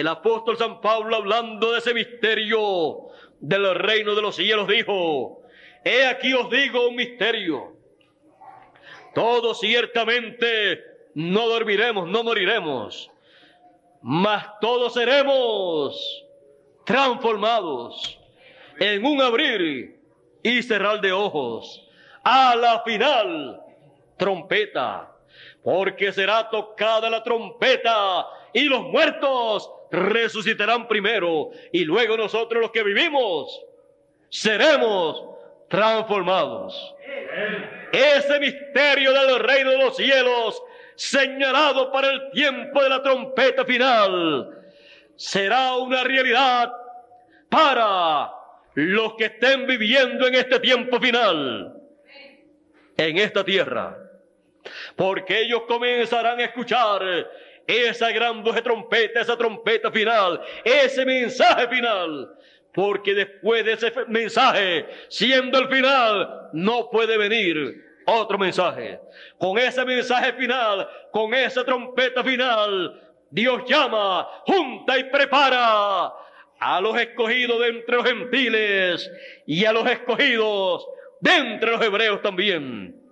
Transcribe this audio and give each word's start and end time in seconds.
El 0.00 0.08
apóstol 0.08 0.58
San 0.58 0.82
Pablo 0.82 1.16
hablando 1.16 1.72
de 1.72 1.78
ese 1.78 1.94
misterio 1.94 3.08
del 3.40 3.74
reino 3.74 4.14
de 4.14 4.20
los 4.20 4.36
cielos 4.36 4.68
dijo, 4.68 5.40
he 5.82 6.04
aquí 6.04 6.34
os 6.34 6.50
digo 6.50 6.88
un 6.88 6.96
misterio. 6.96 7.72
Todos 9.14 9.58
ciertamente 9.58 10.84
no 11.14 11.48
dormiremos, 11.48 12.06
no 12.08 12.22
moriremos, 12.22 13.10
mas 14.02 14.46
todos 14.60 14.92
seremos 14.92 16.26
transformados 16.84 18.20
en 18.78 19.02
un 19.02 19.22
abrir 19.22 19.98
y 20.42 20.62
cerrar 20.62 21.00
de 21.00 21.12
ojos. 21.12 21.88
A 22.22 22.54
la 22.54 22.82
final, 22.82 23.62
trompeta, 24.18 25.10
porque 25.64 26.12
será 26.12 26.50
tocada 26.50 27.08
la 27.08 27.22
trompeta 27.22 28.26
y 28.52 28.64
los 28.64 28.82
muertos 28.82 29.72
resucitarán 29.90 30.88
primero 30.88 31.50
y 31.72 31.84
luego 31.84 32.16
nosotros 32.16 32.60
los 32.60 32.70
que 32.70 32.82
vivimos 32.82 33.64
seremos 34.28 35.22
transformados. 35.68 36.94
Ese 37.92 38.40
misterio 38.40 39.12
del 39.12 39.38
reino 39.38 39.70
de 39.70 39.78
los 39.78 39.96
cielos 39.96 40.62
señalado 40.94 41.92
para 41.92 42.10
el 42.10 42.30
tiempo 42.30 42.82
de 42.82 42.88
la 42.88 43.02
trompeta 43.02 43.64
final 43.64 44.50
será 45.14 45.76
una 45.76 46.04
realidad 46.04 46.72
para 47.48 48.32
los 48.74 49.14
que 49.14 49.26
estén 49.26 49.66
viviendo 49.66 50.26
en 50.26 50.34
este 50.34 50.60
tiempo 50.60 51.00
final, 51.00 51.80
en 52.96 53.18
esta 53.18 53.44
tierra. 53.44 53.96
Porque 54.96 55.40
ellos 55.40 55.62
comenzarán 55.66 56.40
a 56.40 56.44
escuchar 56.44 57.02
esa 57.66 58.10
gran 58.10 58.42
voz 58.42 58.54
de 58.54 58.62
trompeta, 58.62 59.20
esa 59.20 59.36
trompeta 59.36 59.90
final, 59.90 60.40
ese 60.64 61.04
mensaje 61.04 61.68
final. 61.68 62.32
Porque 62.72 63.14
después 63.14 63.64
de 63.64 63.72
ese 63.72 63.92
mensaje, 64.08 64.86
siendo 65.08 65.58
el 65.58 65.68
final, 65.68 66.50
no 66.52 66.90
puede 66.90 67.16
venir 67.16 67.82
otro 68.06 68.38
mensaje. 68.38 69.00
Con 69.38 69.58
ese 69.58 69.84
mensaje 69.84 70.34
final, 70.34 70.88
con 71.10 71.32
esa 71.32 71.64
trompeta 71.64 72.22
final, 72.22 73.02
Dios 73.30 73.62
llama, 73.66 74.28
junta 74.46 74.98
y 74.98 75.04
prepara 75.04 76.12
a 76.58 76.80
los 76.80 76.98
escogidos 76.98 77.60
de 77.60 77.68
entre 77.68 77.96
los 77.96 78.06
gentiles 78.06 79.10
y 79.46 79.64
a 79.64 79.72
los 79.72 79.88
escogidos 79.88 80.86
de 81.20 81.34
entre 81.34 81.70
los 81.70 81.82
hebreos 81.82 82.22
también. 82.22 83.05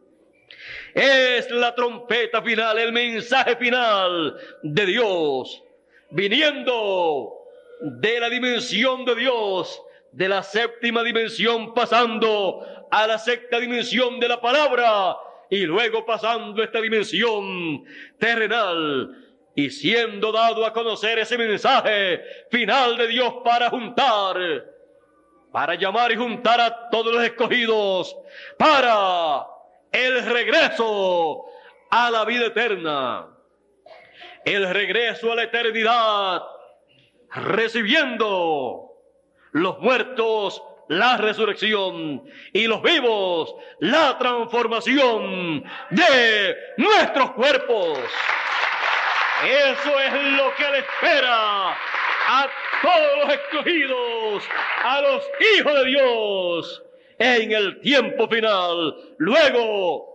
Es 0.94 1.50
la 1.50 1.74
trompeta 1.74 2.40
final, 2.40 2.78
el 2.78 2.92
mensaje 2.92 3.56
final 3.56 4.36
de 4.62 4.86
Dios, 4.86 5.64
viniendo 6.10 7.32
de 7.80 8.20
la 8.20 8.30
dimensión 8.30 9.04
de 9.04 9.16
Dios, 9.16 9.82
de 10.12 10.28
la 10.28 10.44
séptima 10.44 11.02
dimensión, 11.02 11.74
pasando 11.74 12.64
a 12.92 13.08
la 13.08 13.18
sexta 13.18 13.58
dimensión 13.58 14.20
de 14.20 14.28
la 14.28 14.40
palabra 14.40 15.16
y 15.50 15.66
luego 15.66 16.06
pasando 16.06 16.62
esta 16.62 16.80
dimensión 16.80 17.84
terrenal 18.18 19.16
y 19.56 19.70
siendo 19.70 20.30
dado 20.30 20.64
a 20.64 20.72
conocer 20.72 21.18
ese 21.18 21.36
mensaje 21.36 22.22
final 22.52 22.96
de 22.96 23.08
Dios 23.08 23.34
para 23.44 23.68
juntar, 23.68 24.36
para 25.50 25.74
llamar 25.74 26.12
y 26.12 26.16
juntar 26.16 26.60
a 26.60 26.88
todos 26.88 27.12
los 27.12 27.24
escogidos, 27.24 28.16
para 28.56 29.53
el 29.94 30.26
regreso 30.26 31.46
a 31.90 32.10
la 32.10 32.24
vida 32.24 32.46
eterna, 32.46 33.28
el 34.44 34.68
regreso 34.74 35.30
a 35.30 35.36
la 35.36 35.44
eternidad, 35.44 36.42
recibiendo 37.30 38.90
los 39.52 39.78
muertos 39.78 40.62
la 40.88 41.16
resurrección 41.16 42.24
y 42.52 42.66
los 42.66 42.82
vivos 42.82 43.54
la 43.78 44.18
transformación 44.18 45.64
de 45.90 46.56
nuestros 46.76 47.30
cuerpos. 47.32 47.98
Eso 49.46 50.00
es 50.00 50.12
lo 50.12 50.54
que 50.56 50.70
le 50.70 50.78
espera 50.78 51.70
a 51.70 52.48
todos 52.82 53.18
los 53.24 53.34
escogidos, 53.34 54.44
a 54.82 55.00
los 55.00 55.24
hijos 55.56 55.74
de 55.74 55.84
Dios, 55.84 56.82
en 57.18 57.52
el 57.52 57.80
tiempo 57.80 58.28
final, 58.28 58.94
luego 59.18 60.14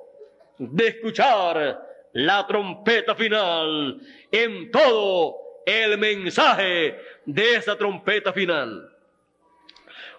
de 0.58 0.88
escuchar 0.88 1.86
la 2.14 2.48
trompeta 2.48 3.16
final, 3.16 4.00
en 4.32 4.72
todo 4.72 5.38
el 5.66 5.98
mensaje 5.98 7.00
de 7.26 7.56
esa 7.56 7.78
trompeta 7.78 8.34
final. 8.34 8.90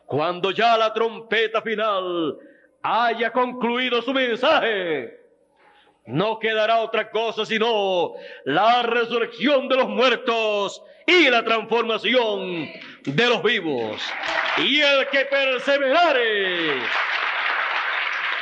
Cuando 0.07 0.51
ya 0.51 0.77
la 0.77 0.93
trompeta 0.93 1.63
final 1.63 2.39
haya 2.83 3.31
concluido 3.33 4.03
su 4.03 4.12
mensaje, 4.12 5.21
no 6.07 6.39
quedará 6.39 6.81
otra 6.81 7.11
cosa 7.11 7.45
sino 7.45 8.15
la 8.45 8.83
resurrección 8.83 9.69
de 9.69 9.77
los 9.77 9.89
muertos 9.89 10.83
y 11.10 11.28
la 11.28 11.44
transformación 11.44 12.71
de 13.04 13.26
los 13.28 13.43
vivos. 13.43 14.00
Y 14.59 14.81
el 14.81 15.09
que 15.09 15.25
perseverare 15.25 16.82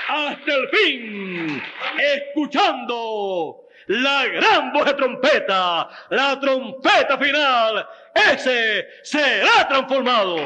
hasta 0.09 0.53
el 0.55 0.69
fin, 0.69 1.63
escuchando 1.99 3.69
la 3.87 4.27
gran 4.27 4.73
voz 4.73 4.85
de 4.85 4.95
trompeta, 4.95 5.89
la 6.11 6.39
trompeta 6.41 7.17
final, 7.19 7.89
ese 8.15 8.87
será 9.03 9.67
transformado. 9.69 10.37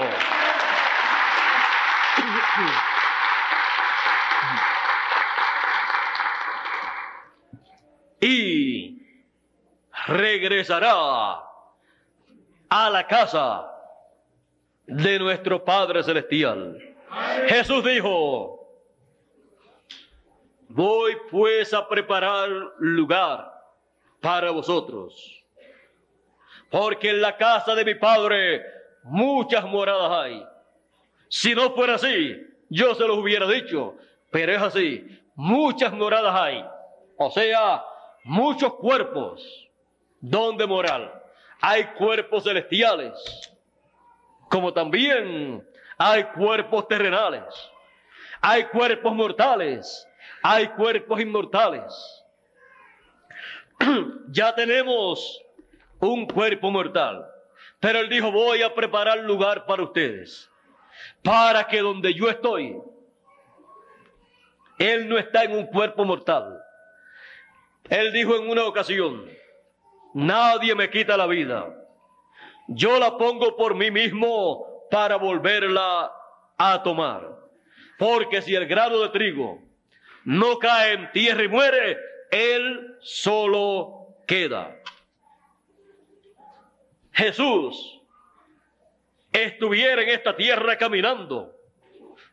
y 8.25 9.03
regresará 10.07 11.52
a 12.75 12.89
la 12.89 13.07
casa 13.07 13.71
de 14.87 15.19
nuestro 15.19 15.63
Padre 15.63 16.03
Celestial. 16.03 16.79
Jesús 17.47 17.85
dijo, 17.85 18.67
voy 20.69 21.15
pues 21.31 21.75
a 21.75 21.87
preparar 21.87 22.49
lugar 22.79 23.53
para 24.23 24.51
vosotros, 24.53 25.45
porque 26.71 27.11
en 27.11 27.21
la 27.21 27.37
casa 27.37 27.75
de 27.75 27.85
mi 27.85 27.95
Padre 27.95 28.65
muchas 29.03 29.67
moradas 29.67 30.11
hay. 30.11 30.47
Si 31.29 31.55
no 31.55 31.73
fuera 31.73 31.97
así, 31.97 32.43
yo 32.71 32.95
se 32.95 33.07
los 33.07 33.19
hubiera 33.19 33.47
dicho, 33.47 33.97
pero 34.31 34.51
es 34.51 34.63
así, 34.63 35.21
muchas 35.35 35.93
moradas 35.93 36.35
hay. 36.35 36.65
O 37.19 37.31
sea, 37.31 37.85
muchos 38.25 38.73
cuerpos 38.77 39.69
donde 40.23 40.67
morar. 40.67 41.22
Hay 41.63 41.85
cuerpos 41.95 42.45
celestiales, 42.45 43.15
como 44.51 44.73
también 44.73 45.67
hay 45.97 46.25
cuerpos 46.25 46.87
terrenales. 46.89 47.73
Hay 48.45 48.65
cuerpos 48.65 49.15
mortales, 49.15 50.09
hay 50.43 50.67
cuerpos 50.71 51.21
inmortales. 51.21 52.25
ya 54.31 54.53
tenemos 54.53 55.41
un 56.01 56.27
cuerpo 56.27 56.69
mortal, 56.73 57.25
pero 57.79 58.01
él 58.01 58.09
dijo, 58.09 58.33
voy 58.33 58.63
a 58.63 58.75
preparar 58.75 59.19
lugar 59.19 59.65
para 59.65 59.85
ustedes, 59.85 60.51
para 61.23 61.69
que 61.69 61.79
donde 61.79 62.13
yo 62.13 62.29
estoy, 62.29 62.77
él 64.79 65.09
no 65.09 65.19
está 65.19 65.45
en 65.45 65.57
un 65.57 65.67
cuerpo 65.67 66.05
mortal, 66.05 66.61
él 67.89 68.13
dijo 68.13 68.35
en 68.35 68.51
una 68.51 68.65
ocasión, 68.65 69.31
nadie 70.15 70.75
me 70.75 70.91
quita 70.91 71.17
la 71.17 71.27
vida. 71.27 71.75
Yo 72.69 72.99
la 72.99 73.17
pongo 73.17 73.57
por 73.57 73.75
mí 73.75 73.91
mismo 73.91 74.67
para 74.91 75.17
volverla 75.17 76.13
a 76.57 76.83
tomar. 76.83 77.29
Porque 77.99 78.43
si 78.43 78.55
el 78.55 78.67
grano 78.67 79.01
de 79.01 79.09
trigo 79.11 79.61
no 80.25 80.59
cae 80.59 80.95
en 80.95 81.13
tierra 81.13 81.45
y 81.45 81.49
muere, 81.49 81.99
él 82.31 82.97
solo 83.01 84.17
queda. 84.27 84.77
Jesús 87.13 88.01
estuviera 89.33 90.03
en 90.03 90.09
esta 90.11 90.35
tierra 90.35 90.77
caminando 90.79 91.55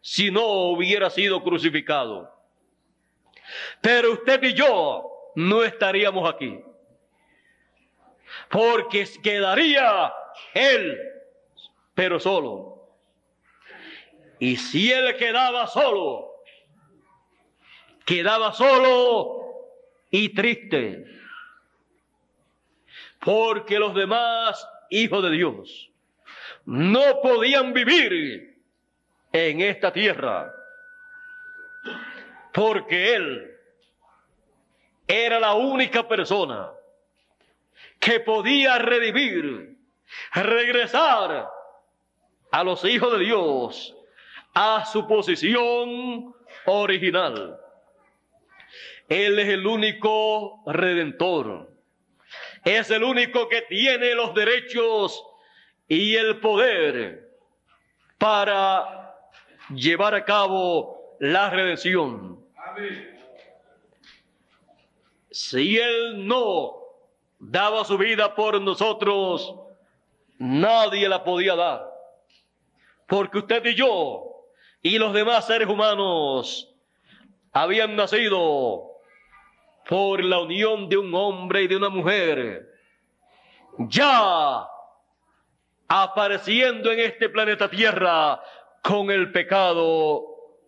si 0.01 0.31
no 0.31 0.45
hubiera 0.71 1.09
sido 1.09 1.43
crucificado. 1.43 2.33
Pero 3.81 4.13
usted 4.13 4.41
y 4.43 4.53
yo 4.53 5.09
no 5.35 5.63
estaríamos 5.63 6.29
aquí. 6.29 6.61
Porque 8.49 9.07
quedaría 9.21 10.13
Él, 10.53 10.97
pero 11.93 12.19
solo. 12.19 12.89
Y 14.39 14.55
si 14.55 14.91
Él 14.91 15.15
quedaba 15.17 15.67
solo, 15.67 16.31
quedaba 18.05 18.53
solo 18.53 19.39
y 20.09 20.29
triste. 20.29 21.05
Porque 23.19 23.77
los 23.79 23.93
demás 23.93 24.67
hijos 24.89 25.23
de 25.23 25.31
Dios 25.31 25.91
no 26.65 27.21
podían 27.21 27.73
vivir 27.73 28.57
en 29.31 29.61
esta 29.61 29.91
tierra 29.91 30.53
porque 32.53 33.15
Él 33.15 33.57
era 35.07 35.39
la 35.39 35.53
única 35.53 36.07
persona 36.07 36.71
que 37.99 38.19
podía 38.21 38.79
redimir, 38.79 39.77
regresar 40.33 41.49
a 42.51 42.63
los 42.63 42.83
hijos 42.85 43.17
de 43.17 43.25
Dios 43.25 43.95
a 44.53 44.85
su 44.85 45.07
posición 45.07 46.33
original. 46.65 47.59
Él 49.07 49.39
es 49.39 49.49
el 49.49 49.65
único 49.65 50.63
redentor. 50.67 51.69
Es 52.63 52.91
el 52.91 53.03
único 53.03 53.47
que 53.47 53.63
tiene 53.63 54.13
los 54.13 54.33
derechos 54.33 55.23
y 55.87 56.15
el 56.15 56.39
poder 56.39 57.29
para 58.17 59.15
llevar 59.73 60.13
a 60.13 60.25
cabo 60.25 61.15
la 61.19 61.49
redención. 61.49 62.45
Si 65.31 65.77
Él 65.79 66.27
no 66.27 66.78
daba 67.39 67.85
su 67.85 67.97
vida 67.97 68.35
por 68.35 68.61
nosotros, 68.61 69.55
nadie 70.37 71.07
la 71.07 71.23
podía 71.23 71.55
dar. 71.55 71.89
Porque 73.07 73.39
usted 73.39 73.65
y 73.65 73.75
yo 73.75 74.25
y 74.81 74.99
los 74.99 75.13
demás 75.13 75.47
seres 75.47 75.67
humanos 75.67 76.73
habían 77.51 77.95
nacido 77.95 78.89
por 79.87 80.23
la 80.23 80.39
unión 80.39 80.87
de 80.87 80.97
un 80.97 81.13
hombre 81.15 81.63
y 81.63 81.67
de 81.67 81.77
una 81.77 81.89
mujer, 81.89 82.69
ya 83.79 84.67
apareciendo 85.87 86.91
en 86.91 86.99
este 86.99 87.29
planeta 87.29 87.69
Tierra 87.69 88.39
con 88.83 89.09
el 89.09 89.31
pecado 89.31 90.23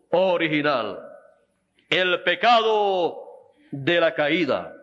original, 0.10 1.00
el 1.90 2.24
pecado 2.24 3.24
de 3.70 4.02
la 4.02 4.16
caída. 4.16 4.74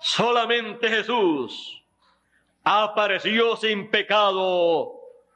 Solamente 0.00 0.88
Jesús 0.88 1.84
apareció 2.64 3.56
sin 3.56 3.90
pecado 3.90 4.92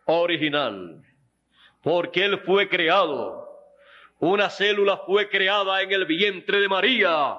original 0.07 1.03
porque 1.85 2.25
Él 2.25 2.41
fue 2.41 2.69
creado. 2.69 3.45
Una 4.19 4.49
célula 4.49 4.97
fue 4.97 5.29
creada 5.29 5.83
en 5.83 5.93
el 5.93 6.07
vientre 6.07 6.59
de 6.61 6.69
María 6.69 7.37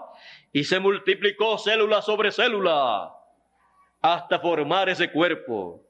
y 0.54 0.64
se 0.64 0.80
multiplicó 0.80 1.58
célula 1.58 2.02
sobre 2.04 2.32
célula 2.32 3.12
hasta 4.02 4.40
formar 4.40 4.88
ese 4.88 5.12
cuerpo. 5.12 5.82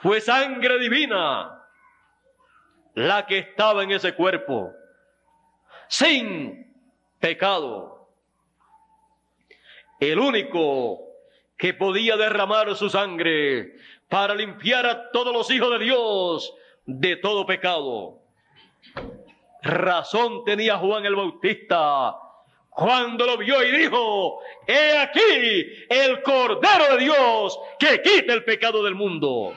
Fue 0.00 0.20
sangre 0.20 0.78
divina 0.78 1.64
la 2.94 3.26
que 3.26 3.38
estaba 3.38 3.82
en 3.82 3.90
ese 3.90 4.14
cuerpo, 4.14 4.72
sin 5.88 6.72
pecado. 7.18 7.97
El 10.00 10.18
único 10.18 11.00
que 11.56 11.74
podía 11.74 12.16
derramar 12.16 12.74
su 12.76 12.88
sangre 12.88 13.74
para 14.08 14.34
limpiar 14.34 14.86
a 14.86 15.10
todos 15.10 15.32
los 15.32 15.50
hijos 15.50 15.78
de 15.78 15.84
Dios 15.84 16.54
de 16.86 17.16
todo 17.16 17.46
pecado. 17.46 18.20
Razón 19.62 20.44
tenía 20.44 20.78
Juan 20.78 21.04
el 21.04 21.16
Bautista 21.16 22.16
cuando 22.78 23.26
lo 23.26 23.36
vio 23.36 23.60
y 23.64 23.76
dijo, 23.76 24.38
he 24.64 24.96
aquí 24.98 25.84
el 25.90 26.22
Cordero 26.22 26.96
de 26.96 26.98
Dios 27.02 27.58
que 27.76 28.00
quita 28.00 28.32
el 28.32 28.44
pecado 28.44 28.84
del 28.84 28.94
mundo. 28.94 29.52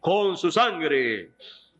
Con 0.00 0.36
su 0.36 0.50
sangre 0.50 1.30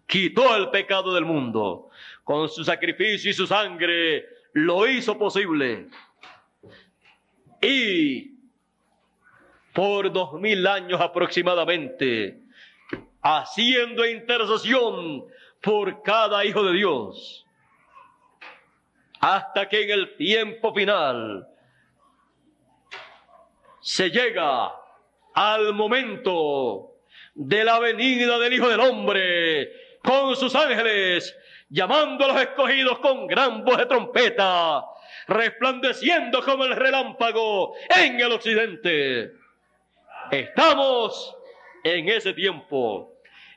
quitó 0.07 0.55
el 0.55 0.71
pecado 0.71 1.13
del 1.13 1.25
mundo. 1.25 1.91
Con 2.23 2.49
su 2.49 2.63
sacrificio 2.63 3.33
y 3.33 3.35
su 3.35 3.45
sangre 3.45 4.25
lo 4.53 4.87
hizo 4.87 5.19
posible. 5.19 5.89
Y 7.61 8.31
por 9.73 10.13
dos 10.13 10.33
mil 10.35 10.67
años 10.67 11.01
aproximadamente, 11.01 12.41
haciendo 13.23 14.07
intercesión 14.07 15.25
por 15.61 16.03
cada 16.03 16.45
hijo 16.45 16.63
de 16.65 16.73
Dios, 16.73 17.47
hasta 19.21 19.69
que 19.69 19.83
en 19.83 19.91
el 19.91 20.17
tiempo 20.17 20.75
final 20.75 21.47
se 23.81 24.11
llega 24.11 24.73
al 25.35 25.75
momento 25.75 26.97
de 27.35 27.65
la 27.65 27.79
venida 27.79 28.39
del 28.39 28.55
Hijo 28.55 28.69
del 28.69 28.81
Hombre 28.81 29.73
con 30.03 30.35
sus 30.37 30.55
ángeles, 30.55 31.37
llamando 31.69 32.25
a 32.25 32.29
los 32.29 32.41
escogidos 32.41 32.99
con 32.99 33.27
gran 33.27 33.65
voz 33.65 33.77
de 33.79 33.87
trompeta, 33.87 34.85
resplandeciendo 35.31 36.43
como 36.45 36.65
el 36.65 36.75
relámpago 36.75 37.75
en 37.89 38.21
el 38.21 38.33
occidente. 38.33 39.33
Estamos 40.31 41.37
en 41.85 42.09
ese 42.09 42.33
tiempo, 42.35 43.15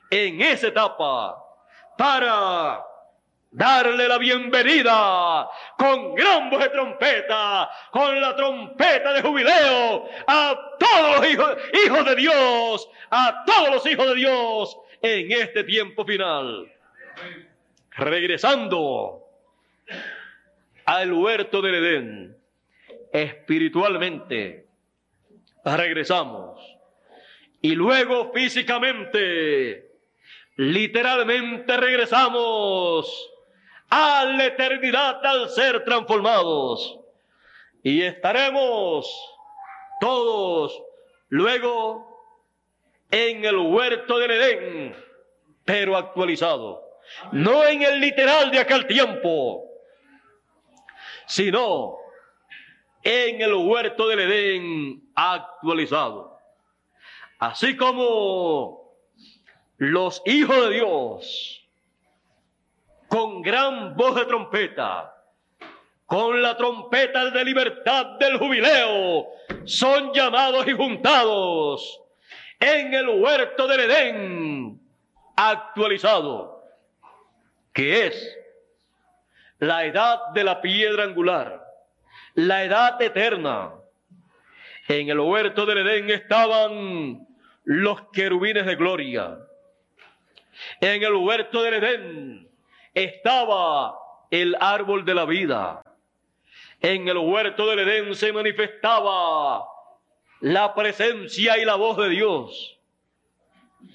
en 0.10 0.40
esa 0.42 0.68
etapa, 0.68 1.36
para 1.98 2.84
darle 3.50 4.08
la 4.08 4.20
bienvenida 4.20 5.50
con 5.78 6.14
gran 6.14 6.52
voz 6.52 6.62
de 6.62 6.70
trompeta, 6.70 7.70
con 7.92 8.22
la 8.22 8.36
trompeta 8.36 9.14
de 9.14 9.22
jubileo 9.24 10.10
a 10.28 10.76
todos 10.78 11.18
los 11.18 11.30
hijos, 11.32 11.58
hijos 11.86 12.06
de 12.06 12.16
Dios, 12.16 12.90
a 13.10 13.44
todos 13.46 13.70
los 13.72 13.86
hijos 13.88 14.08
de 14.08 14.16
Dios 14.16 14.78
en 15.02 15.32
este 15.32 15.64
tiempo 15.64 16.06
final. 16.06 16.72
Regresando 17.96 19.24
al 20.86 21.14
huerto 21.14 21.62
del 21.62 21.76
Edén, 21.76 22.38
espiritualmente, 23.12 24.68
regresamos. 25.64 26.60
Y 27.62 27.76
luego 27.76 28.32
físicamente, 28.34 29.90
literalmente 30.58 31.78
regresamos 31.78 33.32
a 33.90 34.26
la 34.26 34.46
eternidad 34.46 35.26
al 35.26 35.50
ser 35.50 35.84
transformados. 35.86 37.00
Y 37.84 38.02
estaremos 38.02 39.10
todos 40.02 40.82
luego 41.30 42.14
en 43.12 43.46
el 43.46 43.58
huerto 43.58 44.18
del 44.18 44.32
Edén, 44.32 44.96
pero 45.64 45.96
actualizado. 45.96 46.84
No 47.32 47.66
en 47.66 47.84
el 47.84 48.00
literal 48.00 48.52
de 48.52 48.60
aquel 48.60 48.88
tiempo, 48.88 49.73
sino 51.26 51.98
en 53.04 53.42
el 53.42 53.54
huerto 53.54 54.08
del 54.08 54.20
Edén 54.22 55.04
actualizado. 55.16 56.38
Así 57.40 57.76
como 57.76 58.96
los 59.78 60.22
hijos 60.26 60.70
de 60.70 60.76
Dios, 60.76 61.68
con 63.08 63.42
gran 63.42 63.96
voz 63.96 64.16
de 64.16 64.26
trompeta, 64.26 65.14
con 66.06 66.42
la 66.42 66.56
trompeta 66.56 67.32
de 67.32 67.44
libertad 67.44 68.18
del 68.20 68.38
jubileo, 68.38 69.28
son 69.66 70.14
llamados 70.14 70.68
y 70.68 70.72
juntados 70.72 72.02
en 72.60 72.94
el 72.94 73.10
huerto 73.10 73.68
del 73.68 73.82
Edén 73.82 74.80
actualizado, 75.36 76.64
que 77.74 78.08
es 78.08 78.38
la 79.64 79.86
edad 79.86 80.30
de 80.34 80.44
la 80.44 80.62
piedra 80.62 81.06
angular, 81.06 81.64
la 82.36 82.64
edad 82.66 83.02
eterna. 83.02 83.74
En 84.90 85.08
el 85.08 85.20
huerto 85.20 85.66
del 85.66 85.78
Edén 85.78 86.10
estaban 86.10 87.26
los 87.64 88.10
querubines 88.12 88.66
de 88.66 88.76
gloria. 88.76 89.38
En 90.82 91.02
el 91.02 91.14
huerto 91.14 91.64
del 91.64 91.76
Edén 91.76 92.50
estaba 92.94 93.98
el 94.30 94.58
árbol 94.60 95.06
de 95.06 95.16
la 95.16 95.26
vida. 95.26 95.82
En 96.82 97.08
el 97.08 97.18
huerto 97.18 97.66
del 97.68 97.80
Edén 97.80 98.16
se 98.16 98.34
manifestaba 98.34 99.64
la 100.42 100.76
presencia 100.76 101.58
y 101.58 101.64
la 101.64 101.76
voz 101.76 101.96
de 101.98 102.10
Dios 102.10 102.80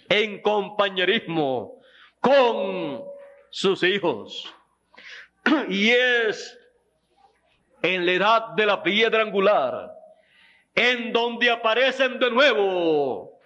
en 0.08 0.40
compañerismo 0.40 1.82
con 2.20 3.04
sus 3.50 3.82
hijos. 3.82 4.54
Y 5.68 5.90
es 5.90 6.58
en 7.82 8.06
la 8.06 8.12
edad 8.12 8.48
de 8.56 8.66
la 8.66 8.82
piedra 8.82 9.22
angular 9.22 9.94
en 10.74 11.12
donde 11.12 11.50
aparecen 11.50 12.18
de 12.18 12.30
nuevo 12.30 13.38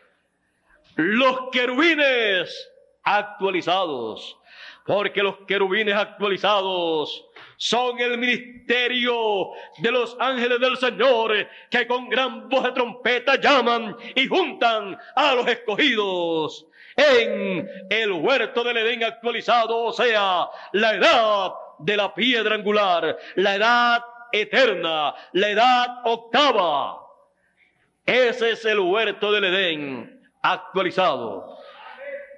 los 0.96 1.50
querubines 1.50 2.70
actualizados, 3.02 4.38
porque 4.86 5.22
los 5.22 5.38
querubines 5.46 5.94
actualizados 5.94 7.24
son 7.56 7.98
el 8.00 8.18
ministerio 8.18 9.50
de 9.78 9.90
los 9.90 10.16
ángeles 10.20 10.60
del 10.60 10.76
Señor 10.76 11.48
que 11.70 11.86
con 11.86 12.08
gran 12.08 12.48
voz 12.48 12.64
de 12.64 12.72
trompeta 12.72 13.36
llaman 13.36 13.96
y 14.14 14.26
juntan 14.26 14.98
a 15.14 15.34
los 15.34 15.46
escogidos. 15.46 16.66
En 16.94 17.66
el 17.88 18.12
huerto 18.12 18.62
del 18.62 18.76
Edén 18.76 19.04
actualizado, 19.04 19.84
o 19.84 19.92
sea, 19.94 20.48
la 20.72 20.94
edad 20.94 21.52
de 21.78 21.96
la 21.96 22.14
piedra 22.14 22.54
angular, 22.54 23.18
la 23.36 23.54
edad 23.54 24.04
eterna, 24.32 25.14
la 25.32 25.48
edad 25.48 25.86
octava. 26.04 26.98
Ese 28.04 28.50
es 28.50 28.64
el 28.64 28.80
huerto 28.80 29.30
del 29.30 29.44
Edén 29.44 30.20
actualizado. 30.42 31.58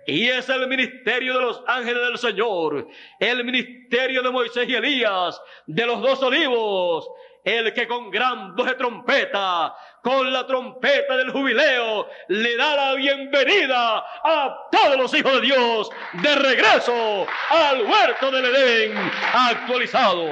Y 0.06 0.28
es 0.28 0.48
el 0.50 0.68
ministerio 0.68 1.34
de 1.34 1.40
los 1.40 1.62
ángeles 1.66 2.02
del 2.02 2.18
Señor, 2.18 2.88
el 3.18 3.42
ministerio 3.42 4.22
de 4.22 4.30
Moisés 4.30 4.68
y 4.68 4.74
Elías, 4.74 5.40
de 5.66 5.86
los 5.86 6.02
dos 6.02 6.22
olivos, 6.22 7.08
el 7.44 7.74
que 7.74 7.86
con 7.86 8.10
gran 8.10 8.56
voz 8.56 8.66
de 8.66 8.74
trompeta, 8.74 9.76
con 10.02 10.32
la 10.32 10.46
trompeta 10.46 11.16
del 11.18 11.30
jubileo, 11.30 12.08
le 12.28 12.56
da 12.56 12.74
la 12.74 12.94
bienvenida 12.94 13.98
a 13.98 14.68
todos 14.72 14.96
los 14.96 15.14
hijos 15.14 15.34
de 15.34 15.40
Dios 15.42 15.90
de 16.14 16.34
regreso 16.36 17.26
al 17.50 17.82
huerto 17.82 18.30
del 18.30 18.46
Edén 18.46 18.96
actualizado. 19.34 20.26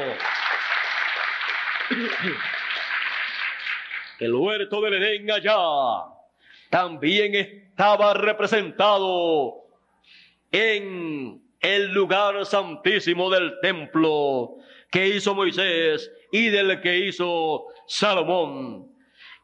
El 4.18 4.34
huerto 4.34 4.80
del 4.80 4.94
Edén 4.94 5.30
allá 5.30 5.58
también 6.70 7.34
estaba 7.34 8.14
representado 8.14 9.66
en 10.50 11.42
el 11.60 11.92
lugar 11.92 12.46
santísimo 12.46 13.28
del 13.28 13.60
templo 13.60 14.56
que 14.90 15.08
hizo 15.08 15.34
Moisés 15.34 16.10
y 16.32 16.48
del 16.48 16.80
que 16.80 16.98
hizo 16.98 17.66
Salomón. 17.86 18.90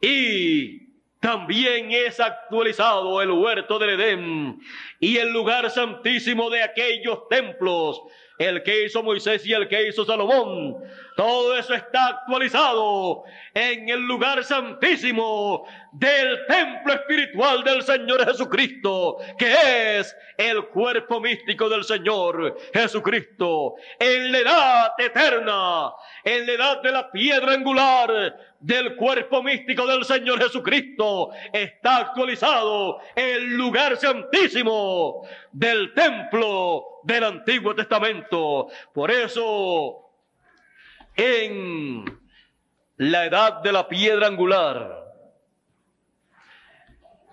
Y 0.00 0.88
también 1.20 1.92
es 1.92 2.18
actualizado 2.18 3.20
el 3.20 3.30
huerto 3.30 3.78
del 3.78 3.90
Edén 3.90 4.58
y 4.98 5.18
el 5.18 5.32
lugar 5.32 5.70
santísimo 5.70 6.48
de 6.50 6.62
aquellos 6.62 7.28
templos 7.28 8.00
el 8.38 8.62
que 8.62 8.84
hizo 8.84 9.02
Moisés 9.02 9.44
y 9.46 9.52
el 9.52 9.68
que 9.68 9.88
hizo 9.88 10.04
Salomón. 10.04 10.76
Todo 11.18 11.56
eso 11.56 11.74
está 11.74 12.06
actualizado 12.06 13.24
en 13.52 13.88
el 13.88 14.06
lugar 14.06 14.44
santísimo 14.44 15.66
del 15.90 16.46
templo 16.46 16.92
espiritual 16.92 17.64
del 17.64 17.82
Señor 17.82 18.24
Jesucristo, 18.24 19.16
que 19.36 19.98
es 19.98 20.16
el 20.36 20.68
cuerpo 20.68 21.20
místico 21.20 21.68
del 21.68 21.82
Señor 21.82 22.56
Jesucristo, 22.72 23.74
en 23.98 24.30
la 24.30 24.38
edad 24.38 24.92
eterna, 24.96 25.92
en 26.22 26.46
la 26.46 26.52
edad 26.52 26.82
de 26.82 26.92
la 26.92 27.10
piedra 27.10 27.52
angular 27.52 28.36
del 28.60 28.94
cuerpo 28.94 29.42
místico 29.42 29.88
del 29.88 30.04
Señor 30.04 30.40
Jesucristo, 30.40 31.30
está 31.52 31.96
actualizado 31.96 33.00
el 33.16 33.56
lugar 33.56 33.96
santísimo 33.96 35.26
del 35.50 35.92
templo 35.94 37.00
del 37.02 37.24
Antiguo 37.24 37.74
Testamento. 37.74 38.68
Por 38.94 39.10
eso, 39.10 40.07
en 41.18 42.04
la 42.96 43.26
edad 43.26 43.54
de 43.60 43.72
la 43.72 43.88
piedra 43.88 44.28
angular, 44.28 45.04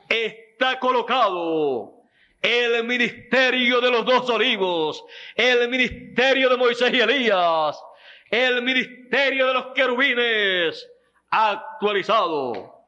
está 0.10 0.80
colocado 0.80 1.94
el 2.42 2.84
ministerio 2.84 3.80
de 3.82 3.92
los 3.92 4.04
dos 4.04 4.28
olivos, 4.32 5.04
el 5.36 5.70
ministerio 5.70 6.50
de 6.50 6.58
Moisés 6.58 6.92
y 6.94 7.00
Elías, 7.00 7.80
el 8.32 8.64
ministerio 8.64 9.48
de 9.48 9.54
los 9.54 9.68
querubines 9.68 10.88
actualizado. 11.30 12.88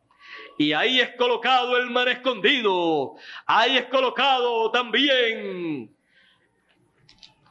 Y 0.58 0.74
ahí 0.74 1.00
es 1.00 1.16
colocado 1.16 1.78
el 1.78 1.92
mar 1.92 2.10
escondido, 2.10 3.16
ahí 3.46 3.78
es 3.78 3.86
colocado 3.86 4.72
también 4.72 5.96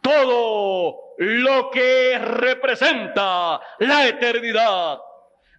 todo 0.02 1.05
lo 1.18 1.70
que 1.70 2.18
representa 2.18 3.60
la 3.78 4.08
eternidad. 4.08 4.98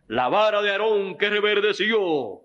La 0.08 0.30
vara 0.30 0.62
de 0.62 0.72
Aarón 0.72 1.18
que 1.18 1.30
reverdeció 1.30 2.42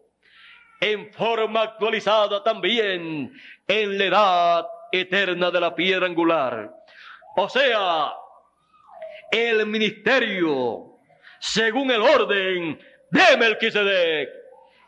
en 0.80 1.12
forma 1.12 1.62
actualizada 1.62 2.42
también 2.42 3.32
en 3.68 3.98
la 3.98 4.04
edad 4.04 4.66
eterna 4.90 5.50
de 5.50 5.60
la 5.60 5.74
piedra 5.74 6.06
angular. 6.06 6.70
O 7.36 7.48
sea, 7.48 8.12
el 9.30 9.64
ministerio 9.66 10.92
según 11.42 11.90
el 11.90 12.00
orden 12.02 12.78
de 13.10 13.36
Melquisedec 13.36 14.41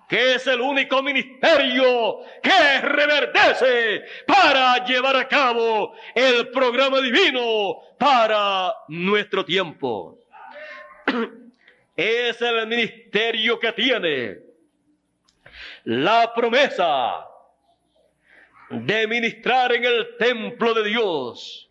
que 0.08 0.34
es 0.34 0.46
el 0.46 0.60
único 0.60 1.02
ministerio 1.02 2.20
que 2.42 2.80
reverdece 2.80 4.04
para 4.26 4.84
llevar 4.84 5.16
a 5.16 5.28
cabo 5.28 5.94
el 6.14 6.48
programa 6.50 7.00
divino 7.00 7.78
para 7.98 8.74
nuestro 8.88 9.44
tiempo. 9.44 10.18
Es 11.96 12.42
el 12.42 12.66
ministerio 12.66 13.60
que 13.60 13.70
tiene 13.70 14.38
la 15.84 16.34
promesa 16.34 17.24
de 18.68 19.06
ministrar 19.06 19.72
en 19.72 19.84
el 19.84 20.16
templo 20.16 20.74
de 20.74 20.88
Dios 20.88 21.70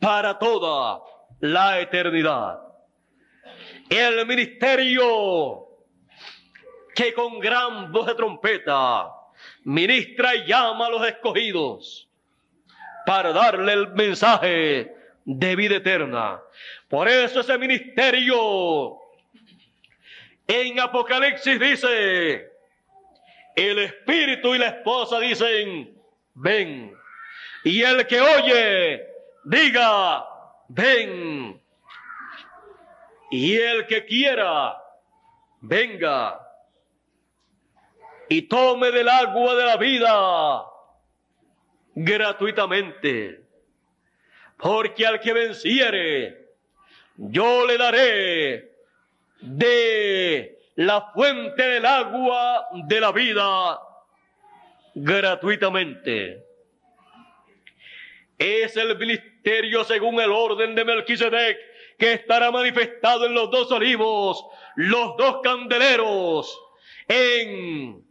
para 0.00 0.36
toda 0.36 1.00
la 1.38 1.78
eternidad. 1.78 2.58
El 3.88 4.26
ministerio 4.26 5.69
que 7.00 7.14
con 7.14 7.38
gran 7.38 7.90
voz 7.90 8.06
de 8.08 8.14
trompeta 8.14 9.10
ministra 9.64 10.34
y 10.34 10.46
llama 10.46 10.86
a 10.86 10.90
los 10.90 11.06
escogidos 11.06 12.06
para 13.06 13.32
darle 13.32 13.72
el 13.72 13.88
mensaje 13.92 14.94
de 15.24 15.56
vida 15.56 15.76
eterna. 15.76 16.42
Por 16.88 17.08
eso 17.08 17.40
ese 17.40 17.56
ministerio 17.56 18.98
en 20.46 20.78
Apocalipsis 20.78 21.58
dice, 21.58 22.50
el 23.56 23.78
espíritu 23.78 24.54
y 24.54 24.58
la 24.58 24.66
esposa 24.66 25.18
dicen, 25.20 25.98
ven. 26.34 26.94
Y 27.64 27.80
el 27.82 28.06
que 28.06 28.20
oye, 28.20 29.06
diga, 29.44 30.26
ven. 30.68 31.58
Y 33.30 33.56
el 33.56 33.86
que 33.86 34.04
quiera, 34.04 34.76
venga 35.62 36.49
y 38.30 38.42
tome 38.42 38.92
del 38.92 39.08
agua 39.08 39.56
de 39.56 39.64
la 39.64 39.76
vida 39.76 40.64
gratuitamente. 41.96 43.40
Porque 44.56 45.04
al 45.04 45.18
que 45.18 45.32
venciere, 45.32 46.52
yo 47.16 47.66
le 47.66 47.76
daré 47.76 48.72
de 49.40 50.58
la 50.76 51.10
fuente 51.12 51.60
del 51.60 51.84
agua 51.84 52.68
de 52.86 53.00
la 53.00 53.10
vida 53.10 53.80
gratuitamente. 54.94 56.44
Es 58.38 58.76
el 58.76 58.96
ministerio 58.96 59.82
según 59.82 60.20
el 60.20 60.30
orden 60.30 60.76
de 60.76 60.84
Melquisedec 60.84 61.58
que 61.98 62.12
estará 62.12 62.52
manifestado 62.52 63.26
en 63.26 63.34
los 63.34 63.50
dos 63.50 63.72
olivos, 63.72 64.46
los 64.76 65.16
dos 65.16 65.40
candeleros, 65.42 66.56
en 67.08 68.09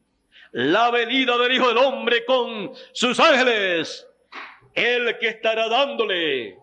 la 0.51 0.89
venida 0.91 1.37
del 1.37 1.51
Hijo 1.51 1.67
del 1.67 1.77
Hombre 1.77 2.25
con 2.25 2.71
sus 2.91 3.19
ángeles, 3.19 4.07
el 4.73 5.17
que 5.17 5.29
estará 5.29 5.67
dándole 5.67 6.57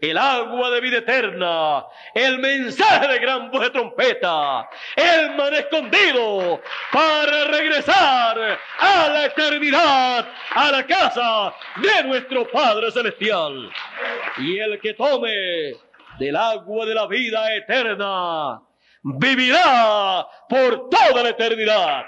el 0.00 0.18
agua 0.18 0.70
de 0.70 0.80
vida 0.80 0.98
eterna, 0.98 1.86
el 2.12 2.38
mensaje 2.40 3.06
de 3.06 3.18
gran 3.20 3.50
voz 3.52 3.62
de 3.62 3.70
trompeta, 3.70 4.68
el 4.96 5.36
man 5.36 5.54
escondido 5.54 6.60
para 6.92 7.44
regresar 7.44 8.58
a 8.80 9.08
la 9.08 9.26
eternidad, 9.26 10.28
a 10.54 10.72
la 10.72 10.84
casa 10.84 11.54
de 11.76 12.04
nuestro 12.04 12.50
Padre 12.50 12.90
Celestial. 12.90 13.70
Y 14.38 14.58
el 14.58 14.80
que 14.80 14.94
tome 14.94 15.74
del 16.18 16.34
agua 16.34 16.84
de 16.84 16.94
la 16.94 17.06
vida 17.06 17.54
eterna, 17.54 18.60
vivirá 19.02 20.26
por 20.48 20.88
toda 20.90 21.22
la 21.22 21.28
eternidad. 21.28 22.04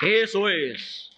Eso 0.00 0.48
es 0.48 1.10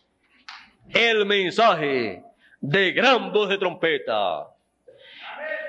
el 0.89 1.27
mensaje 1.27 2.23
de 2.61 2.93
gran 2.93 3.33
voz 3.33 3.49
de 3.49 3.59
trompeta. 3.59 4.49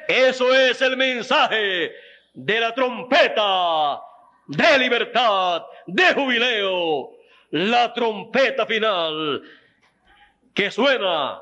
Eso 0.07 0.53
es 0.53 0.81
el 0.81 0.97
mensaje 0.97 1.91
de 2.33 2.59
la 2.59 2.73
trompeta 2.73 4.01
de 4.47 4.79
libertad, 4.79 5.63
de 5.85 6.13
jubileo, 6.13 7.11
la 7.51 7.93
trompeta 7.93 8.65
final, 8.65 9.41
que 10.53 10.71
suena, 10.71 11.41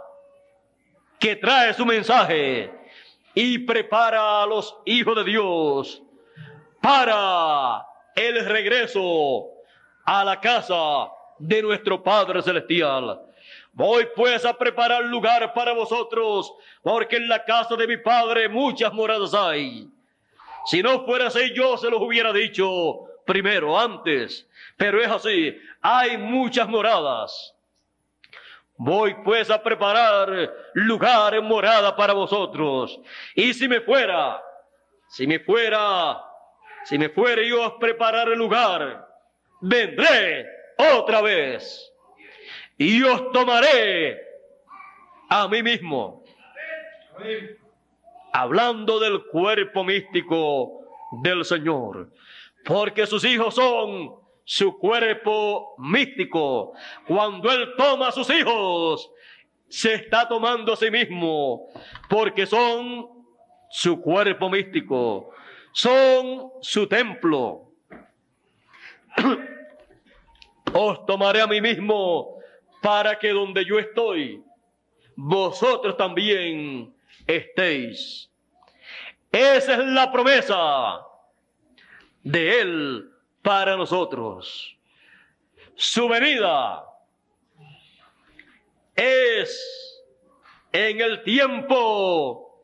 que 1.19 1.35
trae 1.35 1.73
su 1.73 1.85
mensaje 1.85 2.71
y 3.33 3.59
prepara 3.59 4.43
a 4.43 4.45
los 4.45 4.75
hijos 4.85 5.15
de 5.15 5.23
Dios 5.23 6.01
para 6.81 7.88
el 8.15 8.45
regreso 8.45 9.47
a 10.05 10.23
la 10.23 10.39
casa 10.39 11.09
de 11.37 11.61
nuestro 11.61 12.01
Padre 12.03 12.41
Celestial. 12.41 13.21
Voy 13.71 14.07
pues 14.15 14.45
a 14.45 14.57
preparar 14.57 15.05
lugar 15.05 15.53
para 15.53 15.73
vosotros, 15.73 16.53
porque 16.81 17.17
en 17.17 17.29
la 17.29 17.43
casa 17.45 17.75
de 17.75 17.87
mi 17.87 17.97
Padre 17.97 18.49
muchas 18.49 18.91
moradas 18.93 19.33
hay. 19.33 19.87
Si 20.65 20.83
no 20.83 21.05
fuera 21.05 21.27
así, 21.27 21.53
yo 21.53 21.77
se 21.77 21.89
los 21.89 22.01
hubiera 22.01 22.33
dicho 22.33 23.05
primero, 23.25 23.79
antes, 23.79 24.47
pero 24.75 25.01
es 25.01 25.09
así, 25.09 25.55
hay 25.81 26.17
muchas 26.17 26.67
moradas. 26.67 27.55
Voy 28.75 29.13
pues 29.23 29.49
a 29.49 29.61
preparar 29.61 30.53
lugar 30.73 31.35
en 31.35 31.43
morada 31.43 31.95
para 31.95 32.13
vosotros. 32.13 32.99
Y 33.35 33.53
si 33.53 33.67
me 33.67 33.81
fuera, 33.81 34.41
si 35.09 35.27
me 35.27 35.39
fuera, 35.39 36.21
si 36.83 36.97
me 36.97 37.09
fuera 37.09 37.41
yo 37.43 37.63
a 37.63 37.79
preparar 37.79 38.29
el 38.29 38.37
lugar, 38.37 39.07
vendré 39.61 40.47
otra 40.77 41.21
vez 41.21 41.91
y 42.77 43.03
os 43.03 43.31
tomaré 43.31 44.19
a 45.29 45.47
mí 45.47 45.61
mismo. 45.61 46.23
Hablando 48.31 48.99
del 48.99 49.25
cuerpo 49.25 49.83
místico 49.83 50.81
del 51.23 51.43
Señor, 51.43 52.11
porque 52.65 53.05
sus 53.05 53.23
hijos 53.25 53.55
son 53.55 54.15
su 54.43 54.77
cuerpo 54.77 55.75
místico. 55.77 56.73
Cuando 57.07 57.51
Él 57.51 57.73
toma 57.77 58.07
a 58.07 58.11
sus 58.11 58.29
hijos, 58.29 59.11
se 59.67 59.93
está 59.93 60.27
tomando 60.27 60.73
a 60.73 60.75
sí 60.75 60.89
mismo, 60.89 61.67
porque 62.09 62.45
son 62.45 63.07
su 63.69 64.01
cuerpo 64.01 64.49
místico, 64.49 65.31
son 65.71 66.51
su 66.61 66.87
templo. 66.87 67.71
Os 70.73 71.05
tomaré 71.05 71.41
a 71.41 71.47
mí 71.47 71.61
mismo 71.61 72.37
para 72.81 73.17
que 73.17 73.29
donde 73.29 73.65
yo 73.65 73.79
estoy, 73.79 74.43
vosotros 75.15 75.97
también 75.97 76.93
estéis. 77.27 78.29
Esa 79.31 79.73
es 79.73 79.79
la 79.79 80.11
promesa 80.11 81.01
de 82.23 82.61
Él 82.61 83.09
para 83.41 83.75
nosotros. 83.75 84.77
Su 85.75 86.07
venida 86.07 86.83
es 88.95 89.99
en 90.71 91.01
el 91.01 91.23
tiempo 91.23 92.63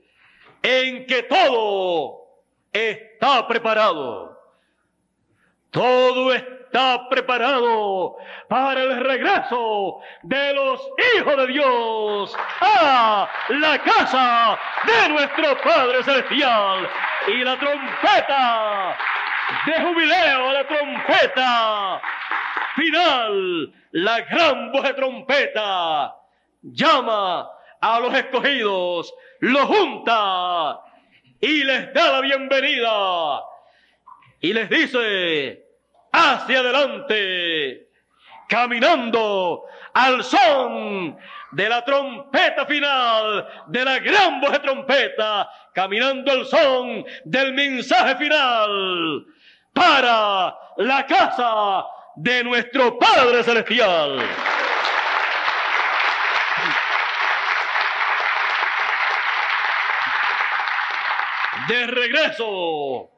en 0.61 1.05
que 1.05 1.23
todo 1.23 2.24
está 2.75 3.47
preparado. 3.47 4.37
Todo 5.71 6.33
está 6.33 7.07
preparado 7.09 8.17
para 8.49 8.81
el 8.83 8.99
regreso 8.99 9.99
de 10.23 10.53
los 10.53 10.81
hijos 11.15 11.37
de 11.37 11.47
Dios 11.47 12.35
a 12.61 13.29
la 13.49 13.81
casa 13.81 14.59
de 14.85 15.09
nuestro 15.09 15.57
Padre 15.63 16.03
Celestial. 16.03 16.89
Y 17.27 17.43
la 17.43 17.57
trompeta 17.57 18.97
de 19.65 19.81
jubileo, 19.81 20.51
la 20.51 20.67
trompeta 20.67 22.01
final, 22.75 23.73
la 23.91 24.21
gran 24.21 24.71
voz 24.71 24.83
de 24.83 24.93
trompeta 24.93 26.15
llama 26.61 27.49
a 27.81 27.99
los 27.99 28.13
escogidos, 28.13 29.13
los 29.39 29.65
junta 29.65 30.81
y 31.41 31.63
les 31.63 31.93
da 31.93 32.13
la 32.13 32.21
bienvenida 32.21 33.43
y 34.39 34.53
les 34.53 34.69
dice 34.69 35.63
hacia 36.11 36.59
adelante, 36.59 37.89
caminando 38.47 39.63
al 39.93 40.23
son 40.23 41.17
de 41.51 41.69
la 41.69 41.83
trompeta 41.83 42.65
final, 42.65 43.47
de 43.67 43.85
la 43.85 43.99
gran 43.99 44.41
voz 44.41 44.51
de 44.51 44.59
trompeta, 44.59 45.49
caminando 45.73 46.31
al 46.31 46.45
son 46.45 47.05
del 47.23 47.53
mensaje 47.53 48.15
final 48.17 49.25
para 49.73 50.55
la 50.77 51.05
casa 51.05 51.85
de 52.15 52.43
nuestro 52.43 52.97
Padre 52.97 53.43
Celestial. 53.43 54.19
De 61.67 61.87
regreso 61.87 63.09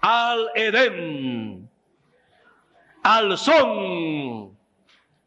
al 0.00 0.50
Edén, 0.54 1.70
al 3.02 3.38
son 3.38 4.58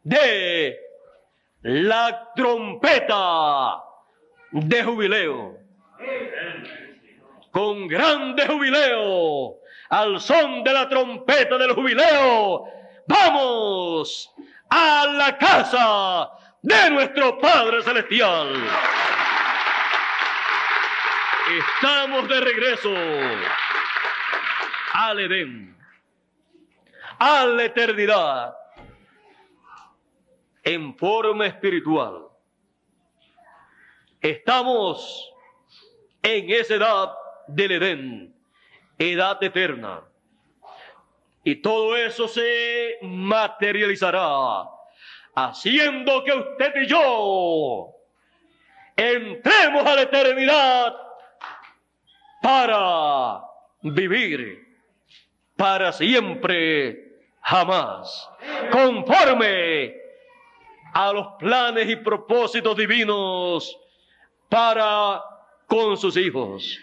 de 0.04 0.78
la 1.62 2.32
trompeta 2.36 3.82
de 4.52 4.84
jubileo 4.84 5.66
con 7.56 7.88
grande 7.88 8.46
jubileo, 8.48 9.60
al 9.90 10.20
son 10.20 10.62
de 10.62 10.74
la 10.74 10.90
trompeta 10.90 11.58
del 11.58 11.72
jubileo, 11.72 12.66
vamos 13.08 14.30
a 14.70 15.06
la 15.08 15.38
casa 15.38 16.32
de 16.62 16.90
nuestro 16.90 17.40
Padre 17.40 17.82
Celestial. 17.82 18.50
Estamos 21.48 22.28
de 22.28 22.42
regreso 22.42 22.92
al 24.94 25.20
Edén, 25.20 25.78
a 27.20 27.46
la 27.46 27.66
eternidad, 27.66 28.56
en 30.64 30.98
forma 30.98 31.46
espiritual. 31.46 32.30
Estamos 34.22 35.32
en 36.24 36.50
esa 36.50 36.76
edad 36.76 37.14
del 37.48 37.74
Edén, 37.74 38.36
edad 38.98 39.44
eterna. 39.44 40.02
Y 41.44 41.58
todo 41.58 41.96
eso 41.96 42.28
se 42.28 42.98
materializará 43.04 44.64
haciendo 45.36 46.24
que 46.24 46.32
usted 46.34 46.74
y 46.82 46.88
yo 46.88 47.92
entremos 48.96 49.86
a 49.86 49.96
la 49.96 50.02
eternidad 50.02 51.05
para 52.46 53.42
vivir 53.82 54.64
para 55.58 55.92
siempre, 55.92 57.18
jamás, 57.42 58.30
conforme 58.72 59.96
a 60.94 61.12
los 61.12 61.28
planes 61.40 61.90
y 61.90 61.96
propósitos 61.96 62.78
divinos 62.78 63.76
para 64.48 65.24
con 65.66 65.98
sus 65.98 66.16
hijos. 66.18 66.78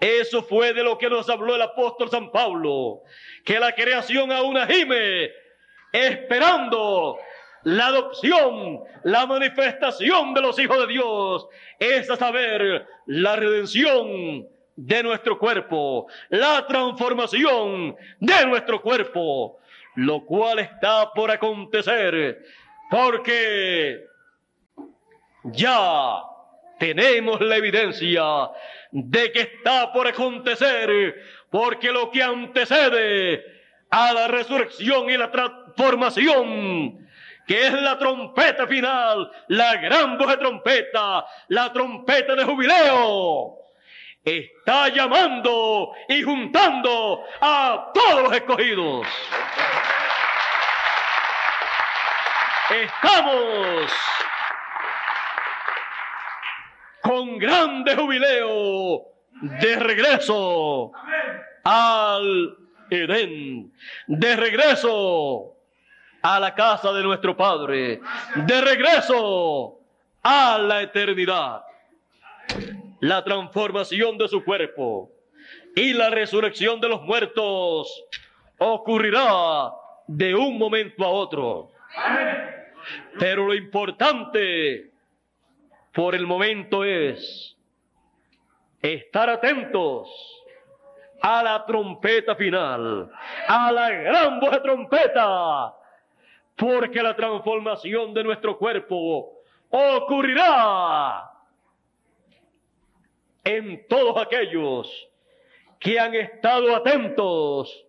Eso 0.00 0.42
fue 0.42 0.72
de 0.72 0.82
lo 0.82 0.96
que 0.96 1.10
nos 1.10 1.28
habló 1.28 1.56
el 1.56 1.62
apóstol 1.62 2.08
San 2.08 2.30
Pablo, 2.30 3.02
que 3.44 3.60
la 3.60 3.74
creación 3.74 4.32
aún 4.32 4.56
gime 4.66 5.30
esperando 5.92 7.18
la 7.64 7.88
adopción, 7.88 8.80
la 9.02 9.26
manifestación 9.26 10.32
de 10.32 10.40
los 10.40 10.58
hijos 10.58 10.78
de 10.78 10.86
Dios, 10.86 11.48
es 11.78 12.08
a 12.08 12.16
saber, 12.16 12.86
la 13.06 13.36
redención 13.36 14.48
de 14.76 15.02
nuestro 15.02 15.38
cuerpo, 15.38 16.06
la 16.30 16.66
transformación 16.66 17.96
de 18.18 18.46
nuestro 18.46 18.80
cuerpo, 18.80 19.58
lo 19.96 20.24
cual 20.24 20.58
está 20.58 21.12
por 21.12 21.30
acontecer, 21.30 22.44
porque 22.90 24.04
ya 25.44 26.22
tenemos 26.78 27.40
la 27.40 27.56
evidencia 27.56 28.22
de 28.90 29.32
que 29.32 29.40
está 29.40 29.92
por 29.92 30.08
acontecer, 30.08 31.14
porque 31.50 31.92
lo 31.92 32.10
que 32.10 32.22
antecede 32.22 33.44
a 33.90 34.12
la 34.12 34.26
resurrección 34.26 35.08
y 35.08 35.16
la 35.16 35.30
transformación, 35.30 37.06
que 37.46 37.66
es 37.66 37.72
la 37.72 37.96
trompeta 37.98 38.66
final, 38.66 39.30
la 39.48 39.76
gran 39.76 40.18
voz 40.18 40.28
de 40.28 40.36
trompeta, 40.38 41.24
la 41.48 41.72
trompeta 41.72 42.34
de 42.34 42.44
jubileo, 42.44 43.63
está 44.24 44.88
llamando 44.88 45.92
y 46.08 46.22
juntando 46.22 47.24
a 47.40 47.90
todos 47.92 48.22
los 48.22 48.32
escogidos. 48.32 49.06
Estamos 52.70 53.92
con 57.02 57.38
grande 57.38 57.94
jubileo 57.94 59.02
de 59.42 59.76
regreso 59.76 60.92
al 61.62 62.56
Edén, 62.88 63.72
de 64.06 64.36
regreso 64.36 65.54
a 66.22 66.40
la 66.40 66.54
casa 66.54 66.92
de 66.92 67.02
nuestro 67.02 67.36
Padre, 67.36 68.00
de 68.34 68.60
regreso 68.62 69.78
a 70.22 70.56
la 70.58 70.82
eternidad. 70.82 71.62
La 73.04 73.22
transformación 73.22 74.16
de 74.16 74.28
su 74.28 74.42
cuerpo 74.42 75.10
y 75.76 75.92
la 75.92 76.08
resurrección 76.08 76.80
de 76.80 76.88
los 76.88 77.02
muertos 77.02 78.02
ocurrirá 78.56 79.74
de 80.06 80.34
un 80.34 80.56
momento 80.56 81.04
a 81.04 81.08
otro. 81.10 81.70
Pero 83.18 83.46
lo 83.46 83.54
importante 83.54 84.90
por 85.92 86.14
el 86.14 86.26
momento 86.26 86.82
es 86.82 87.54
estar 88.80 89.28
atentos 89.28 90.08
a 91.20 91.42
la 91.42 91.66
trompeta 91.66 92.34
final, 92.34 93.12
a 93.46 93.70
la 93.70 93.90
gran 93.90 94.40
voz 94.40 94.50
de 94.50 94.60
trompeta, 94.60 95.74
porque 96.56 97.02
la 97.02 97.14
transformación 97.14 98.14
de 98.14 98.24
nuestro 98.24 98.56
cuerpo 98.56 99.42
ocurrirá 99.68 101.33
en 103.44 103.86
todos 103.88 104.16
aquellos 104.20 105.08
que 105.78 106.00
han 106.00 106.14
estado 106.14 106.74
atentos 106.74 107.86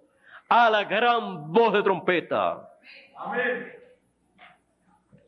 a 0.49 0.69
la 0.69 0.83
gran 0.83 1.51
voz 1.51 1.73
de 1.73 1.83
trompeta. 1.83 2.69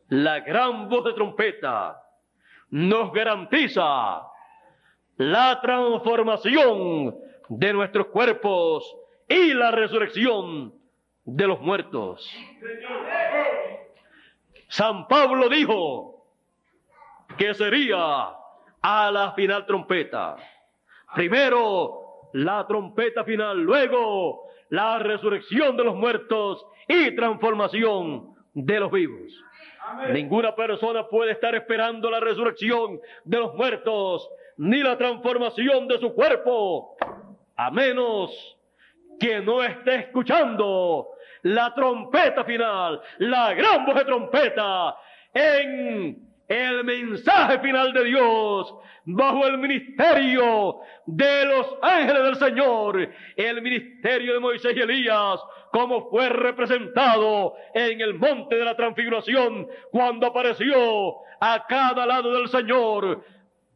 La 0.08 0.40
gran 0.40 0.88
voz 0.88 1.04
de 1.04 1.12
trompeta 1.14 2.02
nos 2.70 3.12
garantiza 3.12 4.22
la 5.16 5.60
transformación 5.60 7.16
de 7.48 7.72
nuestros 7.72 8.06
cuerpos 8.08 8.96
y 9.26 9.54
la 9.54 9.70
resurrección 9.70 10.74
de 11.24 11.46
los 11.46 11.60
muertos. 11.60 12.30
San 14.68 15.08
Pablo 15.08 15.48
dijo 15.48 16.26
que 17.36 17.54
sería 17.54 18.37
a 18.82 19.10
la 19.10 19.32
final 19.32 19.66
trompeta. 19.66 20.36
Primero 21.14 22.30
la 22.34 22.66
trompeta 22.66 23.24
final, 23.24 23.58
luego 23.58 24.48
la 24.70 24.98
resurrección 24.98 25.76
de 25.76 25.84
los 25.84 25.96
muertos 25.96 26.64
y 26.86 27.14
transformación 27.14 28.34
de 28.54 28.80
los 28.80 28.90
vivos. 28.90 29.32
Ninguna 30.12 30.54
persona 30.54 31.06
puede 31.08 31.32
estar 31.32 31.54
esperando 31.54 32.10
la 32.10 32.20
resurrección 32.20 33.00
de 33.24 33.38
los 33.38 33.54
muertos 33.54 34.28
ni 34.58 34.82
la 34.82 34.98
transformación 34.98 35.88
de 35.88 35.98
su 35.98 36.12
cuerpo, 36.12 36.96
a 37.56 37.70
menos 37.70 38.58
que 39.18 39.40
no 39.40 39.62
esté 39.62 39.94
escuchando 39.96 41.08
la 41.42 41.72
trompeta 41.74 42.44
final, 42.44 43.00
la 43.18 43.54
gran 43.54 43.86
voz 43.86 43.94
de 43.94 44.04
trompeta 44.04 44.96
en 45.32 46.27
el 46.48 46.82
mensaje 46.82 47.58
final 47.58 47.92
de 47.92 48.04
Dios 48.04 48.74
bajo 49.04 49.46
el 49.46 49.58
ministerio 49.58 50.80
de 51.06 51.44
los 51.44 51.76
ángeles 51.82 52.22
del 52.24 52.36
Señor, 52.36 53.08
el 53.36 53.62
ministerio 53.62 54.34
de 54.34 54.40
Moisés 54.40 54.74
y 54.74 54.80
Elías, 54.80 55.40
como 55.70 56.08
fue 56.08 56.28
representado 56.30 57.54
en 57.74 58.00
el 58.00 58.14
monte 58.14 58.56
de 58.56 58.64
la 58.64 58.74
transfiguración 58.74 59.68
cuando 59.90 60.26
apareció 60.26 61.16
a 61.40 61.66
cada 61.68 62.06
lado 62.06 62.32
del 62.32 62.48
Señor 62.48 63.24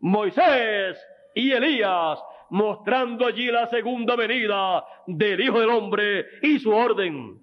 Moisés 0.01 0.99
y 1.35 1.53
Elías, 1.53 2.23
mostrando 2.51 3.27
allí 3.27 3.51
la 3.51 3.67
segunda 3.69 4.17
venida 4.17 4.85
del 5.07 5.41
Hijo 5.41 5.61
del 5.61 5.71
Hombre 5.71 6.27
y 6.43 6.59
su 6.59 6.71
orden. 6.71 7.43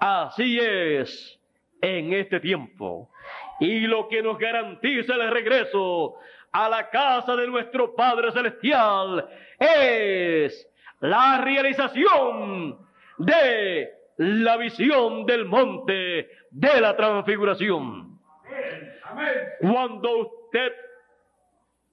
Así 0.00 0.58
es 0.60 1.38
en 1.80 2.12
este 2.12 2.40
tiempo. 2.40 3.10
Y 3.60 3.80
lo 3.80 4.08
que 4.08 4.22
nos 4.22 4.38
garantiza 4.38 5.14
el 5.14 5.30
regreso 5.30 6.16
a 6.52 6.68
la 6.68 6.90
casa 6.90 7.36
de 7.36 7.46
nuestro 7.46 7.94
Padre 7.94 8.32
Celestial 8.32 9.28
es 9.58 10.68
la 11.00 11.40
realización 11.42 12.78
de 13.18 13.92
la 14.18 14.56
visión 14.56 15.26
del 15.26 15.44
monte 15.44 16.28
de 16.50 16.80
la 16.80 16.96
transfiguración. 16.96 18.18
Cuando 19.60 20.18
usted 20.18 20.72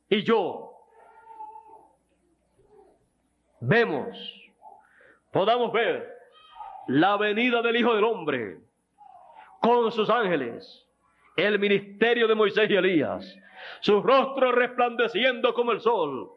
y 0.10 0.23
yo 0.23 0.71
vemos, 3.60 4.17
podamos 5.32 5.71
ver 5.71 6.15
la 6.88 7.17
venida 7.17 7.62
del 7.62 7.75
Hijo 7.78 7.95
del 7.95 8.04
Hombre 8.04 8.60
con 9.60 9.91
sus 9.91 10.10
ángeles, 10.10 10.85
el 11.36 11.60
ministerio 11.60 12.28
de 12.28 12.36
Moisés 12.36 12.69
y 12.69 12.76
Elías, 12.76 13.38
su 13.82 14.02
rostro 14.02 14.52
resplandeciendo 14.52 15.54
como 15.54 15.71
el 15.71 15.82
sol. 15.82 16.30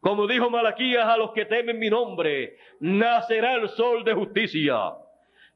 Como 0.00 0.26
dijo 0.26 0.50
Malaquías 0.50 1.06
a 1.06 1.16
los 1.16 1.32
que 1.32 1.46
temen 1.46 1.78
mi 1.78 1.88
nombre, 1.88 2.58
nacerá 2.80 3.54
el 3.54 3.68
sol 3.70 4.04
de 4.04 4.12
justicia. 4.12 4.92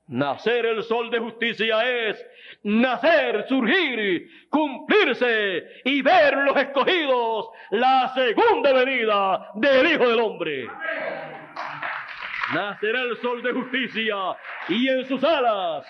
Nacer 0.06 0.64
el 0.64 0.82
sol 0.84 1.10
de 1.10 1.18
justicia 1.18 2.08
es 2.08 2.26
nacer, 2.62 3.46
surgir, 3.46 4.26
cumplirse 4.48 5.64
y 5.84 6.00
ver 6.00 6.34
los 6.38 6.56
escogidos 6.56 7.50
la 7.72 8.10
segunda 8.14 8.72
venida 8.72 9.50
del 9.56 9.86
Hijo 9.86 10.08
del 10.08 10.20
Hombre. 10.20 10.66
Nacerá 12.54 13.02
el 13.02 13.18
sol 13.18 13.42
de 13.42 13.52
justicia 13.52 14.16
y 14.68 14.88
en 14.88 15.04
sus 15.04 15.22
alas 15.22 15.86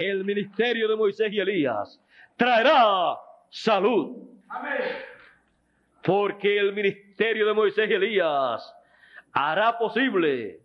el 0.00 0.24
ministerio 0.24 0.88
de 0.88 0.96
Moisés 0.96 1.32
y 1.32 1.40
Elías 1.40 2.00
traerá 2.36 3.18
salud. 3.50 4.16
Porque 6.02 6.58
el 6.58 6.72
ministerio 6.72 7.46
de 7.46 7.52
Moisés 7.52 7.88
y 7.90 7.92
Elías 7.94 8.74
hará 9.32 9.78
posible 9.78 10.60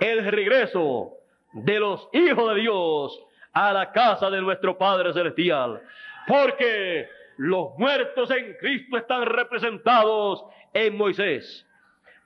el 0.00 0.26
regreso 0.26 1.12
de 1.52 1.78
los 1.78 2.08
hijos 2.12 2.54
de 2.54 2.60
Dios 2.60 3.24
a 3.52 3.72
la 3.72 3.92
casa 3.92 4.28
de 4.28 4.40
nuestro 4.40 4.76
Padre 4.76 5.12
Celestial. 5.12 5.80
Porque 6.26 7.08
los 7.36 7.78
muertos 7.78 8.30
en 8.32 8.54
Cristo 8.54 8.96
están 8.96 9.24
representados 9.24 10.44
en 10.74 10.96
Moisés. 10.96 11.64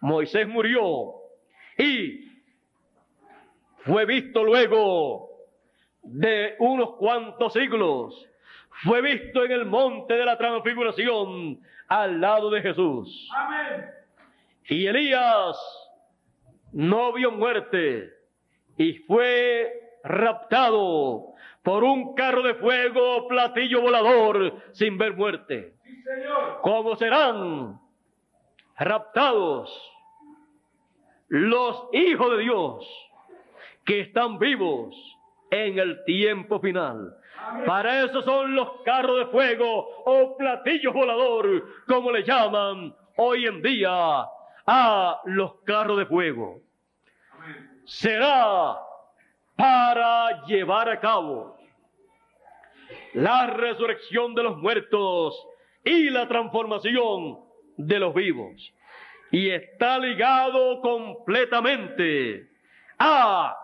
Moisés 0.01 0.49
murió 0.49 1.15
y 1.77 2.33
fue 3.85 4.07
visto 4.07 4.43
luego 4.43 5.32
de 6.03 6.57
unos 6.59 6.97
cuantos 6.97 7.53
siglos. 7.53 8.29
Fue 8.85 9.01
visto 9.03 9.45
en 9.45 9.53
el 9.53 9.67
monte 9.67 10.15
de 10.15 10.25
la 10.25 10.37
transfiguración 10.37 11.61
al 11.89 12.21
lado 12.21 12.51
de 12.51 12.63
Jesús. 12.63 13.31
Y 14.69 14.87
Elías 14.87 15.57
no 16.73 17.13
vio 17.13 17.31
muerte 17.31 18.11
y 18.77 18.95
fue 19.01 19.71
raptado 20.03 21.35
por 21.63 21.85
un 21.85 22.15
carro 22.15 22.43
de 22.43 22.55
fuego, 22.55 23.29
platillo 23.29 23.83
volador, 23.83 24.57
sin 24.73 24.99
ver 24.99 25.15
muerte. 25.15 25.75
¿Cómo 26.63 26.97
serán 26.97 27.81
raptados 28.77 29.71
los 31.29 31.89
hijos 31.93 32.37
de 32.37 32.43
Dios 32.43 33.11
que 33.85 34.01
están 34.01 34.39
vivos 34.39 35.12
en 35.53 35.79
el 35.79 36.03
tiempo 36.05 36.59
final? 36.61 37.15
Para 37.67 38.05
eso 38.05 38.23
son 38.23 38.55
los 38.55 38.83
carros 38.85 39.19
de 39.19 39.27
fuego 39.27 39.87
o 40.07 40.37
platillos 40.37 40.95
volador, 40.95 41.65
como 41.87 42.11
le 42.11 42.25
llaman 42.25 42.95
hoy 43.17 43.47
en 43.47 43.61
día 43.63 44.25
a 44.67 45.21
los 45.27 45.55
carros 45.65 45.99
de 45.99 46.07
fuego. 46.07 46.61
Será 47.85 48.79
para 49.57 50.47
llevar 50.47 50.89
a 50.89 50.99
cabo 50.99 51.59
la 53.13 53.49
resurrección 53.49 54.35
de 54.35 54.45
los 54.45 54.57
muertos 54.57 55.47
y 55.85 56.09
la 56.09 56.27
transformación 56.29 57.41
de 57.77 57.99
los 57.99 58.15
vivos. 58.15 58.73
Y 59.31 59.51
está 59.51 59.99
ligado 59.99 60.81
completamente 60.81 62.49
a 62.99 63.62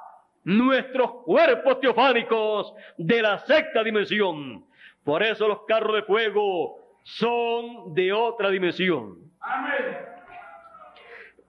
nuestros 0.49 1.25
cuerpos 1.25 1.79
teofánicos 1.79 2.73
de 2.97 3.21
la 3.21 3.39
sexta 3.41 3.85
dimensión. 3.85 4.65
Por 5.05 5.23
eso 5.23 5.47
los 5.47 5.67
carros 5.67 5.97
de 5.97 6.03
fuego 6.05 6.79
son 7.03 7.93
de 7.95 8.15
otra 8.15 8.49
dimensión. 8.49 9.19
Amén. 9.41 9.99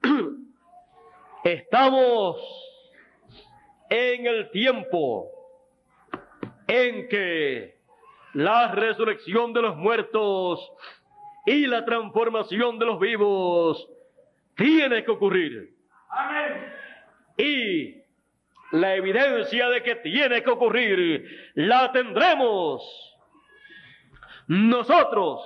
Estamos 1.45 2.35
en 3.89 4.27
el 4.27 4.51
tiempo 4.51 5.27
en 6.67 7.07
que 7.07 7.79
la 8.33 8.73
resurrección 8.73 9.53
de 9.53 9.61
los 9.61 9.77
muertos 9.77 10.73
y 11.45 11.67
la 11.67 11.85
transformación 11.85 12.77
de 12.77 12.85
los 12.85 12.99
vivos 12.99 13.89
tiene 14.55 15.05
que 15.05 15.11
ocurrir. 15.11 15.73
Amén. 16.09 16.73
Y 17.37 17.98
la 18.71 18.95
evidencia 18.95 19.69
de 19.69 19.83
que 19.83 19.95
tiene 19.95 20.43
que 20.43 20.49
ocurrir, 20.49 21.51
la 21.55 21.91
tendremos 21.91 22.83
nosotros 24.47 25.41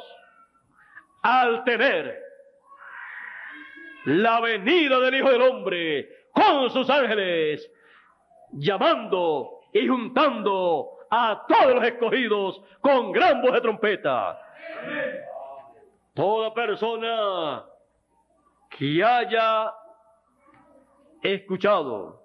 al 1.22 1.64
tener 1.64 2.22
la 4.06 4.42
venida 4.42 5.00
del 5.00 5.16
Hijo 5.16 5.30
del 5.30 5.42
Hombre 5.42 6.10
con 6.34 6.70
sus 6.70 6.90
ángeles, 6.90 7.72
llamando 8.52 9.62
y 9.72 9.88
juntando 9.88 10.98
a 11.10 11.46
todos 11.48 11.76
los 11.76 11.84
escogidos 11.86 12.62
con 12.82 13.12
gran 13.12 13.42
voz 13.42 13.54
de 13.54 13.62
trompeta. 13.62 14.40
Toda 16.14 16.54
persona 16.54 17.66
que 18.70 19.04
haya 19.04 19.74
escuchado 21.22 22.23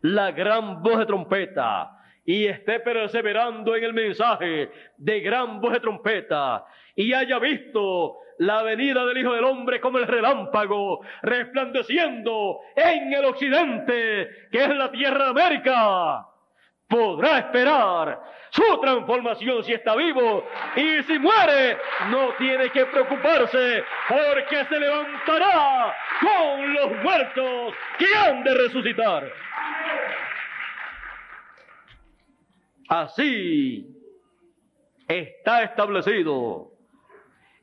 la 0.00 0.32
gran 0.32 0.82
voz 0.82 0.98
de 0.98 1.06
trompeta. 1.06 1.92
Y 2.24 2.46
esté 2.46 2.80
perseverando 2.80 3.74
en 3.74 3.84
el 3.84 3.94
mensaje 3.94 4.70
de 4.98 5.20
gran 5.20 5.60
voz 5.60 5.72
de 5.72 5.80
trompeta. 5.80 6.64
Y 6.94 7.12
haya 7.14 7.38
visto 7.38 8.18
la 8.38 8.62
venida 8.62 9.04
del 9.06 9.18
Hijo 9.18 9.32
del 9.32 9.44
Hombre 9.44 9.80
como 9.80 9.98
el 9.98 10.06
relámpago 10.06 11.00
resplandeciendo 11.22 12.60
en 12.76 13.12
el 13.12 13.24
occidente, 13.24 14.48
que 14.50 14.62
es 14.62 14.68
la 14.68 14.90
tierra 14.90 15.24
de 15.24 15.30
América, 15.30 16.26
podrá 16.88 17.38
esperar 17.38 18.20
su 18.50 18.80
transformación 18.80 19.62
si 19.64 19.72
está 19.72 19.94
vivo. 19.94 20.44
Y 20.76 21.02
si 21.02 21.18
muere 21.18 21.78
no 22.10 22.34
tiene 22.38 22.70
que 22.70 22.86
preocuparse 22.86 23.84
porque 24.08 24.64
se 24.64 24.80
levantará 24.80 25.94
con 26.20 26.74
los 26.74 27.02
muertos 27.02 27.74
que 27.98 28.06
han 28.16 28.42
de 28.44 28.54
resucitar. 28.54 29.47
Así 32.88 33.86
está 35.06 35.62
establecido 35.62 36.72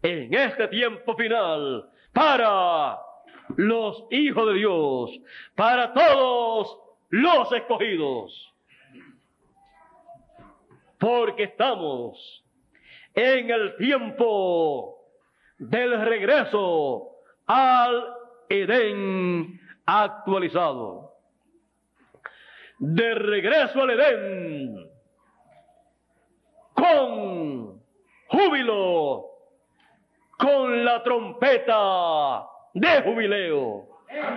en 0.04 0.34
este 0.34 0.68
tiempo 0.68 1.16
final 1.16 1.90
para 2.14 3.00
los 3.56 4.06
hijos 4.12 4.48
de 4.48 4.54
Dios, 4.54 5.20
para 5.56 5.94
todos 5.94 6.80
los 7.10 7.52
escogidos. 7.52 8.54
Porque 11.00 11.44
estamos 11.44 12.44
en 13.14 13.50
el 13.50 13.76
tiempo 13.78 14.98
del 15.58 16.00
regreso 16.06 17.10
al 17.48 18.14
Edén 18.50 19.60
actualizado. 19.86 21.05
De 22.78 23.16
regreso 23.16 23.82
al 23.82 23.90
Edén 23.92 24.96
con 26.76 27.82
júbilo, 28.28 29.26
con 30.38 30.86
la 30.86 31.02
trompeta 31.04 32.46
de 32.74 33.02
jubileo. 33.02 33.88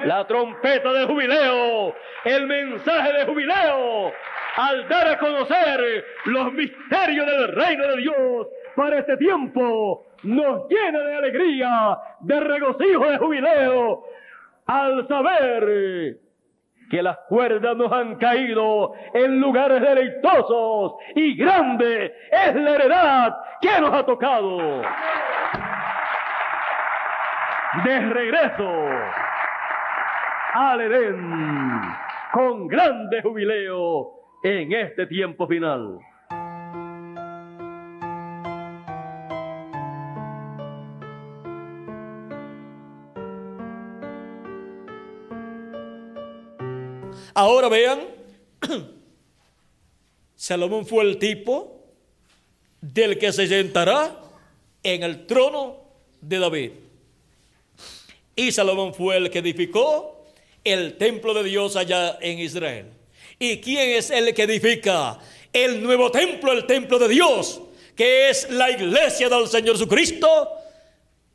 La 0.05 0.27
trompeta 0.27 0.93
de 0.93 1.07
jubileo, 1.07 1.95
el 2.25 2.47
mensaje 2.47 3.13
de 3.13 3.27
jubileo, 3.27 4.13
al 4.57 4.89
dar 4.89 5.09
a 5.09 5.19
conocer 5.19 6.05
los 6.25 6.53
misterios 6.53 7.27
del 7.27 7.49
reino 7.49 7.87
de 7.89 7.97
Dios 7.99 8.47
para 8.75 8.99
este 8.99 9.17
tiempo, 9.19 10.07
nos 10.23 10.69
llena 10.69 11.01
de 11.01 11.17
alegría, 11.17 11.99
de 12.21 12.41
regocijo, 12.41 13.09
de 13.09 13.19
jubileo, 13.19 14.05
al 14.67 15.07
saber 15.07 16.19
que 16.91 17.03
las 17.03 17.19
cuerdas 17.29 17.77
nos 17.77 17.93
han 17.93 18.17
caído 18.17 18.93
en 19.15 19.41
lugares 19.41 19.81
deleitosos 19.81 20.95
y 21.15 21.37
grande 21.37 22.13
es 22.31 22.55
la 22.55 22.75
heredad 22.75 23.37
que 23.61 23.81
nos 23.81 23.93
ha 23.93 24.05
tocado. 24.05 24.83
De 27.85 28.01
regreso 28.01 28.89
al 30.55 30.81
Edén 30.81 31.81
con 32.33 32.67
grande 32.67 33.23
jubileo 33.23 34.11
en 34.43 34.73
este 34.73 35.07
tiempo 35.07 35.47
final. 35.47 35.99
Ahora 47.39 47.69
vean, 47.69 48.01
Salomón 50.35 50.85
fue 50.85 51.05
el 51.05 51.19
tipo 51.19 51.85
del 52.81 53.17
que 53.17 53.33
se 53.33 53.47
sentará 53.47 54.21
en 54.83 55.05
el 55.05 55.25
trono 55.25 55.77
de 56.21 56.41
David. 56.41 56.71
Y 58.35 58.51
Salomón 58.51 58.93
fue 58.93 59.19
el 59.19 59.31
que 59.31 59.39
edificó 59.39 60.27
el 60.65 60.97
templo 60.97 61.33
de 61.33 61.45
Dios 61.45 61.77
allá 61.77 62.19
en 62.21 62.41
Israel. 62.41 62.87
¿Y 63.39 63.59
quién 63.59 63.91
es 63.91 64.11
el 64.11 64.35
que 64.35 64.43
edifica 64.43 65.21
el 65.53 65.81
nuevo 65.81 66.11
templo, 66.11 66.51
el 66.51 66.67
templo 66.67 66.99
de 66.99 67.07
Dios, 67.07 67.61
que 67.95 68.31
es 68.31 68.51
la 68.51 68.69
iglesia 68.69 69.29
del 69.29 69.47
Señor 69.47 69.77
Jesucristo? 69.77 70.49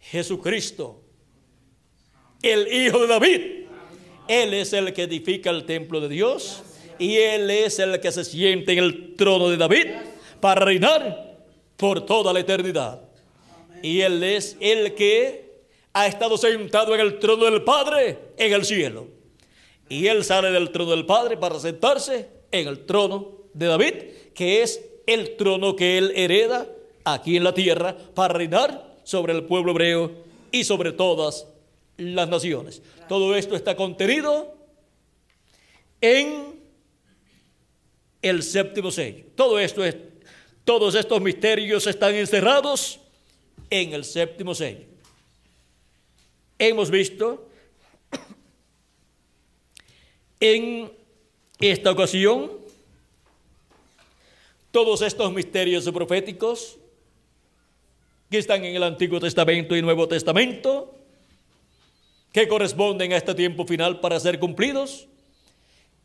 Jesucristo, 0.02 1.02
el 2.42 2.68
Hijo 2.68 3.00
de 3.00 3.08
David 3.08 3.63
él 4.28 4.54
es 4.54 4.74
el 4.74 4.94
que 4.94 5.04
edifica 5.04 5.50
el 5.50 5.66
templo 5.66 6.00
de 6.00 6.10
Dios 6.10 6.64
y 7.00 7.18
Él 7.18 7.50
es 7.50 7.80
el 7.80 8.00
que 8.00 8.12
se 8.12 8.24
siente 8.24 8.74
en 8.74 8.80
el 8.80 9.16
trono 9.16 9.50
de 9.50 9.58
David 9.58 9.88
para 10.40 10.64
reinar 10.64 11.38
por 11.78 12.06
toda 12.06 12.34
la 12.34 12.40
eternidad. 12.40 13.02
Y 13.82 14.02
Él 14.02 14.24
es 14.24 14.56
el 14.60 14.94
que 14.96 15.64
ha 15.92 16.08
estado 16.08 16.38
sentado 16.38 16.94
en 16.96 17.02
el 17.02 17.20
trono 17.20 17.46
del 17.46 17.64
Padre 17.64 18.20
en 18.38 18.54
el 18.54 18.66
cielo. 18.66 19.08
Y 19.90 20.08
Él 20.08 20.24
sale 20.24 20.52
del 20.52 20.72
trono 20.72 20.92
del 20.92 21.06
Padre 21.06 21.38
para 21.38 21.60
sentarse 21.60 22.30
en 22.52 22.68
el 22.68 22.86
trono 22.86 23.40
de 23.54 23.68
David, 23.68 23.94
que 24.34 24.62
es 24.62 24.82
el 25.06 25.36
trono 25.36 25.76
que 25.76 25.98
Él 25.98 26.14
hereda 26.16 26.68
aquí 27.04 27.36
en 27.36 27.44
la 27.44 27.54
tierra 27.54 27.98
para 28.16 28.34
reinar 28.34 28.96
sobre 29.04 29.34
el 29.34 29.44
pueblo 29.44 29.72
hebreo 29.72 30.12
y 30.52 30.64
sobre 30.64 30.94
todas 30.94 31.48
las 31.98 32.30
naciones. 32.30 32.82
Todo 33.08 33.36
esto 33.36 33.56
está 33.56 33.76
contenido 33.76 34.56
en 36.02 36.60
el 38.22 38.44
séptimo 38.44 38.92
sello. 38.92 39.26
Todo 39.36 39.60
esto 39.60 39.84
es, 39.86 39.96
todos 40.64 40.96
estos 40.96 41.22
misterios 41.22 41.86
están 41.88 42.16
encerrados 42.16 43.00
en 43.70 43.94
el 43.94 44.04
séptimo 44.06 44.56
sello. 44.56 44.86
Hemos 46.58 46.90
visto 46.90 47.50
en 50.40 50.92
esta 51.60 51.92
ocasión 51.92 52.52
todos 54.72 55.02
estos 55.02 55.32
misterios 55.32 55.90
proféticos 55.92 56.78
que 58.30 58.40
están 58.40 58.66
en 58.66 58.76
el 58.76 58.84
Antiguo 58.84 59.20
Testamento 59.20 59.76
y 59.76 59.82
Nuevo 59.82 60.08
Testamento 60.08 61.03
que 62.34 62.48
corresponden 62.48 63.14
a 63.14 63.18
este 63.18 63.34
tiempo 63.36 63.66
final 63.66 64.00
para 64.02 64.20
ser 64.20 64.40
cumplidos. 64.40 65.08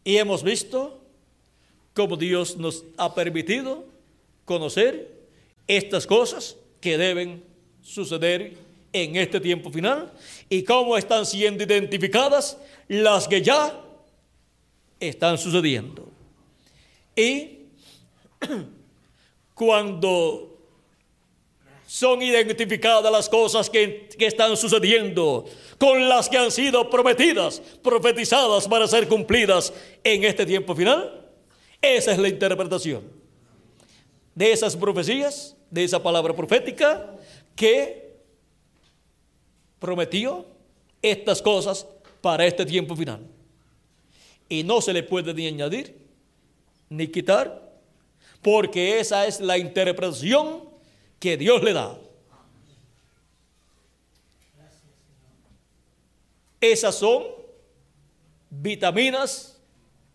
Y 0.04 0.18
hemos 0.18 0.42
visto 0.42 1.00
cómo 1.94 2.16
Dios 2.16 2.56
nos 2.56 2.84
ha 2.98 3.14
permitido 3.14 3.84
conocer 4.44 5.10
estas 5.66 6.06
cosas 6.06 6.56
que 6.80 6.96
deben 6.96 7.42
suceder 7.82 8.56
en 8.92 9.16
este 9.16 9.40
tiempo 9.40 9.70
final 9.70 10.12
y 10.48 10.62
cómo 10.62 10.96
están 10.96 11.26
siendo 11.26 11.64
identificadas 11.64 12.58
las 12.88 13.26
que 13.26 13.42
ya 13.42 13.80
están 15.00 15.38
sucediendo. 15.38 16.08
Y 17.16 17.58
cuando 19.54 20.57
son 21.88 22.20
identificadas 22.20 23.10
las 23.10 23.30
cosas 23.30 23.70
que, 23.70 24.10
que, 24.18 24.26
están 24.26 24.58
sucediendo, 24.58 25.46
con 25.78 26.06
las 26.06 26.28
que 26.28 26.36
han 26.36 26.50
sido 26.50 26.90
prometidas, 26.90 27.62
profetizadas 27.82 28.68
para 28.68 28.86
ser 28.86 29.08
cumplidas 29.08 29.72
en 30.04 30.22
este 30.22 30.44
tiempo 30.44 30.76
final. 30.76 31.26
Esa 31.80 32.12
es 32.12 32.18
la 32.18 32.28
interpretación 32.28 33.04
de 34.34 34.52
esas 34.52 34.76
profecías, 34.76 35.56
de 35.70 35.84
esa 35.84 36.02
palabra 36.02 36.36
profética 36.36 37.10
que 37.56 38.18
prometió 39.78 40.44
estas 41.00 41.40
cosas 41.40 41.86
para 42.20 42.44
este 42.44 42.66
tiempo 42.66 42.94
final. 42.96 43.26
Y 44.46 44.62
no 44.62 44.82
se 44.82 44.92
le 44.92 45.02
puede 45.02 45.32
ni 45.32 45.46
añadir 45.46 45.96
ni 46.90 47.08
quitar, 47.08 47.72
porque 48.42 49.00
esa 49.00 49.26
es 49.26 49.40
la 49.40 49.56
interpretación 49.56 50.67
que 51.18 51.36
Dios 51.36 51.62
le 51.62 51.72
da. 51.72 51.98
Esas 56.60 56.94
son 56.96 57.24
vitaminas 58.50 59.56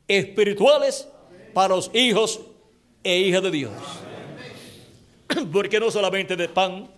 espirituales 0.07 1.07
para 1.53 1.75
los 1.75 1.89
hijos 1.93 2.41
e 3.03 3.19
hijas 3.19 3.43
de 3.43 3.51
Dios. 3.51 3.71
Porque 5.51 5.79
no 5.79 5.89
solamente 5.89 6.35
de 6.35 6.49
pan 6.49 6.89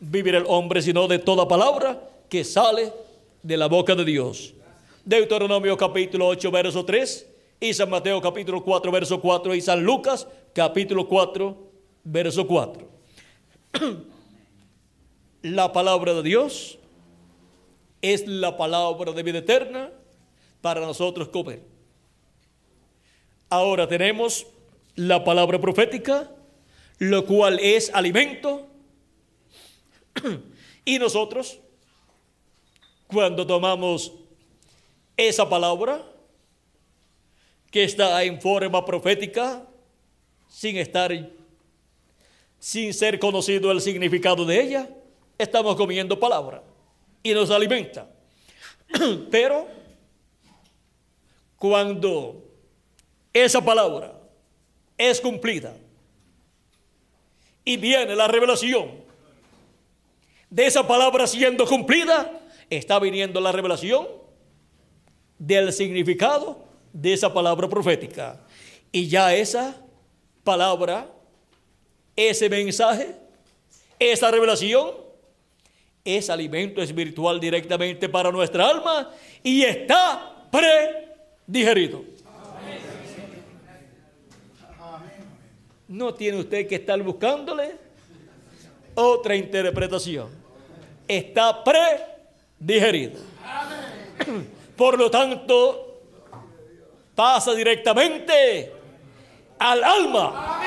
vivir 0.00 0.34
el 0.34 0.44
hombre, 0.48 0.82
sino 0.82 1.06
de 1.06 1.18
toda 1.18 1.46
palabra 1.46 2.08
que 2.28 2.44
sale 2.44 2.92
de 3.42 3.56
la 3.56 3.66
boca 3.66 3.94
de 3.94 4.04
Dios. 4.04 4.54
Deuteronomio 5.04 5.76
capítulo 5.76 6.28
8, 6.28 6.50
verso 6.50 6.84
3, 6.84 7.26
y 7.60 7.74
San 7.74 7.90
Mateo 7.90 8.20
capítulo 8.20 8.62
4, 8.64 8.90
verso 8.90 9.20
4, 9.20 9.54
y 9.54 9.60
San 9.60 9.82
Lucas 9.84 10.26
capítulo 10.52 11.06
4, 11.06 11.56
verso 12.04 12.46
4. 12.46 12.91
La 15.42 15.72
palabra 15.72 16.14
de 16.14 16.22
Dios 16.22 16.78
es 18.00 18.26
la 18.26 18.56
palabra 18.56 19.12
de 19.12 19.22
vida 19.22 19.38
eterna 19.38 19.90
para 20.60 20.80
nosotros 20.80 21.28
comer. 21.28 21.62
Ahora 23.48 23.88
tenemos 23.88 24.46
la 24.94 25.24
palabra 25.24 25.60
profética, 25.60 26.30
lo 26.98 27.26
cual 27.26 27.58
es 27.60 27.90
alimento. 27.94 28.66
Y 30.84 30.98
nosotros, 30.98 31.60
cuando 33.06 33.46
tomamos 33.46 34.12
esa 35.16 35.48
palabra, 35.48 36.02
que 37.70 37.84
está 37.84 38.24
en 38.24 38.40
forma 38.40 38.84
profética, 38.84 39.64
sin 40.48 40.76
estar, 40.76 41.12
sin 42.62 42.94
ser 42.94 43.18
conocido 43.18 43.72
el 43.72 43.80
significado 43.80 44.44
de 44.44 44.62
ella, 44.62 44.88
estamos 45.36 45.74
comiendo 45.74 46.20
palabra 46.20 46.62
y 47.20 47.34
nos 47.34 47.50
alimenta. 47.50 48.08
Pero 49.32 49.66
cuando 51.56 52.40
esa 53.32 53.64
palabra 53.64 54.12
es 54.96 55.20
cumplida 55.20 55.74
y 57.64 57.76
viene 57.78 58.14
la 58.14 58.28
revelación 58.28 58.92
de 60.48 60.64
esa 60.64 60.86
palabra 60.86 61.26
siendo 61.26 61.66
cumplida, 61.66 62.30
está 62.70 63.00
viniendo 63.00 63.40
la 63.40 63.50
revelación 63.50 64.06
del 65.36 65.72
significado 65.72 66.64
de 66.92 67.12
esa 67.12 67.34
palabra 67.34 67.68
profética. 67.68 68.40
Y 68.92 69.08
ya 69.08 69.34
esa 69.34 69.76
palabra, 70.44 71.08
ese 72.28 72.48
mensaje, 72.48 73.14
esa 73.98 74.30
revelación 74.30 74.90
es 76.04 76.28
alimento 76.30 76.82
espiritual 76.82 77.38
directamente 77.38 78.08
para 78.08 78.30
nuestra 78.32 78.68
alma 78.68 79.10
y 79.42 79.62
está 79.62 80.48
predigerido. 80.50 82.04
No 85.88 86.14
tiene 86.14 86.38
usted 86.38 86.66
que 86.66 86.76
estar 86.76 87.00
buscándole 87.02 87.76
otra 88.94 89.36
interpretación. 89.36 90.28
Está 91.06 91.62
predigerido. 91.62 93.20
Por 94.76 94.98
lo 94.98 95.10
tanto, 95.10 96.00
pasa 97.14 97.54
directamente 97.54 98.72
al 99.58 99.84
alma. 99.84 100.61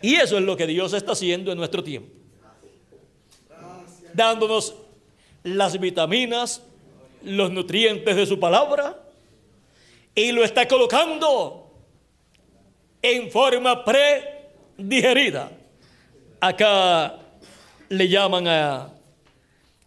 Y 0.00 0.14
eso 0.14 0.38
es 0.38 0.44
lo 0.44 0.56
que 0.56 0.66
Dios 0.66 0.92
está 0.92 1.12
haciendo 1.12 1.50
en 1.50 1.58
nuestro 1.58 1.82
tiempo. 1.82 2.12
Dándonos 4.14 4.74
las 5.42 5.78
vitaminas, 5.78 6.62
los 7.22 7.50
nutrientes 7.50 8.16
de 8.16 8.26
su 8.26 8.38
palabra 8.38 8.96
y 10.14 10.32
lo 10.32 10.44
está 10.44 10.66
colocando 10.66 11.70
en 13.02 13.30
forma 13.30 13.84
predigerida. 13.84 15.50
Acá 16.40 17.18
le 17.88 18.08
llaman 18.08 18.46
a, 18.46 18.92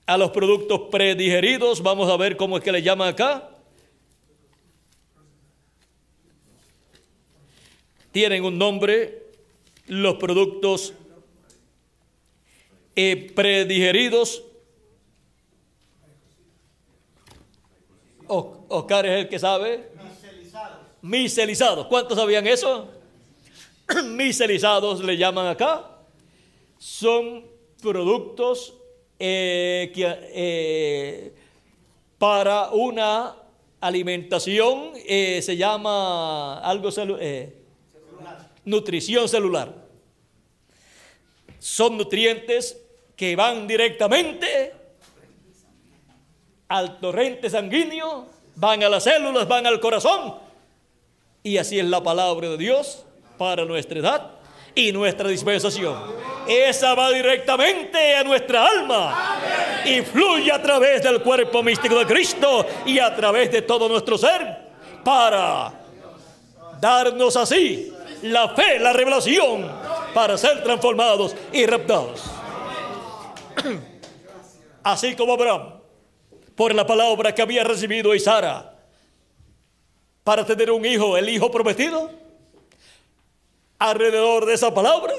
a 0.06 0.18
los 0.18 0.32
productos 0.32 0.82
predigeridos, 0.92 1.82
vamos 1.82 2.10
a 2.10 2.18
ver 2.18 2.36
cómo 2.36 2.58
es 2.58 2.64
que 2.64 2.72
le 2.72 2.82
llaman 2.82 3.10
acá. 3.10 3.50
Tienen 8.12 8.44
un 8.44 8.58
nombre 8.58 9.21
los 9.88 10.16
productos 10.16 10.94
eh, 12.96 13.32
predigeridos. 13.34 14.44
Oscar 18.28 19.06
es 19.06 19.24
el 19.24 19.30
que 19.30 19.40
sabe. 19.40 19.90
Miselizados. 21.02 21.88
¿Cuántos 21.88 22.18
sabían 22.18 22.48
eso? 22.48 22.88
Miselizados 24.06 25.04
le 25.04 25.18
llaman 25.18 25.48
acá. 25.48 25.86
Son 26.78 27.46
productos 27.82 28.74
eh, 29.20 29.92
eh, 29.96 31.34
para 32.18 32.72
una 32.72 33.36
alimentación, 33.80 34.94
se 34.96 35.58
llama 35.58 36.60
algo 36.60 36.92
nutrición 38.66 39.28
celular. 39.28 39.74
Son 41.60 41.98
nutrientes 41.98 42.78
que 43.16 43.36
van 43.36 43.68
directamente 43.68 44.74
al 46.68 47.00
torrente 47.00 47.50
sanguíneo, 47.50 48.28
van 48.56 48.82
a 48.84 48.90
las 48.90 49.04
células, 49.04 49.48
van 49.48 49.68
al 49.68 49.80
corazón. 49.80 50.36
Y 51.44 51.58
así 51.58 51.80
es 51.80 51.86
la 51.86 52.02
palabra 52.02 52.50
de 52.50 52.58
Dios 52.58 53.06
para 53.38 53.66
nuestra 53.66 54.00
edad 54.00 54.32
y 54.74 54.92
nuestra 54.92 55.28
dispensación. 55.28 55.96
Esa 56.48 56.96
va 56.96 57.12
directamente 57.12 58.16
a 58.16 58.24
nuestra 58.24 58.66
alma 58.66 59.40
y 59.86 60.02
fluye 60.02 60.52
a 60.52 60.62
través 60.62 61.04
del 61.04 61.22
cuerpo 61.22 61.62
místico 61.62 61.96
de 62.00 62.06
Cristo 62.06 62.66
y 62.86 63.00
a 63.00 63.16
través 63.16 63.52
de 63.52 63.62
todo 63.62 63.88
nuestro 63.90 64.18
ser 64.18 64.72
para 65.04 65.74
darnos 66.80 67.36
así 67.36 67.91
la 68.24 68.50
fe, 68.50 68.80
la 68.80 68.94
revelación 68.94 69.70
para 70.14 70.38
ser 70.38 70.64
transformados 70.64 71.36
y 71.52 71.66
raptados. 71.66 72.24
Así 74.84 75.16
como 75.16 75.34
Abraham, 75.34 75.74
por 76.56 76.74
la 76.74 76.86
palabra 76.86 77.34
que 77.34 77.42
había 77.42 77.64
recibido 77.64 78.14
Isara, 78.16 78.76
para 80.24 80.46
tener 80.46 80.72
un 80.72 80.86
hijo, 80.86 81.18
el 81.18 81.30
hijo 81.30 81.50
prometido, 81.50 82.10
alrededor 83.80 84.46
de 84.46 84.54
esa 84.54 84.74
palabra 84.74 85.14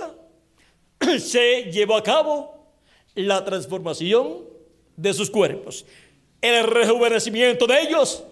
se 1.18 1.64
llevó 1.72 1.96
a 1.96 2.02
cabo 2.02 2.66
la 3.14 3.44
transformación 3.44 4.44
de 4.96 5.12
sus 5.12 5.30
cuerpos. 5.30 5.84
El 6.40 6.64
rejuvenecimiento 6.64 7.66
de 7.66 7.80
ellos 7.82 8.24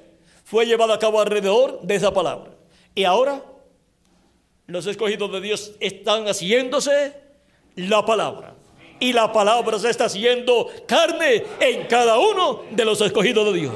fue 0.45 0.67
llevado 0.67 0.93
a 0.93 0.99
cabo 0.99 1.21
alrededor 1.21 1.81
de 1.83 1.95
esa 1.95 2.13
palabra. 2.13 2.51
Y 2.95 3.05
ahora 3.05 3.43
los 4.71 4.87
escogidos 4.87 5.33
de 5.33 5.41
Dios 5.41 5.73
están 5.81 6.27
haciéndose 6.27 7.13
la 7.75 8.05
palabra. 8.07 8.55
Y 9.01 9.13
la 9.13 9.33
palabra 9.33 9.79
se 9.79 9.91
está 9.91 10.05
haciendo 10.05 10.71
carne 10.87 11.43
en 11.59 11.87
cada 11.87 12.19
uno 12.19 12.63
de 12.71 12.85
los 12.85 13.01
escogidos 13.01 13.53
de 13.53 13.61
Dios. 13.61 13.75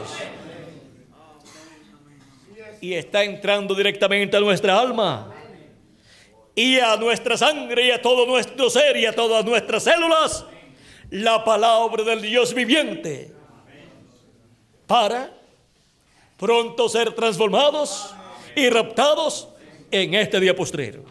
Y 2.81 2.95
está 2.95 3.25
entrando 3.25 3.75
directamente 3.75 4.37
a 4.37 4.41
nuestra 4.41 4.79
alma. 4.79 5.35
Y 6.55 6.79
a 6.79 6.97
nuestra 6.97 7.37
sangre 7.37 7.89
y 7.89 7.91
a 7.91 8.01
todo 8.01 8.27
nuestro 8.27 8.71
ser 8.71 8.97
y 8.97 9.07
a 9.07 9.15
todas 9.15 9.45
nuestras 9.45 9.83
células. 9.83 10.45
La 11.11 11.43
palabra 11.43 12.05
del 12.05 12.23
Dios 12.23 12.55
viviente. 12.55 13.33
Para 14.87 15.33
pronto 16.37 16.89
ser 16.89 17.13
transformados 17.15 18.15
y 18.55 18.69
raptados 18.69 19.49
en 19.95 20.13
este 20.15 20.41
día 20.41 20.57
postrero. 20.57 21.05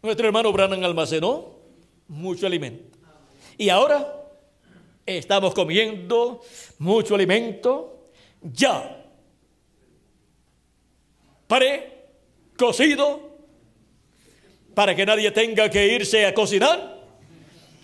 Nuestro 0.00 0.26
hermano 0.26 0.50
Branham 0.50 0.82
almacenó 0.82 1.56
mucho 2.08 2.46
alimento. 2.46 2.96
Y 3.58 3.68
ahora 3.68 4.14
estamos 5.04 5.52
comiendo 5.52 6.40
mucho 6.78 7.14
alimento 7.14 8.08
ya 8.40 9.04
pre-cocido 11.46 13.28
para 14.74 14.96
que 14.96 15.04
nadie 15.04 15.30
tenga 15.32 15.68
que 15.68 15.86
irse 15.86 16.24
a 16.24 16.32
cocinar. 16.32 16.96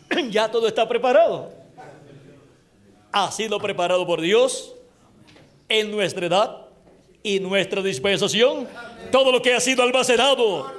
Ya 0.31 0.51
todo 0.51 0.69
está 0.69 0.89
preparado. 0.89 1.53
Ha 3.13 3.31
sido 3.31 3.59
preparado 3.59 4.07
por 4.07 4.23
Dios 4.23 4.75
en 5.69 5.91
nuestra 5.91 6.27
edad 6.27 6.64
y 7.25 7.41
nuestra 7.41 7.83
dispensación, 7.83 8.69
todo 9.11 9.33
lo 9.33 9.41
que 9.41 9.55
ha 9.55 9.59
sido 9.59 9.83
almacenado 9.83 10.71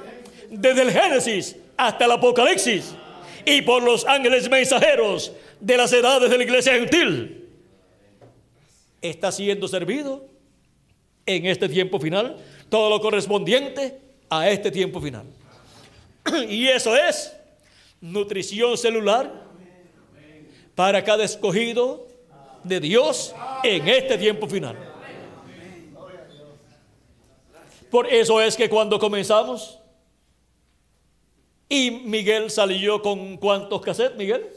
desde 0.48 0.82
el 0.82 0.92
Génesis 0.92 1.56
hasta 1.76 2.04
el 2.04 2.12
Apocalipsis 2.12 2.94
y 3.44 3.62
por 3.62 3.82
los 3.82 4.06
ángeles 4.06 4.48
mensajeros 4.48 5.32
de 5.60 5.76
las 5.76 5.92
edades 5.92 6.30
de 6.30 6.38
la 6.38 6.44
iglesia 6.44 6.74
gentil, 6.74 7.48
está 9.02 9.32
siendo 9.32 9.66
servido 9.66 10.24
en 11.26 11.46
este 11.46 11.68
tiempo 11.68 11.98
final, 11.98 12.36
todo 12.68 12.90
lo 12.90 13.00
correspondiente 13.00 13.98
a 14.30 14.48
este 14.48 14.70
tiempo 14.70 15.00
final. 15.00 15.26
Y 16.48 16.68
eso 16.68 16.94
es 16.96 17.36
nutrición 18.00 18.78
celular 18.78 19.32
para 20.76 21.02
cada 21.02 21.24
escogido 21.24 22.06
de 22.62 22.78
Dios 22.78 23.34
en 23.64 23.88
este 23.88 24.16
tiempo 24.16 24.46
final. 24.46 24.85
Por 27.96 28.12
eso 28.12 28.42
es 28.42 28.58
que 28.58 28.68
cuando 28.68 28.98
comenzamos, 28.98 29.78
y 31.66 31.90
Miguel 31.90 32.50
salió 32.50 33.00
con 33.00 33.38
cuántos 33.38 33.80
cassettes, 33.80 34.18
Miguel? 34.18 34.50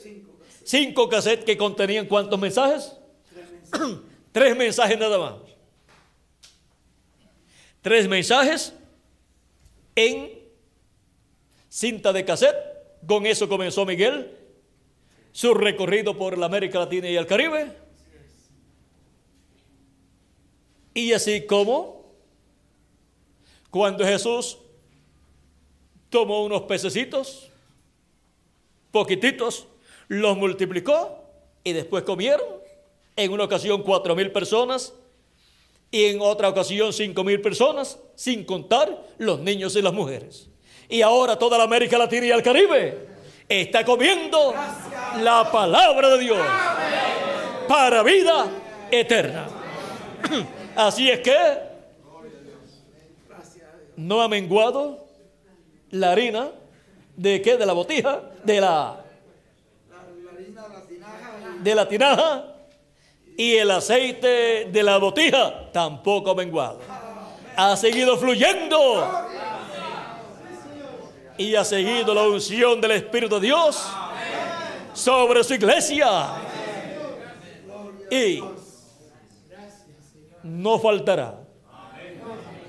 Cinco 0.66 1.08
cassettes 1.08 1.46
que 1.46 1.56
contenían 1.56 2.06
cuántos 2.06 2.38
mensajes? 2.42 2.98
Tres 4.34 4.58
mensajes 4.58 5.00
nada 5.00 5.18
más. 5.18 5.36
Tres 7.82 8.10
mensajes 8.10 8.74
en 9.96 10.38
cinta 11.70 12.12
de 12.12 12.26
cassette. 12.26 12.58
Con 13.08 13.26
eso 13.26 13.48
comenzó 13.48 13.86
Miguel 13.86 14.36
su 15.32 15.54
recorrido 15.54 16.18
por 16.18 16.38
la 16.38 16.48
América 16.48 16.80
Latina 16.80 17.10
y 17.10 17.16
el 17.16 17.26
Caribe. 17.26 17.72
Y 20.94 21.14
así 21.14 21.46
como 21.46 21.99
cuando 23.70 24.06
Jesús 24.06 24.58
tomó 26.10 26.44
unos 26.44 26.64
pececitos, 26.64 27.50
poquititos, 28.92 29.68
los 30.08 30.36
multiplicó 30.38 31.24
y 31.64 31.74
después 31.74 32.04
comieron. 32.04 32.48
En 33.16 33.32
una 33.32 33.44
ocasión 33.44 33.84
cuatro 33.84 34.16
mil 34.16 34.32
personas 34.32 34.94
y 35.92 36.06
en 36.06 36.22
otra 36.22 36.50
ocasión 36.50 36.94
cinco 36.94 37.24
mil 37.24 37.42
personas, 37.42 38.00
sin 38.16 38.44
contar 38.44 39.04
los 39.18 39.40
niños 39.40 39.76
y 39.76 39.82
las 39.82 39.94
mujeres. 39.94 40.48
Y 40.88 41.02
ahora 41.02 41.38
toda 41.38 41.58
la 41.58 41.66
América 41.66 41.98
Latina 41.98 42.26
y 42.26 42.32
el 42.32 42.42
Caribe 42.42 43.08
está 43.48 43.86
comiendo 43.86 44.54
la 45.22 45.52
palabra 45.52 46.10
de 46.10 46.20
Dios 46.20 46.40
para 47.68 48.02
vida 48.04 48.48
eterna. 48.90 49.48
Así 50.76 51.10
es 51.10 51.20
que 51.20 51.69
no 54.00 54.22
ha 54.22 54.30
menguado 54.30 55.06
la 55.92 56.14
harina 56.14 56.52
de 57.18 57.42
qué? 57.42 57.58
De 57.58 57.66
la 57.66 57.74
botija, 57.74 58.22
de 58.46 58.62
la 58.62 59.04
de 61.62 61.76
la 61.76 61.86
tinaja 61.86 62.46
y 63.38 63.56
el 63.56 63.70
aceite 63.70 64.70
de 64.72 64.84
la 64.84 64.98
botija 65.00 65.70
tampoco 65.74 66.32
ha 66.32 66.36
menguado. 66.36 66.80
Ha 67.58 67.76
seguido 67.76 68.18
fluyendo 68.18 69.06
y 71.38 71.56
ha 71.56 71.66
seguido 71.66 72.14
la 72.14 72.24
unción 72.24 72.80
del 72.80 72.92
Espíritu 72.92 73.36
de 73.36 73.48
Dios 73.48 73.86
sobre 74.94 75.44
su 75.44 75.56
iglesia. 75.56 76.28
Y 78.10 78.42
no 80.42 80.80
faltará 80.80 81.39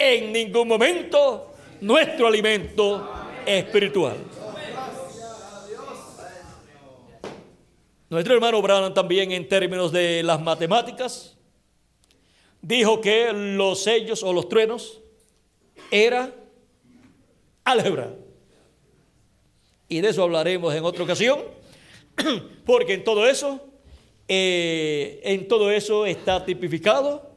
en 0.00 0.32
ningún 0.32 0.66
momento 0.66 1.52
nuestro 1.82 2.26
alimento 2.26 3.06
espiritual. 3.44 4.16
Nuestro 8.08 8.34
hermano 8.34 8.62
Branham 8.62 8.94
también 8.94 9.30
en 9.30 9.46
términos 9.46 9.92
de 9.92 10.22
las 10.22 10.40
matemáticas 10.40 11.36
dijo 12.62 13.00
que 13.00 13.30
los 13.32 13.82
sellos 13.82 14.22
o 14.22 14.32
los 14.32 14.48
truenos 14.48 15.00
era 15.90 16.34
álgebra. 17.62 18.14
Y 19.86 20.00
de 20.00 20.08
eso 20.08 20.22
hablaremos 20.22 20.74
en 20.74 20.84
otra 20.84 21.04
ocasión, 21.04 21.40
porque 22.64 22.94
en 22.94 23.04
todo 23.04 23.28
eso, 23.28 23.60
eh, 24.28 25.20
en 25.24 25.46
todo 25.46 25.70
eso 25.70 26.06
está 26.06 26.44
tipificado 26.44 27.29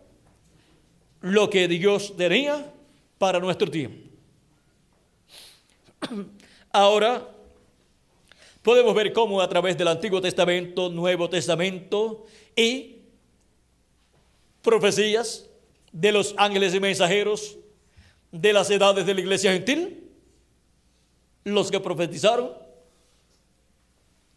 lo 1.23 1.49
que 1.49 1.69
Dios 1.69 2.15
tenía 2.17 2.69
para 3.17 3.39
nuestro 3.39 3.71
tiempo. 3.71 4.09
Ahora 6.71 7.25
podemos 8.61 8.93
ver 8.93 9.13
cómo 9.13 9.41
a 9.41 9.47
través 9.47 9.77
del 9.77 9.87
Antiguo 9.87 10.19
Testamento, 10.19 10.89
Nuevo 10.89 11.29
Testamento 11.29 12.25
y 12.57 12.97
profecías 14.61 15.45
de 15.93 16.11
los 16.11 16.35
ángeles 16.37 16.73
y 16.73 16.81
mensajeros 16.81 17.57
de 18.29 18.51
las 18.51 18.69
edades 18.69 19.05
de 19.05 19.13
la 19.13 19.21
iglesia 19.21 19.53
gentil, 19.53 20.03
los 21.45 21.71
que 21.71 21.79
profetizaron, 21.79 22.51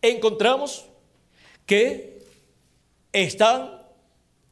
encontramos 0.03 0.84
que 1.64 2.22
están 3.12 3.82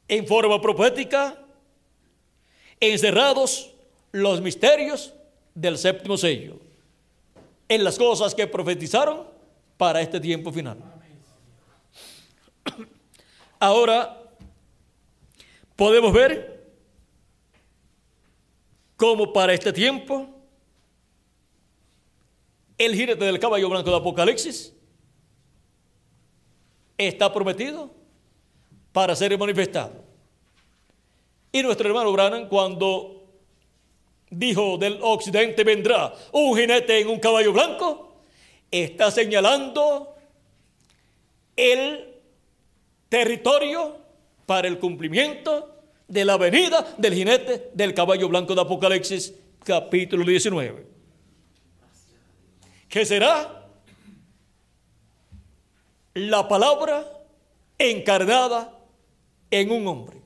en 0.08 0.26
forma 0.26 0.60
profética 0.60 1.43
encerrados 2.92 3.72
los 4.12 4.40
misterios 4.40 5.12
del 5.54 5.78
séptimo 5.78 6.16
sello 6.16 6.58
en 7.68 7.84
las 7.84 7.98
cosas 7.98 8.34
que 8.34 8.46
profetizaron 8.46 9.26
para 9.76 10.00
este 10.00 10.20
tiempo 10.20 10.52
final. 10.52 10.78
Ahora 13.58 14.20
podemos 15.76 16.12
ver 16.12 16.64
cómo 18.96 19.32
para 19.32 19.54
este 19.54 19.72
tiempo 19.72 20.28
el 22.76 22.94
jinete 22.94 23.24
del 23.24 23.38
caballo 23.38 23.68
blanco 23.70 23.90
de 23.90 23.96
Apocalipsis 23.96 24.72
está 26.98 27.32
prometido 27.32 27.90
para 28.92 29.16
ser 29.16 29.36
manifestado. 29.38 30.03
Y 31.54 31.62
nuestro 31.62 31.86
hermano 31.86 32.10
Branham, 32.10 32.48
cuando 32.48 33.28
dijo 34.28 34.76
del 34.76 34.98
occidente 35.00 35.62
vendrá 35.62 36.12
un 36.32 36.58
jinete 36.58 36.98
en 36.98 37.06
un 37.06 37.20
caballo 37.20 37.52
blanco, 37.52 38.16
está 38.72 39.12
señalando 39.12 40.16
el 41.54 42.12
territorio 43.08 43.96
para 44.46 44.66
el 44.66 44.80
cumplimiento 44.80 45.76
de 46.08 46.24
la 46.24 46.36
venida 46.38 46.92
del 46.98 47.14
jinete 47.14 47.70
del 47.72 47.94
caballo 47.94 48.28
blanco 48.28 48.56
de 48.56 48.60
Apocalipsis, 48.60 49.32
capítulo 49.62 50.24
19. 50.24 50.84
¿Qué 52.88 53.06
será? 53.06 53.68
La 56.14 56.48
palabra 56.48 57.08
encarnada 57.78 58.76
en 59.52 59.70
un 59.70 59.86
hombre. 59.86 60.23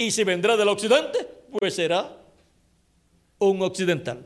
Y 0.00 0.10
si 0.10 0.24
vendrá 0.24 0.56
del 0.56 0.66
occidente, 0.66 1.28
pues 1.58 1.74
será 1.74 2.16
un 3.38 3.60
occidental. 3.60 4.24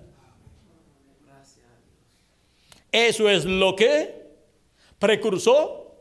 Eso 2.92 3.28
es 3.28 3.44
lo 3.44 3.74
que 3.74 4.22
precursó 5.00 5.96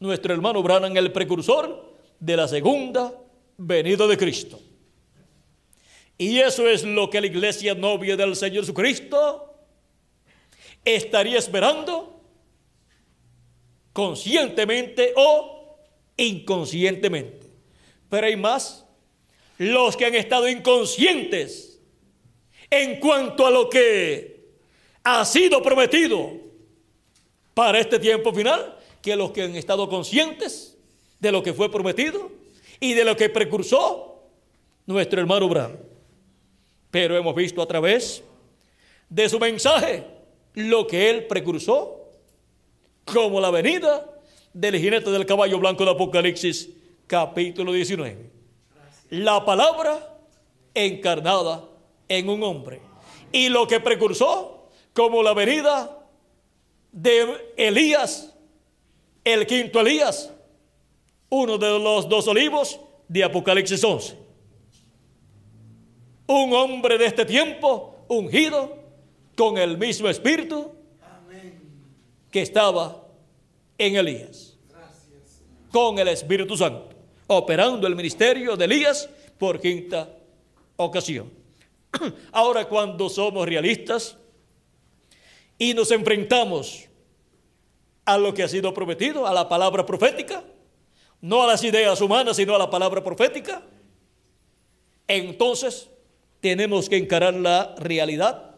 nuestro 0.00 0.32
hermano 0.32 0.62
Branham, 0.62 0.96
el 0.96 1.12
precursor 1.12 1.92
de 2.18 2.38
la 2.38 2.48
segunda 2.48 3.12
venida 3.58 4.06
de 4.06 4.16
Cristo. 4.16 4.58
Y 6.16 6.38
eso 6.38 6.66
es 6.66 6.84
lo 6.84 7.10
que 7.10 7.20
la 7.20 7.26
iglesia 7.26 7.74
novia 7.74 8.16
del 8.16 8.34
Señor 8.34 8.62
Jesucristo 8.62 9.58
estaría 10.82 11.38
esperando 11.38 12.18
conscientemente 13.92 15.12
o 15.16 15.76
inconscientemente. 16.16 17.43
Pero 18.20 18.38
más, 18.38 18.84
los 19.58 19.96
que 19.96 20.06
han 20.06 20.14
estado 20.14 20.48
inconscientes 20.48 21.80
en 22.70 23.00
cuanto 23.00 23.44
a 23.44 23.50
lo 23.50 23.68
que 23.68 24.52
ha 25.02 25.24
sido 25.24 25.60
prometido 25.60 26.30
para 27.54 27.80
este 27.80 27.98
tiempo 27.98 28.32
final, 28.32 28.78
que 29.02 29.16
los 29.16 29.32
que 29.32 29.42
han 29.42 29.56
estado 29.56 29.88
conscientes 29.88 30.78
de 31.18 31.32
lo 31.32 31.42
que 31.42 31.52
fue 31.52 31.72
prometido 31.72 32.30
y 32.78 32.94
de 32.94 33.04
lo 33.04 33.16
que 33.16 33.28
precursó 33.28 34.22
nuestro 34.86 35.20
hermano 35.20 35.46
Abraham. 35.46 35.76
Pero 36.92 37.16
hemos 37.16 37.34
visto 37.34 37.60
a 37.62 37.66
través 37.66 38.22
de 39.08 39.28
su 39.28 39.40
mensaje 39.40 40.04
lo 40.54 40.86
que 40.86 41.10
él 41.10 41.26
precursó 41.26 42.10
como 43.04 43.40
la 43.40 43.50
venida 43.50 44.08
del 44.52 44.78
jinete 44.78 45.10
del 45.10 45.26
caballo 45.26 45.58
blanco 45.58 45.84
de 45.84 45.90
Apocalipsis 45.90 46.70
capítulo 47.06 47.72
19. 47.72 48.30
La 49.10 49.44
palabra 49.44 50.18
encarnada 50.74 51.64
en 52.08 52.28
un 52.28 52.42
hombre. 52.42 52.80
Y 53.32 53.48
lo 53.48 53.66
que 53.66 53.80
precursó 53.80 54.70
como 54.92 55.22
la 55.22 55.34
venida 55.34 56.06
de 56.92 57.52
Elías, 57.56 58.34
el 59.24 59.46
quinto 59.46 59.80
Elías, 59.80 60.32
uno 61.30 61.58
de 61.58 61.78
los 61.78 62.08
dos 62.08 62.28
olivos 62.28 62.78
de 63.08 63.24
Apocalipsis 63.24 63.82
11. 63.82 64.18
Un 66.26 66.52
hombre 66.52 66.96
de 66.96 67.06
este 67.06 67.24
tiempo 67.24 67.96
ungido 68.08 68.78
con 69.36 69.58
el 69.58 69.76
mismo 69.76 70.08
espíritu 70.08 70.72
que 72.30 72.42
estaba 72.42 73.06
en 73.78 73.96
Elías, 73.96 74.56
con 75.70 75.98
el 75.98 76.08
Espíritu 76.08 76.56
Santo, 76.56 76.93
operando 77.26 77.86
el 77.86 77.96
ministerio 77.96 78.56
de 78.56 78.64
Elías 78.64 79.08
por 79.38 79.60
quinta 79.60 80.08
ocasión. 80.76 81.30
Ahora 82.32 82.66
cuando 82.66 83.08
somos 83.08 83.46
realistas 83.46 84.16
y 85.58 85.74
nos 85.74 85.90
enfrentamos 85.90 86.88
a 88.04 88.18
lo 88.18 88.34
que 88.34 88.42
ha 88.42 88.48
sido 88.48 88.74
prometido, 88.74 89.26
a 89.26 89.32
la 89.32 89.48
palabra 89.48 89.86
profética, 89.86 90.44
no 91.20 91.42
a 91.42 91.46
las 91.46 91.64
ideas 91.64 92.00
humanas, 92.00 92.36
sino 92.36 92.54
a 92.54 92.58
la 92.58 92.68
palabra 92.68 93.02
profética, 93.02 93.62
entonces 95.08 95.88
tenemos 96.40 96.88
que 96.88 96.96
encarar 96.96 97.34
la 97.34 97.74
realidad 97.78 98.56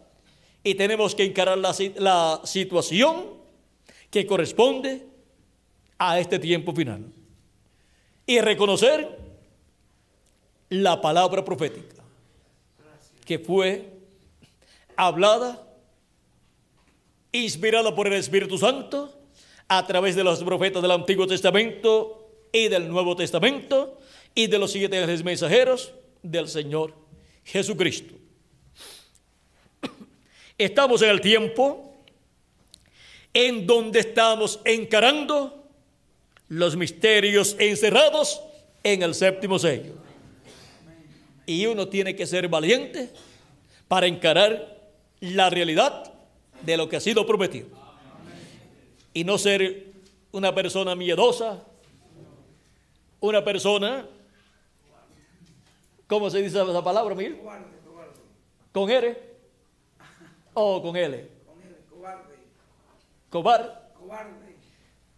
y 0.64 0.74
tenemos 0.74 1.14
que 1.14 1.24
encarar 1.24 1.58
la, 1.58 1.74
la 1.96 2.40
situación 2.42 3.26
que 4.10 4.26
corresponde 4.26 5.06
a 5.98 6.18
este 6.18 6.40
tiempo 6.40 6.74
final 6.74 7.12
y 8.26 8.40
reconocer 8.40 9.18
la 10.68 11.00
palabra 11.00 11.44
profética 11.44 12.02
que 13.24 13.38
fue 13.38 13.92
hablada, 14.96 15.62
inspirada 17.32 17.94
por 17.94 18.06
el 18.06 18.14
Espíritu 18.14 18.56
Santo 18.58 19.12
a 19.68 19.86
través 19.86 20.14
de 20.14 20.24
los 20.24 20.42
profetas 20.42 20.80
del 20.82 20.92
Antiguo 20.92 21.26
Testamento 21.26 22.30
y 22.52 22.68
del 22.68 22.88
Nuevo 22.88 23.16
Testamento 23.16 24.00
y 24.34 24.46
de 24.46 24.58
los 24.58 24.74
ángeles 24.74 25.24
mensajeros 25.24 25.92
del 26.22 26.48
Señor 26.48 26.94
Jesucristo. 27.44 28.14
Estamos 30.58 31.02
en 31.02 31.10
el 31.10 31.20
tiempo 31.20 31.94
en 33.34 33.66
donde 33.66 34.00
estamos 34.00 34.60
encarando 34.64 35.65
los 36.48 36.76
misterios 36.76 37.56
encerrados 37.58 38.40
en 38.82 39.02
el 39.02 39.14
séptimo 39.14 39.58
sello. 39.58 39.94
Y 41.44 41.66
uno 41.66 41.88
tiene 41.88 42.14
que 42.14 42.26
ser 42.26 42.48
valiente 42.48 43.10
para 43.88 44.06
encarar 44.06 44.76
la 45.20 45.50
realidad 45.50 46.12
de 46.62 46.76
lo 46.76 46.88
que 46.88 46.96
ha 46.96 47.00
sido 47.00 47.26
prometido. 47.26 47.68
Y 49.12 49.24
no 49.24 49.38
ser 49.38 49.86
una 50.32 50.54
persona 50.54 50.94
miedosa, 50.94 51.62
una 53.20 53.42
persona, 53.44 54.06
¿cómo 56.06 56.28
se 56.30 56.42
dice 56.42 56.60
esa 56.60 56.84
palabra, 56.84 57.14
Miguel? 57.14 57.40
¿Con 58.72 58.90
R? 58.90 59.36
¿O 60.54 60.82
con 60.82 60.96
L? 60.96 61.28
Cobarde. 63.30 63.72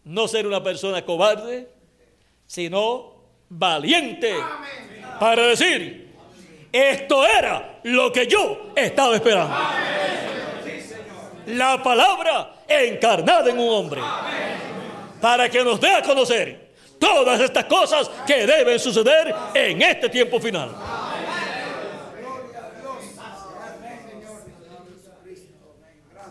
No 0.08 0.26
ser 0.26 0.46
una 0.46 0.62
persona 0.62 1.04
cobarde, 1.04 1.68
sino 2.46 3.12
valiente 3.50 4.34
para 5.20 5.48
decir, 5.48 6.14
esto 6.72 7.26
era 7.26 7.80
lo 7.82 8.10
que 8.10 8.26
yo 8.26 8.72
estaba 8.74 9.16
esperando. 9.16 9.54
La 11.48 11.82
palabra 11.82 12.54
encarnada 12.66 13.50
en 13.50 13.58
un 13.58 13.68
hombre. 13.68 14.00
Para 15.20 15.50
que 15.50 15.62
nos 15.62 15.78
dé 15.78 15.90
a 15.90 16.02
conocer 16.02 16.70
todas 16.98 17.38
estas 17.40 17.66
cosas 17.66 18.10
que 18.26 18.46
deben 18.46 18.78
suceder 18.78 19.34
en 19.52 19.82
este 19.82 20.08
tiempo 20.08 20.40
final. 20.40 20.74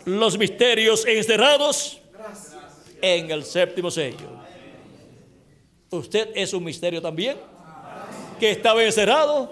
Los 0.04 0.36
misterios 0.36 1.06
encerrados 1.06 1.97
en 3.00 3.30
el 3.30 3.44
séptimo 3.44 3.90
sello. 3.90 4.28
Usted 5.90 6.30
es 6.34 6.52
un 6.52 6.64
misterio 6.64 7.00
también 7.00 7.36
que 8.38 8.50
estaba 8.50 8.82
encerrado 8.82 9.50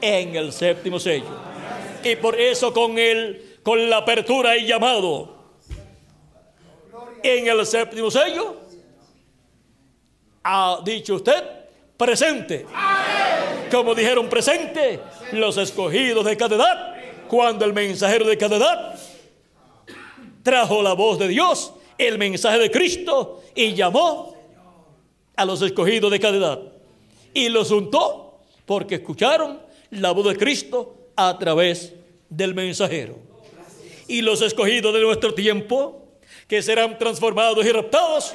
en 0.00 0.34
el 0.34 0.52
séptimo 0.52 0.98
sello. 0.98 1.28
Y 2.02 2.16
por 2.16 2.38
eso 2.38 2.72
con 2.72 2.98
el 2.98 3.54
con 3.64 3.88
la 3.88 3.96
apertura 3.96 4.56
y 4.58 4.66
llamado 4.66 5.34
en 7.22 7.48
el 7.48 7.66
séptimo 7.66 8.10
sello 8.10 8.56
ha 10.44 10.80
dicho 10.84 11.14
usted 11.14 11.42
presente. 11.96 12.66
Como 13.70 13.94
dijeron 13.94 14.28
presente 14.28 15.00
los 15.32 15.56
escogidos 15.56 16.26
de 16.26 16.36
cada 16.36 16.56
edad, 16.56 16.94
cuando 17.26 17.64
el 17.64 17.72
mensajero 17.72 18.26
de 18.26 18.36
cada 18.36 18.56
edad 18.56 18.94
trajo 20.42 20.82
la 20.82 20.92
voz 20.92 21.18
de 21.18 21.28
Dios, 21.28 21.72
el 21.98 22.18
mensaje 22.18 22.58
de 22.58 22.70
Cristo 22.70 23.42
y 23.54 23.74
llamó 23.74 24.34
a 25.36 25.44
los 25.44 25.62
escogidos 25.62 26.10
de 26.10 26.20
cada 26.20 26.36
edad. 26.36 26.60
Y 27.32 27.48
los 27.48 27.70
untó 27.70 28.40
porque 28.66 28.96
escucharon 28.96 29.60
la 29.90 30.12
voz 30.12 30.26
de 30.28 30.36
Cristo 30.36 30.96
a 31.16 31.38
través 31.38 31.92
del 32.28 32.54
mensajero. 32.54 33.16
Y 34.06 34.22
los 34.22 34.42
escogidos 34.42 34.92
de 34.92 35.00
nuestro 35.00 35.34
tiempo, 35.34 36.04
que 36.46 36.62
serán 36.62 36.98
transformados 36.98 37.64
y 37.64 37.72
raptados, 37.72 38.34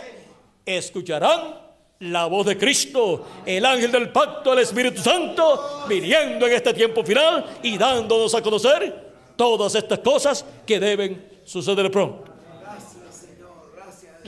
escucharán 0.65 1.55
la 1.99 2.25
voz 2.25 2.45
de 2.45 2.57
Cristo, 2.57 3.25
el 3.45 3.65
ángel 3.65 3.91
del 3.91 4.09
pacto, 4.11 4.53
el 4.53 4.59
Espíritu 4.59 5.01
Santo, 5.01 5.85
viniendo 5.87 6.47
en 6.47 6.53
este 6.53 6.73
tiempo 6.73 7.03
final 7.03 7.59
y 7.61 7.77
dándonos 7.77 8.33
a 8.33 8.41
conocer 8.41 9.09
todas 9.35 9.75
estas 9.75 9.99
cosas 9.99 10.45
que 10.65 10.79
deben 10.79 11.41
suceder 11.43 11.91
pronto. 11.91 12.28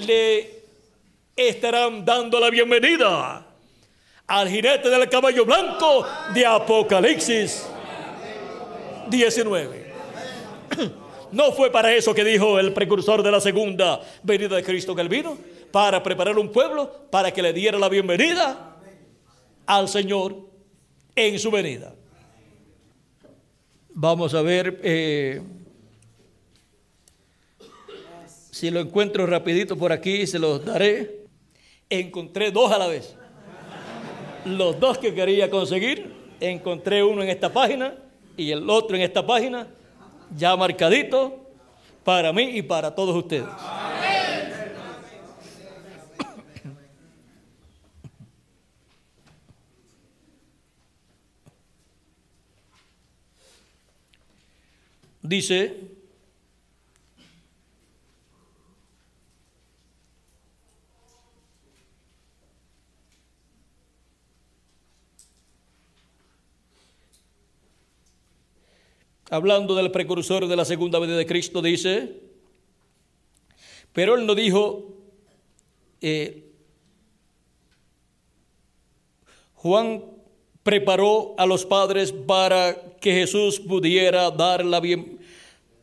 Le 0.05 0.63
estarán 1.35 2.03
dando 2.03 2.39
la 2.39 2.49
bienvenida 2.49 3.45
al 4.27 4.49
jinete 4.49 4.89
del 4.89 5.07
caballo 5.09 5.45
blanco 5.45 6.05
de 6.33 6.45
Apocalipsis 6.45 7.67
19. 9.09 9.91
No 11.31 11.53
fue 11.53 11.71
para 11.71 11.95
eso 11.95 12.13
que 12.13 12.25
dijo 12.25 12.59
el 12.59 12.73
precursor 12.73 13.23
de 13.23 13.31
la 13.31 13.39
segunda 13.39 14.01
venida 14.21 14.53
de 14.53 14.63
Cristo 14.65 14.93
que 14.93 15.01
él 15.01 15.07
vino, 15.07 15.37
para 15.71 16.03
preparar 16.03 16.37
un 16.37 16.51
pueblo 16.51 17.07
para 17.09 17.31
que 17.31 17.41
le 17.41 17.53
diera 17.53 17.79
la 17.79 17.87
bienvenida 17.87 18.75
al 19.65 19.87
Señor 19.87 20.35
en 21.15 21.39
su 21.39 21.49
venida. 21.49 21.95
Vamos 23.93 24.33
a 24.33 24.41
ver 24.41 24.81
eh, 24.83 25.41
si 28.51 28.69
lo 28.69 28.81
encuentro 28.81 29.25
rapidito 29.25 29.77
por 29.77 29.93
aquí, 29.93 30.27
se 30.27 30.37
los 30.37 30.63
daré. 30.63 31.21
Encontré 31.89 32.51
dos 32.51 32.71
a 32.71 32.77
la 32.77 32.87
vez. 32.87 33.15
Los 34.45 34.79
dos 34.79 34.97
que 34.97 35.13
quería 35.13 35.49
conseguir, 35.49 36.13
encontré 36.39 37.03
uno 37.03 37.23
en 37.23 37.29
esta 37.29 37.51
página 37.51 37.95
y 38.35 38.51
el 38.51 38.69
otro 38.69 38.95
en 38.95 39.03
esta 39.03 39.25
página, 39.25 39.67
ya 40.35 40.55
marcadito 40.55 41.39
para 42.03 42.33
mí 42.33 42.57
y 42.57 42.61
para 42.61 42.93
todos 42.93 43.15
ustedes. 43.15 43.45
Dice, 55.21 55.90
hablando 69.31 69.75
del 69.75 69.91
precursor 69.91 70.47
de 70.47 70.55
la 70.57 70.65
segunda 70.65 70.99
venida 70.99 71.17
de 71.17 71.25
Cristo, 71.25 71.61
dice, 71.61 72.19
pero 73.93 74.15
él 74.15 74.25
no 74.25 74.35
dijo, 74.35 74.93
eh, 76.01 76.51
Juan 79.55 80.03
preparó 80.63 81.33
a 81.37 81.45
los 81.45 81.65
padres 81.65 82.11
para 82.11 82.75
que 82.99 83.13
Jesús 83.13 83.59
pudiera 83.59 84.31
dar 84.31 84.65
la 84.65 84.81
bien, 84.81 85.19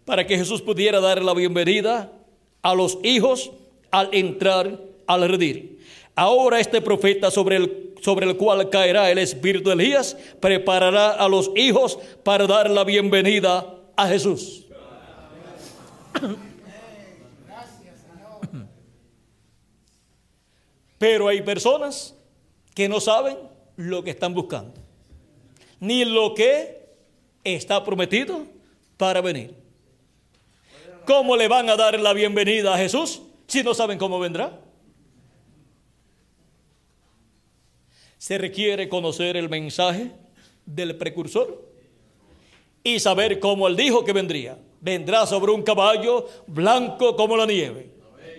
para 0.05 0.27
que 0.27 0.37
Jesús 0.37 0.61
pudiera 0.61 1.01
dar 1.01 1.23
la 1.23 1.33
bienvenida 1.33 2.13
a 2.61 2.75
los 2.75 2.99
hijos 3.03 3.51
al 3.91 4.11
entrar 4.13 4.79
al 5.07 5.27
redil. 5.27 5.79
Ahora 6.15 6.61
este 6.61 6.83
profeta 6.83 7.31
sobre 7.31 7.57
el, 7.57 7.88
sobre 8.01 8.27
el 8.27 8.37
cual 8.37 8.71
caerá 8.71 9.11
el 9.11 9.19
espíritu 9.19 9.71
de 9.71 9.75
Elías 9.75 10.17
preparará 10.41 11.13
a 11.13 11.29
los 11.29 11.51
hijos 11.57 11.99
para 12.23 12.47
dar 12.47 12.71
la 12.71 12.85
bienvenida 12.85 13.75
a 13.97 14.07
Jesús. 14.09 14.65
Pero 20.99 21.29
hay 21.29 21.43
personas 21.43 22.15
que 22.75 22.89
no 22.89 23.01
saben 23.01 23.39
lo 23.77 24.03
que 24.03 24.11
están 24.11 24.35
buscando, 24.35 24.75
ni 25.79 26.05
lo 26.05 26.35
que 26.35 26.89
está 27.45 27.85
prometido 27.85 28.43
para 28.97 29.21
venir. 29.21 29.55
¿Cómo 31.07 31.37
le 31.37 31.49
van 31.49 31.71
a 31.71 31.77
dar 31.77 31.99
la 31.99 32.13
bienvenida 32.13 32.75
a 32.75 32.79
Jesús 32.79 33.23
si 33.47 33.63
no 33.63 33.75
saben 33.75 33.99
cómo 33.99 34.19
vendrá? 34.19 34.61
Se 38.29 38.37
requiere 38.37 38.91
conocer 38.91 39.39
el 39.39 39.49
mensaje 39.49 40.11
del 40.67 40.97
precursor 40.97 41.65
y 42.85 43.01
saber 43.01 43.41
cómo 43.41 43.67
él 43.67 43.75
dijo 43.75 44.05
que 44.05 44.13
vendría. 44.13 44.59
Vendrá 44.83 45.25
sobre 45.25 45.51
un 45.51 45.63
caballo 45.63 46.29
blanco 46.47 47.17
como 47.17 47.39
la 47.39 47.47
nieve. 47.47 47.89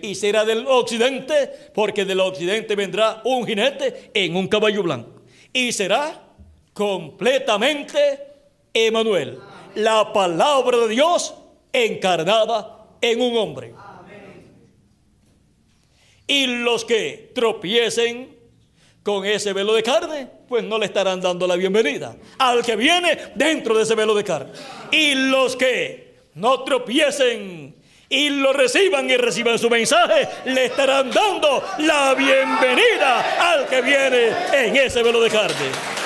Y 0.00 0.14
será 0.14 0.44
del 0.44 0.64
occidente, 0.68 1.50
porque 1.74 2.04
del 2.04 2.20
occidente 2.20 2.76
vendrá 2.76 3.20
un 3.24 3.44
jinete 3.44 4.12
en 4.14 4.36
un 4.36 4.46
caballo 4.46 4.84
blanco. 4.84 5.22
Y 5.52 5.72
será 5.72 6.22
completamente 6.72 7.98
Emanuel, 8.72 9.40
la 9.74 10.12
palabra 10.12 10.78
de 10.78 10.88
Dios 10.90 11.34
encarnada 11.72 12.86
en 13.00 13.20
un 13.20 13.36
hombre. 13.36 13.74
Y 16.28 16.46
los 16.46 16.84
que 16.84 17.32
tropiecen 17.34 18.38
con 19.02 19.24
ese 19.24 19.52
velo 19.52 19.72
de 19.74 19.82
carne, 19.82 20.28
pues 20.48 20.62
no 20.62 20.78
le 20.78 20.86
estarán 20.86 21.20
dando 21.20 21.46
la 21.46 21.56
bienvenida 21.56 22.16
al 22.38 22.64
que 22.64 22.76
viene 22.76 23.16
dentro 23.34 23.76
de 23.76 23.82
ese 23.82 23.94
velo 23.94 24.14
de 24.14 24.24
carne. 24.24 24.52
Y 24.90 25.14
los 25.14 25.56
que 25.56 26.16
no 26.34 26.64
tropiecen 26.64 27.74
y 28.08 28.28
lo 28.30 28.52
reciban 28.52 29.08
y 29.08 29.16
reciban 29.16 29.58
su 29.58 29.70
mensaje, 29.70 30.28
le 30.46 30.66
estarán 30.66 31.10
dando 31.10 31.62
la 31.78 32.14
bienvenida 32.14 33.52
al 33.52 33.66
que 33.66 33.80
viene 33.82 34.32
en 34.52 34.76
ese 34.76 35.02
velo 35.02 35.20
de 35.20 35.30
carne. 35.30 36.00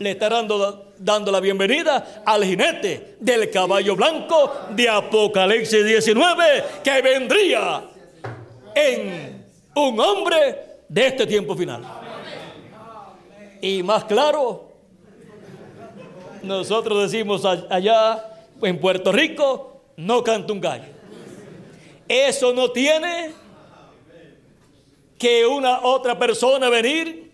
le 0.00 0.12
estarán 0.12 0.48
dando, 0.48 0.89
dando 1.00 1.32
la 1.32 1.40
bienvenida 1.40 2.22
al 2.26 2.44
jinete 2.44 3.16
del 3.18 3.50
caballo 3.50 3.96
blanco 3.96 4.52
de 4.70 4.86
Apocalipsis 4.86 5.82
19 5.82 6.64
que 6.84 7.00
vendría 7.00 7.82
en 8.74 9.46
un 9.74 9.98
hombre 9.98 10.82
de 10.86 11.06
este 11.06 11.26
tiempo 11.26 11.56
final. 11.56 11.82
Y 13.62 13.82
más 13.82 14.04
claro, 14.04 14.72
nosotros 16.42 17.10
decimos 17.10 17.44
allá 17.46 18.22
en 18.60 18.78
Puerto 18.78 19.10
Rico, 19.10 19.82
no 19.96 20.22
canta 20.22 20.52
un 20.52 20.60
gallo. 20.60 20.84
Eso 22.06 22.52
no 22.52 22.70
tiene 22.72 23.30
que 25.18 25.46
una 25.46 25.80
otra 25.80 26.18
persona 26.18 26.68
venir 26.68 27.32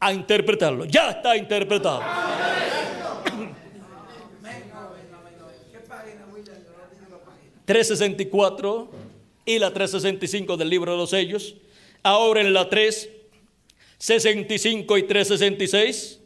a 0.00 0.12
interpretarlo. 0.12 0.84
Ya 0.84 1.10
está 1.10 1.36
interpretado. 1.36 2.02
364 7.64 8.90
y 9.46 9.58
la 9.58 9.72
365 9.72 10.56
del 10.56 10.70
libro 10.70 10.92
de 10.92 10.98
los 10.98 11.10
sellos. 11.10 11.56
Ahora 12.02 12.40
en 12.40 12.52
la 12.52 12.68
365 12.68 14.98
y 14.98 15.04
366. 15.04 16.20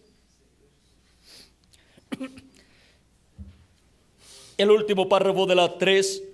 El 4.56 4.70
último 4.70 5.06
párrafo 5.08 5.46
de 5.46 5.54
la 5.54 5.78
3. 5.78 6.24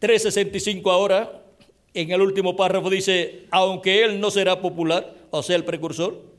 ...365 0.00 0.90
ahora... 0.90 1.42
En 1.94 2.10
el 2.10 2.20
último 2.20 2.56
párrafo 2.56 2.90
dice, 2.90 3.46
aunque 3.50 4.04
él 4.04 4.20
no 4.20 4.30
será 4.30 4.60
popular, 4.60 5.14
o 5.30 5.42
sea, 5.42 5.56
el 5.56 5.64
precursor, 5.64 6.35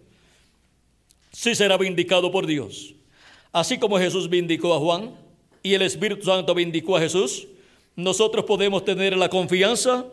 sí 1.37 1.53
será 1.53 1.77
vindicado 1.77 2.31
por 2.31 2.47
Dios. 2.47 2.95
Así 3.51 3.77
como 3.77 3.99
Jesús 3.99 4.27
vindicó 4.27 4.73
a 4.73 4.79
Juan 4.79 5.11
y 5.61 5.75
el 5.75 5.83
Espíritu 5.83 6.25
Santo 6.25 6.55
vindicó 6.55 6.97
a 6.97 6.99
Jesús, 6.99 7.47
nosotros 7.95 8.43
podemos 8.45 8.83
tener 8.83 9.15
la 9.15 9.29
confianza, 9.29 10.05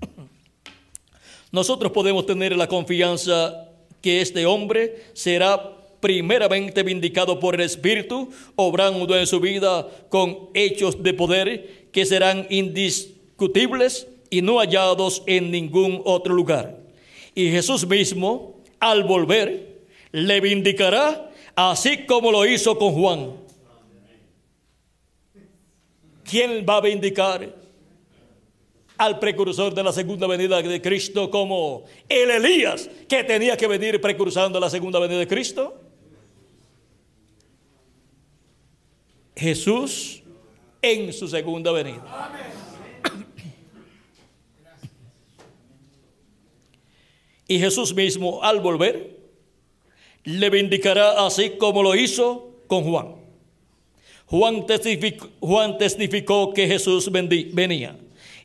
nosotros 1.50 1.90
podemos 1.90 2.26
tener 2.26 2.56
la 2.56 2.68
confianza 2.68 3.70
que 4.00 4.20
este 4.20 4.46
hombre 4.46 5.02
será 5.14 5.76
primeramente 5.98 6.84
vindicado 6.84 7.40
por 7.40 7.56
el 7.56 7.62
Espíritu, 7.62 8.30
obrando 8.54 9.18
en 9.18 9.26
su 9.26 9.40
vida 9.40 9.88
con 10.10 10.50
hechos 10.54 11.02
de 11.02 11.12
poder 11.12 11.88
que 11.90 12.06
serán 12.06 12.46
indiscutibles 12.50 14.06
y 14.30 14.42
no 14.42 14.60
hallados 14.60 15.24
en 15.26 15.50
ningún 15.50 16.02
otro 16.04 16.34
lugar. 16.34 16.78
Y 17.34 17.50
Jesús 17.50 17.84
mismo, 17.84 18.60
al 18.78 19.02
volver, 19.02 19.69
le 20.12 20.40
vindicará 20.40 21.30
así 21.54 22.06
como 22.06 22.32
lo 22.32 22.46
hizo 22.46 22.78
con 22.78 22.92
Juan. 22.92 23.32
¿Quién 26.24 26.64
va 26.68 26.76
a 26.76 26.80
vindicar 26.80 27.56
al 28.96 29.18
precursor 29.18 29.74
de 29.74 29.82
la 29.82 29.92
segunda 29.92 30.26
venida 30.26 30.62
de 30.62 30.80
Cristo 30.80 31.30
como 31.30 31.84
el 32.08 32.30
Elías 32.30 32.88
que 33.08 33.24
tenía 33.24 33.56
que 33.56 33.66
venir 33.66 34.00
precursando 34.00 34.60
la 34.60 34.70
segunda 34.70 35.00
venida 35.00 35.18
de 35.18 35.26
Cristo? 35.26 35.80
Jesús 39.34 40.22
en 40.82 41.12
su 41.12 41.26
segunda 41.26 41.72
venida. 41.72 42.04
Y 47.48 47.58
Jesús 47.58 47.92
mismo, 47.92 48.44
al 48.44 48.60
volver, 48.60 49.19
le 50.38 50.50
vindicará 50.50 51.26
así 51.26 51.50
como 51.58 51.82
lo 51.82 51.94
hizo 51.94 52.50
con 52.66 52.84
Juan. 52.84 53.14
Juan 54.26 54.66
testificó, 54.66 55.28
Juan 55.40 55.76
testificó 55.76 56.52
que 56.54 56.66
Jesús 56.66 57.10
venía. 57.10 57.96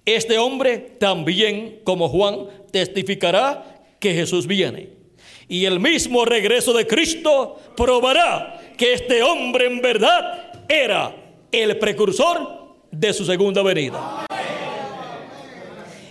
Este 0.03 0.37
hombre 0.37 0.77
también, 0.99 1.79
como 1.83 2.09
Juan, 2.09 2.47
testificará 2.71 3.83
que 3.99 4.13
Jesús 4.13 4.47
viene. 4.47 4.89
Y 5.47 5.65
el 5.65 5.79
mismo 5.79 6.25
regreso 6.25 6.73
de 6.73 6.87
Cristo 6.87 7.59
probará 7.77 8.59
que 8.77 8.93
este 8.93 9.21
hombre 9.21 9.67
en 9.67 9.81
verdad 9.81 10.65
era 10.67 11.15
el 11.51 11.77
precursor 11.77 12.75
de 12.89 13.13
su 13.13 13.25
segunda 13.25 13.61
venida. 13.61 14.25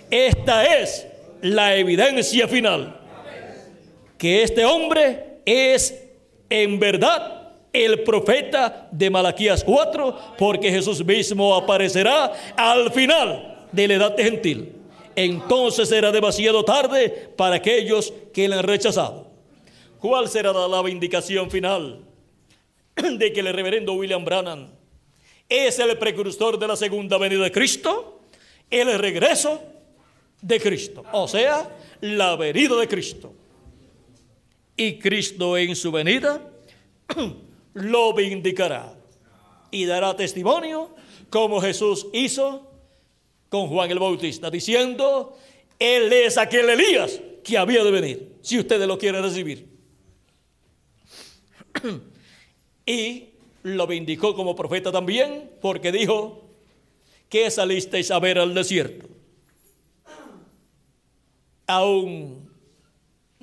Esta 0.09 0.79
es 0.79 1.05
la 1.41 1.75
evidencia 1.75 2.47
final 2.47 3.01
que 4.17 4.43
este 4.43 4.63
hombre 4.65 5.34
es 5.45 6.03
en 6.49 6.79
verdad 6.79 7.53
el 7.71 8.03
profeta 8.03 8.87
de 8.91 9.09
Malaquías 9.09 9.63
4, 9.63 10.35
porque 10.37 10.71
Jesús 10.71 11.03
mismo 11.03 11.53
aparecerá 11.53 12.31
al 12.55 12.91
final 12.91 13.67
de 13.71 13.87
la 13.87 13.93
edad 13.95 14.17
gentil. 14.17 14.71
Entonces 15.15 15.89
será 15.89 16.11
demasiado 16.11 16.63
tarde 16.63 17.09
para 17.35 17.55
aquellos 17.55 18.13
que 18.33 18.47
le 18.47 18.55
han 18.55 18.63
rechazado. 18.63 19.27
¿Cuál 19.99 20.27
será 20.29 20.53
la 20.53 20.81
vindicación 20.81 21.49
final 21.49 21.99
de 22.95 23.33
que 23.33 23.39
el 23.39 23.53
reverendo 23.53 23.93
William 23.93 24.23
Branham 24.23 24.67
es 25.49 25.79
el 25.79 25.97
precursor 25.97 26.59
de 26.59 26.67
la 26.67 26.75
segunda 26.75 27.17
venida 27.17 27.43
de 27.43 27.51
Cristo? 27.51 28.21
El 28.69 28.97
regreso 28.97 29.61
de 30.41 30.59
Cristo, 30.59 31.03
o 31.11 31.27
sea, 31.27 31.69
la 32.01 32.35
venida 32.35 32.75
de 32.75 32.87
Cristo. 32.87 33.33
Y 34.77 34.99
Cristo 34.99 35.57
en 35.57 35.75
su 35.75 35.91
venida 35.91 36.41
lo 37.73 38.13
vindicará 38.13 38.93
y 39.71 39.85
dará 39.85 40.15
testimonio 40.15 40.93
como 41.29 41.61
Jesús 41.61 42.07
hizo 42.13 42.71
con 43.49 43.67
Juan 43.67 43.91
el 43.91 43.99
Bautista, 43.99 44.49
diciendo, 44.49 45.37
Él 45.79 46.11
es 46.11 46.37
aquel 46.37 46.69
Elías 46.69 47.21
que 47.43 47.57
había 47.57 47.83
de 47.83 47.91
venir, 47.91 48.35
si 48.41 48.59
ustedes 48.59 48.87
lo 48.87 48.97
quieren 48.97 49.21
recibir. 49.21 49.67
y 52.85 53.29
lo 53.63 53.87
vindicó 53.87 54.35
como 54.35 54.55
profeta 54.55 54.91
también, 54.91 55.51
porque 55.61 55.91
dijo 55.91 56.43
que 57.29 57.49
salisteis 57.49 58.11
a 58.11 58.19
ver 58.19 58.39
al 58.39 58.53
desierto 58.53 59.15
a 61.67 61.83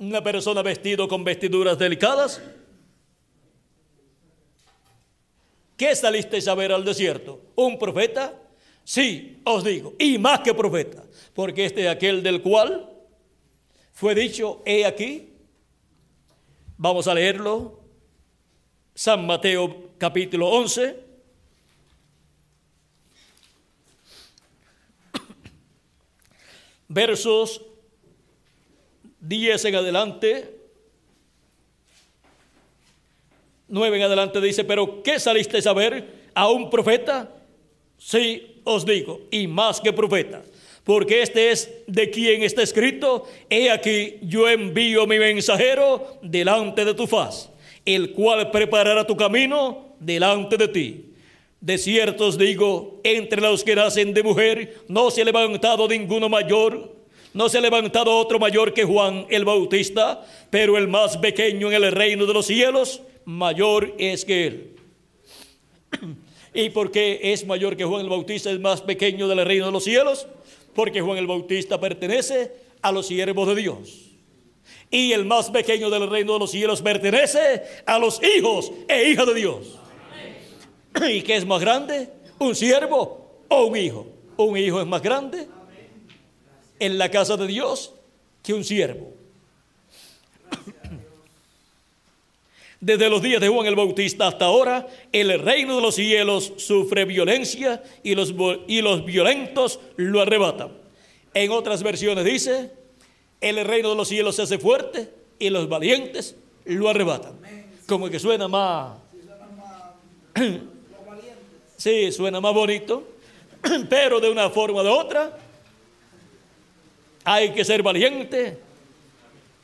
una 0.07 0.23
persona 0.23 0.61
vestido 0.61 1.07
con 1.07 1.23
vestiduras 1.23 1.77
delicadas? 1.77 2.41
¿Qué 5.77 5.95
salisteis 5.95 6.47
a 6.47 6.55
ver 6.55 6.71
al 6.71 6.85
desierto? 6.85 7.41
¿Un 7.55 7.79
profeta? 7.79 8.33
Sí, 8.83 9.41
os 9.45 9.63
digo, 9.63 9.93
y 9.97 10.17
más 10.17 10.41
que 10.41 10.53
profeta, 10.53 11.03
porque 11.33 11.65
este 11.65 11.85
es 11.85 11.89
aquel 11.89 12.21
del 12.21 12.41
cual 12.41 12.89
fue 13.93 14.13
dicho, 14.13 14.61
he 14.65 14.85
aquí, 14.85 15.29
vamos 16.77 17.07
a 17.07 17.13
leerlo 17.13 17.79
San 18.93 19.25
Mateo 19.25 19.91
capítulo 19.97 20.49
11. 20.49 20.99
Versos 26.89 27.61
10 29.23 29.65
en 29.65 29.75
adelante. 29.75 30.55
9 33.67 33.97
en 33.97 34.03
adelante 34.03 34.39
dice, 34.39 34.63
pero 34.63 35.01
¿qué 35.01 35.19
salisteis 35.19 35.65
a 35.65 35.73
ver? 35.73 36.29
¿A 36.35 36.49
un 36.49 36.69
profeta? 36.69 37.29
Sí, 37.97 38.61
os 38.63 38.85
digo, 38.85 39.21
y 39.31 39.47
más 39.47 39.81
que 39.81 39.91
profeta 39.91 40.43
porque 40.83 41.21
este 41.21 41.51
es 41.51 41.71
de 41.87 42.09
quien 42.09 42.43
está 42.43 42.61
escrito, 42.61 43.25
he 43.49 43.71
aquí 43.71 44.17
yo 44.21 44.49
envío 44.49 45.07
mi 45.07 45.17
mensajero 45.17 46.17
delante 46.21 46.83
de 46.83 46.93
tu 46.93 47.07
faz, 47.07 47.49
el 47.85 48.11
cual 48.11 48.51
preparará 48.51 49.07
tu 49.07 49.15
camino 49.15 49.95
delante 49.99 50.57
de 50.57 50.67
ti. 50.67 51.05
De 51.61 51.77
cierto 51.77 52.27
os 52.27 52.37
digo, 52.37 52.99
entre 53.05 53.41
los 53.41 53.63
que 53.63 53.75
nacen 53.75 54.13
de 54.13 54.23
mujer 54.23 54.83
no 54.89 55.09
se 55.09 55.21
ha 55.21 55.25
levantado 55.25 55.87
ninguno 55.87 56.27
mayor, 56.27 56.92
no 57.33 57.49
se 57.49 57.57
ha 57.57 57.61
levantado 57.61 58.15
otro 58.15 58.39
mayor 58.39 58.73
que 58.73 58.83
Juan 58.83 59.25
el 59.29 59.45
Bautista, 59.45 60.25
pero 60.49 60.77
el 60.77 60.87
más 60.87 61.17
pequeño 61.17 61.71
en 61.71 61.83
el 61.83 61.91
reino 61.91 62.25
de 62.25 62.33
los 62.33 62.45
cielos, 62.45 63.01
mayor 63.25 63.93
es 63.97 64.25
que 64.25 64.47
él. 64.47 64.75
¿Y 66.53 66.69
por 66.69 66.91
qué 66.91 67.19
es 67.33 67.45
mayor 67.45 67.75
que 67.75 67.85
Juan 67.85 68.01
el 68.01 68.09
Bautista, 68.09 68.51
es 68.51 68.59
más 68.59 68.81
pequeño 68.81 69.27
del 69.27 69.43
reino 69.45 69.65
de 69.65 69.71
los 69.71 69.83
cielos? 69.83 70.27
porque 70.73 71.01
Juan 71.01 71.17
el 71.17 71.27
Bautista 71.27 71.79
pertenece 71.79 72.51
a 72.81 72.91
los 72.91 73.07
siervos 73.07 73.47
de 73.47 73.55
Dios. 73.55 74.09
Y 74.89 75.11
el 75.11 75.25
más 75.25 75.49
pequeño 75.49 75.89
del 75.89 76.09
reino 76.09 76.33
de 76.33 76.39
los 76.39 76.51
cielos 76.51 76.81
pertenece 76.81 77.63
a 77.85 77.97
los 77.97 78.21
hijos 78.23 78.71
e 78.87 79.09
hijas 79.09 79.25
de 79.25 79.33
Dios. 79.33 79.79
¿Y 81.09 81.21
qué 81.21 81.35
es 81.35 81.45
más 81.45 81.61
grande? 81.61 82.09
¿Un 82.39 82.55
siervo 82.55 83.43
o 83.47 83.65
un 83.65 83.77
hijo? 83.77 84.07
Un 84.37 84.57
hijo 84.57 84.81
es 84.81 84.87
más 84.87 85.01
grande 85.01 85.47
en 86.79 86.97
la 86.97 87.09
casa 87.09 87.37
de 87.37 87.47
Dios 87.47 87.93
que 88.41 88.53
un 88.53 88.63
siervo. 88.63 89.13
Desde 92.83 93.09
los 93.09 93.21
días 93.21 93.39
de 93.39 93.47
Juan 93.47 93.65
el 93.65 93.77
Bautista 93.77 94.27
hasta 94.27 94.43
ahora, 94.43 94.85
el 95.13 95.39
reino 95.39 95.77
de 95.77 95.81
los 95.81 95.95
cielos 95.95 96.51
sufre 96.57 97.05
violencia 97.05 97.81
y 98.03 98.13
los, 98.13 98.33
y 98.67 98.81
los 98.81 99.05
violentos 99.05 99.79
lo 99.95 100.19
arrebatan. 100.19 100.73
En 101.33 101.51
otras 101.51 101.81
versiones 101.81 102.25
dice, 102.25 102.71
el 103.39 103.63
reino 103.63 103.91
de 103.91 103.95
los 103.95 104.09
cielos 104.09 104.35
se 104.35 104.41
hace 104.41 104.59
fuerte 104.59 105.09
y 105.39 105.49
los 105.49 105.69
valientes 105.69 106.35
lo 106.65 106.89
arrebatan. 106.89 107.39
Como 107.87 108.09
que 108.09 108.19
suena 108.19 108.49
más... 108.49 108.97
Sí, 111.75 112.13
suena 112.13 112.39
más 112.39 112.53
bonito, 112.53 113.03
pero 113.89 114.21
de 114.21 114.29
una 114.29 114.49
forma 114.49 114.79
o 114.79 114.83
de 114.83 114.89
otra 114.89 115.37
hay 117.23 117.51
que 117.53 117.63
ser 117.63 117.81
valiente 117.81 118.57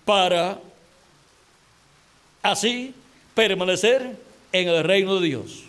para 0.06 0.60
así 2.42 2.94
permanecer 3.36 4.16
en 4.52 4.68
el 4.68 4.84
reino 4.84 5.20
de 5.20 5.28
Dios. 5.28 5.64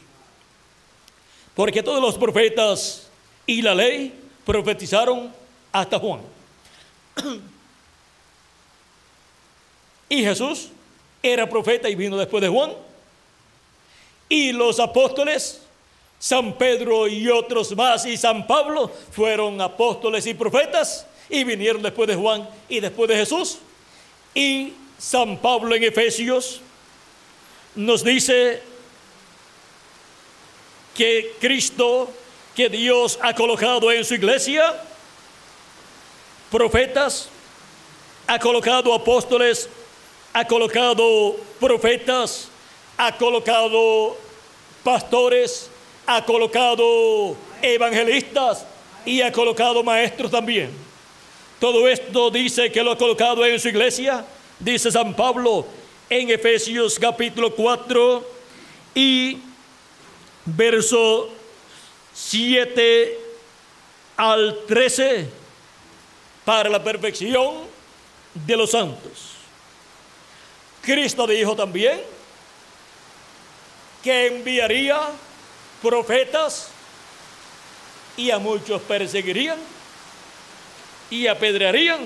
Porque 1.54 1.82
todos 1.82 2.00
los 2.00 2.16
profetas 2.16 3.08
y 3.46 3.62
la 3.62 3.74
ley 3.74 4.14
profetizaron 4.44 5.32
hasta 5.72 5.98
Juan. 5.98 6.20
Y 10.08 10.24
Jesús 10.24 10.70
era 11.22 11.48
profeta 11.48 11.88
y 11.88 11.94
vino 11.94 12.16
después 12.16 12.40
de 12.40 12.48
Juan. 12.48 12.72
Y 14.28 14.52
los 14.52 14.80
apóstoles, 14.80 15.62
San 16.18 16.56
Pedro 16.56 17.06
y 17.08 17.28
otros 17.28 17.76
más, 17.76 18.06
y 18.06 18.16
San 18.16 18.46
Pablo, 18.46 18.90
fueron 19.12 19.60
apóstoles 19.60 20.26
y 20.26 20.34
profetas 20.34 21.06
y 21.30 21.44
vinieron 21.44 21.82
después 21.82 22.08
de 22.08 22.16
Juan 22.16 22.48
y 22.68 22.80
después 22.80 23.08
de 23.08 23.16
Jesús. 23.16 23.58
Y 24.34 24.74
San 24.98 25.38
Pablo 25.38 25.74
en 25.74 25.84
Efesios 25.84 26.60
nos 27.74 28.04
dice 28.04 28.62
que 30.94 31.34
Cristo, 31.40 32.10
que 32.54 32.68
Dios 32.68 33.18
ha 33.22 33.34
colocado 33.34 33.90
en 33.92 34.04
su 34.04 34.14
iglesia, 34.14 34.74
profetas, 36.50 37.28
ha 38.26 38.38
colocado 38.38 38.92
apóstoles, 38.92 39.68
ha 40.32 40.44
colocado 40.46 41.36
profetas, 41.58 42.48
ha 42.96 43.16
colocado 43.16 44.16
pastores, 44.82 45.70
ha 46.06 46.24
colocado 46.24 47.36
evangelistas 47.62 48.66
y 49.06 49.22
ha 49.22 49.32
colocado 49.32 49.82
maestros 49.82 50.30
también. 50.30 50.89
Todo 51.60 51.86
esto 51.86 52.30
dice 52.30 52.72
que 52.72 52.82
lo 52.82 52.92
ha 52.92 52.96
colocado 52.96 53.44
en 53.44 53.60
su 53.60 53.68
iglesia, 53.68 54.24
dice 54.58 54.90
San 54.90 55.14
Pablo, 55.14 55.66
en 56.08 56.30
Efesios 56.30 56.98
capítulo 56.98 57.54
4 57.54 58.26
y 58.94 59.36
verso 60.46 61.28
7 62.14 63.18
al 64.16 64.60
13 64.66 65.28
para 66.46 66.70
la 66.70 66.82
perfección 66.82 67.56
de 68.32 68.56
los 68.56 68.70
santos. 68.70 69.32
Cristo 70.80 71.26
dijo 71.26 71.54
también 71.54 72.00
que 74.02 74.28
enviaría 74.28 74.98
profetas 75.82 76.70
y 78.16 78.30
a 78.30 78.38
muchos 78.38 78.80
perseguirían 78.80 79.58
y 81.10 81.26
apedrearían. 81.26 82.00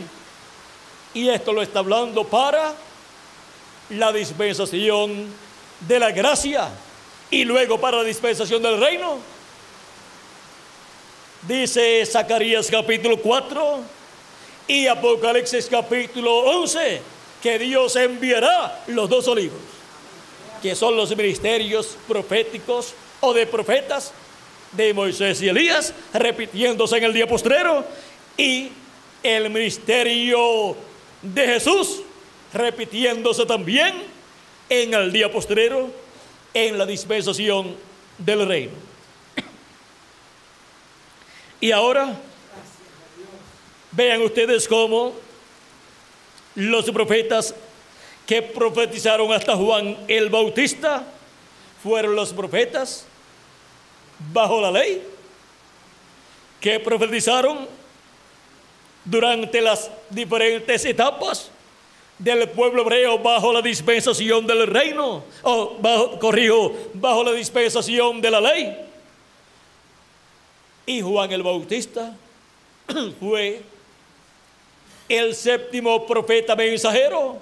Y 1.12 1.28
esto 1.28 1.52
lo 1.52 1.62
está 1.62 1.78
hablando 1.80 2.24
para 2.24 2.74
la 3.90 4.12
dispensación 4.12 5.26
de 5.80 5.98
la 5.98 6.10
gracia 6.10 6.68
y 7.30 7.44
luego 7.44 7.78
para 7.78 7.98
la 7.98 8.04
dispensación 8.04 8.62
del 8.62 8.80
reino. 8.80 9.18
Dice 11.46 12.04
Zacarías 12.06 12.68
capítulo 12.70 13.18
4 13.18 13.80
y 14.66 14.86
Apocalipsis 14.86 15.66
capítulo 15.70 16.38
11 16.38 17.02
que 17.42 17.58
Dios 17.58 17.94
enviará 17.96 18.82
los 18.86 19.10
dos 19.10 19.28
olivos, 19.28 19.60
que 20.62 20.74
son 20.74 20.96
los 20.96 21.14
ministerios 21.14 21.98
proféticos 22.08 22.94
o 23.20 23.34
de 23.34 23.46
profetas 23.46 24.12
de 24.72 24.94
Moisés 24.94 25.42
y 25.42 25.48
Elías, 25.48 25.92
repitiéndose 26.14 26.96
en 26.96 27.04
el 27.04 27.12
día 27.12 27.26
postrero, 27.26 27.84
y 28.38 28.70
el 29.24 29.50
ministerio 29.50 30.76
de 31.22 31.46
Jesús, 31.46 32.02
repitiéndose 32.52 33.46
también 33.46 33.94
en 34.68 34.94
el 34.94 35.10
día 35.10 35.32
postrero, 35.32 35.90
en 36.52 36.78
la 36.78 36.86
dispensación 36.86 37.74
del 38.18 38.46
reino. 38.46 38.72
Y 41.60 41.72
ahora, 41.72 42.14
vean 43.92 44.22
ustedes 44.22 44.68
cómo 44.68 45.14
los 46.54 46.90
profetas 46.90 47.54
que 48.26 48.42
profetizaron 48.42 49.32
hasta 49.32 49.56
Juan 49.56 49.96
el 50.08 50.28
Bautista 50.28 51.04
fueron 51.82 52.14
los 52.14 52.32
profetas 52.32 53.06
bajo 54.32 54.60
la 54.60 54.70
ley 54.70 55.02
que 56.60 56.80
profetizaron 56.80 57.66
durante 59.04 59.60
las 59.60 59.90
diferentes 60.10 60.84
etapas 60.84 61.50
del 62.18 62.48
pueblo 62.50 62.82
hebreo 62.82 63.18
bajo 63.18 63.52
la 63.52 63.60
dispensación 63.60 64.46
del 64.46 64.66
reino, 64.66 65.24
o 65.42 65.76
bajo, 65.78 66.18
corrijo, 66.18 66.72
bajo 66.94 67.24
la 67.24 67.32
dispensación 67.32 68.20
de 68.20 68.30
la 68.30 68.40
ley. 68.40 68.76
Y 70.86 71.00
Juan 71.00 71.32
el 71.32 71.42
Bautista 71.42 72.14
fue 73.20 73.62
el 75.08 75.34
séptimo 75.34 76.06
profeta 76.06 76.54
mensajero 76.56 77.38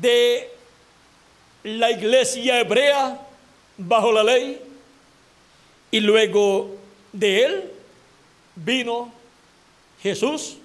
de 0.00 0.50
la 1.62 1.90
iglesia 1.90 2.60
hebrea 2.60 3.20
bajo 3.76 4.12
la 4.12 4.24
ley. 4.24 4.60
Y 5.90 6.00
luego 6.00 6.76
de 7.12 7.44
él 7.44 7.72
vino 8.54 9.12
Jesús 10.06 10.58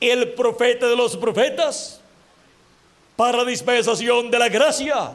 el 0.00 0.32
profeta 0.34 0.86
de 0.86 0.96
los 0.96 1.16
profetas 1.16 2.00
para 3.16 3.44
dispensación 3.44 4.30
de 4.30 4.38
la 4.38 4.48
gracia 4.48 5.12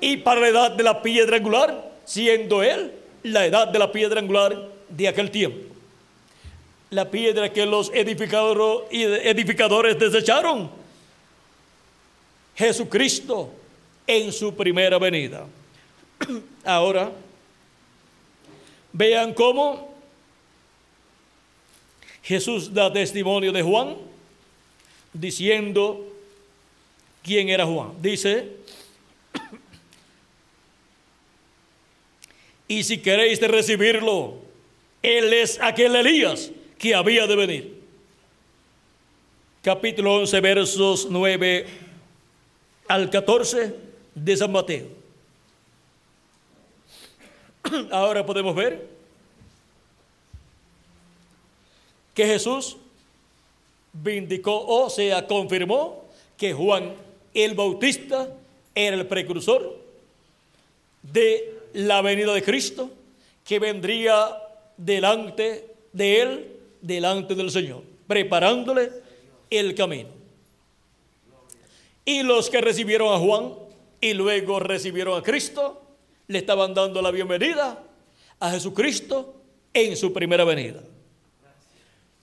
y 0.00 0.16
para 0.18 0.40
la 0.40 0.48
edad 0.48 0.70
de 0.72 0.82
la 0.82 1.02
piedra 1.02 1.36
angular, 1.36 1.92
siendo 2.04 2.62
él 2.62 2.92
la 3.22 3.46
edad 3.46 3.68
de 3.68 3.78
la 3.78 3.92
piedra 3.92 4.20
angular 4.20 4.68
de 4.88 5.08
aquel 5.08 5.30
tiempo. 5.30 5.74
La 6.90 7.10
piedra 7.10 7.52
que 7.52 7.66
los 7.66 7.90
edificadores 7.92 9.98
desecharon. 9.98 10.70
Jesucristo 12.56 13.50
en 14.06 14.32
su 14.32 14.54
primera 14.54 14.98
venida. 14.98 15.44
Ahora, 16.64 17.12
vean 18.92 19.34
cómo 19.34 19.87
Jesús 22.28 22.74
da 22.74 22.92
testimonio 22.92 23.52
de 23.52 23.62
Juan, 23.62 23.96
diciendo 25.14 26.04
quién 27.22 27.48
era 27.48 27.64
Juan. 27.64 27.94
Dice, 28.02 28.52
y 32.68 32.84
si 32.84 32.98
queréis 32.98 33.40
recibirlo, 33.40 34.34
él 35.02 35.32
es 35.32 35.58
aquel 35.58 35.96
Elías 35.96 36.50
que 36.76 36.94
había 36.94 37.26
de 37.26 37.34
venir. 37.34 37.80
Capítulo 39.62 40.16
11, 40.16 40.40
versos 40.42 41.06
9 41.08 41.66
al 42.88 43.08
14 43.08 43.74
de 44.14 44.36
San 44.36 44.52
Mateo. 44.52 44.86
Ahora 47.90 48.26
podemos 48.26 48.54
ver 48.54 48.97
que 52.18 52.26
Jesús 52.26 52.76
vindicó, 53.92 54.66
o 54.66 54.90
sea, 54.90 55.24
confirmó 55.24 56.02
que 56.36 56.52
Juan 56.52 56.94
el 57.32 57.54
Bautista 57.54 58.28
era 58.74 58.96
el 58.96 59.06
precursor 59.06 59.78
de 61.00 61.60
la 61.74 62.02
venida 62.02 62.34
de 62.34 62.42
Cristo, 62.42 62.90
que 63.44 63.60
vendría 63.60 64.36
delante 64.76 65.64
de 65.92 66.20
él, 66.20 66.56
delante 66.80 67.36
del 67.36 67.52
Señor, 67.52 67.84
preparándole 68.08 68.90
el 69.48 69.76
camino. 69.76 70.08
Y 72.04 72.24
los 72.24 72.50
que 72.50 72.60
recibieron 72.60 73.14
a 73.14 73.18
Juan 73.20 73.52
y 74.00 74.12
luego 74.14 74.58
recibieron 74.58 75.16
a 75.16 75.22
Cristo, 75.22 75.80
le 76.26 76.38
estaban 76.38 76.74
dando 76.74 77.00
la 77.00 77.12
bienvenida 77.12 77.80
a 78.40 78.50
Jesucristo 78.50 79.36
en 79.72 79.96
su 79.96 80.12
primera 80.12 80.42
venida. 80.42 80.82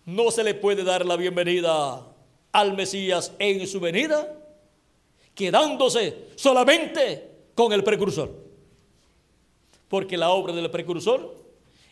No 0.05 0.29
se 0.29 0.43
le 0.43 0.53
puede 0.53 0.83
dar 0.83 1.05
la 1.05 1.17
bienvenida 1.17 2.05
al 2.51 2.75
Mesías 2.75 3.31
en 3.39 3.65
su 3.65 3.79
venida, 3.79 4.31
quedándose 5.33 6.15
solamente 6.35 7.27
con 7.55 7.73
el 7.73 7.83
precursor. 7.83 8.31
Porque 9.89 10.15
la 10.15 10.29
obra 10.29 10.53
del 10.53 10.69
precursor 10.69 11.35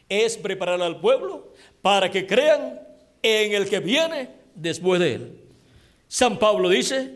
es 0.07 0.37
preparar 0.37 0.81
al 0.81 0.99
pueblo 0.99 1.53
para 1.81 2.11
que 2.11 2.27
crean 2.27 2.79
en 3.23 3.53
el 3.53 3.67
que 3.67 3.79
viene 3.79 4.29
después 4.53 4.99
de 4.99 5.15
él. 5.15 5.39
San 6.07 6.37
Pablo 6.37 6.69
dice 6.69 7.15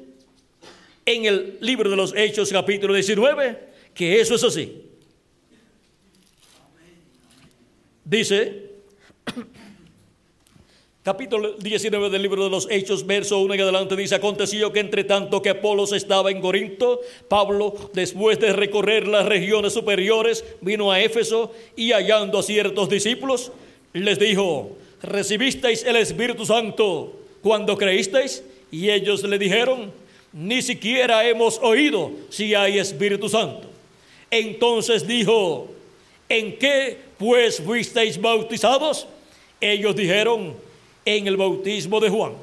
en 1.06 1.26
el 1.26 1.58
libro 1.62 1.90
de 1.90 1.96
los 1.96 2.16
Hechos 2.16 2.52
capítulo 2.52 2.96
19 2.96 3.68
que 3.94 4.20
eso 4.20 4.34
es 4.34 4.44
así. 4.44 4.84
Dice 8.04 8.72
capítulo 11.08 11.54
19 11.54 12.10
del 12.10 12.22
libro 12.22 12.44
de 12.44 12.50
los 12.50 12.68
Hechos, 12.70 13.06
verso 13.06 13.40
1 13.40 13.54
en 13.54 13.62
adelante, 13.62 13.96
dice, 13.96 14.16
aconteció 14.16 14.74
que 14.74 14.82
entre 14.82 15.06
tanto 15.06 15.42
que 15.42 15.52
Apolos 15.52 15.94
estaba 15.94 16.32
en 16.32 16.42
Corinto, 16.42 17.00
Pablo, 17.30 17.74
después 17.94 18.42
de 18.42 18.52
recorrer 18.52 19.08
las 19.08 19.26
regiones 19.26 19.72
superiores, 19.72 20.44
vino 20.60 20.92
a 20.92 21.00
Éfeso 21.00 21.54
y 21.78 21.94
hallando 21.94 22.40
a 22.40 22.44
ciertos 22.44 22.90
discípulos, 22.90 23.54
les 23.94 24.20
dijo, 24.20 24.72
¿recibisteis 25.02 25.86
el 25.86 25.96
Espíritu 25.96 26.46
Santo 26.46 27.14
cuando 27.42 27.78
creísteis? 27.78 28.44
Y 28.70 28.90
ellos 28.90 29.24
le 29.24 29.40
dijeron, 29.40 29.94
ni 30.34 30.62
siquiera 30.62 31.26
hemos 31.26 31.58
oído 31.60 32.12
si 32.30 32.54
hay 32.54 32.80
Espíritu 32.80 33.30
Santo. 33.30 33.70
Entonces 34.30 35.08
dijo, 35.08 35.70
¿en 36.28 36.60
qué 36.60 36.98
pues 37.18 37.62
fuisteis 37.62 38.20
bautizados? 38.20 39.08
Ellos 39.62 39.96
dijeron, 39.96 40.67
en 41.08 41.26
el 41.26 41.38
bautismo 41.38 42.02
de 42.02 42.10
Juan. 42.10 42.34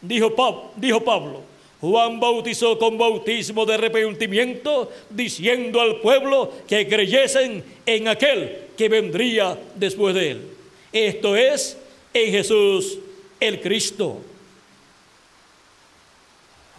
Dijo, 0.00 0.34
dijo 0.76 1.04
Pablo, 1.04 1.42
Juan 1.82 2.18
bautizó 2.18 2.78
con 2.78 2.96
bautismo 2.96 3.66
de 3.66 3.74
arrepentimiento, 3.74 4.90
diciendo 5.10 5.82
al 5.82 6.00
pueblo 6.00 6.50
que 6.66 6.88
creyesen 6.88 7.62
en 7.84 8.08
aquel 8.08 8.68
que 8.76 8.88
vendría 8.88 9.58
después 9.74 10.14
de 10.14 10.30
él. 10.30 10.48
Esto 10.90 11.36
es 11.36 11.76
en 12.14 12.32
Jesús 12.32 12.98
el 13.38 13.60
Cristo. 13.60 14.18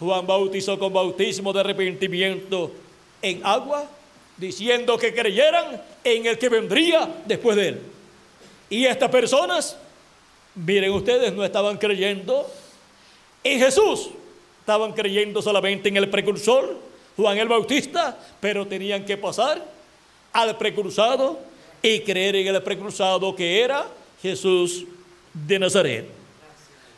Juan 0.00 0.26
bautizó 0.26 0.76
con 0.76 0.92
bautismo 0.92 1.52
de 1.52 1.60
arrepentimiento 1.60 2.72
en 3.22 3.46
agua, 3.46 3.88
diciendo 4.36 4.98
que 4.98 5.14
creyeran 5.14 5.80
en 6.02 6.26
el 6.26 6.36
que 6.36 6.48
vendría 6.48 7.08
después 7.26 7.56
de 7.56 7.68
él. 7.68 7.80
Y 8.68 8.86
estas 8.86 9.10
personas 9.10 9.78
Miren 10.54 10.92
ustedes, 10.92 11.32
no 11.32 11.44
estaban 11.44 11.78
creyendo 11.78 12.46
en 13.42 13.58
Jesús, 13.58 14.10
estaban 14.60 14.92
creyendo 14.92 15.40
solamente 15.40 15.88
en 15.88 15.96
el 15.96 16.10
precursor, 16.10 16.76
Juan 17.16 17.38
el 17.38 17.48
Bautista, 17.48 18.18
pero 18.40 18.66
tenían 18.66 19.04
que 19.04 19.16
pasar 19.16 19.64
al 20.32 20.56
precursado 20.58 21.40
y 21.82 22.00
creer 22.00 22.36
en 22.36 22.54
el 22.54 22.62
precursado 22.62 23.34
que 23.34 23.62
era 23.62 23.86
Jesús 24.20 24.84
de 25.32 25.58
Nazaret, 25.58 26.06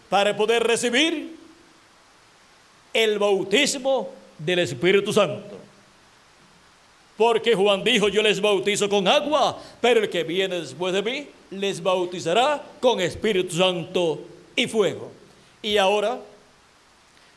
para 0.08 0.36
poder 0.36 0.62
recibir 0.62 1.36
el 2.92 3.18
bautismo 3.18 4.10
del 4.38 4.60
Espíritu 4.60 5.12
Santo. 5.12 5.63
Porque 7.16 7.54
Juan 7.54 7.84
dijo, 7.84 8.08
yo 8.08 8.22
les 8.22 8.40
bautizo 8.40 8.88
con 8.88 9.06
agua, 9.06 9.58
pero 9.80 10.00
el 10.00 10.10
que 10.10 10.24
viene 10.24 10.60
después 10.60 10.92
de 10.92 11.02
mí 11.02 11.26
les 11.50 11.82
bautizará 11.82 12.62
con 12.80 13.00
Espíritu 13.00 13.56
Santo 13.56 14.20
y 14.56 14.66
fuego. 14.66 15.12
Y 15.62 15.76
ahora 15.76 16.18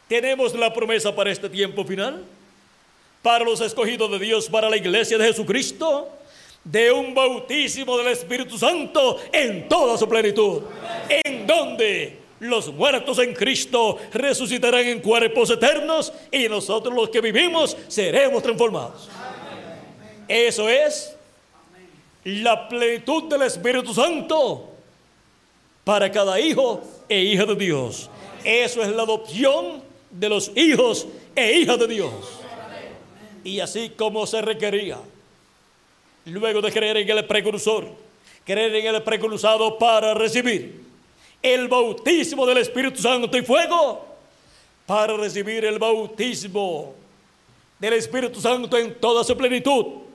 tenemos 0.07 0.53
la 0.55 0.73
promesa 0.73 1.15
para 1.15 1.32
este 1.32 1.49
tiempo 1.49 1.84
final, 1.84 2.23
para 3.21 3.45
los 3.45 3.61
escogidos 3.61 4.09
de 4.11 4.19
Dios, 4.19 4.47
para 4.49 4.69
la 4.69 4.78
iglesia 4.78 5.17
de 5.17 5.28
Jesucristo, 5.28 6.09
de 6.63 6.91
un 6.91 7.13
bautismo 7.13 7.97
del 7.97 8.07
Espíritu 8.07 8.57
Santo 8.57 9.19
en 9.32 9.69
toda 9.69 9.97
su 9.97 10.09
plenitud, 10.09 10.63
en 11.23 11.45
donde 11.45 12.19
los 12.39 12.71
muertos 12.73 13.19
en 13.19 13.34
Cristo 13.34 13.97
resucitarán 14.13 14.86
en 14.86 15.01
cuerpos 15.01 15.49
eternos 15.49 16.11
y 16.32 16.47
nosotros 16.47 16.93
los 16.93 17.09
que 17.09 17.21
vivimos 17.21 17.75
seremos 17.88 18.43
transformados. 18.43 19.09
Eso 20.28 20.67
es 20.69 21.15
la 22.23 22.67
plenitud 22.67 23.23
del 23.30 23.43
Espíritu 23.43 23.93
Santo 23.93 24.69
para 25.84 26.11
cada 26.11 26.39
hijo 26.39 26.82
e 27.07 27.21
hija 27.21 27.45
de 27.45 27.55
Dios. 27.55 28.09
Eso 28.43 28.82
es 28.82 28.89
la 28.89 29.03
adopción 29.03 29.82
de 30.11 30.28
los 30.28 30.51
hijos 30.55 31.07
e 31.34 31.59
hijas 31.59 31.80
de 31.80 31.88
Dios. 31.88 32.11
Y 33.43 33.61
así 33.61 33.91
como 33.97 34.28
se 34.28 34.41
requería, 34.41 34.97
luego 36.25 36.61
de 36.61 36.71
creer 36.71 36.97
en 36.97 37.09
el 37.09 37.25
precursor, 37.25 37.88
creer 38.43 38.75
en 38.75 38.93
el 38.93 39.03
precursado 39.03 39.78
para 39.78 40.13
recibir 40.13 40.82
el 41.41 41.69
bautismo 41.69 42.45
del 42.45 42.57
Espíritu 42.57 43.01
Santo 43.01 43.38
y 43.38 43.41
fuego, 43.41 44.05
para 44.86 45.15
recibir 45.15 45.63
el 45.63 45.80
bautismo 45.80 46.93
del 47.80 47.93
Espíritu 47.93 48.41
Santo 48.41 48.78
en 48.78 48.95
toda 48.95 49.23
su 49.23 49.38
plenitud 49.38 50.07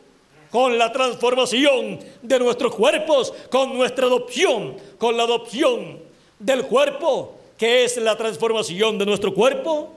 con 0.52 0.76
la 0.76 0.92
transformación 0.92 1.98
de 2.20 2.38
nuestros 2.38 2.74
cuerpos, 2.74 3.32
con 3.50 3.72
nuestra 3.72 4.04
adopción, 4.04 4.76
con 4.98 5.16
la 5.16 5.22
adopción 5.22 5.98
del 6.38 6.66
cuerpo, 6.66 7.38
que 7.56 7.84
es 7.84 7.96
la 7.96 8.18
transformación 8.18 8.98
de 8.98 9.06
nuestro 9.06 9.32
cuerpo, 9.32 9.94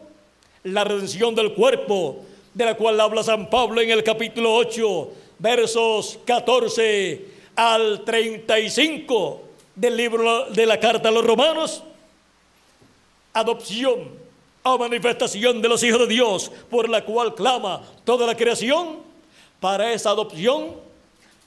la 0.64 0.86
redención 0.86 1.36
del 1.36 1.54
cuerpo, 1.54 2.24
de 2.54 2.64
la 2.64 2.76
cual 2.76 3.02
habla 3.02 3.22
San 3.22 3.50
Pablo 3.50 3.82
en 3.82 3.92
el 3.92 4.02
capítulo 4.02 4.56
8, 4.56 5.12
versos 5.40 6.20
14 6.24 7.26
al 7.58 8.06
35 8.06 9.42
del 9.76 9.98
libro 9.98 10.46
de 10.52 10.66
la 10.66 10.80
carta 10.80 11.10
a 11.10 11.12
los 11.12 11.26
romanos. 11.26 11.84
Adopción 13.34 14.08
o 14.64 14.78
manifestación 14.78 15.62
de 15.62 15.68
los 15.68 15.84
hijos 15.84 16.00
de 16.00 16.08
Dios, 16.08 16.50
por 16.70 16.88
la 16.88 17.04
cual 17.04 17.36
clama 17.36 17.82
toda 18.06 18.26
la 18.26 18.38
creación 18.38 19.04
para 19.60 19.94
esa 19.94 20.12
adopción 20.12 20.76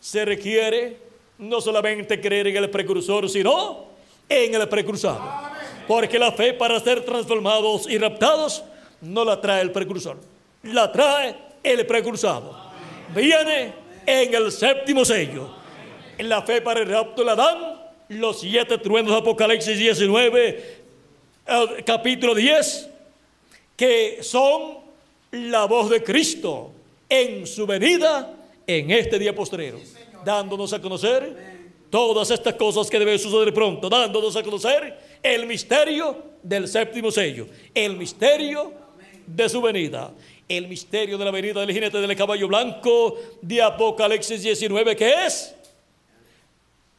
se 0.01 0.25
requiere 0.25 0.97
no 1.39 1.61
solamente 1.61 2.21
creer 2.21 2.49
en 2.49 2.57
el 2.57 2.71
precursor, 2.71 3.29
sino 3.29 3.87
en 4.29 4.55
el 4.55 4.69
precursor. 4.69 5.19
Porque 5.87 6.19
la 6.19 6.33
fe 6.33 6.53
para 6.53 6.81
ser 6.81 7.05
transformados 7.05 7.89
y 7.89 7.97
raptados 7.99 8.63
no 9.01 9.25
la 9.25 9.41
trae 9.41 9.63
el 9.63 9.71
precursor, 9.71 10.19
la 10.65 10.91
trae 10.93 11.35
el 11.63 11.87
precursado. 11.87 12.57
Viene 13.15 13.73
en 14.05 14.35
el 14.35 14.53
séptimo 14.53 15.05
sello. 15.05 15.57
La 16.19 16.43
fe 16.43 16.61
para 16.61 16.81
el 16.81 16.89
rapto 16.89 17.23
la 17.23 17.37
dan 17.37 17.79
los 18.09 18.41
siete 18.41 18.79
truenos 18.79 19.13
de 19.13 19.19
Apocalipsis 19.19 19.79
19, 19.79 20.77
capítulo 21.85 22.35
10, 22.35 22.89
que 23.77 24.19
son 24.23 24.79
la 25.31 25.67
voz 25.67 25.91
de 25.91 26.03
Cristo 26.03 26.73
en 27.09 27.47
su 27.47 27.67
venida 27.67 28.35
en 28.67 28.91
este 28.91 29.19
día 29.19 29.35
postrero, 29.35 29.81
dándonos 30.25 30.73
a 30.73 30.81
conocer 30.81 31.59
todas 31.91 32.31
estas 32.31 32.55
cosas 32.55 32.91
que 32.91 32.99
deben 32.99 33.19
suceder 33.19 33.53
pronto, 33.55 33.89
dándonos 33.89 34.37
a 34.37 34.43
conocer 34.43 34.99
el 35.23 35.47
misterio 35.47 36.17
del 36.43 36.69
séptimo 36.69 37.11
sello, 37.11 37.47
el 37.75 37.97
misterio 37.97 38.73
de 39.27 39.49
su 39.49 39.61
venida, 39.61 40.13
el 40.49 40.69
misterio 40.69 41.19
de 41.19 41.25
la 41.25 41.31
venida 41.31 41.61
del 41.61 41.73
jinete 41.73 41.99
del 41.99 42.17
caballo 42.17 42.49
blanco 42.49 43.17
de 43.41 43.63
Apocalipsis 43.63 44.43
19, 44.43 44.97
que 44.97 45.27
es 45.27 45.55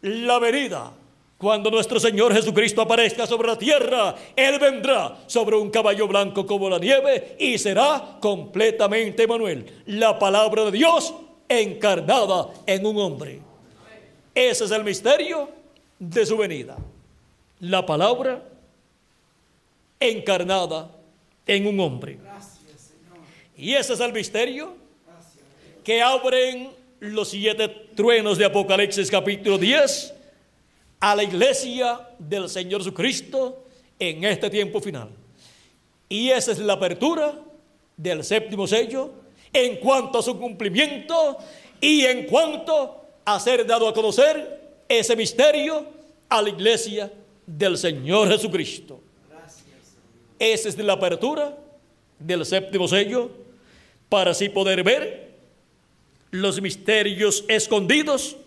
la 0.02 0.40
venida. 0.40 0.92
Cuando 1.40 1.72
nuestro 1.72 2.02
Señor 2.02 2.34
Jesucristo 2.34 2.82
aparezca 2.82 3.26
sobre 3.26 3.48
la 3.48 3.58
tierra, 3.58 4.14
Él 4.36 4.60
vendrá 4.60 5.20
sobre 5.26 5.56
un 5.56 5.70
caballo 5.70 6.06
blanco 6.06 6.46
como 6.46 6.70
la 6.70 6.80
nieve 6.80 7.38
y 7.40 7.58
será 7.58 8.18
completamente 8.20 9.24
Emanuel, 9.24 9.84
la 9.86 10.20
palabra 10.20 10.66
de 10.66 10.72
Dios 10.72 11.14
encarnada 11.48 12.50
en 12.66 12.86
un 12.86 12.98
hombre. 12.98 13.40
Ese 14.36 14.66
es 14.66 14.72
el 14.72 14.84
misterio 14.84 15.50
de 15.98 16.26
su 16.26 16.36
venida. 16.36 16.76
La 17.62 17.86
palabra 17.86 18.44
encarnada 19.98 20.92
en 21.48 21.68
un 21.68 21.80
hombre. 21.80 22.20
Y 23.56 23.76
ese 23.76 23.94
es 23.94 24.00
el 24.02 24.12
misterio 24.12 24.76
que 25.86 26.02
abren 26.02 26.70
los 27.00 27.30
siete 27.30 27.70
truenos 27.96 28.38
de 28.38 28.44
Apocalipsis 28.44 29.10
capítulo 29.10 29.58
10 29.58 30.19
a 31.00 31.16
la 31.16 31.24
iglesia 31.24 32.00
del 32.18 32.50
Señor 32.50 32.82
Jesucristo 32.82 33.64
en 33.98 34.24
este 34.24 34.50
tiempo 34.50 34.82
final. 34.82 35.10
Y 36.08 36.30
esa 36.30 36.52
es 36.52 36.60
la 36.60 36.74
apertura 36.74 37.36
del 37.96 38.24
séptimo 38.24 38.68
sello 38.68 39.12
en 39.54 39.78
cuanto 39.78 40.20
a 40.20 40.24
su 40.24 40.38
cumplimiento 40.38 41.38
y 41.82 42.06
en 42.06 42.26
cuanto 42.26 43.02
a 43.26 43.40
ser 43.40 43.66
dado 43.66 43.88
a 43.88 43.94
conocer 43.94 44.60
ese 44.88 45.16
misterio 45.16 45.86
a 46.28 46.42
la 46.42 46.50
iglesia 46.50 47.12
del 47.46 47.78
Señor 47.78 48.30
Jesucristo. 48.30 49.00
Esa 50.38 50.70
es 50.70 50.78
la 50.78 50.94
apertura 50.94 51.56
del 52.18 52.46
séptimo 52.46 52.88
sello 52.88 53.30
para 54.08 54.32
así 54.32 54.50
poder 54.50 54.84
ver 54.84 55.30
los 56.32 56.62
misterios 56.62 57.44
escondidos 57.48 58.38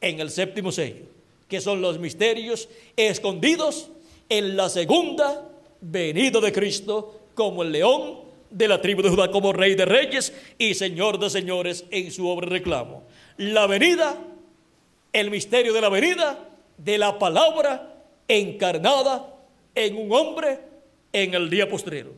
en 0.00 0.20
el 0.20 0.30
séptimo 0.30 0.72
sello, 0.72 1.04
que 1.52 1.60
son 1.60 1.82
los 1.82 1.98
misterios 1.98 2.66
escondidos 2.96 3.90
en 4.30 4.56
la 4.56 4.70
segunda 4.70 5.50
venida 5.82 6.40
de 6.40 6.50
Cristo 6.50 7.20
como 7.34 7.62
el 7.62 7.72
león 7.72 8.20
de 8.50 8.68
la 8.68 8.80
tribu 8.80 9.02
de 9.02 9.10
Judá, 9.10 9.30
como 9.30 9.52
rey 9.52 9.74
de 9.74 9.84
reyes 9.84 10.32
y 10.56 10.72
señor 10.72 11.18
de 11.18 11.28
señores 11.28 11.84
en 11.90 12.10
su 12.10 12.26
obra 12.26 12.48
reclamo. 12.48 13.02
La 13.36 13.66
venida, 13.66 14.16
el 15.12 15.30
misterio 15.30 15.74
de 15.74 15.82
la 15.82 15.90
venida 15.90 16.38
de 16.78 16.96
la 16.96 17.18
palabra 17.18 17.96
encarnada 18.26 19.34
en 19.74 19.94
un 19.98 20.10
hombre 20.10 20.58
en 21.12 21.34
el 21.34 21.50
día 21.50 21.68
postrero. 21.68 22.14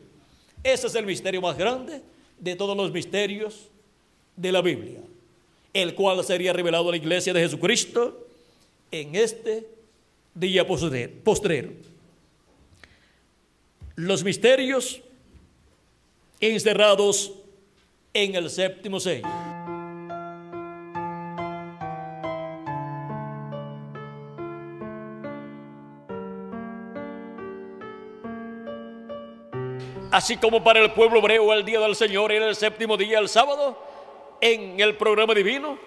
Ese 0.63 0.87
es 0.87 0.95
el 0.95 1.05
misterio 1.05 1.41
más 1.41 1.57
grande 1.57 2.01
de 2.39 2.55
todos 2.55 2.77
los 2.77 2.89
misterios 2.89 3.67
de 4.37 4.53
la 4.53 4.61
Biblia, 4.61 5.01
el 5.73 5.93
cual 5.93 6.23
sería 6.23 6.53
revelado 6.53 6.87
a 6.87 6.91
la 6.91 6.97
iglesia 6.97 7.33
de 7.33 7.41
Jesucristo 7.41 8.24
en 9.01 9.15
este 9.15 9.67
día 10.33 10.65
postrero. 10.67 11.71
Los 13.95 14.23
misterios 14.23 15.01
encerrados 16.39 17.33
en 18.13 18.35
el 18.35 18.49
séptimo 18.49 18.99
sello. 18.99 19.27
Así 30.11 30.37
como 30.37 30.63
para 30.63 30.79
el 30.79 30.93
pueblo 30.93 31.19
hebreo 31.19 31.51
el 31.51 31.65
día 31.65 31.81
del 31.81 31.93
Señor 31.93 32.31
era 32.31 32.47
el 32.47 32.55
séptimo 32.55 32.95
día, 32.95 33.19
el 33.19 33.27
sábado, 33.27 33.77
en 34.39 34.79
el 34.79 34.95
programa 34.95 35.33
divino, 35.33 35.77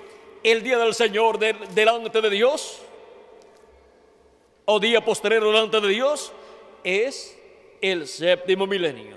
el 0.43 0.63
día 0.63 0.77
del 0.77 0.93
Señor 0.93 1.39
delante 1.39 2.21
de 2.21 2.29
Dios, 2.29 2.83
o 4.71 4.79
día 4.79 5.03
posterior 5.03 5.43
delante 5.43 5.81
de 5.81 5.89
Dios, 5.89 6.31
es 6.85 7.35
el 7.81 8.07
séptimo 8.07 8.67
milenio. 8.67 9.17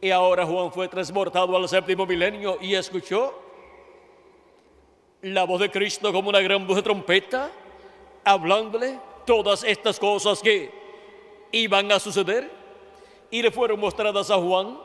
Y 0.00 0.10
ahora 0.10 0.46
Juan 0.46 0.72
fue 0.72 0.88
transportado 0.88 1.54
al 1.54 1.68
séptimo 1.68 2.06
milenio 2.06 2.56
y 2.62 2.74
escuchó 2.74 3.38
la 5.20 5.44
voz 5.44 5.60
de 5.60 5.70
Cristo 5.70 6.10
como 6.14 6.30
una 6.30 6.40
gran 6.40 6.66
voz 6.66 6.76
de 6.76 6.82
trompeta, 6.82 7.50
hablándole 8.24 8.98
todas 9.26 9.64
estas 9.64 10.00
cosas 10.00 10.40
que 10.40 10.70
iban 11.52 11.92
a 11.92 12.00
suceder 12.00 12.50
y 13.30 13.42
le 13.42 13.50
fueron 13.50 13.78
mostradas 13.78 14.30
a 14.30 14.36
Juan 14.36 14.78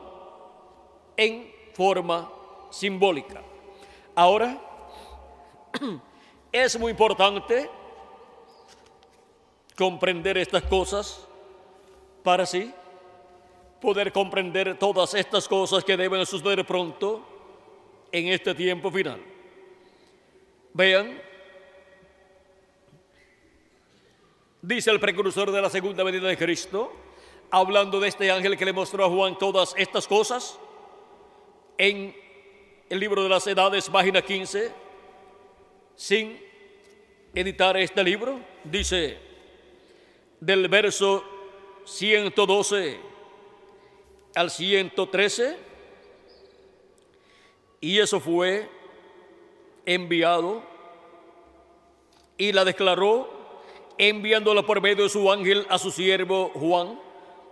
en 1.16 1.50
forma 1.72 2.30
simbólica. 2.68 3.40
Ahora, 4.14 4.60
es 6.52 6.78
muy 6.78 6.90
importante 6.90 7.79
comprender 9.80 10.36
estas 10.36 10.64
cosas 10.64 11.26
para 12.22 12.42
así 12.42 12.70
poder 13.80 14.12
comprender 14.12 14.78
todas 14.78 15.14
estas 15.14 15.48
cosas 15.48 15.82
que 15.82 15.96
deben 15.96 16.26
suceder 16.26 16.66
pronto 16.66 17.26
en 18.12 18.28
este 18.28 18.54
tiempo 18.54 18.90
final. 18.90 19.22
Vean, 20.74 21.18
dice 24.60 24.90
el 24.90 25.00
precursor 25.00 25.50
de 25.50 25.62
la 25.62 25.70
segunda 25.70 26.04
venida 26.04 26.28
de 26.28 26.36
Cristo, 26.36 26.92
hablando 27.50 28.00
de 28.00 28.08
este 28.08 28.30
ángel 28.30 28.58
que 28.58 28.66
le 28.66 28.74
mostró 28.74 29.06
a 29.06 29.08
Juan 29.08 29.38
todas 29.38 29.72
estas 29.78 30.06
cosas, 30.06 30.58
en 31.78 32.14
el 32.90 33.00
libro 33.00 33.22
de 33.22 33.30
las 33.30 33.46
edades, 33.46 33.88
página 33.88 34.20
15, 34.20 34.72
sin 35.96 36.38
editar 37.34 37.78
este 37.78 38.04
libro, 38.04 38.40
dice 38.62 39.29
del 40.40 40.68
verso 40.68 41.24
112 41.84 43.00
al 44.34 44.50
113, 44.50 45.56
y 47.80 47.98
eso 47.98 48.20
fue 48.20 48.68
enviado 49.86 50.62
y 52.36 52.52
la 52.52 52.64
declaró 52.64 53.38
enviándola 53.98 54.62
por 54.62 54.80
medio 54.80 55.04
de 55.04 55.10
su 55.10 55.30
ángel 55.30 55.66
a 55.68 55.78
su 55.78 55.90
siervo 55.90 56.50
Juan 56.54 56.98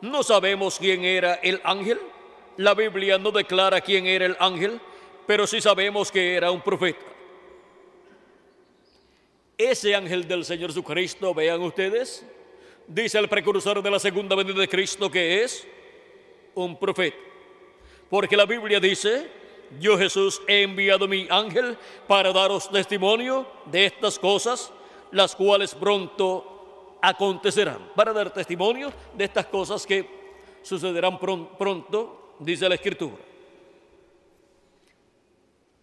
no 0.00 0.22
sabemos 0.22 0.78
quién 0.78 1.04
era 1.04 1.34
el 1.34 1.60
ángel. 1.64 2.00
La 2.56 2.74
Biblia 2.74 3.18
no 3.18 3.30
declara 3.30 3.80
quién 3.80 4.06
era 4.06 4.26
el 4.26 4.36
ángel, 4.38 4.80
pero 5.26 5.46
sí 5.46 5.60
sabemos 5.60 6.10
que 6.10 6.34
era 6.34 6.50
un 6.50 6.60
profeta. 6.60 7.04
Ese 9.56 9.94
ángel 9.94 10.26
del 10.28 10.44
Señor 10.44 10.70
Jesucristo, 10.70 11.34
vean 11.34 11.60
ustedes, 11.62 12.24
dice 12.88 13.18
el 13.18 13.28
precursor 13.28 13.82
de 13.82 13.90
la 13.90 13.98
segunda 13.98 14.34
venida 14.34 14.58
de 14.58 14.68
Cristo 14.68 15.10
que 15.10 15.44
es 15.44 15.66
un 16.54 16.78
profeta. 16.78 17.16
Porque 18.08 18.36
la 18.36 18.46
Biblia 18.46 18.80
dice, 18.80 19.30
yo 19.78 19.98
Jesús 19.98 20.40
he 20.48 20.62
enviado 20.62 21.06
mi 21.06 21.28
ángel 21.30 21.76
para 22.06 22.32
daros 22.32 22.70
testimonio 22.70 23.46
de 23.66 23.84
estas 23.84 24.18
cosas, 24.18 24.72
las 25.12 25.36
cuales 25.36 25.74
pronto 25.74 26.96
acontecerán, 27.02 27.92
para 27.94 28.12
dar 28.12 28.32
testimonio 28.32 28.92
de 29.14 29.24
estas 29.24 29.46
cosas 29.46 29.86
que 29.86 30.08
sucederán 30.62 31.18
pronto, 31.18 32.34
dice 32.40 32.68
la 32.68 32.74
Escritura. 32.74 33.18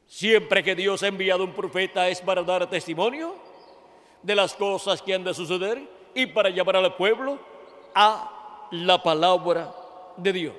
Siempre 0.07 0.63
que 0.63 0.75
Dios 0.75 1.03
ha 1.03 1.07
enviado 1.07 1.43
un 1.43 1.53
profeta 1.53 2.09
es 2.09 2.21
para 2.21 2.43
dar 2.43 2.69
testimonio 2.69 3.35
de 4.23 4.35
las 4.35 4.55
cosas 4.55 5.01
que 5.01 5.13
han 5.13 5.23
de 5.23 5.33
suceder 5.33 5.94
y 6.15 6.25
para 6.25 6.49
llamar 6.49 6.77
al 6.77 6.95
pueblo 6.95 7.37
a 7.93 8.67
la 8.71 9.03
palabra 9.03 9.75
de 10.17 10.33
Dios. 10.33 10.55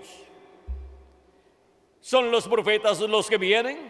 Son 2.01 2.31
los 2.31 2.47
profetas 2.47 3.01
los 3.01 3.29
que 3.29 3.39
vienen 3.39 3.89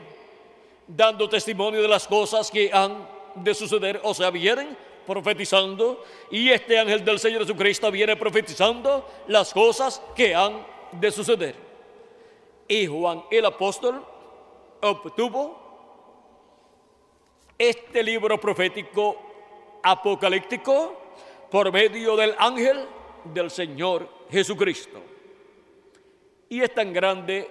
dando 0.86 1.28
testimonio 1.28 1.82
de 1.82 1.88
las 1.88 2.06
cosas 2.06 2.50
que 2.50 2.70
han 2.72 3.06
de 3.34 3.52
suceder, 3.52 4.00
o 4.04 4.14
sea, 4.14 4.30
vienen 4.30 4.76
profetizando 5.06 6.02
y 6.30 6.48
este 6.48 6.78
ángel 6.78 7.04
del 7.04 7.18
Señor 7.18 7.42
Jesucristo 7.42 7.90
viene 7.90 8.16
profetizando 8.16 9.06
las 9.28 9.52
cosas 9.52 10.00
que 10.14 10.34
han 10.34 10.66
de 10.92 11.10
suceder. 11.10 11.54
Y 12.68 12.86
Juan 12.86 13.24
el 13.30 13.44
apóstol 13.44 14.04
obtuvo 14.80 15.66
este 17.58 18.02
libro 18.02 18.38
profético 18.40 19.16
apocalíptico 19.82 21.05
por 21.50 21.72
medio 21.72 22.16
del 22.16 22.34
ángel 22.38 22.86
del 23.24 23.50
Señor 23.50 24.08
Jesucristo. 24.30 25.02
Y 26.48 26.60
es 26.60 26.72
tan 26.74 26.92
grande 26.92 27.48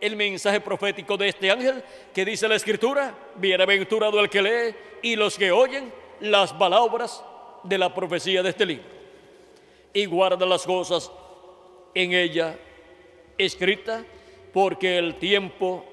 el 0.00 0.16
mensaje 0.16 0.60
profético 0.60 1.16
de 1.16 1.28
este 1.28 1.50
ángel 1.50 1.84
que 2.14 2.24
dice 2.24 2.48
la 2.48 2.54
escritura, 2.54 3.14
bienaventurado 3.36 4.18
el 4.20 4.30
que 4.30 4.42
lee 4.42 4.74
y 5.02 5.16
los 5.16 5.36
que 5.36 5.52
oyen 5.52 5.92
las 6.20 6.52
palabras 6.52 7.22
de 7.64 7.76
la 7.76 7.94
profecía 7.94 8.42
de 8.42 8.50
este 8.50 8.66
libro 8.66 9.00
y 9.92 10.06
guarda 10.06 10.46
las 10.46 10.64
cosas 10.64 11.10
en 11.94 12.12
ella 12.12 12.58
escrita 13.36 14.04
porque 14.52 14.98
el 14.98 15.16
tiempo 15.16 15.84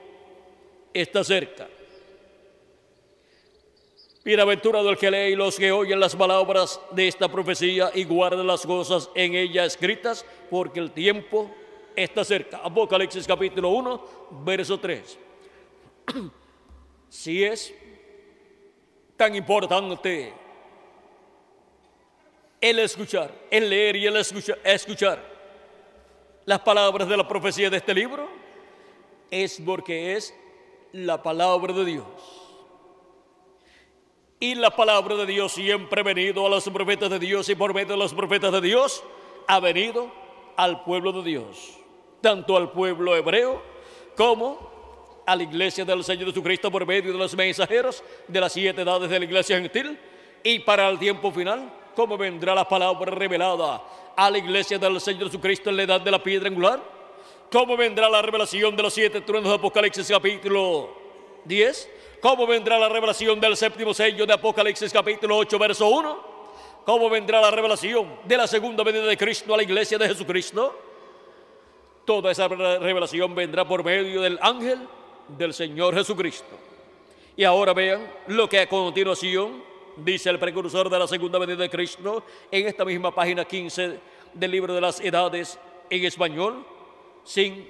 está 0.94 1.24
cerca. 1.24 1.68
Bienaventurado 4.28 4.90
el 4.90 4.98
que 4.98 5.10
lee 5.10 5.32
y 5.32 5.36
los 5.38 5.56
que 5.56 5.72
oyen 5.72 6.02
las 6.02 6.14
palabras 6.14 6.82
de 6.92 7.08
esta 7.08 7.30
profecía 7.30 7.92
y 7.94 8.04
guarda 8.04 8.44
las 8.44 8.66
cosas 8.66 9.10
en 9.16 9.36
ella 9.36 9.64
escritas, 9.64 10.26
porque 10.50 10.82
el 10.82 10.92
tiempo 10.92 11.50
está 11.96 12.26
cerca. 12.26 12.58
Apocalipsis 12.58 13.26
capítulo 13.26 13.70
1, 13.70 14.06
verso 14.44 14.78
3. 14.78 15.18
si 17.10 17.42
es 17.42 17.74
tan 19.16 19.34
importante 19.34 20.34
el 22.60 22.80
escuchar, 22.80 23.32
el 23.50 23.70
leer 23.70 23.96
y 23.96 24.08
el 24.08 24.18
escuchar, 24.18 24.60
escuchar 24.62 25.24
las 26.44 26.60
palabras 26.60 27.08
de 27.08 27.16
la 27.16 27.26
profecía 27.26 27.70
de 27.70 27.78
este 27.78 27.94
libro, 27.94 28.28
es 29.32 29.62
porque 29.66 30.18
es 30.18 30.36
la 30.92 31.24
palabra 31.24 31.72
de 31.72 31.86
Dios. 31.86 32.47
Y 34.40 34.54
la 34.54 34.70
palabra 34.70 35.16
de 35.16 35.26
Dios 35.26 35.54
siempre 35.54 36.02
ha 36.02 36.04
venido 36.04 36.46
a 36.46 36.50
los 36.50 36.70
profetas 36.70 37.10
de 37.10 37.18
Dios 37.18 37.50
y 37.50 37.56
por 37.56 37.74
medio 37.74 37.94
de 37.94 37.98
los 37.98 38.14
profetas 38.14 38.52
de 38.52 38.62
Dios 38.62 39.04
ha 39.48 39.60
venido 39.60 40.12
al 40.56 40.84
pueblo 40.84 41.12
de 41.12 41.24
Dios, 41.24 41.80
tanto 42.22 42.56
al 42.56 42.72
pueblo 42.72 43.16
hebreo 43.16 43.64
como 44.16 45.24
a 45.26 45.36
la 45.36 45.42
iglesia 45.42 45.84
del 45.86 46.04
Señor 46.04 46.28
Jesucristo 46.28 46.70
por 46.70 46.86
medio 46.86 47.12
de 47.12 47.18
los 47.18 47.36
mensajeros 47.36 48.04
de 48.28 48.40
las 48.40 48.54
siete 48.54 48.84
edades 48.84 49.10
de 49.10 49.18
la 49.18 49.26
iglesia 49.26 49.60
gentil. 49.60 50.00
Y 50.44 50.60
para 50.60 50.88
el 50.88 51.00
tiempo 51.00 51.32
final, 51.32 51.74
como 51.96 52.16
vendrá 52.16 52.54
la 52.54 52.68
palabra 52.70 53.12
revelada 53.12 53.82
a 54.16 54.30
la 54.30 54.38
iglesia 54.38 54.78
del 54.78 55.02
Señor 55.02 55.26
Jesucristo 55.26 55.72
en 55.72 55.78
la 55.78 55.84
edad 55.84 56.02
de 56.02 56.12
la 56.12 56.22
piedra 56.22 56.48
angular, 56.48 56.80
cómo 57.52 57.76
vendrá 57.76 58.08
la 58.08 58.22
revelación 58.22 58.76
de 58.76 58.84
los 58.84 58.94
siete 58.94 59.22
truenos 59.22 59.50
de 59.50 59.56
Apocalipsis 59.56 60.08
capítulo 60.08 60.96
10, 61.46 61.90
¿Cómo 62.22 62.48
vendrá 62.48 62.80
la 62.80 62.90
revelación 62.90 63.40
del 63.40 63.56
séptimo 63.56 63.94
sello 63.94 64.26
de 64.26 64.34
Apocalipsis 64.34 64.92
capítulo 64.92 65.38
8, 65.38 65.60
verso 65.60 65.88
1? 65.88 66.38
¿Cómo 66.84 67.10
vendrá 67.12 67.40
la 67.40 67.52
revelación 67.52 68.20
de 68.26 68.38
la 68.38 68.48
segunda 68.48 68.84
venida 68.84 69.06
de 69.06 69.16
Cristo 69.16 69.54
a 69.54 69.58
la 69.58 69.64
iglesia 69.64 70.00
de 70.00 70.08
Jesucristo? 70.08 70.76
Toda 72.06 72.32
esa 72.32 72.48
revelación 72.48 73.36
vendrá 73.36 73.68
por 73.68 73.84
medio 73.84 74.22
del 74.22 74.40
ángel 74.42 74.80
del 75.38 75.54
Señor 75.54 75.94
Jesucristo. 75.94 76.58
Y 77.36 77.44
ahora 77.44 77.74
vean 77.74 78.12
lo 78.28 78.50
que 78.50 78.62
a 78.62 78.70
continuación 78.70 79.62
dice 79.98 80.32
el 80.32 80.40
precursor 80.40 80.90
de 80.90 80.98
la 80.98 81.08
segunda 81.08 81.38
venida 81.38 81.58
de 81.58 81.70
Cristo 81.70 82.24
en 82.50 82.68
esta 82.68 82.84
misma 82.84 83.14
página 83.14 83.46
15 83.46 84.00
del 84.34 84.52
libro 84.52 84.74
de 84.74 84.82
las 84.82 85.00
edades 85.02 85.60
en 85.88 86.04
español, 86.04 86.66
sin 87.24 87.68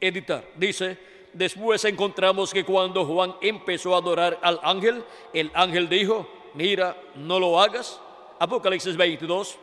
editar. 0.00 0.44
Dice, 0.54 0.96
Después 1.34 1.84
encontramos 1.84 2.52
que 2.52 2.64
cuando 2.64 3.04
Juan 3.04 3.34
empezó 3.40 3.94
a 3.94 3.98
adorar 3.98 4.38
al 4.40 4.60
ángel, 4.62 5.04
el 5.32 5.50
ángel 5.52 5.88
dijo, 5.88 6.28
mira, 6.54 6.96
no 7.16 7.40
lo 7.40 7.60
hagas. 7.60 8.00
Apocalipsis 8.38 8.96
22. 8.96 9.58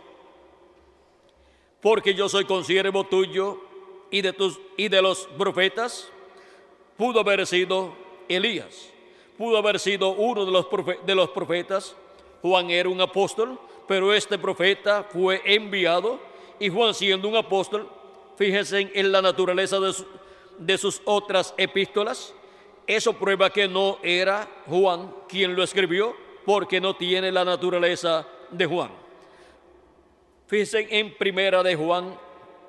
Porque 1.80 2.14
yo 2.14 2.28
soy 2.28 2.44
consiervo 2.44 3.06
tuyo 3.06 3.58
y 4.12 4.22
de, 4.22 4.34
tus, 4.34 4.60
y 4.76 4.90
de 4.90 5.02
los 5.02 5.28
profetas. 5.38 6.10
Pudo 6.98 7.22
haber 7.22 7.48
sido 7.48 7.94
Elías, 8.28 8.90
pudo 9.38 9.58
haber 9.58 9.80
sido 9.80 10.10
uno 10.10 10.46
de 10.46 10.52
los, 10.52 10.68
de 11.06 11.16
los 11.16 11.30
profetas. 11.30 11.96
Juan 12.42 12.70
era 12.70 12.90
un 12.90 13.00
apóstol, 13.00 13.58
pero 13.88 14.14
este 14.14 14.38
profeta 14.38 15.06
fue 15.06 15.42
enviado 15.46 16.20
y 16.60 16.68
Juan 16.68 16.94
siendo 16.94 17.30
un 17.30 17.38
apóstol, 17.38 17.90
fíjense 18.36 18.92
en 18.94 19.12
la 19.12 19.22
naturaleza 19.22 19.80
de 19.80 19.94
su, 19.94 20.06
de 20.62 20.78
sus 20.78 21.02
otras 21.06 21.54
epístolas, 21.58 22.34
eso 22.86 23.14
prueba 23.14 23.50
que 23.50 23.68
no 23.68 23.98
era 24.04 24.48
Juan 24.68 25.14
quien 25.28 25.56
lo 25.56 25.64
escribió, 25.64 26.16
porque 26.46 26.80
no 26.80 26.96
tiene 26.96 27.32
la 27.32 27.44
naturaleza 27.44 28.28
de 28.50 28.66
Juan. 28.66 28.92
Fíjense 30.48 30.88
en 30.90 31.16
primera 31.16 31.64
de 31.64 31.76
Juan 31.76 32.18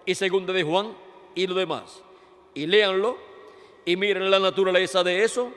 y 0.06 0.14
segunda 0.14 0.52
de 0.52 0.62
Juan 0.62 0.94
y 1.34 1.46
lo 1.46 1.54
demás. 1.54 2.02
Y 2.54 2.66
léanlo 2.66 3.18
y 3.84 3.96
miren 3.96 4.30
la 4.30 4.38
naturaleza 4.38 5.02
de 5.02 5.24
eso. 5.24 5.52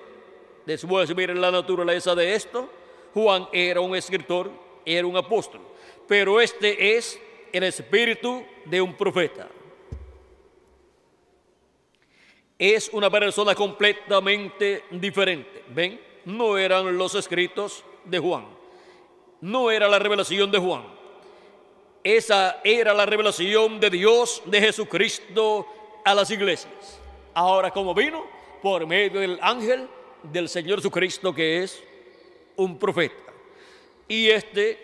Después 0.65 1.15
miren 1.15 1.39
la 1.39 1.51
naturaleza 1.51 2.15
de 2.15 2.33
esto. 2.33 2.67
Juan 3.13 3.47
era 3.53 3.79
un 3.79 3.95
escritor, 3.95 4.49
era 4.85 5.05
un 5.05 5.15
apóstol. 5.15 5.61
Pero 6.07 6.41
este 6.41 6.97
es 6.97 7.19
el 7.53 7.63
espíritu 7.63 8.43
de 8.65 8.81
un 8.81 8.95
profeta 8.95 9.47
es 12.57 12.89
una 12.93 13.09
persona 13.09 13.53
completamente 13.53 14.83
diferente. 14.91 15.63
¿Ven? 15.69 15.99
No 16.25 16.57
eran 16.57 16.97
los 16.97 17.15
escritos 17.15 17.83
de 18.05 18.19
Juan. 18.19 18.45
No 19.41 19.69
era 19.69 19.87
la 19.87 19.99
revelación 19.99 20.49
de 20.51 20.57
Juan. 20.57 20.83
Esa 22.03 22.61
era 22.63 22.93
la 22.93 23.05
revelación 23.05 23.79
de 23.79 23.89
Dios, 23.89 24.41
de 24.45 24.61
Jesucristo 24.61 25.67
a 26.03 26.13
las 26.13 26.29
iglesias. 26.31 26.99
Ahora, 27.33 27.71
como 27.71 27.93
vino? 27.93 28.25
Por 28.61 28.85
medio 28.87 29.19
del 29.19 29.39
ángel 29.41 29.87
del 30.23 30.47
Señor 30.47 30.79
Jesucristo, 30.79 31.33
que 31.33 31.63
es 31.63 31.83
un 32.55 32.77
profeta. 32.79 33.33
Y 34.07 34.29
este 34.29 34.79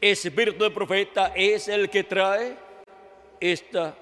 espíritu 0.00 0.64
de 0.64 0.70
profeta 0.70 1.32
es 1.34 1.68
el 1.68 1.88
que 1.90 2.04
trae 2.04 2.56
esta 3.40 3.96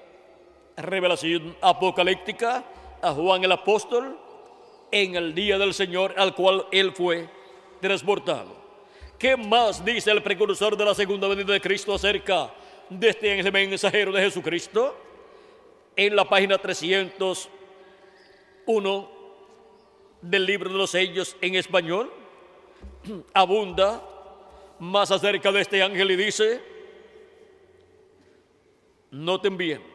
revelación 0.77 1.55
apocalíptica 1.61 2.63
a 3.01 3.13
Juan 3.13 3.43
el 3.43 3.51
apóstol 3.51 4.17
en 4.91 5.15
el 5.15 5.33
día 5.33 5.57
del 5.57 5.73
Señor 5.73 6.13
al 6.17 6.35
cual 6.35 6.67
él 6.71 6.91
fue 6.91 7.27
transportado. 7.81 8.55
¿Qué 9.17 9.37
más 9.37 9.83
dice 9.83 10.11
el 10.11 10.21
precursor 10.21 10.75
de 10.75 10.85
la 10.85 10.93
segunda 10.93 11.27
venida 11.27 11.53
de 11.53 11.61
Cristo 11.61 11.93
acerca 11.93 12.53
de 12.89 13.09
este 13.09 13.51
mensajero 13.51 14.11
de 14.11 14.21
Jesucristo? 14.21 14.95
En 15.95 16.15
la 16.15 16.25
página 16.25 16.57
301 16.57 19.09
del 20.21 20.45
libro 20.45 20.69
de 20.69 20.77
los 20.77 20.91
sellos 20.91 21.37
en 21.39 21.55
español, 21.55 22.11
abunda 23.33 24.03
más 24.79 25.11
acerca 25.11 25.51
de 25.51 25.61
este 25.61 25.81
ángel 25.81 26.11
y 26.11 26.15
dice, 26.17 26.61
noten 29.11 29.55
bien, 29.55 29.94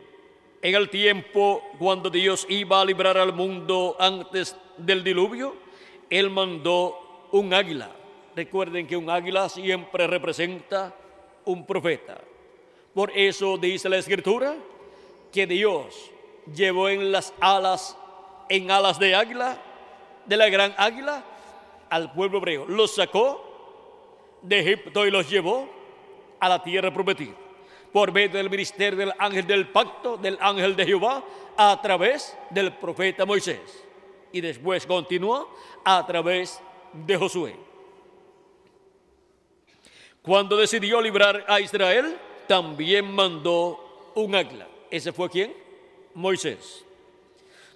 en 0.63 0.75
el 0.75 0.91
tiempo 0.91 1.63
cuando 1.79 2.11
Dios 2.11 2.47
iba 2.49 2.81
a 2.81 2.85
librar 2.85 3.17
al 3.17 3.33
mundo 3.33 3.97
antes 3.99 4.57
del 4.77 5.03
diluvio, 5.03 5.55
Él 6.11 6.31
mandó 6.31 7.29
un 7.33 7.55
águila. 7.55 7.91
Recuerden 8.37 8.87
que 8.87 8.97
un 8.97 9.09
águila 9.09 9.49
siempre 9.49 10.07
representa 10.07 10.95
un 11.45 11.65
profeta. 11.67 12.21
Por 12.95 13.11
eso 13.17 13.57
dice 13.57 13.89
la 13.89 13.99
escritura 13.99 14.57
que 15.33 15.47
Dios 15.47 16.11
llevó 16.55 16.89
en 16.89 17.11
las 17.11 17.33
alas, 17.41 17.97
en 18.49 18.71
alas 18.71 18.99
de 18.99 19.15
águila, 19.15 19.57
de 20.27 20.37
la 20.37 20.49
gran 20.49 20.75
águila, 20.77 21.25
al 21.89 22.13
pueblo 22.13 22.39
hebreo. 22.39 22.67
Los 22.67 22.95
sacó 22.95 24.39
de 24.43 24.61
Egipto 24.61 25.07
y 25.07 25.11
los 25.11 25.29
llevó 25.31 25.69
a 26.39 26.49
la 26.49 26.63
tierra 26.63 26.93
prometida 26.93 27.35
por 27.93 28.13
medio 28.13 28.37
del 28.37 28.51
ministerio 28.51 28.99
del 28.99 29.13
ángel 29.19 29.47
del 29.47 29.69
pacto, 29.69 30.17
del 30.17 30.39
ángel 30.41 30.77
de 30.77 30.87
Jehová, 30.87 31.25
a 31.57 31.81
través 31.83 32.37
del 32.51 32.73
profeta 32.73 33.27
Moisés. 33.27 33.85
Y 34.33 34.41
después 34.41 34.87
continuó 34.87 35.49
a 35.85 36.07
través 36.07 36.61
de 36.93 37.17
Josué. 37.17 37.57
Cuando 40.23 40.57
decidió 40.57 41.01
librar 41.01 41.45
a 41.49 41.61
Israel, 41.61 42.17
también 42.47 43.11
mandó 43.11 44.13
un 44.15 44.35
águila. 44.35 44.69
¿Ese 44.91 45.13
fue 45.13 45.31
quién? 45.31 45.55
Moisés. 46.15 46.85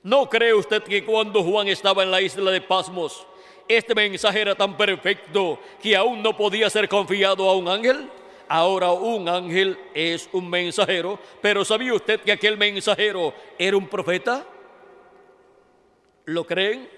¿No 0.02 0.28
cree 0.28 0.52
usted 0.52 0.82
que 0.82 1.04
cuando 1.04 1.42
Juan 1.42 1.68
estaba 1.68 2.02
en 2.02 2.10
la 2.10 2.20
isla 2.20 2.50
de 2.50 2.60
Pasmos, 2.60 3.26
este 3.66 3.94
mensaje 3.94 4.42
era 4.42 4.54
tan 4.54 4.76
perfecto 4.76 5.58
que 5.80 5.96
aún 5.96 6.22
no 6.22 6.36
podía 6.36 6.68
ser 6.68 6.88
confiado 6.88 7.48
a 7.48 7.56
un 7.56 7.68
ángel? 7.68 8.10
Ahora 8.48 8.92
un 8.92 9.28
ángel 9.28 9.78
es 9.94 10.28
un 10.32 10.48
mensajero, 10.48 11.18
pero 11.40 11.64
¿sabía 11.64 11.94
usted 11.94 12.20
que 12.20 12.32
aquel 12.32 12.56
mensajero 12.56 13.32
era 13.58 13.76
un 13.76 13.88
profeta? 13.88 14.46
¿Lo 16.26 16.44
creen? 16.46 16.88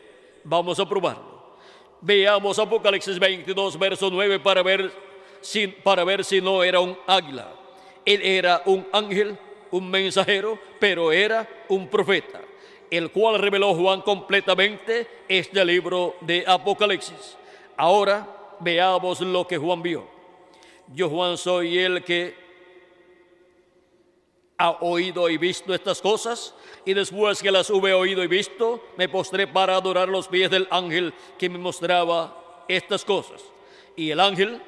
Vamos 0.45 0.79
a 0.81 0.89
probarlo. 0.89 1.57
Veamos 2.01 2.59
Apocalipsis 2.59 3.19
22, 3.19 3.79
verso 3.79 4.11
9 4.11 4.41
para 4.41 4.63
ver 4.63 4.93
si, 5.41 5.67
para 5.67 6.05
ver 6.05 6.25
si 6.25 6.41
no 6.41 6.63
era 6.63 6.81
un 6.81 6.97
águila. 7.07 7.53
Él 8.05 8.21
era 8.23 8.63
un 8.67 8.87
ángel, 8.93 9.39
un 9.71 9.91
mensajero, 9.91 10.59
pero 10.79 11.11
era 11.13 11.49
un 11.69 11.89
profeta. 11.89 12.41
el 12.89 13.11
cual 13.11 13.41
reveló 13.41 13.75
Juan 13.75 14.01
completamente 14.03 15.09
este 15.29 15.65
libro 15.65 16.15
de 16.21 16.45
Apocalipsis. 16.47 17.37
Ahora 17.77 18.27
veamos 18.61 19.21
lo 19.21 19.45
que 19.45 19.59
Juan 19.59 19.83
vio. 19.83 20.16
Yo 20.95 21.09
Juan 21.11 21.37
soy 21.37 21.79
el 21.79 22.05
que 22.05 22.35
ha 24.59 24.71
oído 24.81 25.29
y 25.29 25.37
visto 25.37 25.75
estas 25.75 26.01
cosas, 26.01 26.55
y 26.85 26.95
después 26.95 27.43
que 27.43 27.51
las 27.51 27.69
hube 27.71 27.93
oído 27.93 28.23
y 28.23 28.27
visto, 28.27 28.83
me 28.97 29.09
postré 29.09 29.47
para 29.47 29.77
adorar 29.77 30.09
los 30.09 30.29
pies 30.29 30.51
del 30.51 30.67
ángel 30.71 31.13
que 31.39 31.49
me 31.49 31.59
mostraba 31.59 32.65
estas 32.69 33.05
cosas. 33.05 33.43
Y 33.97 34.11
el 34.11 34.21
ángel, 34.21 34.63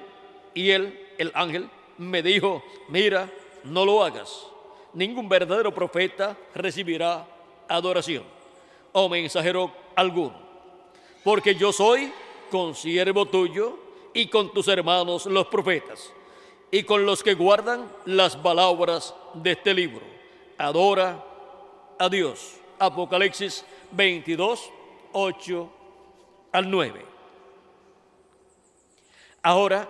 y 0.54 0.70
él, 0.70 1.08
el 1.16 1.30
ángel, 1.34 1.70
me 1.96 2.22
dijo, 2.22 2.62
mira, 2.88 3.30
no 3.64 3.84
lo 3.84 4.04
hagas. 4.04 4.46
Ningún 4.92 5.28
verdadero 5.28 5.72
profeta 5.72 6.36
recibirá 6.54 7.26
adoración 7.68 8.24
o 8.92 9.08
mensajero 9.08 9.70
alguno, 9.94 10.36
porque 11.22 11.54
yo 11.54 11.72
soy 11.72 12.12
consiervo 12.50 13.26
tuyo 13.26 13.87
y 14.18 14.26
con 14.26 14.52
tus 14.52 14.66
hermanos 14.66 15.26
los 15.26 15.46
profetas 15.46 16.12
y 16.72 16.82
con 16.82 17.06
los 17.06 17.22
que 17.22 17.34
guardan 17.34 17.88
las 18.04 18.36
palabras 18.36 19.14
de 19.34 19.52
este 19.52 19.72
libro. 19.72 20.04
Adora 20.58 21.24
a 21.96 22.08
Dios. 22.08 22.56
Apocalipsis 22.80 23.64
22, 23.92 24.70
8 25.12 25.70
al 26.50 26.68
9. 26.68 27.06
Ahora, 29.40 29.88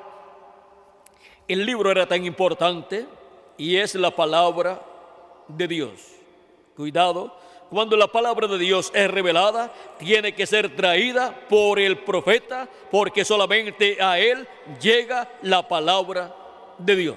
el 1.48 1.64
libro 1.64 1.90
era 1.90 2.06
tan 2.06 2.26
importante 2.26 3.06
y 3.56 3.76
es 3.76 3.94
la 3.94 4.10
palabra 4.10 4.82
de 5.48 5.68
Dios. 5.68 6.02
Cuidado, 6.76 7.34
cuando 7.70 7.96
la 7.96 8.08
palabra 8.08 8.46
de 8.46 8.58
Dios 8.58 8.90
es 8.94 9.10
revelada, 9.10 9.72
tiene 9.98 10.34
que 10.34 10.46
ser 10.46 10.74
traída 10.74 11.46
por 11.48 11.78
el 11.78 11.98
profeta, 11.98 12.68
porque 12.90 13.24
solamente 13.24 14.00
a 14.00 14.18
él 14.18 14.46
llega 14.80 15.30
la 15.42 15.66
palabra 15.66 16.34
de 16.78 16.96
Dios. 16.96 17.16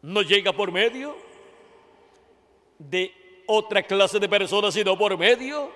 No 0.00 0.22
llega 0.22 0.52
por 0.52 0.72
medio 0.72 1.16
de 2.78 3.14
otra 3.46 3.82
clase 3.82 4.18
de 4.18 4.28
personas, 4.28 4.74
sino 4.74 4.96
por 4.96 5.16
medio 5.18 5.70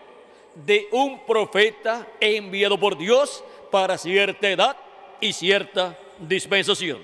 de 0.55 0.88
un 0.93 1.24
profeta 1.26 2.06
enviado 2.18 2.78
por 2.78 2.97
Dios 2.97 3.44
para 3.70 3.98
cierta 3.98 4.48
edad 4.48 4.76
y 5.20 5.32
cierta 5.32 5.98
dispensación. 6.18 7.01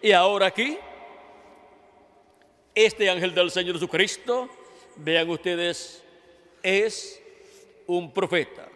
Y 0.00 0.12
ahora 0.12 0.46
aquí, 0.46 0.78
este 2.74 3.08
ángel 3.08 3.34
del 3.34 3.50
Señor 3.50 3.74
Jesucristo, 3.74 4.48
vean 4.96 5.30
ustedes, 5.30 6.02
es 6.62 7.22
un 7.86 8.12
profeta. 8.12 8.68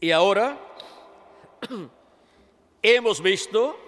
Y 0.00 0.10
ahora 0.10 0.58
hemos 2.82 3.20
visto 3.20 3.78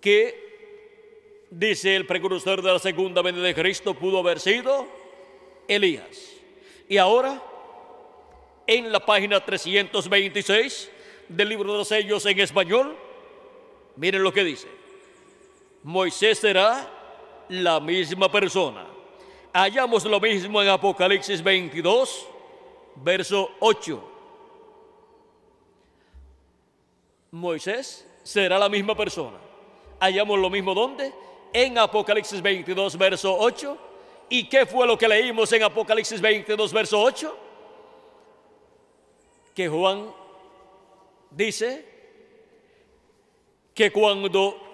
que, 0.00 1.46
dice 1.50 1.96
el 1.96 2.06
precursor 2.06 2.62
de 2.62 2.72
la 2.72 2.78
segunda 2.78 3.22
venida 3.22 3.44
de 3.44 3.54
Cristo, 3.54 3.94
pudo 3.94 4.18
haber 4.18 4.40
sido 4.40 4.86
Elías. 5.68 6.32
Y 6.88 6.98
ahora, 6.98 7.42
en 8.66 8.90
la 8.90 9.04
página 9.04 9.44
326 9.44 10.90
del 11.28 11.48
libro 11.48 11.72
de 11.72 11.78
los 11.78 11.88
sellos 11.88 12.26
en 12.26 12.40
español, 12.40 12.96
miren 13.96 14.22
lo 14.22 14.32
que 14.32 14.44
dice. 14.44 14.85
Moisés 15.86 16.40
será 16.40 16.84
la 17.48 17.78
misma 17.78 18.28
persona. 18.28 18.84
Hallamos 19.52 20.04
lo 20.04 20.18
mismo 20.18 20.60
en 20.60 20.68
Apocalipsis 20.68 21.40
22, 21.40 22.26
verso 22.96 23.48
8. 23.60 24.02
Moisés 27.30 28.04
será 28.24 28.58
la 28.58 28.68
misma 28.68 28.96
persona. 28.96 29.38
Hallamos 30.00 30.40
lo 30.40 30.50
mismo 30.50 30.74
donde? 30.74 31.14
En 31.52 31.78
Apocalipsis 31.78 32.42
22, 32.42 32.98
verso 32.98 33.36
8. 33.38 33.78
¿Y 34.28 34.48
qué 34.48 34.66
fue 34.66 34.88
lo 34.88 34.98
que 34.98 35.06
leímos 35.06 35.52
en 35.52 35.62
Apocalipsis 35.62 36.20
22, 36.20 36.72
verso 36.72 37.00
8? 37.00 37.38
Que 39.54 39.68
Juan 39.68 40.12
dice 41.30 41.86
que 43.72 43.92
cuando 43.92 44.65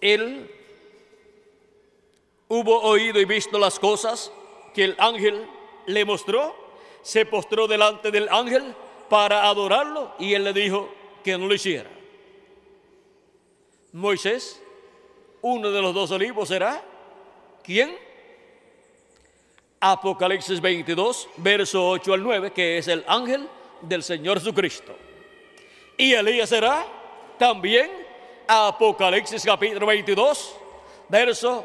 él 0.00 0.50
hubo 2.48 2.80
oído 2.82 3.20
y 3.20 3.24
visto 3.24 3.58
las 3.58 3.78
cosas 3.78 4.32
que 4.74 4.84
el 4.84 4.96
ángel 4.98 5.46
le 5.86 6.04
mostró, 6.04 6.54
se 7.02 7.24
postró 7.26 7.66
delante 7.66 8.10
del 8.10 8.28
ángel 8.28 8.74
para 9.08 9.48
adorarlo 9.48 10.14
y 10.18 10.34
él 10.34 10.44
le 10.44 10.52
dijo, 10.52 10.88
que 11.22 11.36
no 11.36 11.46
lo 11.46 11.54
hiciera. 11.54 11.90
Moisés, 13.92 14.62
uno 15.42 15.70
de 15.70 15.82
los 15.82 15.94
dos 15.94 16.10
olivos 16.10 16.48
será, 16.48 16.82
¿quién? 17.62 17.96
Apocalipsis 19.80 20.60
22, 20.60 21.28
verso 21.38 21.88
8 21.88 22.14
al 22.14 22.22
9, 22.22 22.52
que 22.52 22.78
es 22.78 22.88
el 22.88 23.04
ángel 23.06 23.48
del 23.82 24.02
Señor 24.02 24.38
Jesucristo. 24.38 24.94
Y 25.96 26.12
Elías 26.12 26.48
será 26.48 26.86
también 27.38 27.90
Apocalipsis 28.52 29.44
capítulo 29.44 29.86
22, 29.86 30.56
verso 31.08 31.64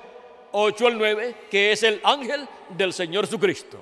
8 0.51 0.85
al 0.85 0.97
9, 0.99 1.35
que 1.49 1.71
es 1.71 1.81
el 1.81 1.99
ángel 2.03 2.47
del 2.69 2.93
Señor 2.93 3.25
Jesucristo. 3.25 3.79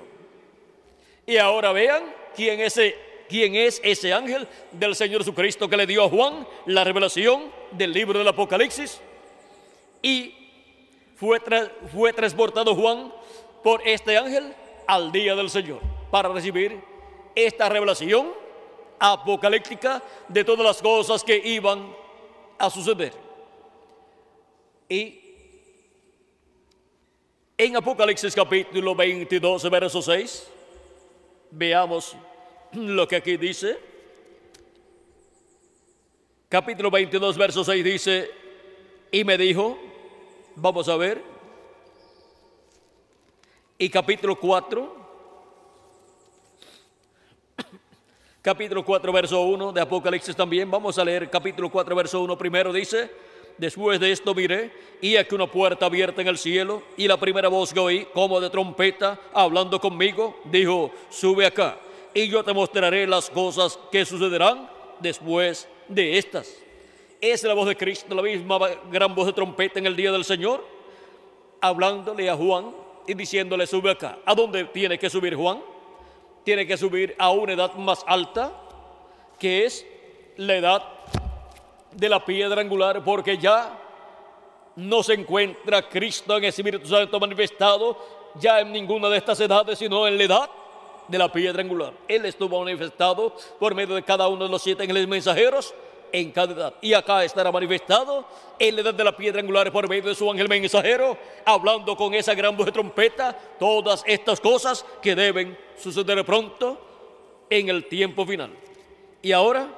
Y 1.26 1.36
ahora 1.36 1.72
vean 1.72 2.02
quién 2.34 2.60
es 2.60 2.78
ese 2.78 2.96
quién 3.28 3.56
es 3.56 3.78
ese 3.84 4.14
ángel 4.14 4.48
del 4.72 4.96
Señor 4.96 5.20
Jesucristo 5.20 5.68
que 5.68 5.76
le 5.76 5.86
dio 5.86 6.02
a 6.02 6.08
Juan 6.08 6.48
la 6.64 6.82
revelación 6.82 7.52
del 7.72 7.92
libro 7.92 8.18
del 8.18 8.28
Apocalipsis. 8.28 9.02
Y 10.00 10.34
fue, 11.16 11.42
fue 11.92 12.10
transportado 12.14 12.74
Juan 12.74 13.12
por 13.62 13.86
este 13.86 14.16
ángel 14.16 14.54
al 14.86 15.12
día 15.12 15.34
del 15.34 15.50
Señor 15.50 15.80
para 16.10 16.30
recibir 16.30 16.80
esta 17.34 17.68
revelación 17.68 18.32
apocalíptica 18.98 20.02
de 20.26 20.42
todas 20.42 20.64
las 20.64 20.80
cosas 20.80 21.22
que 21.22 21.36
iban 21.36 22.02
a 22.58 22.70
suceder. 22.70 23.12
Y 24.88 25.20
en 27.56 27.76
Apocalipsis 27.76 28.34
capítulo 28.34 28.94
22, 28.94 29.70
verso 29.70 30.02
6, 30.02 30.48
veamos 31.50 32.16
lo 32.72 33.06
que 33.06 33.16
aquí 33.16 33.36
dice. 33.36 33.78
Capítulo 36.48 36.90
22, 36.90 37.36
verso 37.36 37.64
6 37.64 37.84
dice, 37.84 38.30
y 39.10 39.24
me 39.24 39.36
dijo, 39.38 39.78
vamos 40.56 40.88
a 40.88 40.96
ver, 40.96 41.22
y 43.78 43.88
capítulo 43.88 44.38
4, 44.38 45.03
capítulo 48.44 48.84
4, 48.84 49.10
verso 49.10 49.40
1 49.40 49.72
de 49.72 49.80
Apocalipsis 49.80 50.36
también, 50.36 50.70
vamos 50.70 50.98
a 50.98 51.04
leer 51.04 51.30
capítulo 51.30 51.70
4, 51.70 51.96
verso 51.96 52.20
1 52.20 52.36
primero, 52.36 52.74
dice, 52.74 53.10
después 53.56 53.98
de 53.98 54.12
esto 54.12 54.34
miré, 54.34 54.70
y 55.00 55.16
aquí 55.16 55.34
una 55.34 55.46
puerta 55.46 55.86
abierta 55.86 56.20
en 56.20 56.28
el 56.28 56.36
cielo, 56.36 56.82
y 56.98 57.08
la 57.08 57.16
primera 57.16 57.48
voz 57.48 57.72
que 57.72 57.80
oí, 57.80 58.06
como 58.12 58.38
de 58.42 58.50
trompeta, 58.50 59.18
hablando 59.32 59.80
conmigo, 59.80 60.38
dijo, 60.44 60.90
sube 61.08 61.46
acá 61.46 61.78
y 62.12 62.28
yo 62.28 62.44
te 62.44 62.52
mostraré 62.52 63.06
las 63.06 63.30
cosas 63.30 63.78
que 63.90 64.04
sucederán 64.04 64.70
después 65.00 65.66
de 65.88 66.18
estas. 66.18 66.54
Es 67.22 67.42
la 67.44 67.54
voz 67.54 67.66
de 67.66 67.76
Cristo, 67.76 68.14
la 68.14 68.22
misma 68.22 68.58
gran 68.90 69.14
voz 69.14 69.26
de 69.26 69.32
trompeta 69.32 69.78
en 69.78 69.86
el 69.86 69.96
día 69.96 70.12
del 70.12 70.24
Señor, 70.24 70.64
hablándole 71.62 72.28
a 72.28 72.36
Juan 72.36 72.72
y 73.06 73.14
diciéndole, 73.14 73.66
sube 73.66 73.90
acá. 73.90 74.18
¿A 74.24 74.34
dónde 74.34 74.64
tiene 74.64 74.98
que 74.98 75.08
subir 75.08 75.34
Juan? 75.34 75.73
Tiene 76.44 76.66
que 76.66 76.76
subir 76.76 77.14
a 77.18 77.30
una 77.30 77.54
edad 77.54 77.74
más 77.74 78.04
alta, 78.06 78.52
que 79.38 79.64
es 79.64 79.86
la 80.36 80.56
edad 80.56 80.82
de 81.92 82.08
la 82.08 82.24
piedra 82.24 82.60
angular, 82.60 83.02
porque 83.02 83.38
ya 83.38 83.78
no 84.76 85.02
se 85.02 85.14
encuentra 85.14 85.88
Cristo 85.88 86.36
en 86.36 86.44
el 86.44 86.48
Espíritu 86.50 86.86
Santo 86.86 87.18
manifestado 87.20 87.96
ya 88.40 88.60
en 88.60 88.72
ninguna 88.72 89.08
de 89.08 89.18
estas 89.18 89.40
edades, 89.40 89.78
sino 89.78 90.06
en 90.06 90.18
la 90.18 90.24
edad 90.24 90.50
de 91.08 91.18
la 91.18 91.30
piedra 91.30 91.62
angular. 91.62 91.92
Él 92.08 92.24
estuvo 92.26 92.60
manifestado 92.60 93.36
por 93.58 93.74
medio 93.74 93.94
de 93.94 94.02
cada 94.02 94.28
uno 94.28 94.44
de 94.44 94.50
los 94.50 94.62
siete 94.62 94.82
ángeles 94.82 95.06
mensajeros 95.06 95.74
en 96.14 96.30
cada 96.30 96.52
edad. 96.52 96.74
Y 96.80 96.94
acá 96.94 97.24
estará 97.24 97.50
manifestado 97.50 98.24
en 98.56 98.76
la 98.76 98.82
edad 98.82 98.94
de 98.94 99.02
la 99.02 99.16
piedra 99.16 99.40
angular 99.40 99.72
por 99.72 99.88
medio 99.88 100.10
de 100.10 100.14
su 100.14 100.30
ángel 100.30 100.48
mensajero, 100.48 101.18
hablando 101.44 101.96
con 101.96 102.14
esa 102.14 102.34
gran 102.34 102.56
voz 102.56 102.66
de 102.66 102.72
trompeta, 102.72 103.36
todas 103.58 104.04
estas 104.06 104.40
cosas 104.40 104.86
que 105.02 105.16
deben 105.16 105.58
suceder 105.76 106.24
pronto 106.24 106.80
en 107.50 107.68
el 107.68 107.86
tiempo 107.86 108.24
final. 108.24 108.50
Y 109.22 109.32
ahora 109.32 109.68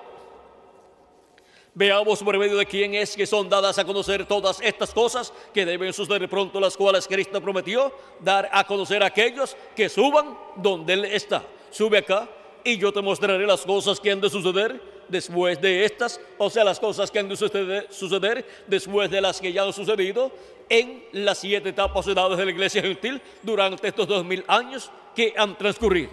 Veamos 1.79 2.23
por 2.23 2.39
medio 2.39 2.57
de 2.57 2.65
quién 2.65 2.95
es 2.95 3.15
que 3.15 3.27
son 3.27 3.51
dadas 3.51 3.79
a 3.79 3.85
conocer 3.85 4.25
todas 4.25 4.63
estas 4.63 4.95
cosas 4.95 5.31
que 5.53 5.67
deben 5.67 5.93
suceder 5.93 6.27
pronto, 6.27 6.59
las 6.59 6.75
cuales 6.75 7.07
Cristo 7.07 7.39
prometió 7.39 7.93
dar 8.19 8.49
a 8.51 8.65
conocer 8.65 9.03
a 9.03 9.09
aquellos 9.09 9.55
que 9.77 9.91
suban 9.91 10.39
donde 10.57 10.95
Él 10.95 11.05
está. 11.05 11.43
Sube 11.71 11.99
acá 11.99 12.31
y 12.65 12.79
yo 12.79 12.95
te 12.95 13.03
mostraré 13.03 13.47
las 13.47 13.61
cosas 13.61 14.01
que 14.01 14.11
han 14.11 14.23
de 14.23 14.31
suceder 14.31 14.96
después 15.09 15.61
de 15.61 15.85
estas, 15.85 16.21
o 16.39 16.51
sea, 16.51 16.65
las 16.65 16.81
cosas 16.81 17.11
que 17.11 17.19
han 17.19 17.29
de 17.29 17.37
suceder, 17.37 18.47
después 18.67 19.11
de 19.11 19.21
las 19.21 19.41
que 19.41 19.53
ya 19.53 19.63
han 19.63 19.73
sucedido 19.73 20.33
en 20.69 21.05
las 21.13 21.39
siete 21.39 21.69
etapas 21.69 22.07
edades 22.07 22.39
de 22.39 22.45
la 22.45 22.51
iglesia 22.51 22.83
gentil 22.83 23.21
durante 23.43 23.89
estos 23.89 24.07
dos 24.07 24.25
mil 24.25 24.45
años 24.49 24.91
que 25.15 25.33
han 25.37 25.57
transcurrido. 25.57 26.11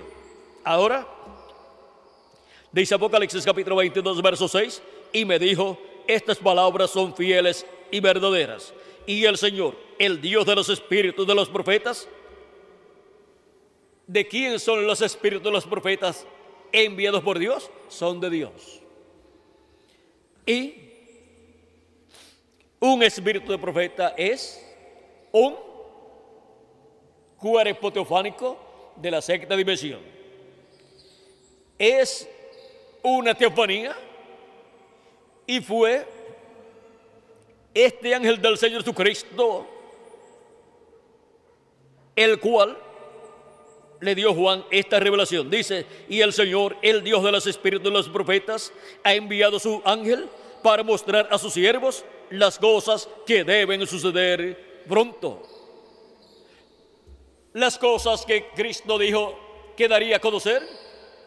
Ahora, 0.63 1.07
dice 2.71 2.95
Apocalipsis 2.95 3.43
capítulo 3.43 3.77
22, 3.77 4.21
verso 4.21 4.47
6, 4.47 4.81
y 5.11 5.25
me 5.25 5.39
dijo, 5.39 5.77
estas 6.07 6.37
palabras 6.37 6.91
son 6.91 7.15
fieles 7.15 7.65
y 7.91 7.99
verdaderas. 7.99 8.73
Y 9.05 9.25
el 9.25 9.37
Señor, 9.37 9.75
el 9.99 10.21
Dios 10.21 10.45
de 10.45 10.55
los 10.55 10.69
espíritus 10.69 11.27
de 11.27 11.35
los 11.35 11.49
profetas, 11.49 12.07
¿de 14.07 14.27
quién 14.27 14.59
son 14.59 14.85
los 14.87 15.01
espíritus 15.01 15.43
de 15.43 15.51
los 15.51 15.65
profetas 15.65 16.25
enviados 16.71 17.21
por 17.23 17.39
Dios? 17.39 17.69
Son 17.89 18.19
de 18.19 18.29
Dios. 18.29 18.82
Y 20.45 20.75
un 22.79 23.01
espíritu 23.01 23.51
de 23.51 23.57
profeta 23.57 24.13
es 24.17 24.61
un 25.31 25.55
cuerpo 27.37 27.91
teofánico 27.91 28.57
de 28.95 29.11
la 29.11 29.21
sexta 29.21 29.55
dimensión. 29.55 30.01
Es 31.77 32.29
una 33.01 33.33
teofanía 33.33 33.95
y 35.45 35.59
fue 35.61 36.05
este 37.73 38.13
ángel 38.13 38.41
del 38.41 38.57
Señor 38.57 38.81
Jesucristo 38.81 39.67
el 42.15 42.39
cual 42.39 42.77
le 44.03 44.15
dio 44.15 44.33
Juan 44.33 44.65
esta 44.69 44.99
revelación. 44.99 45.49
Dice, 45.49 45.85
y 46.09 46.19
el 46.19 46.33
Señor, 46.33 46.75
el 46.81 47.03
Dios 47.03 47.23
de 47.23 47.31
los 47.31 47.47
espíritus 47.47 47.85
de 47.85 47.91
los 47.91 48.09
profetas, 48.09 48.73
ha 49.01 49.13
enviado 49.13 49.59
su 49.59 49.81
ángel 49.85 50.27
para 50.61 50.83
mostrar 50.83 51.29
a 51.31 51.37
sus 51.37 51.53
siervos 51.53 52.03
las 52.29 52.59
cosas 52.59 53.07
que 53.25 53.45
deben 53.45 53.87
suceder 53.87 54.83
pronto. 54.89 55.41
Las 57.53 57.77
cosas 57.77 58.25
que 58.25 58.49
Cristo 58.53 58.97
dijo 58.97 59.39
que 59.77 59.87
daría 59.87 60.17
a 60.17 60.19
conocer 60.19 60.61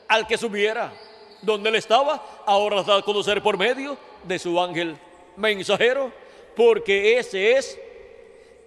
al 0.08 0.26
que 0.26 0.36
subiera 0.36 0.92
donde 1.40 1.70
él 1.70 1.76
estaba, 1.76 2.42
ahora 2.44 2.76
las 2.76 2.86
da 2.86 2.98
a 2.98 3.02
conocer 3.02 3.42
por 3.42 3.56
medio 3.56 3.96
de 4.22 4.38
su 4.38 4.60
ángel 4.60 4.98
mensajero, 5.36 6.12
porque 6.54 7.18
ese 7.18 7.52
es 7.52 7.78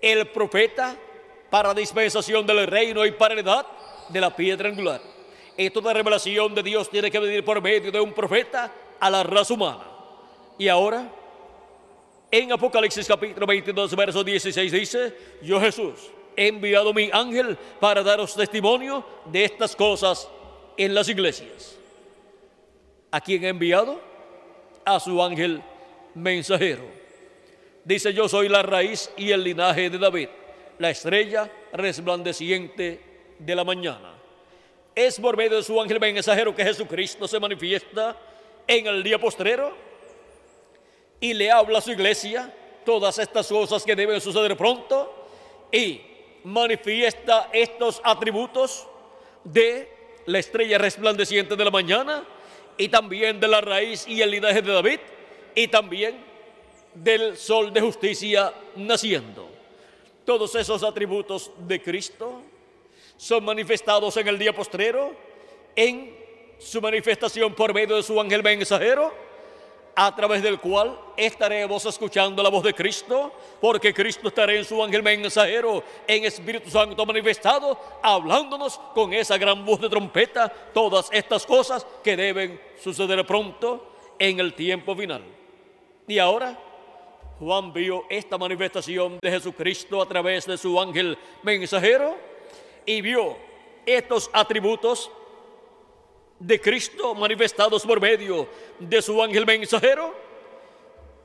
el 0.02 0.27
profeta 0.30 0.95
para 1.52 1.76
dispensación 1.76 2.48
del 2.48 2.65
reino 2.65 3.06
y 3.06 3.11
para 3.11 3.36
la 3.36 3.41
edad 3.41 3.65
de 4.10 4.22
la 4.22 4.36
piedra 4.36 4.69
angular. 4.69 5.02
Y 5.57 5.69
toda 5.69 5.94
revelación 5.94 6.56
de 6.56 6.64
Dios 6.64 6.90
tiene 6.90 7.11
que 7.11 7.19
venir 7.19 7.44
por 7.44 7.61
medio 7.61 7.91
de 7.91 7.99
un 7.99 8.14
profeta 8.14 8.72
a 8.99 9.10
la 9.10 9.23
raza 9.23 9.53
humana. 9.53 9.84
Y 10.57 10.68
ahora, 10.68 11.10
en 12.31 12.52
Apocalipsis 12.52 13.07
capítulo 13.07 13.45
22, 13.45 13.95
verso 13.95 14.23
16 14.23 14.72
dice, 14.72 15.18
yo 15.41 15.60
Jesús 15.60 16.11
he 16.36 16.48
enviado 16.48 16.94
mi 16.94 17.10
ángel 17.11 17.57
para 17.80 18.03
daros 18.03 18.36
testimonio 18.36 19.06
de 19.26 19.44
estas 19.44 19.76
cosas 19.76 20.30
en 20.77 20.94
las 20.94 21.10
iglesias. 21.10 21.77
¿A 23.11 23.19
quién 23.19 23.44
he 23.44 23.49
enviado? 23.49 23.99
A 24.86 24.99
su 24.99 25.22
ángel 25.22 25.61
mensajero. 26.14 26.84
Dice, 27.84 28.14
yo 28.14 28.30
soy 28.30 28.48
la 28.48 28.61
raíz 28.61 29.11
y 29.18 29.31
el 29.31 29.44
linaje 29.44 29.90
de 29.90 29.98
David, 29.98 30.30
la 30.77 30.90
estrella 30.90 31.52
resplandeciente 31.73 33.09
de 33.39 33.55
la 33.55 33.63
mañana. 33.63 34.13
Es 34.93 35.19
por 35.19 35.35
medio 35.37 35.57
de 35.57 35.63
su 35.63 35.79
ángel 35.81 35.99
mensajero 35.99 36.55
que 36.55 36.63
Jesucristo 36.63 37.27
se 37.27 37.39
manifiesta 37.39 38.15
en 38.67 38.85
el 38.87 39.01
día 39.01 39.17
postrero 39.17 39.75
y 41.19 41.33
le 41.33 41.49
habla 41.49 41.79
a 41.79 41.81
su 41.81 41.91
iglesia 41.91 42.53
todas 42.85 43.17
estas 43.19 43.47
cosas 43.47 43.83
que 43.83 43.95
deben 43.95 44.19
suceder 44.21 44.55
pronto 44.55 45.27
y 45.71 46.01
manifiesta 46.43 47.49
estos 47.53 48.01
atributos 48.03 48.87
de 49.43 49.89
la 50.25 50.39
estrella 50.39 50.77
resplandeciente 50.77 51.55
de 51.55 51.65
la 51.65 51.71
mañana 51.71 52.23
y 52.77 52.89
también 52.89 53.39
de 53.39 53.47
la 53.47 53.61
raíz 53.61 54.07
y 54.07 54.21
el 54.21 54.31
linaje 54.31 54.61
de 54.61 54.71
David 54.71 54.99
y 55.55 55.67
también 55.67 56.23
del 56.93 57.37
sol 57.37 57.73
de 57.73 57.81
justicia 57.81 58.53
naciendo. 58.75 59.49
Todos 60.25 60.55
esos 60.55 60.83
atributos 60.83 61.51
de 61.67 61.81
Cristo 61.81 62.41
son 63.19 63.43
manifestados 63.43 64.15
en 64.15 64.29
el 64.29 64.39
día 64.39 64.55
postrero, 64.55 65.11
en 65.75 66.17
su 66.57 66.81
manifestación 66.81 67.53
por 67.53 67.73
medio 67.73 67.97
de 67.97 68.03
su 68.03 68.17
ángel 68.19 68.41
mensajero, 68.41 69.13
a 69.93 70.15
través 70.15 70.41
del 70.41 70.57
cual 70.57 70.97
estaremos 71.17 71.85
escuchando 71.85 72.41
la 72.41 72.47
voz 72.47 72.63
de 72.63 72.73
Cristo, 72.73 73.33
porque 73.59 73.93
Cristo 73.93 74.29
estará 74.29 74.53
en 74.53 74.63
su 74.63 74.81
ángel 74.81 75.03
mensajero, 75.03 75.83
en 76.07 76.23
Espíritu 76.23 76.69
Santo 76.69 77.05
manifestado, 77.05 77.77
hablándonos 78.01 78.79
con 78.95 79.13
esa 79.13 79.37
gran 79.37 79.65
voz 79.65 79.81
de 79.81 79.89
trompeta, 79.89 80.47
todas 80.73 81.09
estas 81.11 81.45
cosas 81.45 81.85
que 82.01 82.15
deben 82.15 82.57
suceder 82.81 83.25
pronto 83.25 83.95
en 84.17 84.39
el 84.39 84.53
tiempo 84.53 84.95
final. 84.95 85.23
Y 86.07 86.19
ahora, 86.19 86.57
Juan 87.37 87.73
vio 87.73 88.05
esta 88.09 88.37
manifestación 88.37 89.19
de 89.21 89.29
Jesucristo 89.29 90.01
a 90.01 90.07
través 90.07 90.45
de 90.45 90.57
su 90.57 90.79
ángel 90.79 91.17
mensajero 91.43 92.29
y 92.85 93.01
vio 93.01 93.38
estos 93.85 94.30
atributos 94.34 95.11
de 96.39 96.60
Cristo 96.60 97.14
manifestados 97.15 97.85
por 97.85 97.99
medio 97.99 98.47
de 98.80 99.01
su 99.01 99.22
ángel 99.22 99.45
mensajero 99.45 100.14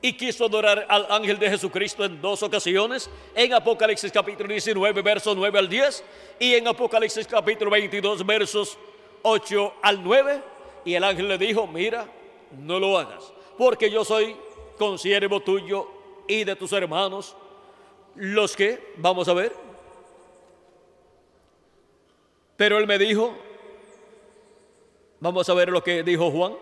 y 0.01 0.13
quiso 0.13 0.45
adorar 0.45 0.85
al 0.89 1.07
ángel 1.09 1.39
de 1.39 1.49
Jesucristo 1.49 2.05
en 2.05 2.21
dos 2.21 2.43
ocasiones, 2.43 3.09
en 3.33 3.53
Apocalipsis 3.53 4.11
capítulo 4.11 4.49
19, 4.49 5.01
versos 5.01 5.35
9 5.35 5.57
al 5.57 5.69
10 5.69 6.03
y 6.39 6.53
en 6.53 6.67
Apocalipsis 6.67 7.25
capítulo 7.25 7.71
22, 7.71 8.23
versos 8.25 8.77
8 9.23 9.73
al 9.81 10.03
9. 10.03 10.43
Y 10.85 10.93
el 10.93 11.03
ángel 11.03 11.27
le 11.27 11.39
dijo, 11.39 11.65
mira, 11.65 12.07
no 12.51 12.79
lo 12.79 12.99
hagas, 12.99 13.33
porque 13.57 13.89
yo 13.89 14.05
soy 14.05 14.35
consiervo 14.77 15.39
tuyo 15.39 15.87
y 16.27 16.43
de 16.43 16.55
tus 16.55 16.71
hermanos, 16.73 17.35
los 18.13 18.55
que, 18.55 18.93
vamos 18.97 19.27
a 19.27 19.33
ver, 19.33 19.53
pero 22.57 22.77
él 22.77 22.87
me 22.87 22.97
dijo, 22.97 23.35
vamos 25.19 25.47
a 25.49 25.53
ver 25.53 25.69
lo 25.69 25.83
que 25.83 26.03
dijo 26.03 26.31
Juan. 26.31 26.55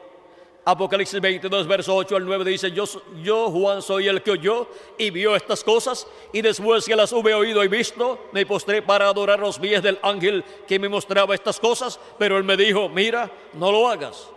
Apocalipsis 0.65 1.19
22, 1.19 1.67
verso 1.67 1.93
8 1.93 2.15
al 2.15 2.25
9 2.25 2.45
dice, 2.45 2.71
yo, 2.71 2.85
yo 3.21 3.51
Juan 3.51 3.81
soy 3.81 4.07
el 4.07 4.23
que 4.23 4.31
oyó 4.31 4.67
y 4.97 5.09
vio 5.09 5.35
estas 5.35 5.61
cosas 5.61 6.07
y 6.31 6.41
después 6.41 6.85
que 6.85 6.95
las 6.95 7.11
hube 7.11 7.33
oído 7.33 7.61
y 7.65 7.67
visto, 7.67 8.29
me 8.31 8.45
postré 8.45 8.81
para 8.81 9.09
adorar 9.09 9.39
los 9.39 9.59
pies 9.59 9.83
del 9.83 9.99
ángel 10.01 10.41
que 10.65 10.79
me 10.79 10.87
mostraba 10.87 11.35
estas 11.35 11.59
cosas, 11.59 11.99
pero 12.17 12.37
él 12.37 12.45
me 12.45 12.55
dijo, 12.55 12.87
mira, 12.87 13.29
no 13.53 13.73
lo 13.73 13.89
hagas. 13.89 14.29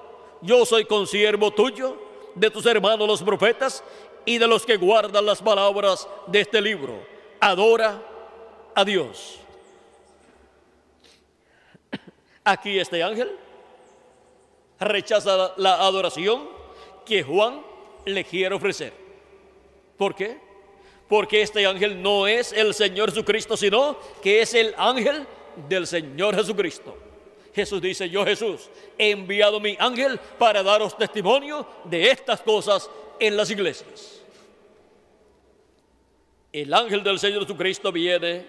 Yo 0.43 0.67
soy 0.67 0.85
consiervo 0.85 1.53
tuyo, 1.53 1.97
de 2.35 2.51
tus 2.51 2.67
hermanos 2.67 3.07
los 3.07 3.23
profetas 3.23 3.83
y 4.25 4.39
de 4.39 4.47
los 4.47 4.67
que 4.67 4.77
guardan 4.77 5.25
las 5.25 5.41
palabras 5.41 6.09
de 6.27 6.41
este 6.41 6.61
libro. 6.61 7.01
Adora 7.41 8.03
a 8.75 8.85
Dios. 8.85 9.39
Aquí 12.49 12.79
este 12.79 13.03
ángel 13.03 13.37
rechaza 14.79 15.55
la 15.57 15.85
adoración 15.85 16.49
que 17.05 17.25
Juan 17.25 17.61
le 18.05 18.23
quiere 18.23 18.55
ofrecer. 18.55 18.93
¿Por 19.97 20.15
qué? 20.15 20.39
Porque 21.09 21.43
este 21.43 21.67
ángel 21.67 22.01
no 22.01 22.29
es 22.29 22.53
el 22.53 22.73
Señor 22.73 23.11
Jesucristo, 23.11 23.57
sino 23.57 23.99
que 24.23 24.43
es 24.43 24.55
el 24.55 24.73
ángel 24.79 25.27
del 25.69 25.89
Señor 25.89 26.37
Jesucristo. 26.37 26.97
Jesús 27.53 27.83
dice, 27.83 28.09
yo 28.09 28.25
Jesús 28.25 28.71
he 28.97 29.11
enviado 29.11 29.59
mi 29.59 29.77
ángel 29.81 30.17
para 30.39 30.63
daros 30.63 30.97
testimonio 30.97 31.67
de 31.83 32.13
estas 32.13 32.43
cosas 32.43 32.89
en 33.19 33.37
las 33.37 33.51
iglesias. 33.51 34.23
El 36.53 36.73
ángel 36.73 37.03
del 37.03 37.19
Señor 37.19 37.43
Jesucristo 37.43 37.91
viene 37.91 38.47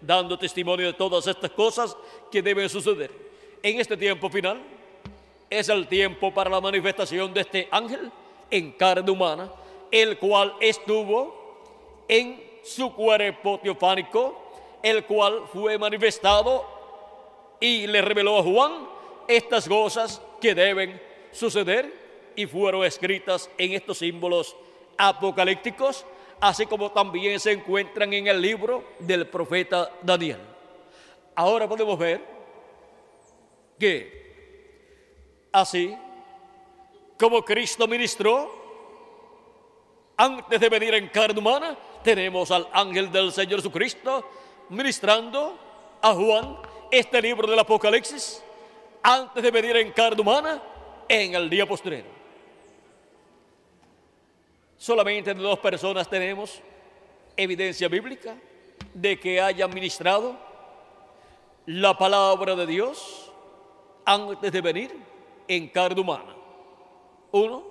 dando 0.00 0.38
testimonio 0.38 0.86
de 0.86 0.94
todas 0.94 1.26
estas 1.26 1.50
cosas 1.50 1.94
que 2.32 2.40
deben 2.40 2.70
suceder 2.70 3.33
en 3.64 3.80
este 3.80 3.96
tiempo 3.96 4.28
final 4.28 4.60
es 5.48 5.70
el 5.70 5.88
tiempo 5.88 6.32
para 6.32 6.50
la 6.50 6.60
manifestación 6.60 7.32
de 7.32 7.40
este 7.40 7.66
ángel 7.70 8.12
en 8.50 8.72
carne 8.72 9.10
humana, 9.10 9.50
el 9.90 10.18
cual 10.18 10.54
estuvo 10.60 12.04
en 12.06 12.44
su 12.62 12.92
cuerpo 12.92 13.58
teofánico, 13.58 14.78
el 14.82 15.06
cual 15.06 15.44
fue 15.50 15.78
manifestado 15.78 16.62
y 17.58 17.86
le 17.86 18.02
reveló 18.02 18.38
a 18.38 18.42
Juan 18.42 18.86
estas 19.26 19.66
cosas 19.66 20.20
que 20.42 20.54
deben 20.54 21.00
suceder 21.32 21.90
y 22.36 22.44
fueron 22.44 22.84
escritas 22.84 23.48
en 23.56 23.72
estos 23.72 23.96
símbolos 23.96 24.54
apocalípticos, 24.98 26.04
así 26.38 26.66
como 26.66 26.92
también 26.92 27.40
se 27.40 27.52
encuentran 27.52 28.12
en 28.12 28.26
el 28.26 28.42
libro 28.42 28.84
del 28.98 29.26
profeta 29.26 29.90
Daniel. 30.02 30.40
Ahora 31.34 31.66
podemos 31.66 31.98
ver 31.98 32.33
así 35.52 35.96
como 37.18 37.44
Cristo 37.44 37.86
ministró 37.86 38.62
antes 40.16 40.60
de 40.60 40.68
venir 40.68 40.94
en 40.94 41.08
carne 41.08 41.38
humana, 41.38 41.76
tenemos 42.02 42.50
al 42.50 42.68
ángel 42.72 43.10
del 43.10 43.32
Señor 43.32 43.60
Jesucristo 43.60 44.28
ministrando 44.68 45.58
a 46.00 46.12
Juan 46.14 46.56
este 46.90 47.20
libro 47.20 47.48
del 47.48 47.58
Apocalipsis 47.58 48.42
antes 49.02 49.42
de 49.42 49.50
venir 49.50 49.76
en 49.76 49.92
carne 49.92 50.20
humana 50.20 50.62
en 51.08 51.34
el 51.34 51.50
día 51.50 51.66
postrero. 51.66 52.06
Solamente 54.76 55.34
de 55.34 55.42
dos 55.42 55.58
personas 55.58 56.08
tenemos 56.08 56.60
evidencia 57.36 57.88
bíblica 57.88 58.36
de 58.92 59.18
que 59.18 59.40
hayan 59.40 59.72
ministrado 59.72 60.36
la 61.66 61.96
palabra 61.96 62.54
de 62.54 62.66
Dios 62.66 63.32
antes 64.04 64.52
de 64.52 64.60
venir 64.60 64.94
en 65.48 65.68
carne 65.68 66.00
humana. 66.00 66.34
Uno, 67.32 67.64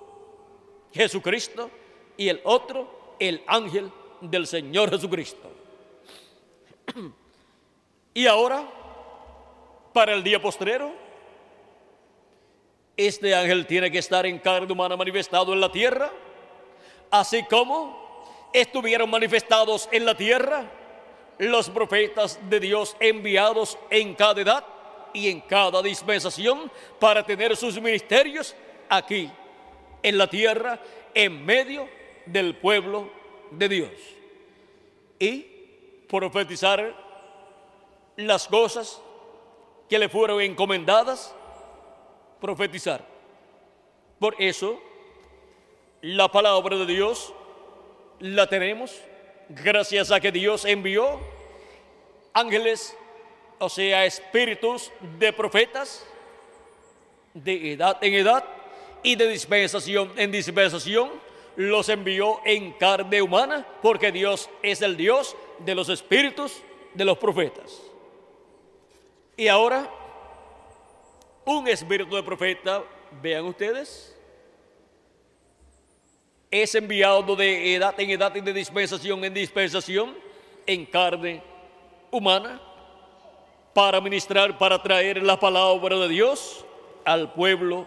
Jesucristo, 0.92 1.70
y 2.16 2.28
el 2.28 2.40
otro, 2.44 3.16
el 3.18 3.42
ángel 3.46 3.90
del 4.20 4.46
Señor 4.46 4.90
Jesucristo. 4.90 5.50
Y 8.12 8.26
ahora, 8.26 8.64
para 9.92 10.12
el 10.12 10.22
día 10.22 10.40
postrero, 10.40 10.92
este 12.96 13.34
ángel 13.34 13.66
tiene 13.66 13.90
que 13.90 13.98
estar 13.98 14.24
en 14.24 14.38
carne 14.38 14.72
humana 14.72 14.96
manifestado 14.96 15.52
en 15.52 15.60
la 15.60 15.72
tierra, 15.72 16.12
así 17.10 17.42
como 17.44 18.22
estuvieron 18.52 19.10
manifestados 19.10 19.88
en 19.90 20.04
la 20.04 20.16
tierra 20.16 20.70
los 21.38 21.68
profetas 21.70 22.38
de 22.48 22.60
Dios 22.60 22.96
enviados 23.00 23.76
en 23.90 24.14
cada 24.14 24.40
edad 24.40 24.73
y 25.14 25.30
en 25.30 25.40
cada 25.40 25.80
dispensación 25.80 26.70
para 26.98 27.24
tener 27.24 27.56
sus 27.56 27.80
ministerios 27.80 28.54
aquí 28.88 29.30
en 30.02 30.18
la 30.18 30.26
tierra 30.26 30.78
en 31.14 31.44
medio 31.46 31.88
del 32.26 32.56
pueblo 32.56 33.10
de 33.50 33.68
Dios 33.68 33.90
y 35.18 35.42
profetizar 36.08 36.94
las 38.16 38.46
cosas 38.46 39.00
que 39.88 39.98
le 39.98 40.08
fueron 40.08 40.40
encomendadas, 40.40 41.34
profetizar. 42.40 43.04
Por 44.18 44.34
eso, 44.38 44.80
la 46.02 46.28
palabra 46.28 46.76
de 46.76 46.86
Dios 46.86 47.32
la 48.20 48.46
tenemos 48.48 49.00
gracias 49.48 50.10
a 50.10 50.20
que 50.20 50.32
Dios 50.32 50.64
envió 50.64 51.20
ángeles, 52.32 52.96
o 53.58 53.68
sea, 53.68 54.04
espíritus 54.04 54.90
de 55.18 55.32
profetas, 55.32 56.04
de 57.32 57.72
edad 57.72 57.98
en 58.02 58.14
edad 58.14 58.44
y 59.02 59.16
de 59.16 59.28
dispensación 59.28 60.12
en 60.16 60.30
dispensación, 60.30 61.10
los 61.56 61.88
envió 61.88 62.40
en 62.44 62.72
carne 62.72 63.22
humana, 63.22 63.66
porque 63.82 64.10
Dios 64.10 64.50
es 64.62 64.82
el 64.82 64.96
Dios 64.96 65.36
de 65.60 65.74
los 65.74 65.88
espíritus 65.88 66.62
de 66.94 67.04
los 67.04 67.18
profetas. 67.18 67.80
Y 69.36 69.48
ahora, 69.48 69.88
un 71.44 71.68
espíritu 71.68 72.16
de 72.16 72.22
profeta, 72.22 72.82
vean 73.22 73.44
ustedes, 73.44 74.16
es 76.50 76.74
enviado 76.74 77.34
de 77.36 77.74
edad 77.74 77.94
en 77.98 78.10
edad 78.10 78.34
y 78.34 78.40
de 78.40 78.52
dispensación 78.52 79.24
en 79.24 79.34
dispensación 79.34 80.16
en 80.66 80.86
carne 80.86 81.42
humana 82.10 82.60
para 83.74 84.00
ministrar, 84.00 84.56
para 84.56 84.80
traer 84.82 85.22
la 85.22 85.38
palabra 85.38 85.98
de 85.98 86.08
Dios 86.08 86.64
al 87.04 87.32
pueblo 87.34 87.86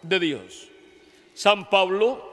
de 0.00 0.18
Dios. 0.20 0.68
San 1.34 1.68
Pablo 1.68 2.30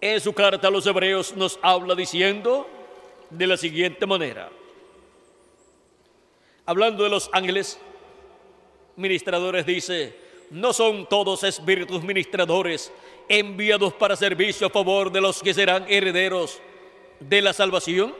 en 0.00 0.20
su 0.20 0.32
carta 0.32 0.68
a 0.68 0.70
los 0.70 0.86
hebreos 0.86 1.34
nos 1.34 1.58
habla 1.62 1.94
diciendo 1.94 2.68
de 3.30 3.46
la 3.46 3.56
siguiente 3.56 4.04
manera. 4.04 4.50
Hablando 6.66 7.04
de 7.04 7.10
los 7.10 7.30
ángeles 7.32 7.80
ministradores, 8.96 9.64
dice, 9.64 10.14
no 10.50 10.72
son 10.72 11.08
todos 11.08 11.44
espíritus 11.44 12.02
ministradores 12.02 12.92
enviados 13.28 13.94
para 13.94 14.16
servicio 14.16 14.66
a 14.66 14.70
favor 14.70 15.10
de 15.10 15.20
los 15.20 15.40
que 15.40 15.54
serán 15.54 15.86
herederos 15.88 16.60
de 17.20 17.40
la 17.40 17.52
salvación. 17.52 18.14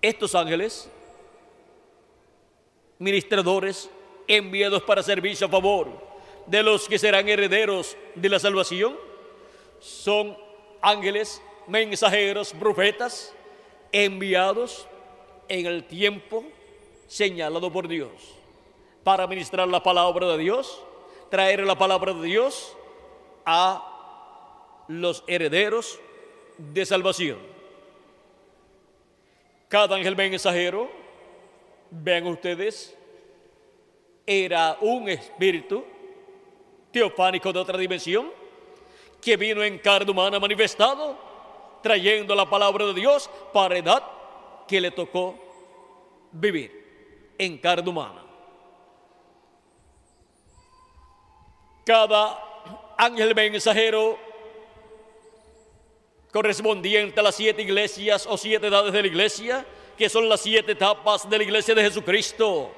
Estos 0.00 0.34
ángeles 0.34 0.88
ministradores 2.98 3.90
enviados 4.26 4.82
para 4.82 5.02
servicio 5.02 5.46
a 5.46 5.50
favor 5.50 5.88
de 6.46 6.62
los 6.62 6.88
que 6.88 6.98
serán 6.98 7.28
herederos 7.28 7.96
de 8.14 8.28
la 8.28 8.38
salvación 8.38 8.96
son 9.80 10.36
ángeles, 10.80 11.42
mensajeros, 11.66 12.52
profetas, 12.52 13.34
enviados 13.92 14.86
en 15.48 15.66
el 15.66 15.84
tiempo 15.84 16.44
señalado 17.06 17.72
por 17.72 17.88
Dios 17.88 18.10
para 19.06 19.26
ministrar 19.26 19.68
la 19.68 19.82
palabra 19.82 20.26
de 20.28 20.38
Dios, 20.38 20.82
traer 21.30 21.64
la 21.64 21.78
palabra 21.78 22.12
de 22.12 22.26
Dios 22.26 22.76
a 23.44 24.84
los 24.88 25.22
herederos 25.28 26.00
de 26.58 26.84
salvación. 26.84 27.38
Cada 29.68 29.94
ángel 29.94 30.16
mensajero, 30.16 30.90
vean 31.90 32.26
ustedes, 32.26 32.96
era 34.26 34.76
un 34.80 35.08
espíritu 35.08 35.84
teofánico 36.90 37.52
de 37.52 37.58
otra 37.58 37.78
dimensión 37.78 38.30
que 39.20 39.36
vino 39.36 39.62
en 39.62 39.78
carne 39.78 40.10
humana 40.10 40.38
manifestado, 40.38 41.16
trayendo 41.82 42.34
la 42.34 42.48
palabra 42.48 42.86
de 42.86 42.94
Dios 42.94 43.30
para 43.52 43.78
edad 43.78 44.02
que 44.66 44.80
le 44.80 44.90
tocó 44.90 45.36
vivir 46.32 47.34
en 47.38 47.58
carne 47.58 47.88
humana. 47.88 48.24
Cada 51.84 52.94
ángel 52.98 53.34
mensajero 53.34 54.18
correspondiente 56.32 57.18
a 57.20 57.22
las 57.22 57.34
siete 57.34 57.62
iglesias 57.62 58.26
o 58.28 58.36
siete 58.36 58.66
edades 58.66 58.92
de 58.92 59.00
la 59.00 59.08
iglesia, 59.08 59.66
que 59.96 60.08
son 60.08 60.28
las 60.28 60.40
siete 60.40 60.72
etapas 60.72 61.28
de 61.28 61.38
la 61.38 61.44
iglesia 61.44 61.74
de 61.74 61.82
Jesucristo, 61.82 62.70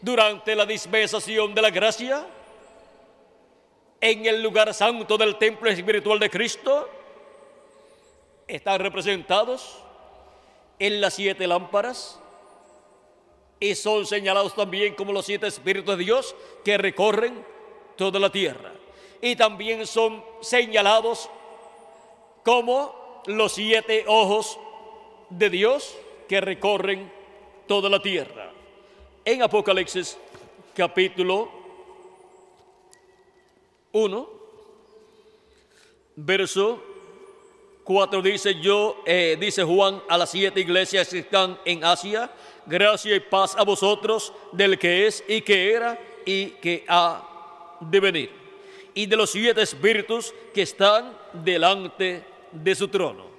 durante 0.00 0.54
la 0.54 0.64
dispensación 0.66 1.54
de 1.54 1.62
la 1.62 1.70
gracia, 1.70 2.26
en 4.00 4.26
el 4.26 4.42
lugar 4.42 4.72
santo 4.72 5.18
del 5.18 5.36
templo 5.36 5.68
espiritual 5.68 6.18
de 6.18 6.30
Cristo 6.30 6.88
están 8.46 8.80
representados 8.80 9.78
en 10.78 11.00
las 11.00 11.14
siete 11.14 11.46
lámparas 11.46 12.18
y 13.60 13.74
son 13.74 14.06
señalados 14.06 14.54
también 14.54 14.94
como 14.94 15.12
los 15.12 15.26
siete 15.26 15.46
espíritus 15.46 15.96
de 15.96 16.04
Dios 16.04 16.34
que 16.64 16.78
recorren 16.78 17.44
toda 17.96 18.18
la 18.18 18.32
tierra. 18.32 18.72
Y 19.20 19.36
también 19.36 19.86
son 19.86 20.24
señalados 20.40 21.28
como 22.42 23.22
los 23.26 23.52
siete 23.52 24.04
ojos 24.08 24.58
de 25.28 25.50
Dios 25.50 25.94
que 26.30 26.40
recorren 26.40 27.10
toda 27.66 27.90
la 27.90 28.00
tierra. 28.00 28.52
En 29.24 29.42
Apocalipsis 29.42 30.16
capítulo 30.76 31.50
1, 33.90 34.28
verso 36.14 36.80
4 37.82 38.22
dice, 38.22 38.60
yo, 38.60 39.02
eh, 39.04 39.36
dice 39.40 39.64
Juan 39.64 40.00
a 40.08 40.16
las 40.16 40.30
siete 40.30 40.60
iglesias 40.60 41.08
que 41.08 41.18
están 41.18 41.58
en 41.64 41.82
Asia, 41.82 42.30
gracia 42.64 43.16
y 43.16 43.18
paz 43.18 43.56
a 43.58 43.64
vosotros 43.64 44.32
del 44.52 44.78
que 44.78 45.08
es 45.08 45.24
y 45.26 45.40
que 45.40 45.72
era 45.72 45.98
y 46.24 46.50
que 46.62 46.84
ha 46.86 47.76
de 47.80 47.98
venir, 47.98 48.30
y 48.94 49.04
de 49.06 49.16
los 49.16 49.32
siete 49.32 49.62
espíritus 49.62 50.32
que 50.54 50.62
están 50.62 51.12
delante 51.32 52.22
de 52.52 52.74
su 52.76 52.86
trono. 52.86 53.29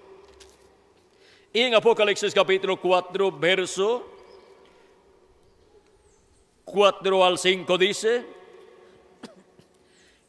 En 1.54 1.76
Apocalipsis 1.76 2.34
capítulo 2.34 2.78
4, 2.78 3.32
verso 3.34 4.08
4 6.64 7.26
al 7.26 7.38
5 7.38 7.78
dice, 7.78 8.26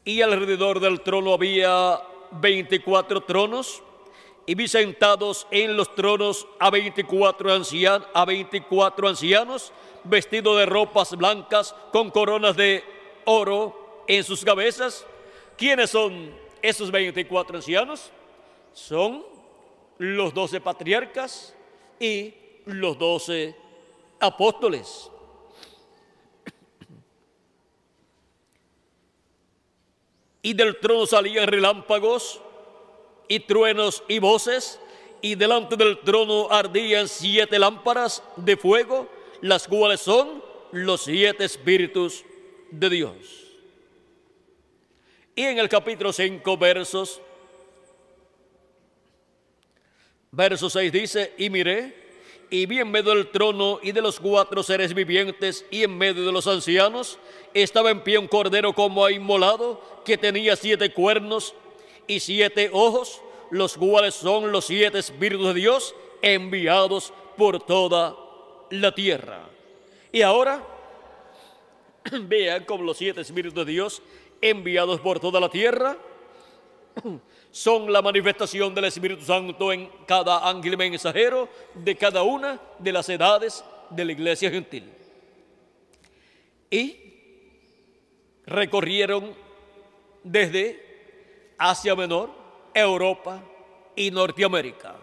y 0.03 0.21
alrededor 0.21 0.81
del 0.81 0.99
trono 0.99 1.33
había 1.33 2.01
24 2.31 3.23
tronos 3.23 3.81
y 4.45 4.55
vi 4.55 4.67
sentados 4.67 5.47
en 5.49 5.77
los 5.77 5.95
tronos 5.95 6.45
a 6.59 6.69
24, 6.69 7.53
ancianos, 7.53 8.07
a 8.13 8.25
24 8.25 9.07
ancianos 9.07 9.71
vestidos 10.03 10.57
de 10.57 10.65
ropas 10.65 11.15
blancas 11.15 11.73
con 11.93 12.11
coronas 12.11 12.57
de 12.57 12.83
oro 13.23 14.03
en 14.07 14.25
sus 14.25 14.43
cabezas 14.43 15.05
¿Quiénes 15.57 15.91
son 15.91 16.31
esos 16.61 16.91
24 16.91 17.57
ancianos? 17.57 18.11
Son 18.73 19.23
los 19.97 20.33
12 20.33 20.61
patriarcas 20.61 21.55
y 21.99 22.33
los 22.65 22.97
12 22.97 23.55
apóstoles. 24.19 25.09
Y 30.41 30.53
del 30.53 30.77
trono 30.79 31.05
salían 31.05 31.47
relámpagos 31.47 32.41
y 33.29 33.39
truenos 33.39 34.03
y 34.09 34.19
voces, 34.19 34.79
y 35.21 35.35
delante 35.35 35.77
del 35.77 35.99
trono 36.01 36.51
ardían 36.51 37.07
siete 37.07 37.57
lámparas 37.57 38.21
de 38.35 38.57
fuego, 38.57 39.07
las 39.41 39.67
cuales 39.67 40.01
son 40.01 40.43
los 40.73 41.03
siete 41.03 41.45
espíritus 41.45 42.25
de 42.71 42.89
Dios. 42.89 43.43
Y 45.35 45.43
en 45.43 45.59
el 45.59 45.69
capítulo 45.69 46.11
5, 46.11 46.57
versos, 46.57 47.21
verso 50.33 50.69
6 50.69 50.91
dice, 50.91 51.33
y 51.37 51.49
miré, 51.49 51.95
y 52.49 52.65
vi 52.65 52.79
en 52.79 52.91
medio 52.91 53.15
del 53.15 53.29
trono 53.29 53.79
y 53.81 53.91
de 53.91 54.01
los 54.01 54.19
cuatro 54.19 54.61
seres 54.63 54.93
vivientes 54.93 55.65
y 55.71 55.83
en 55.83 55.97
medio 55.97 56.25
de 56.25 56.31
los 56.31 56.47
ancianos, 56.47 57.17
estaba 57.53 57.91
en 57.91 58.01
pie 58.01 58.17
un 58.17 58.27
cordero 58.27 58.73
como 58.73 59.07
inmolado, 59.09 59.81
que 60.03 60.17
tenía 60.17 60.55
siete 60.55 60.91
cuernos 60.91 61.55
y 62.07 62.19
siete 62.19 62.69
ojos, 62.73 63.21
los 63.51 63.77
cuales 63.77 64.15
son 64.15 64.51
los 64.51 64.65
siete 64.65 64.99
espíritus 64.99 65.47
de 65.47 65.53
Dios 65.53 65.95
enviados 66.21 67.13
por 67.37 67.63
toda 67.63 68.15
la 68.71 68.93
tierra. 68.93 69.47
Y 70.11 70.23
ahora, 70.23 70.63
vean 72.23 72.65
como 72.65 72.83
los 72.83 72.97
siete 72.97 73.21
espíritus 73.21 73.65
de 73.65 73.71
Dios 73.71 74.01
enviados 74.41 74.99
por 74.99 75.19
toda 75.19 75.39
la 75.39 75.49
tierra 75.49 75.97
son 77.53 77.93
la 77.93 78.01
manifestación 78.01 78.73
del 78.73 78.85
Espíritu 78.85 79.23
Santo 79.23 79.71
en 79.71 79.87
cada 80.07 80.49
ángel 80.49 80.75
mensajero 80.75 81.47
de 81.75 81.95
cada 81.95 82.23
una 82.23 82.59
de 82.79 82.91
las 82.91 83.07
edades 83.09 83.63
de 83.91 84.05
la 84.05 84.11
iglesia 84.11 84.49
gentil. 84.49 84.91
Y 86.71 86.95
recorrieron 88.47 89.35
desde 90.23 91.53
Asia 91.59 91.95
Menor, 91.95 92.31
Europa 92.73 93.43
y 93.95 94.09
Norteamérica. 94.09 94.95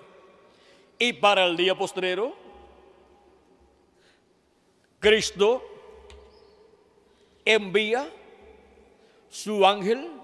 Y 0.98 1.12
para 1.12 1.44
el 1.44 1.56
día 1.56 1.78
postrero, 1.78 2.34
Cristo 4.98 5.62
envía 7.44 8.10
su 9.28 9.64
ángel 9.64 10.19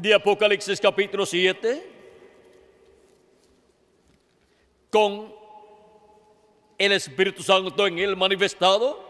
de 0.00 0.12
Apocalipsis 0.12 0.78
capítulo 0.78 1.24
7 1.24 1.90
con 4.90 5.32
el 6.76 6.92
Espíritu 6.92 7.42
Santo 7.42 7.86
en 7.86 7.98
él 7.98 8.14
manifestado, 8.14 9.00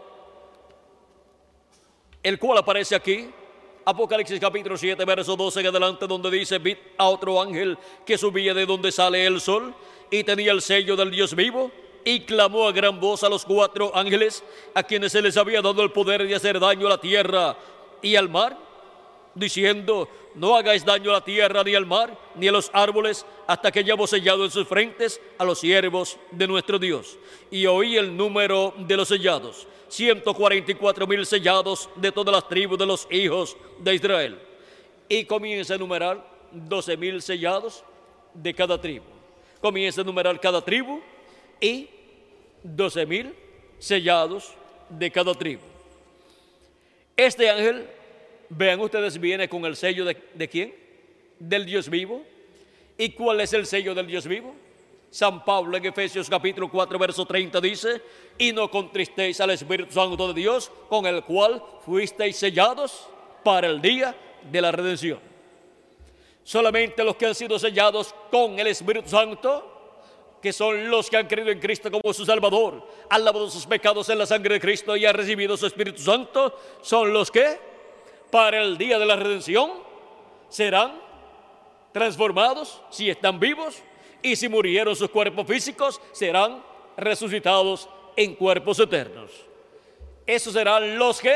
el 2.23 2.39
cual 2.39 2.59
aparece 2.59 2.95
aquí 2.95 3.29
Apocalipsis 3.83 4.39
capítulo 4.39 4.77
7, 4.77 5.03
verso 5.03 5.35
12 5.35 5.59
en 5.59 5.67
adelante, 5.67 6.07
donde 6.07 6.31
dice, 6.31 6.57
vi 6.57 6.77
a 6.97 7.07
otro 7.07 7.41
ángel 7.41 7.77
que 8.05 8.17
subía 8.17 8.53
de 8.53 8.65
donde 8.65 8.91
sale 8.91 9.25
el 9.25 9.41
sol 9.41 9.75
y 10.09 10.23
tenía 10.23 10.53
el 10.53 10.61
sello 10.61 10.95
del 10.95 11.11
Dios 11.11 11.35
vivo 11.35 11.69
y 12.05 12.21
clamó 12.21 12.65
a 12.67 12.71
gran 12.71 12.99
voz 12.99 13.23
a 13.23 13.29
los 13.29 13.43
cuatro 13.43 13.93
ángeles 13.93 14.43
a 14.73 14.83
quienes 14.83 15.11
se 15.11 15.21
les 15.21 15.35
había 15.35 15.61
dado 15.61 15.83
el 15.83 15.91
poder 15.91 16.25
de 16.25 16.35
hacer 16.35 16.59
daño 16.59 16.87
a 16.87 16.91
la 16.91 17.01
tierra 17.01 17.57
y 18.01 18.15
al 18.15 18.29
mar, 18.29 18.66
diciendo, 19.37 20.09
no 20.35 20.55
hagáis 20.55 20.83
daño 20.83 21.11
a 21.11 21.13
la 21.13 21.23
tierra 21.23 21.63
ni 21.63 21.75
al 21.75 21.85
mar 21.85 22.17
ni 22.35 22.47
a 22.47 22.51
los 22.51 22.69
árboles 22.73 23.25
hasta 23.47 23.71
que 23.71 23.79
hayamos 23.79 24.09
sellado 24.09 24.45
en 24.45 24.51
sus 24.51 24.67
frentes 24.67 25.21
a 25.37 25.45
los 25.45 25.59
siervos 25.59 26.17
de 26.31 26.47
nuestro 26.47 26.79
Dios. 26.79 27.17
Y 27.49 27.65
oí 27.65 27.97
el 27.97 28.15
número 28.15 28.73
de 28.77 28.97
los 28.97 29.07
sellados 29.07 29.67
144 29.89 31.07
mil 31.07 31.25
sellados 31.25 31.89
de 31.95 32.11
todas 32.11 32.33
las 32.33 32.47
tribus 32.47 32.77
de 32.77 32.85
los 32.85 33.07
hijos 33.09 33.55
de 33.79 33.95
Israel. 33.95 34.39
Y 35.09 35.25
comienza 35.25 35.73
a 35.73 35.75
enumerar 35.77 36.25
12 36.51 36.97
mil 36.97 37.21
sellados 37.21 37.83
de 38.33 38.53
cada 38.53 38.79
tribu. 38.79 39.05
Comienza 39.61 40.01
a 40.01 40.03
enumerar 40.03 40.39
cada 40.39 40.61
tribu 40.61 41.01
y 41.59 41.89
12 42.63 43.05
mil 43.05 43.33
sellados 43.79 44.53
de 44.89 45.09
cada 45.11 45.33
tribu. 45.33 45.61
Este 47.15 47.49
ángel, 47.49 47.89
vean 48.49 48.79
ustedes, 48.79 49.19
viene 49.19 49.49
con 49.49 49.65
el 49.65 49.75
sello 49.75 50.05
de, 50.05 50.17
de 50.33 50.47
quién? 50.47 50.73
Del 51.39 51.65
Dios 51.65 51.89
vivo. 51.89 52.23
¿Y 52.97 53.09
cuál 53.09 53.41
es 53.41 53.53
el 53.53 53.65
sello 53.65 53.93
del 53.93 54.07
Dios 54.07 54.25
vivo? 54.27 54.55
San 55.09 55.43
Pablo 55.45 55.77
en 55.77 55.85
Efesios 55.85 56.29
capítulo 56.29 56.69
4, 56.69 56.99
verso 56.99 57.25
30 57.25 57.61
dice, 57.61 58.01
y 58.37 58.51
no 58.51 58.69
contristéis 58.69 59.39
al 59.39 59.51
Espíritu 59.51 59.93
Santo 59.93 60.27
de 60.27 60.41
Dios, 60.41 60.71
con 60.89 61.05
el 61.05 61.23
cual 61.23 61.63
fuisteis 61.85 62.35
sellados 62.35 63.07
para 63.43 63.67
el 63.67 63.81
día 63.81 64.15
de 64.51 64.61
la 64.61 64.71
redención. 64.71 65.19
Solamente 66.43 67.03
los 67.03 67.15
que 67.15 67.25
han 67.25 67.35
sido 67.35 67.57
sellados 67.57 68.13
con 68.31 68.59
el 68.59 68.67
Espíritu 68.67 69.09
Santo, 69.09 69.73
que 70.41 70.53
son 70.53 70.89
los 70.89 71.09
que 71.09 71.17
han 71.17 71.27
creído 71.27 71.51
en 71.51 71.59
Cristo 71.59 71.89
como 71.89 72.13
su 72.13 72.25
Salvador, 72.25 72.87
han 73.09 73.23
lavado 73.23 73.49
sus 73.49 73.65
pecados 73.65 74.09
en 74.09 74.19
la 74.19 74.25
sangre 74.25 74.55
de 74.55 74.61
Cristo 74.61 74.95
y 74.95 75.05
han 75.05 75.15
recibido 75.15 75.57
su 75.57 75.65
Espíritu 75.65 76.01
Santo, 76.01 76.57
son 76.81 77.11
los 77.11 77.31
que 77.31 77.57
para 78.31 78.61
el 78.61 78.77
día 78.77 78.99
de 78.99 79.05
la 79.05 79.15
redención 79.15 79.71
serán 80.49 80.99
transformados, 81.91 82.81
si 82.89 83.09
están 83.09 83.39
vivos, 83.39 83.81
y 84.21 84.35
si 84.35 84.49
murieron 84.49 84.95
sus 84.95 85.09
cuerpos 85.09 85.47
físicos, 85.47 86.01
serán 86.11 86.63
resucitados 86.95 87.89
en 88.15 88.35
cuerpos 88.35 88.79
eternos. 88.79 89.31
Esos 90.25 90.53
serán 90.53 90.97
los 90.97 91.21
que 91.21 91.35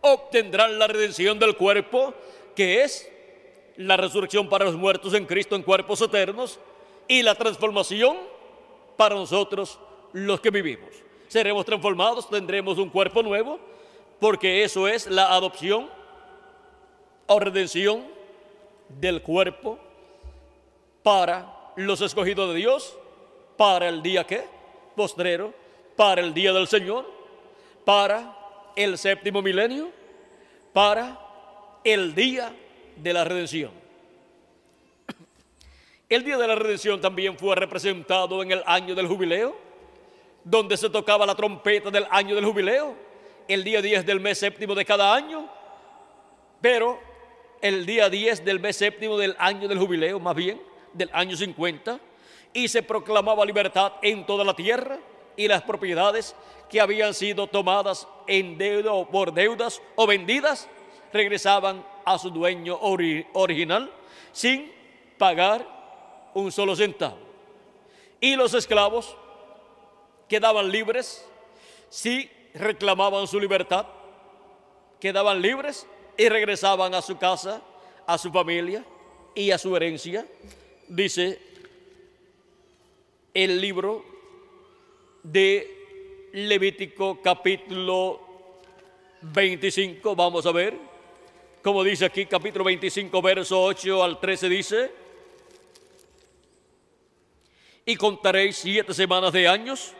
obtendrán 0.00 0.78
la 0.78 0.86
redención 0.86 1.38
del 1.38 1.56
cuerpo, 1.56 2.14
que 2.56 2.82
es 2.82 3.08
la 3.76 3.96
resurrección 3.96 4.48
para 4.48 4.64
los 4.64 4.74
muertos 4.74 5.14
en 5.14 5.26
Cristo 5.26 5.56
en 5.56 5.62
cuerpos 5.62 6.00
eternos 6.02 6.58
y 7.08 7.22
la 7.22 7.34
transformación 7.34 8.18
para 8.96 9.14
nosotros 9.14 9.78
los 10.12 10.40
que 10.40 10.50
vivimos. 10.50 10.90
Seremos 11.28 11.64
transformados, 11.64 12.28
tendremos 12.28 12.78
un 12.78 12.90
cuerpo 12.90 13.22
nuevo, 13.22 13.58
porque 14.22 14.62
eso 14.62 14.86
es 14.86 15.08
la 15.08 15.32
adopción 15.34 15.90
o 17.26 17.40
redención 17.40 18.04
del 19.00 19.20
cuerpo 19.20 19.80
para 21.02 21.72
los 21.74 22.00
escogidos 22.02 22.50
de 22.50 22.60
Dios, 22.60 22.96
para 23.56 23.88
el 23.88 24.00
día 24.00 24.22
que 24.22 24.44
postrero, 24.94 25.52
para 25.96 26.20
el 26.20 26.32
día 26.32 26.52
del 26.52 26.68
Señor, 26.68 27.04
para 27.84 28.32
el 28.76 28.96
séptimo 28.96 29.42
milenio, 29.42 29.90
para 30.72 31.18
el 31.82 32.14
día 32.14 32.54
de 32.94 33.12
la 33.12 33.24
redención. 33.24 33.72
El 36.08 36.22
día 36.22 36.38
de 36.38 36.46
la 36.46 36.54
redención 36.54 37.00
también 37.00 37.36
fue 37.36 37.56
representado 37.56 38.40
en 38.40 38.52
el 38.52 38.62
año 38.66 38.94
del 38.94 39.08
jubileo, 39.08 39.56
donde 40.44 40.76
se 40.76 40.88
tocaba 40.88 41.26
la 41.26 41.34
trompeta 41.34 41.90
del 41.90 42.06
año 42.08 42.36
del 42.36 42.44
jubileo, 42.44 43.10
el 43.48 43.64
día 43.64 43.82
10 43.82 44.06
del 44.06 44.20
mes 44.20 44.38
séptimo 44.38 44.74
de 44.74 44.84
cada 44.84 45.14
año, 45.14 45.48
pero 46.60 47.00
el 47.60 47.86
día 47.86 48.08
10 48.08 48.44
del 48.44 48.60
mes 48.60 48.76
séptimo 48.76 49.18
del 49.18 49.36
año 49.38 49.68
del 49.68 49.78
jubileo, 49.78 50.18
más 50.18 50.34
bien, 50.34 50.60
del 50.92 51.10
año 51.12 51.36
50 51.36 52.00
y 52.52 52.68
se 52.68 52.82
proclamaba 52.82 53.44
libertad 53.44 53.94
en 54.02 54.26
toda 54.26 54.44
la 54.44 54.54
tierra 54.54 54.98
y 55.36 55.48
las 55.48 55.62
propiedades 55.62 56.36
que 56.68 56.80
habían 56.80 57.14
sido 57.14 57.46
tomadas 57.46 58.06
en 58.26 58.58
deuda 58.58 58.92
o 58.92 59.08
por 59.08 59.32
deudas 59.32 59.80
o 59.94 60.06
vendidas 60.06 60.68
regresaban 61.12 61.84
a 62.04 62.18
su 62.18 62.30
dueño 62.30 62.78
original 62.80 63.90
sin 64.32 64.72
pagar 65.18 65.66
un 66.34 66.50
solo 66.52 66.74
centavo. 66.76 67.18
Y 68.20 68.36
los 68.36 68.54
esclavos 68.54 69.16
quedaban 70.28 70.70
libres 70.70 71.26
si 71.88 72.30
reclamaban 72.54 73.26
su 73.26 73.40
libertad, 73.40 73.86
quedaban 75.00 75.40
libres 75.40 75.86
y 76.16 76.28
regresaban 76.28 76.94
a 76.94 77.02
su 77.02 77.18
casa, 77.18 77.62
a 78.06 78.18
su 78.18 78.30
familia 78.30 78.84
y 79.34 79.50
a 79.50 79.58
su 79.58 79.74
herencia. 79.76 80.26
Dice 80.88 81.40
el 83.34 83.60
libro 83.60 84.04
de 85.22 86.28
Levítico 86.32 87.20
capítulo 87.22 88.20
25, 89.22 90.14
vamos 90.16 90.44
a 90.46 90.52
ver, 90.52 90.76
como 91.62 91.84
dice 91.84 92.04
aquí 92.04 92.26
capítulo 92.26 92.64
25, 92.64 93.22
verso 93.22 93.62
8 93.62 94.02
al 94.02 94.20
13 94.20 94.48
dice, 94.48 94.90
y 97.84 97.96
contaréis 97.96 98.56
siete 98.56 98.94
semanas 98.94 99.32
de 99.32 99.48
años, 99.48 99.92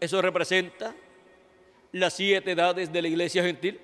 eso 0.00 0.20
representa 0.20 0.94
las 1.94 2.14
siete 2.14 2.50
edades 2.50 2.92
de 2.92 3.00
la 3.00 3.08
iglesia 3.08 3.42
gentil, 3.42 3.80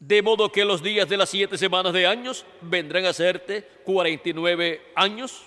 De 0.00 0.22
modo 0.22 0.50
que 0.50 0.64
los 0.64 0.82
días 0.82 1.08
de 1.08 1.16
las 1.16 1.28
siete 1.28 1.58
semanas 1.58 1.92
de 1.92 2.06
años 2.06 2.46
vendrán 2.62 3.04
a 3.04 3.12
serte 3.12 3.68
49 3.84 4.80
años. 4.94 5.42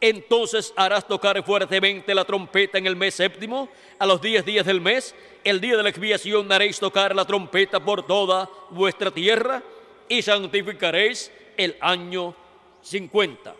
Entonces 0.00 0.72
harás 0.76 1.06
tocar 1.06 1.40
fuertemente 1.44 2.14
la 2.14 2.24
trompeta 2.24 2.78
en 2.78 2.86
el 2.86 2.96
mes 2.96 3.14
séptimo, 3.14 3.68
a 3.98 4.06
los 4.06 4.20
diez 4.20 4.44
días 4.44 4.66
del 4.66 4.80
mes, 4.80 5.14
el 5.44 5.60
día 5.60 5.76
de 5.76 5.82
la 5.82 5.90
expiación 5.90 6.50
haréis 6.50 6.80
tocar 6.80 7.14
la 7.14 7.26
trompeta 7.26 7.84
por 7.84 8.04
toda 8.04 8.50
vuestra 8.70 9.10
tierra 9.10 9.62
y 10.08 10.22
santificaréis 10.22 11.30
el 11.56 11.76
año 11.80 12.34
50. 12.80 13.54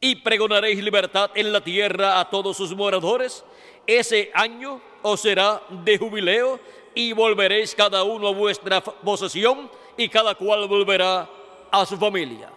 Y 0.00 0.16
pregonaréis 0.16 0.82
libertad 0.84 1.30
en 1.34 1.52
la 1.52 1.62
tierra 1.62 2.20
a 2.20 2.28
todos 2.28 2.56
sus 2.56 2.74
moradores. 2.76 3.44
Ese 3.86 4.30
año 4.34 4.80
os 5.02 5.20
será 5.20 5.62
de 5.68 5.98
jubileo 5.98 6.60
y 6.94 7.12
volveréis 7.12 7.74
cada 7.74 8.02
uno 8.04 8.28
a 8.28 8.32
vuestra 8.32 8.82
posesión 8.82 9.70
y 9.96 10.08
cada 10.08 10.34
cual 10.34 10.68
volverá 10.68 11.28
a 11.70 11.86
su 11.86 11.96
familia. 11.96 12.50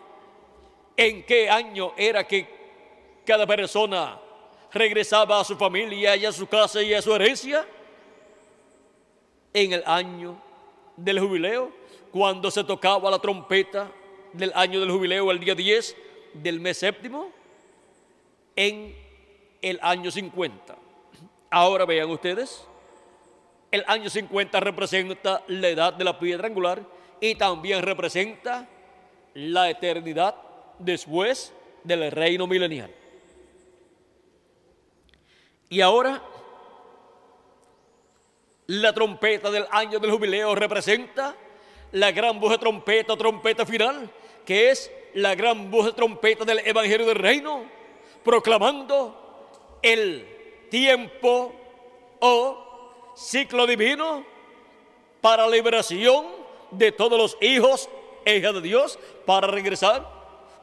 ¿En 0.97 1.25
qué 1.25 1.49
año 1.49 1.93
era 1.97 2.25
que 2.25 2.47
cada 3.25 3.45
persona 3.47 4.19
regresaba 4.71 5.39
a 5.39 5.43
su 5.43 5.55
familia 5.55 6.15
y 6.15 6.25
a 6.25 6.31
su 6.31 6.47
casa 6.47 6.81
y 6.81 6.93
a 6.93 7.01
su 7.01 7.13
herencia? 7.13 7.65
En 9.53 9.73
el 9.73 9.83
año 9.85 10.41
del 10.95 11.19
jubileo, 11.19 11.71
cuando 12.11 12.51
se 12.51 12.63
tocaba 12.63 13.09
la 13.09 13.19
trompeta 13.19 13.91
del 14.31 14.51
año 14.53 14.79
del 14.79 14.91
jubileo, 14.91 15.31
el 15.31 15.39
día 15.39 15.55
10 15.55 15.95
del 16.33 16.59
mes 16.59 16.77
séptimo, 16.77 17.29
en 18.55 18.95
el 19.61 19.79
año 19.81 20.11
50. 20.11 20.84
Ahora 21.55 21.85
vean 21.85 22.09
ustedes, 22.09 22.67
el 23.71 23.85
año 23.87 24.09
50 24.09 24.59
representa 24.59 25.41
la 25.47 25.69
edad 25.69 25.93
de 25.93 26.03
la 26.03 26.19
piedra 26.19 26.47
angular 26.47 26.85
y 27.21 27.35
también 27.35 27.81
representa 27.81 28.67
la 29.35 29.69
eternidad 29.69 30.35
después 30.79 31.53
del 31.85 32.11
reino 32.11 32.45
milenial. 32.45 32.93
Y 35.69 35.79
ahora, 35.79 36.21
la 38.67 38.91
trompeta 38.91 39.49
del 39.49 39.65
año 39.71 39.97
del 39.99 40.11
jubileo 40.11 40.55
representa 40.55 41.37
la 41.93 42.11
gran 42.11 42.37
voz 42.37 42.51
de 42.51 42.57
trompeta, 42.57 43.15
trompeta 43.15 43.65
final, 43.65 44.11
que 44.45 44.71
es 44.71 44.91
la 45.13 45.35
gran 45.35 45.71
voz 45.71 45.85
de 45.85 45.93
trompeta 45.93 46.43
del 46.43 46.59
Evangelio 46.67 47.05
del 47.05 47.15
Reino, 47.15 47.63
proclamando 48.25 49.79
el 49.81 50.34
tiempo 50.75 51.53
o 52.19 53.13
ciclo 53.15 53.65
divino 53.65 54.25
para 55.21 55.47
liberación 55.47 56.25
de 56.69 56.91
todos 56.91 57.17
los 57.17 57.37
hijos 57.39 57.87
e 58.25 58.35
hijas 58.35 58.55
de 58.55 58.59
Dios 58.59 58.99
para 59.25 59.47
regresar 59.47 60.05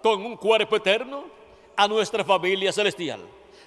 con 0.03 0.23
un 0.27 0.37
cuerpo 0.37 0.77
eterno 0.77 1.25
a 1.75 1.89
nuestra 1.89 2.23
familia 2.25 2.75
celestial. 2.75 3.21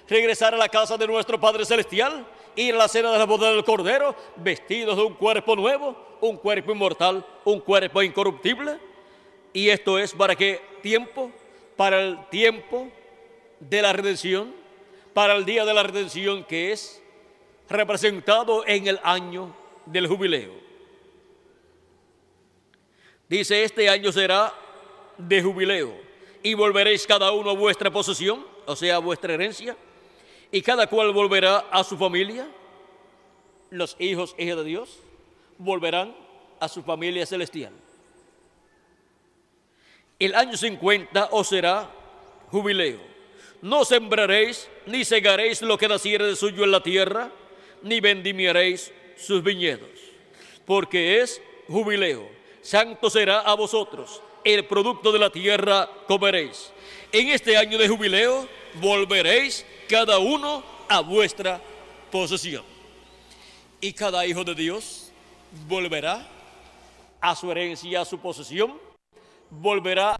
Regresar 0.08 0.54
a 0.54 0.56
la 0.56 0.68
casa 0.68 0.96
de 0.96 1.08
nuestro 1.08 1.40
Padre 1.40 1.64
Celestial, 1.64 2.24
ir 2.54 2.76
a 2.76 2.78
la 2.78 2.86
cena 2.86 3.10
de 3.10 3.18
la 3.18 3.26
boda 3.26 3.50
del 3.50 3.64
Cordero, 3.64 4.14
vestidos 4.36 4.96
de 4.96 5.02
un 5.02 5.14
cuerpo 5.14 5.56
nuevo, 5.56 5.96
un 6.20 6.36
cuerpo 6.36 6.70
inmortal, 6.70 7.26
un 7.44 7.58
cuerpo 7.58 8.04
incorruptible. 8.04 8.78
Y 9.52 9.68
esto 9.68 9.98
es 9.98 10.14
para 10.14 10.36
qué 10.36 10.60
tiempo? 10.80 11.32
Para 11.74 12.00
el 12.00 12.24
tiempo 12.28 12.86
de 13.58 13.82
la 13.82 13.92
redención, 13.92 14.54
para 15.16 15.34
el 15.34 15.46
día 15.46 15.64
de 15.64 15.72
la 15.72 15.82
redención 15.82 16.44
que 16.44 16.72
es 16.72 17.02
representado 17.70 18.66
en 18.66 18.86
el 18.86 19.00
año 19.02 19.56
del 19.86 20.08
jubileo. 20.08 20.52
Dice, 23.26 23.64
este 23.64 23.88
año 23.88 24.12
será 24.12 24.52
de 25.16 25.42
jubileo 25.42 25.94
y 26.42 26.52
volveréis 26.52 27.06
cada 27.06 27.32
uno 27.32 27.48
a 27.48 27.54
vuestra 27.54 27.90
posesión, 27.90 28.44
o 28.66 28.76
sea, 28.76 28.96
a 28.96 28.98
vuestra 28.98 29.32
herencia, 29.32 29.74
y 30.52 30.60
cada 30.60 30.86
cual 30.86 31.14
volverá 31.14 31.64
a 31.70 31.82
su 31.82 31.96
familia. 31.96 32.46
Los 33.70 33.96
hijos 33.98 34.34
hijas 34.36 34.58
de 34.58 34.64
Dios 34.64 34.98
volverán 35.56 36.14
a 36.60 36.68
su 36.68 36.82
familia 36.82 37.24
celestial. 37.24 37.72
El 40.18 40.34
año 40.34 40.58
50 40.58 41.30
os 41.32 41.48
será 41.48 41.90
jubileo. 42.50 43.15
No 43.62 43.84
sembraréis 43.84 44.68
ni 44.86 45.04
segaréis 45.04 45.62
lo 45.62 45.78
que 45.78 45.88
naciere 45.88 46.26
de 46.26 46.36
suyo 46.36 46.64
en 46.64 46.70
la 46.70 46.82
tierra, 46.82 47.30
ni 47.82 48.00
vendimiaréis 48.00 48.92
sus 49.16 49.42
viñedos, 49.42 49.88
porque 50.64 51.20
es 51.20 51.40
jubileo. 51.68 52.28
Santo 52.62 53.10
será 53.10 53.40
a 53.40 53.54
vosotros, 53.54 54.20
el 54.44 54.64
producto 54.66 55.12
de 55.12 55.18
la 55.18 55.30
tierra 55.30 55.88
comeréis. 56.06 56.72
En 57.12 57.28
este 57.28 57.56
año 57.56 57.78
de 57.78 57.88
jubileo 57.88 58.48
volveréis 58.80 59.64
cada 59.88 60.18
uno 60.18 60.62
a 60.88 61.00
vuestra 61.00 61.60
posesión. 62.10 62.64
Y 63.80 63.92
cada 63.92 64.26
hijo 64.26 64.44
de 64.44 64.54
Dios 64.54 65.12
volverá 65.68 66.28
a 67.20 67.34
su 67.34 67.50
herencia, 67.50 68.02
a 68.02 68.04
su 68.04 68.18
posesión, 68.18 68.78
volverá 69.50 70.16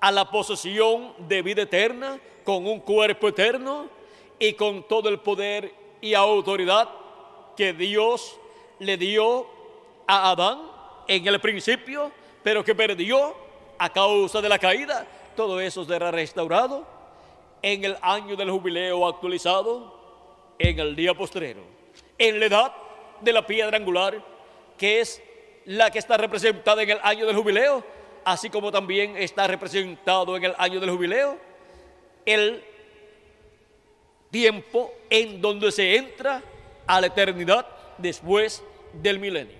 a 0.00 0.12
la 0.12 0.30
posesión 0.30 1.14
de 1.18 1.42
vida 1.42 1.62
eterna, 1.62 2.18
con 2.44 2.66
un 2.66 2.80
cuerpo 2.80 3.28
eterno 3.28 3.88
y 4.38 4.52
con 4.52 4.86
todo 4.86 5.08
el 5.08 5.18
poder 5.20 5.72
y 6.00 6.14
autoridad 6.14 6.88
que 7.56 7.72
Dios 7.72 8.38
le 8.78 8.96
dio 8.96 9.46
a 10.06 10.30
Adán 10.30 10.60
en 11.08 11.26
el 11.26 11.40
principio, 11.40 12.12
pero 12.42 12.62
que 12.62 12.74
perdió 12.74 13.34
a 13.78 13.88
causa 13.90 14.40
de 14.40 14.48
la 14.48 14.58
caída. 14.58 15.06
Todo 15.34 15.60
eso 15.60 15.84
será 15.84 16.10
restaurado 16.10 16.86
en 17.62 17.84
el 17.84 17.96
año 18.02 18.36
del 18.36 18.50
jubileo 18.50 19.06
actualizado, 19.06 19.94
en 20.58 20.78
el 20.78 20.94
día 20.94 21.14
postrero, 21.14 21.62
en 22.18 22.38
la 22.38 22.46
edad 22.46 22.72
de 23.20 23.32
la 23.32 23.46
piedra 23.46 23.76
angular, 23.76 24.22
que 24.78 25.00
es 25.00 25.22
la 25.64 25.90
que 25.90 25.98
está 25.98 26.16
representada 26.16 26.82
en 26.82 26.90
el 26.90 27.00
año 27.02 27.26
del 27.26 27.36
jubileo, 27.36 27.82
así 28.26 28.50
como 28.50 28.72
también 28.72 29.16
está 29.16 29.46
representado 29.46 30.36
en 30.36 30.46
el 30.46 30.54
año 30.58 30.80
del 30.80 30.90
jubileo, 30.90 31.38
el 32.24 32.60
tiempo 34.32 34.92
en 35.08 35.40
donde 35.40 35.70
se 35.70 35.94
entra 35.94 36.42
a 36.88 37.00
la 37.00 37.06
eternidad 37.06 37.64
después 37.98 38.64
del 38.94 39.20
milenio. 39.20 39.54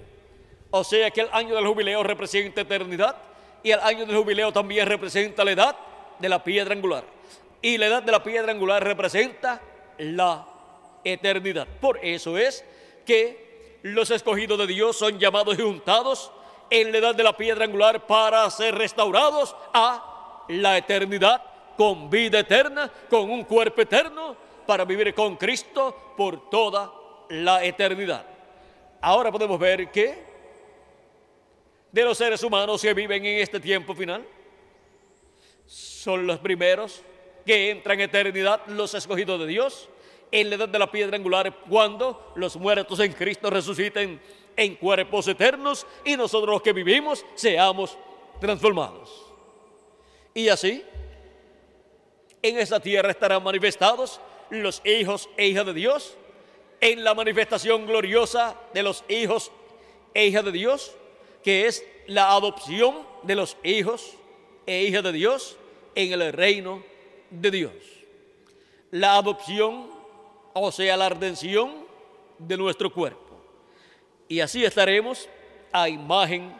O 0.72 0.82
sea 0.82 1.12
que 1.12 1.20
el 1.20 1.28
año 1.30 1.54
del 1.54 1.64
jubileo 1.64 2.02
representa 2.02 2.62
eternidad 2.62 3.16
y 3.62 3.70
el 3.70 3.78
año 3.78 4.04
del 4.04 4.16
jubileo 4.16 4.52
también 4.52 4.88
representa 4.88 5.44
la 5.44 5.52
edad 5.52 5.76
de 6.18 6.28
la 6.28 6.42
piedra 6.42 6.74
angular. 6.74 7.04
Y 7.62 7.78
la 7.78 7.86
edad 7.86 8.02
de 8.02 8.10
la 8.10 8.24
piedra 8.24 8.50
angular 8.50 8.82
representa 8.82 9.62
la 9.98 10.44
eternidad. 11.04 11.68
Por 11.80 12.04
eso 12.04 12.36
es 12.36 12.64
que 13.04 13.78
los 13.82 14.10
escogidos 14.10 14.58
de 14.58 14.66
Dios 14.66 14.96
son 14.96 15.20
llamados 15.20 15.56
y 15.56 15.62
juntados 15.62 16.32
en 16.70 16.92
la 16.92 16.98
edad 16.98 17.14
de 17.14 17.22
la 17.22 17.36
piedra 17.36 17.64
angular 17.64 18.06
para 18.06 18.48
ser 18.50 18.74
restaurados 18.74 19.54
a 19.72 20.44
la 20.48 20.78
eternidad 20.78 21.42
con 21.76 22.08
vida 22.08 22.40
eterna, 22.40 22.90
con 23.10 23.30
un 23.30 23.44
cuerpo 23.44 23.82
eterno 23.82 24.36
para 24.66 24.84
vivir 24.84 25.14
con 25.14 25.36
Cristo 25.36 26.14
por 26.16 26.48
toda 26.50 26.92
la 27.28 27.64
eternidad. 27.64 28.24
Ahora 29.00 29.30
podemos 29.30 29.58
ver 29.58 29.90
que 29.90 30.26
de 31.92 32.04
los 32.04 32.18
seres 32.18 32.42
humanos 32.42 32.82
que 32.82 32.92
viven 32.92 33.24
en 33.24 33.40
este 33.40 33.58
tiempo 33.58 33.94
final, 33.94 34.22
son 35.66 36.26
los 36.26 36.38
primeros 36.38 37.02
que 37.44 37.70
entran 37.70 37.98
en 37.98 38.04
eternidad, 38.08 38.60
los 38.66 38.94
escogidos 38.94 39.40
de 39.40 39.46
Dios, 39.46 39.88
en 40.30 40.50
la 40.50 40.56
edad 40.56 40.68
de 40.68 40.78
la 40.78 40.90
piedra 40.90 41.16
angular, 41.16 41.60
cuando 41.68 42.32
los 42.36 42.56
muertos 42.56 43.00
en 43.00 43.12
Cristo 43.12 43.48
resuciten 43.48 44.20
en 44.56 44.76
cuerpos 44.76 45.28
eternos 45.28 45.86
y 46.04 46.16
nosotros 46.16 46.50
los 46.54 46.62
que 46.62 46.72
vivimos 46.72 47.24
seamos 47.34 47.96
transformados. 48.40 49.26
Y 50.34 50.48
así, 50.48 50.84
en 52.42 52.58
esta 52.58 52.80
tierra 52.80 53.10
estarán 53.10 53.42
manifestados 53.42 54.20
los 54.50 54.82
hijos 54.84 55.28
e 55.36 55.48
hijas 55.48 55.66
de 55.66 55.74
Dios, 55.74 56.16
en 56.80 57.04
la 57.04 57.14
manifestación 57.14 57.86
gloriosa 57.86 58.54
de 58.74 58.82
los 58.82 59.04
hijos 59.08 59.50
e 60.14 60.26
hijas 60.26 60.44
de 60.44 60.52
Dios, 60.52 60.94
que 61.42 61.66
es 61.66 61.84
la 62.06 62.32
adopción 62.32 63.06
de 63.22 63.34
los 63.34 63.56
hijos 63.64 64.14
e 64.66 64.84
hijas 64.84 65.02
de 65.02 65.12
Dios 65.12 65.56
en 65.94 66.12
el 66.12 66.32
reino 66.32 66.82
de 67.30 67.50
Dios. 67.50 67.72
La 68.90 69.16
adopción, 69.16 69.90
o 70.52 70.70
sea, 70.70 70.96
la 70.96 71.08
redención 71.08 71.86
de 72.38 72.56
nuestro 72.56 72.92
cuerpo. 72.92 73.25
Y 74.28 74.40
así 74.40 74.64
estaremos 74.64 75.28
a 75.72 75.88
imagen 75.88 76.52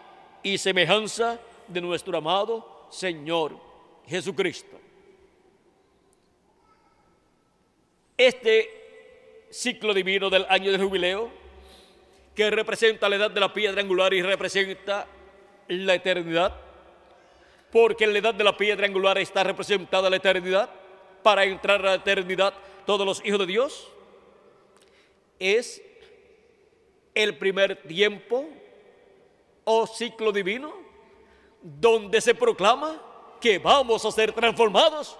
y 0.43 0.59
semejanza 0.59 1.41
de 1.67 1.81
nuestro 1.81 2.17
amado 2.17 2.87
Señor 2.91 3.59
Jesucristo. 4.07 4.79
Este 8.17 9.47
ciclo 9.51 9.93
divino 9.93 10.31
del 10.31 10.47
año 10.49 10.71
del 10.71 10.83
jubileo 10.83 11.31
que 12.35 12.51
representa 12.51 13.09
la 13.09 13.17
edad 13.17 13.31
de 13.31 13.41
la 13.41 13.53
piedra 13.53 13.81
angular 13.81 14.13
y 14.15 14.23
representa 14.23 15.07
la 15.69 15.95
eternidad, 15.95 16.55
porque 17.73 18.05
en 18.05 18.13
la 18.13 18.19
edad 18.19 18.35
de 18.35 18.45
la 18.45 18.57
piedra 18.57 18.87
angular 18.87 19.19
está 19.19 19.43
representada 19.43 20.11
la 20.11 20.17
eternidad, 20.17 20.71
para 21.23 21.45
entrar 21.45 21.81
a 21.81 21.91
la 21.91 21.95
eternidad 21.95 22.55
todos 22.85 23.05
los 23.05 23.25
hijos 23.25 23.41
de 23.41 23.47
Dios, 23.47 23.89
es 25.41 25.83
el 27.17 27.37
primer 27.39 27.83
tiempo 27.83 28.47
o 29.65 29.87
ciclo 29.87 30.31
divino 30.31 30.73
donde 31.63 32.21
se 32.21 32.35
proclama 32.35 33.03
que 33.41 33.59
vamos 33.59 34.05
a 34.05 34.13
ser 34.13 34.33
transformados 34.33 35.19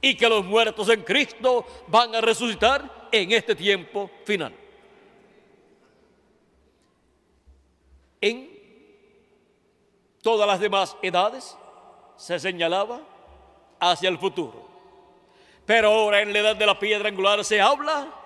y 0.00 0.14
que 0.14 0.28
los 0.28 0.44
muertos 0.44 0.88
en 0.90 1.02
Cristo 1.02 1.66
van 1.88 2.14
a 2.14 2.20
resucitar 2.20 3.08
en 3.10 3.32
este 3.32 3.56
tiempo 3.56 4.10
final. 4.24 4.54
En 8.20 8.50
todas 10.22 10.46
las 10.46 10.60
demás 10.60 10.96
edades 11.00 11.56
se 12.16 12.38
señalaba 12.38 13.00
hacia 13.80 14.10
el 14.10 14.18
futuro. 14.18 14.68
Pero 15.64 15.88
ahora 15.88 16.20
en 16.20 16.32
la 16.32 16.40
edad 16.40 16.56
de 16.56 16.66
la 16.66 16.78
piedra 16.78 17.08
angular 17.08 17.42
se 17.44 17.60
habla 17.60 18.25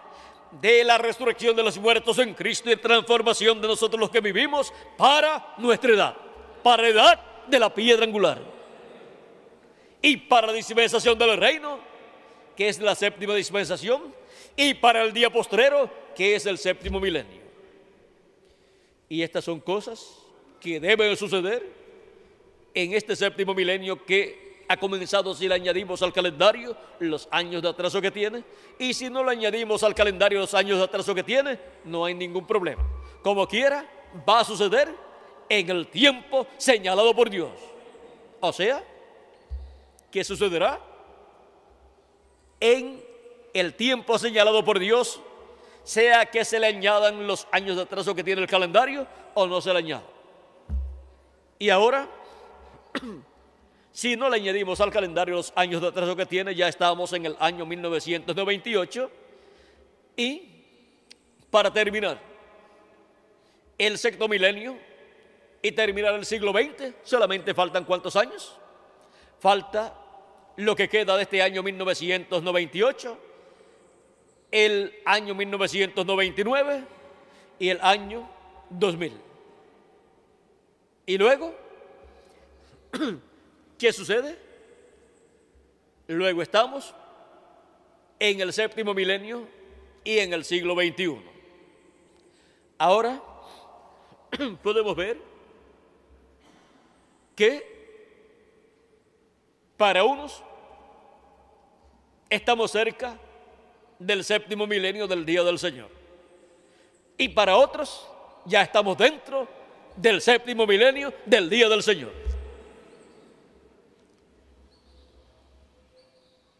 de 0.53 0.85
la 0.85 0.99
resurrección 0.99 1.55
de 1.55 1.63
los 1.63 1.79
muertos 1.79 2.19
en 2.19 2.35
Cristo 2.35 2.71
y 2.71 2.77
transformación 2.77 3.61
de 3.61 3.69
nosotros 3.69 4.01
los 4.01 4.11
que 4.11 4.21
vivimos 4.21 4.73
para 4.97 5.55
nuestra 5.59 5.93
edad, 5.93 6.17
para 6.63 6.89
edad 6.89 7.21
de 7.47 7.59
la 7.59 7.73
piedra 7.73 8.05
angular. 8.05 8.41
Y 10.03 10.17
para 10.17 10.49
la 10.49 10.53
dispensación 10.55 11.19
del 11.19 11.37
reino, 11.37 11.79
que 12.57 12.69
es 12.69 12.81
la 12.81 12.95
séptima 12.95 13.35
dispensación, 13.35 14.15
y 14.57 14.75
para 14.75 15.03
el 15.03 15.13
día 15.13 15.31
postrero, 15.31 15.91
que 16.15 16.35
es 16.35 16.47
el 16.47 16.59
séptimo 16.59 17.01
milenio. 17.01 17.41
Y 19.09 19.23
estas 19.23 19.45
son 19.45 19.61
cosas 19.61 20.19
que 20.61 20.81
deben 20.81 21.17
suceder 21.17 21.67
en 22.75 22.93
este 22.93 23.17
séptimo 23.17 23.55
milenio 23.55 24.05
que 24.05 24.50
ha 24.71 24.77
comenzado 24.77 25.35
si 25.35 25.49
le 25.49 25.57
añadimos 25.57 26.01
al 26.01 26.13
calendario 26.13 26.77
los 27.01 27.27
años 27.33 27.61
de 27.61 27.69
atraso 27.69 28.01
que 28.01 28.13
tiene. 28.13 28.45
Y 28.79 28.95
si 28.95 29.11
no 29.11 29.25
le 29.25 29.33
añadimos 29.33 29.83
al 29.83 29.97
calendario 29.97 30.39
los 30.39 30.55
años 30.55 30.79
de 30.79 30.85
atraso 30.85 31.13
que 31.13 31.25
tiene, 31.25 31.59
no 31.87 32.05
hay 32.05 32.15
ningún 32.15 32.47
problema. 32.47 32.81
Como 33.21 33.49
quiera, 33.49 33.85
va 34.29 34.39
a 34.39 34.45
suceder 34.45 34.95
en 35.49 35.71
el 35.71 35.89
tiempo 35.89 36.47
señalado 36.57 37.13
por 37.17 37.29
Dios. 37.29 37.51
O 38.39 38.53
sea, 38.53 38.85
¿qué 40.09 40.23
sucederá? 40.23 40.79
En 42.61 43.03
el 43.53 43.75
tiempo 43.75 44.21
señalado 44.21 44.65
por 44.65 44.79
Dios, 44.79 45.21
sea 45.83 46.27
que 46.27 46.45
se 46.45 46.61
le 46.61 46.69
añadan 46.69 47.27
los 47.27 47.49
años 47.51 47.75
de 47.75 47.83
atraso 47.83 48.15
que 48.15 48.23
tiene 48.23 48.41
el 48.41 48.47
calendario 48.47 49.05
o 49.35 49.49
no 49.49 49.61
se 49.61 49.73
le 49.73 49.81
añada. 49.81 50.05
Y 51.59 51.71
ahora 51.71 52.09
Si 53.93 54.17
no 54.17 54.29
le 54.31 54.37
añadimos 54.37 54.81
al 54.81 54.93
calendario 54.93 55.35
los 55.35 55.53
años 55.57 55.83
de 55.83 55.89
atraso 55.89 56.15
que 56.15 56.27
tiene, 56.27 56.55
ya 56.55 56.69
estamos 56.69 57.13
en 57.13 57.27
el 57.27 57.37
año 57.41 57.67
1998. 57.67 59.11
Y 60.17 60.43
para 61.51 61.73
terminar 61.73 62.21
el 63.79 63.99
sexto 63.99 64.29
milenio 64.29 64.77
y 65.63 65.73
terminar 65.73 66.15
el 66.15 66.25
siglo 66.25 66.53
XX, 66.53 66.95
solamente 67.03 67.53
faltan 67.55 67.85
cuántos 67.85 68.15
años? 68.17 68.57
Falta 69.39 69.95
lo 70.57 70.77
que 70.77 70.89
queda 70.89 71.17
de 71.17 71.23
este 71.23 71.43
año 71.43 71.63
1998, 71.63 73.19
el 74.51 74.95
año 75.05 75.35
1999 75.35 76.85
y 77.59 77.69
el 77.71 77.81
año 77.81 78.29
2000. 78.71 79.13
Y 81.07 81.19
luego 81.19 81.55
¿Qué 83.81 83.95
sucede? 83.95 84.37
Luego 86.07 86.43
estamos 86.43 86.95
en 88.19 88.39
el 88.43 88.53
séptimo 88.53 88.93
milenio 88.93 89.49
y 90.05 90.19
en 90.19 90.35
el 90.35 90.45
siglo 90.45 90.75
XXI. 90.75 91.17
Ahora 92.77 93.23
podemos 94.63 94.95
ver 94.95 95.17
que 97.35 97.65
para 99.79 100.05
unos 100.05 100.43
estamos 102.29 102.71
cerca 102.71 103.19
del 103.99 104.25
séptimo 104.25 104.67
milenio 104.67 105.09
del 105.09 105.25
día 105.25 105.43
del 105.43 105.59
Señor. 105.59 105.89
Y 107.17 107.31
para 107.31 107.57
otros 107.57 108.07
ya 108.45 108.61
estamos 108.61 108.99
dentro 108.99 109.49
del 109.97 110.21
séptimo 110.21 110.67
milenio 110.67 111.15
del 111.25 111.49
día 111.49 111.67
del 111.67 111.83
Señor. 111.83 112.30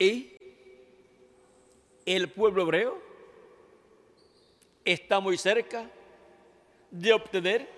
Y 0.01 0.33
el 2.07 2.31
pueblo 2.31 2.63
hebreo 2.63 2.99
está 4.83 5.21
muy 5.21 5.37
cerca 5.37 5.91
de 6.91 7.13
obtener 7.13 7.69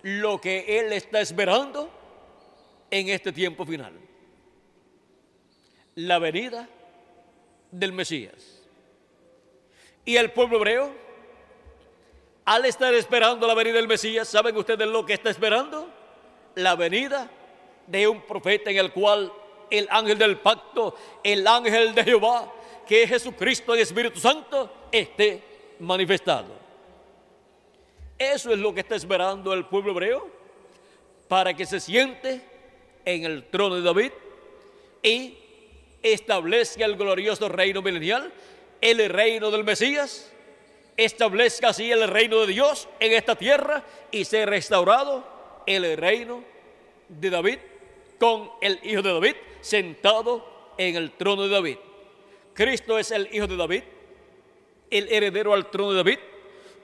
lo 0.00 0.40
que 0.40 0.80
él 0.80 0.94
está 0.94 1.20
esperando 1.20 1.90
en 2.90 3.10
este 3.10 3.32
tiempo 3.32 3.66
final. 3.66 3.92
La 5.94 6.18
venida 6.18 6.66
del 7.70 7.92
Mesías. 7.92 8.62
Y 10.06 10.16
el 10.16 10.30
pueblo 10.32 10.56
hebreo, 10.56 10.90
al 12.46 12.64
estar 12.64 12.94
esperando 12.94 13.46
la 13.46 13.52
venida 13.52 13.74
del 13.74 13.88
Mesías, 13.88 14.26
¿saben 14.26 14.56
ustedes 14.56 14.88
lo 14.88 15.04
que 15.04 15.12
está 15.12 15.28
esperando? 15.28 15.92
La 16.54 16.76
venida 16.76 17.30
de 17.86 18.08
un 18.08 18.22
profeta 18.22 18.70
en 18.70 18.78
el 18.78 18.90
cual 18.90 19.30
el 19.70 19.88
ángel 19.90 20.18
del 20.18 20.38
pacto, 20.38 20.94
el 21.22 21.46
ángel 21.46 21.94
de 21.94 22.04
Jehová, 22.04 22.52
que 22.86 23.02
es 23.02 23.10
Jesucristo 23.10 23.76
y 23.76 23.80
Espíritu 23.80 24.18
Santo, 24.18 24.70
esté 24.90 25.42
manifestado. 25.80 26.56
Eso 28.18 28.52
es 28.52 28.58
lo 28.58 28.74
que 28.74 28.80
está 28.80 28.96
esperando 28.96 29.52
el 29.52 29.66
pueblo 29.66 29.92
hebreo 29.92 30.28
para 31.28 31.54
que 31.54 31.66
se 31.66 31.78
siente 31.78 32.40
en 33.04 33.24
el 33.24 33.44
trono 33.44 33.76
de 33.76 33.82
David 33.82 34.12
y 35.02 35.36
establezca 36.02 36.84
el 36.84 36.96
glorioso 36.96 37.48
reino 37.48 37.82
milenial, 37.82 38.32
el 38.80 39.08
reino 39.08 39.50
del 39.50 39.64
Mesías, 39.64 40.32
establezca 40.96 41.68
así 41.68 41.90
el 41.92 42.08
reino 42.08 42.40
de 42.40 42.48
Dios 42.48 42.88
en 42.98 43.12
esta 43.12 43.36
tierra 43.36 43.84
y 44.10 44.24
sea 44.24 44.46
restaurado 44.46 45.24
el 45.66 45.96
reino 45.96 46.42
de 47.08 47.30
David 47.30 47.58
con 48.18 48.50
el 48.60 48.80
hijo 48.82 49.02
de 49.02 49.12
David 49.12 49.36
sentado 49.60 50.72
en 50.76 50.96
el 50.96 51.12
trono 51.12 51.42
de 51.42 51.48
David. 51.48 51.76
Cristo 52.54 52.98
es 52.98 53.10
el 53.10 53.28
hijo 53.32 53.46
de 53.46 53.56
David, 53.56 53.82
el 54.90 55.12
heredero 55.12 55.54
al 55.54 55.70
trono 55.70 55.92
de 55.92 55.96
David, 55.98 56.18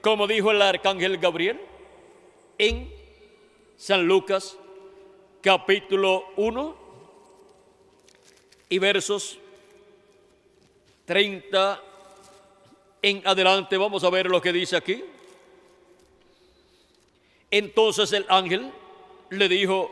como 0.01 0.27
dijo 0.27 0.51
el 0.51 0.61
arcángel 0.61 1.17
Gabriel 1.17 1.59
en 2.57 2.91
San 3.77 4.05
Lucas 4.05 4.57
capítulo 5.41 6.25
1 6.37 6.75
y 8.69 8.79
versos 8.79 9.37
30 11.05 11.81
en 13.01 13.21
adelante. 13.27 13.77
Vamos 13.77 14.03
a 14.03 14.09
ver 14.09 14.27
lo 14.27 14.41
que 14.41 14.51
dice 14.51 14.75
aquí. 14.75 15.03
Entonces 17.51 18.11
el 18.13 18.25
ángel 18.27 18.71
le 19.29 19.47
dijo, 19.47 19.91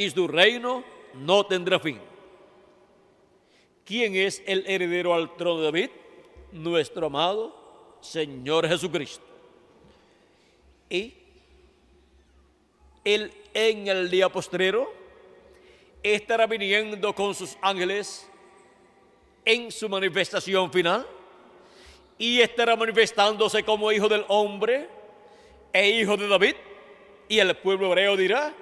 y 0.00 0.08
su 0.08 0.26
reino 0.26 0.82
no 1.12 1.44
tendrá 1.44 1.78
fin. 1.78 2.00
¿Quién 3.84 4.16
es 4.16 4.42
el 4.46 4.64
heredero 4.66 5.12
al 5.12 5.36
trono 5.36 5.58
de 5.58 5.64
David? 5.64 5.90
Nuestro 6.52 7.08
amado 7.08 7.54
Señor 8.00 8.66
Jesucristo. 8.66 9.22
Y 10.88 11.12
él 13.04 13.30
en 13.52 13.88
el 13.88 14.10
día 14.10 14.30
postrero 14.30 14.90
estará 16.02 16.46
viniendo 16.46 17.14
con 17.14 17.34
sus 17.34 17.58
ángeles 17.60 18.26
en 19.44 19.70
su 19.70 19.86
manifestación 19.86 20.72
final 20.72 21.06
y 22.16 22.40
estará 22.40 22.74
manifestándose 22.74 23.62
como 23.64 23.92
hijo 23.92 24.08
del 24.08 24.24
hombre 24.28 24.88
e 25.74 25.90
hijo 25.90 26.16
de 26.16 26.26
David. 26.26 26.54
Y 27.28 27.38
el 27.38 27.54
pueblo 27.58 27.88
hebreo 27.88 28.16
dirá, 28.16 28.54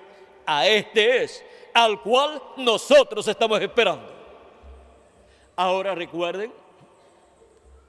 a 0.51 0.67
este 0.67 1.25
es, 1.25 1.45
al 1.75 2.01
cual 2.01 2.43
nosotros 2.57 3.29
estamos 3.29 3.61
esperando. 3.61 4.11
Ahora 5.55 5.95
recuerden 5.95 6.51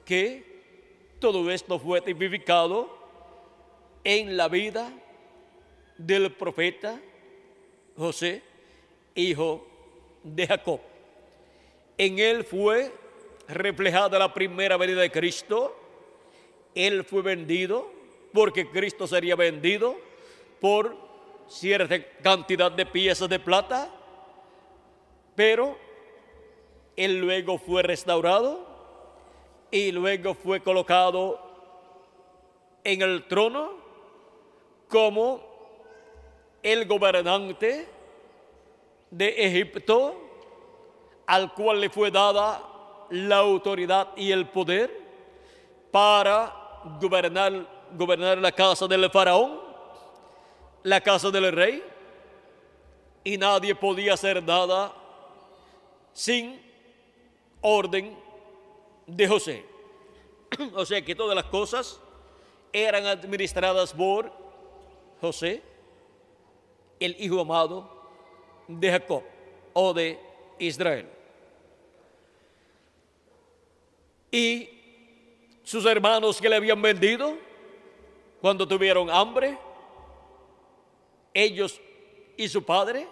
que 0.04 0.44
todo 1.20 1.50
esto 1.50 1.80
fue 1.80 2.02
tipificado 2.02 2.90
en 4.04 4.36
la 4.36 4.50
vida 4.50 4.92
del 5.98 6.34
profeta 6.34 7.00
José, 7.96 8.42
hijo 9.16 9.66
de 10.22 10.46
Jacob. 10.46 10.82
En 11.98 12.20
él 12.20 12.44
fue 12.44 12.92
reflejada 13.48 14.20
la 14.20 14.34
primera 14.34 14.76
venida 14.76 15.00
de 15.00 15.12
Cristo. 15.12 15.78
Él 16.76 17.06
fue 17.06 17.22
vendido 17.22 17.90
porque 18.34 18.70
Cristo 18.70 19.08
sería 19.08 19.38
vendido 19.38 19.96
por 20.60 21.09
cierta 21.50 22.02
cantidad 22.22 22.72
de 22.72 22.86
piezas 22.86 23.28
de 23.28 23.40
plata, 23.40 23.90
pero 25.36 25.78
él 26.96 27.20
luego 27.20 27.58
fue 27.58 27.82
restaurado 27.82 28.66
y 29.72 29.92
luego 29.92 30.34
fue 30.34 30.62
colocado 30.62 31.40
en 32.84 33.02
el 33.02 33.28
trono 33.28 33.72
como 34.88 35.42
el 36.64 36.86
gobernante 36.86 37.88
de 39.12 39.30
Egipto, 39.46 40.16
al 41.26 41.54
cual 41.54 41.82
le 41.82 41.90
fue 41.90 42.12
dada 42.12 42.62
la 43.10 43.38
autoridad 43.38 44.10
y 44.16 44.32
el 44.32 44.48
poder 44.48 44.92
para 45.92 46.54
gobernar, 47.00 47.68
gobernar 47.94 48.38
la 48.38 48.52
casa 48.52 48.88
del 48.88 49.10
faraón, 49.10 49.59
la 50.84 51.02
casa 51.02 51.30
del 51.32 51.52
rey, 51.52 51.84
y 53.24 53.38
nadie 53.38 53.76
podía 53.76 54.14
hacer 54.14 54.42
nada 54.42 54.94
sin 56.14 56.60
orden 57.62 58.18
de 59.06 59.28
José. 59.28 59.66
o 60.76 60.86
sea 60.86 61.04
que 61.04 61.16
todas 61.16 61.36
las 61.36 61.46
cosas 61.46 62.00
eran 62.72 63.06
administradas 63.06 63.94
por 63.94 64.32
José, 65.22 65.62
el 67.00 67.16
hijo 67.20 67.42
amado 67.42 67.90
de 68.68 68.92
Jacob 68.92 69.24
o 69.74 69.94
de 69.94 70.20
Israel. 70.60 71.08
Y 74.32 74.70
sus 75.64 75.86
hermanos 75.86 76.40
que 76.40 76.50
le 76.50 76.56
habían 76.56 76.82
vendido, 76.82 77.36
cuando 78.42 78.68
tuvieron 78.68 79.10
hambre, 79.10 79.58
ellos 81.34 81.80
y 82.38 82.48
su 82.48 82.64
padre, 82.64 83.08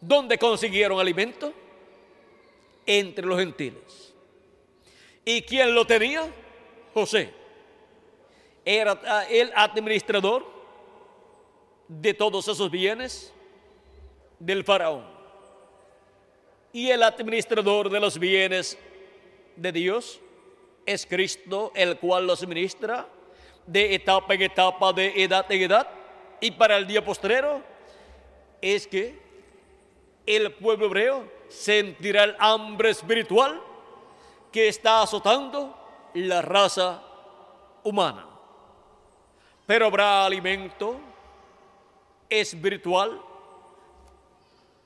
¿dónde 0.00 0.38
consiguieron 0.38 0.98
alimento? 1.00 1.52
Entre 2.86 3.26
los 3.26 3.38
gentiles. 3.38 4.14
¿Y 5.24 5.42
quién 5.42 5.74
lo 5.74 5.84
tenía? 5.84 6.32
José. 6.94 7.32
Era 8.64 9.00
ah, 9.04 9.24
el 9.28 9.52
administrador 9.54 10.46
de 11.88 12.14
todos 12.14 12.46
esos 12.48 12.70
bienes 12.70 13.32
del 14.38 14.64
faraón. 14.64 15.04
Y 16.72 16.90
el 16.90 17.02
administrador 17.02 17.90
de 17.90 18.00
los 18.00 18.18
bienes 18.18 18.78
de 19.56 19.72
Dios 19.72 20.20
es 20.84 21.06
Cristo, 21.06 21.72
el 21.74 21.98
cual 21.98 22.26
los 22.26 22.46
ministra 22.46 23.08
de 23.66 23.94
etapa 23.94 24.34
en 24.34 24.42
etapa, 24.42 24.92
de 24.92 25.22
edad 25.22 25.50
en 25.50 25.62
edad. 25.62 25.88
Y 26.40 26.50
para 26.52 26.76
el 26.76 26.86
día 26.86 27.04
postrero 27.04 27.62
es 28.60 28.86
que 28.86 29.18
el 30.26 30.52
pueblo 30.52 30.86
hebreo 30.86 31.24
sentirá 31.48 32.24
el 32.24 32.36
hambre 32.38 32.90
espiritual 32.90 33.60
que 34.52 34.68
está 34.68 35.02
azotando 35.02 35.76
la 36.14 36.42
raza 36.42 37.02
humana. 37.84 38.26
Pero 39.66 39.86
habrá 39.86 40.24
alimento 40.24 40.96
espiritual, 42.28 43.20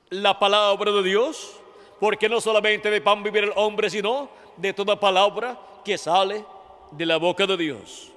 la 0.09 0.37
palabra 0.37 0.91
de 0.91 1.03
Dios, 1.03 1.55
porque 1.99 2.27
no 2.27 2.41
solamente 2.41 2.89
de 2.89 3.01
pan 3.01 3.23
vivir 3.23 3.45
el 3.45 3.53
hombre, 3.55 3.89
sino 3.89 4.29
de 4.57 4.73
toda 4.73 4.99
palabra 4.99 5.57
que 5.85 5.97
sale 5.97 6.45
de 6.91 7.05
la 7.05 7.17
boca 7.17 7.47
de 7.47 7.57
Dios. 7.57 8.11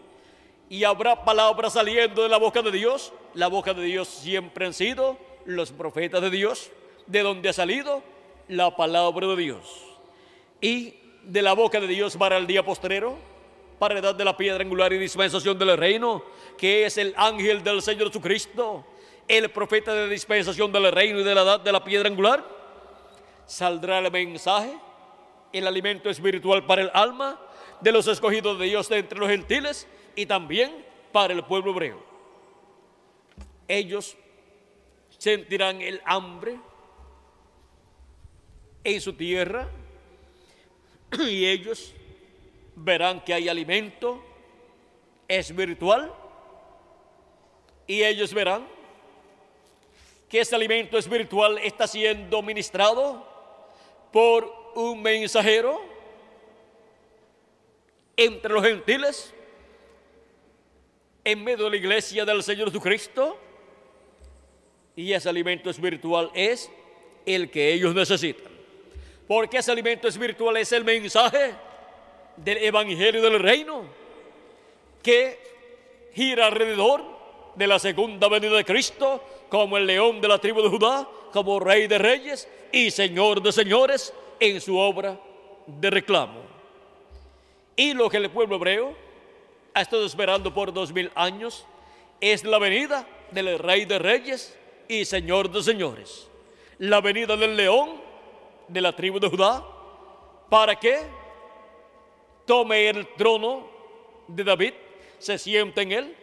Y 0.69 0.85
habrá 0.85 1.25
palabras 1.25 1.75
saliendo 1.75 2.23
de 2.23 2.29
la 2.29 2.39
boca 2.39 2.63
de 2.63 2.73
Dios. 2.73 3.13
La 3.35 3.49
boca 3.49 3.75
de 3.75 3.83
Dios 3.83 4.09
siempre 4.09 4.67
han 4.67 4.73
sido 4.73 5.19
los 5.45 5.73
profetas 5.73 6.23
de 6.23 6.31
Dios, 6.31 6.71
de 7.07 7.23
donde 7.23 7.49
ha 7.49 7.53
salido 7.53 8.03
la 8.49 8.77
palabra 8.77 9.27
de 9.27 9.37
Dios. 9.37 9.85
Y 10.61 10.95
de 11.23 11.43
la 11.43 11.53
boca 11.53 11.81
de 11.81 11.87
Dios 11.87 12.17
para 12.17 12.37
el 12.37 12.47
día 12.47 12.65
postrero, 12.65 13.17
para 13.79 13.99
edad 13.99 14.15
de 14.15 14.25
la 14.25 14.37
piedra 14.37 14.63
angular 14.63 14.93
y 14.93 14.99
dispensación 14.99 15.59
del 15.59 15.77
reino, 15.77 16.23
que 16.57 16.87
es 16.87 16.97
el 16.97 17.13
ángel 17.17 17.63
del 17.63 17.83
Señor 17.83 18.09
Jesucristo, 18.09 18.85
el 19.27 19.51
profeta 19.51 19.93
de 19.95 20.09
dispensación 20.09 20.71
del 20.71 20.93
reino 20.93 21.21
y 21.21 21.25
de 21.25 21.35
la 21.35 21.43
edad 21.43 21.61
de 21.61 21.73
la 21.73 21.83
piedra 21.83 22.09
angular, 22.09 22.45
saldrá 23.47 23.99
el 23.99 24.11
mensaje 24.11 24.79
el 25.53 25.67
alimento 25.67 26.11
espiritual 26.11 26.67
para 26.67 26.83
el 26.83 26.91
alma 26.93 27.41
de 27.81 27.93
los 27.93 28.07
escogidos 28.09 28.59
de 28.59 28.67
Dios 28.67 28.89
de 28.89 28.99
entre 28.99 29.19
los 29.19 29.29
gentiles 29.29 29.87
y 30.17 30.27
también 30.27 30.85
para 31.13 31.33
el 31.33 31.45
pueblo 31.45 31.71
hebreo. 31.71 32.14
Ellos 33.69 34.17
sentirán 35.19 35.81
el 35.81 36.01
hambre 36.05 36.59
en 38.83 39.01
su 39.01 39.15
tierra 39.15 39.69
y 41.19 41.47
ellos 41.47 41.95
verán 42.77 43.23
que 43.23 43.33
hay 43.33 43.49
alimento 43.49 44.23
espiritual 45.29 46.13
y 47.87 48.03
ellos 48.03 48.35
verán 48.35 48.67
que 50.29 50.41
ese 50.41 50.55
alimento 50.55 50.99
espiritual 50.99 51.59
está 51.59 51.87
siendo 51.87 52.43
ministrado 52.43 53.27
por 54.13 54.73
un 54.75 55.01
mensajero 55.03 55.81
entre 58.17 58.53
los 58.53 58.63
gentiles 58.63 59.35
en 61.25 61.43
medio 61.43 61.65
de 61.65 61.71
la 61.71 61.77
iglesia 61.77 62.25
del 62.25 62.43
Señor 62.43 62.69
Jesucristo 62.69 63.39
y 64.97 65.13
ese 65.13 65.29
alimento 65.29 65.71
espiritual 65.71 66.31
es 66.35 66.71
el 67.27 67.51
que 67.51 67.73
ellos 67.73 67.95
necesitan. 67.95 68.53
Porque 69.27 69.59
ese 69.59 69.73
alimento 69.73 70.09
espiritual 70.09 70.57
es 70.57 70.73
el 70.73 70.85
mensaje 70.85 71.55
del 72.37 72.59
Evangelio 72.59 73.23
del 73.23 73.41
Reino 73.41 73.85
que 75.03 75.39
gira 76.15 76.47
alrededor 76.47 77.03
de 77.55 77.67
la 77.67 77.79
segunda 77.79 78.29
venida 78.29 78.57
de 78.57 78.65
Cristo 78.65 79.23
como 79.49 79.77
el 79.77 79.87
león 79.87 80.21
de 80.21 80.29
la 80.29 80.39
tribu 80.39 80.63
de 80.63 80.69
Judá, 80.69 81.09
como 81.33 81.61
rey 81.61 81.87
de 81.87 81.99
reyes 81.99 82.49
y 82.73 82.91
señor 82.91 83.43
de 83.43 83.53
señores, 83.53 84.13
en 84.41 84.61
su 84.61 84.77
obra 84.77 85.19
de 85.67 85.91
reclamo. 85.91 86.43
Y 87.77 87.95
lo 87.95 88.11
que 88.11 88.19
el 88.19 88.31
pueblo 88.31 88.57
hebreo 88.57 88.97
ha 89.73 89.83
estado 89.83 90.05
esperando 90.05 90.53
por 90.53 90.73
dos 90.73 90.93
mil 90.93 91.11
años 91.15 91.67
es 92.21 92.45
la 92.45 92.59
venida 92.59 93.07
del 93.31 93.59
Rey 93.59 93.85
de 93.85 93.99
Reyes 93.99 94.57
y 94.89 95.05
Señor 95.05 95.51
de 95.51 95.63
Señores. 95.63 96.29
La 96.79 97.01
venida 97.01 97.37
del 97.37 97.57
león 97.57 98.01
de 98.69 98.81
la 98.81 98.95
tribu 98.95 99.19
de 99.19 99.29
Judá 99.29 99.65
para 100.49 100.77
que 100.77 100.99
tome 102.45 102.89
el 102.89 103.07
trono 103.15 103.67
de 104.29 104.45
David, 104.45 104.75
se 105.19 105.39
siente 105.39 105.83
en 105.83 105.93
él 105.93 106.17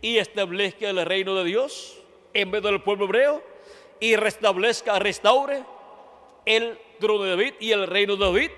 y 0.00 0.18
establezca 0.18 0.88
el 0.88 1.04
reino 1.04 1.34
de 1.34 1.44
Dios 1.44 1.98
en 2.34 2.50
vez 2.50 2.62
del 2.62 2.82
pueblo 2.82 3.06
hebreo 3.06 3.42
y 3.98 4.16
restablezca, 4.16 4.98
restaure 4.98 5.64
el 6.44 6.78
trono 7.00 7.24
de 7.24 7.30
David 7.30 7.54
y 7.60 7.72
el 7.72 7.86
reino 7.86 8.16
de 8.16 8.24
David, 8.24 8.50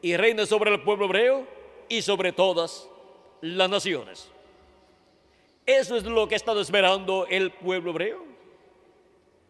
y 0.00 0.16
reine 0.16 0.46
sobre 0.46 0.72
el 0.72 0.82
pueblo 0.82 1.06
hebreo 1.06 1.46
y 1.88 2.02
sobre 2.02 2.32
todas 2.32 2.88
las 3.40 3.68
naciones. 3.68 4.30
Eso 5.66 5.96
es 5.96 6.04
lo 6.04 6.28
que 6.28 6.34
estado 6.34 6.60
esperando 6.60 7.26
el 7.28 7.50
pueblo 7.50 7.90
hebreo. 7.90 8.27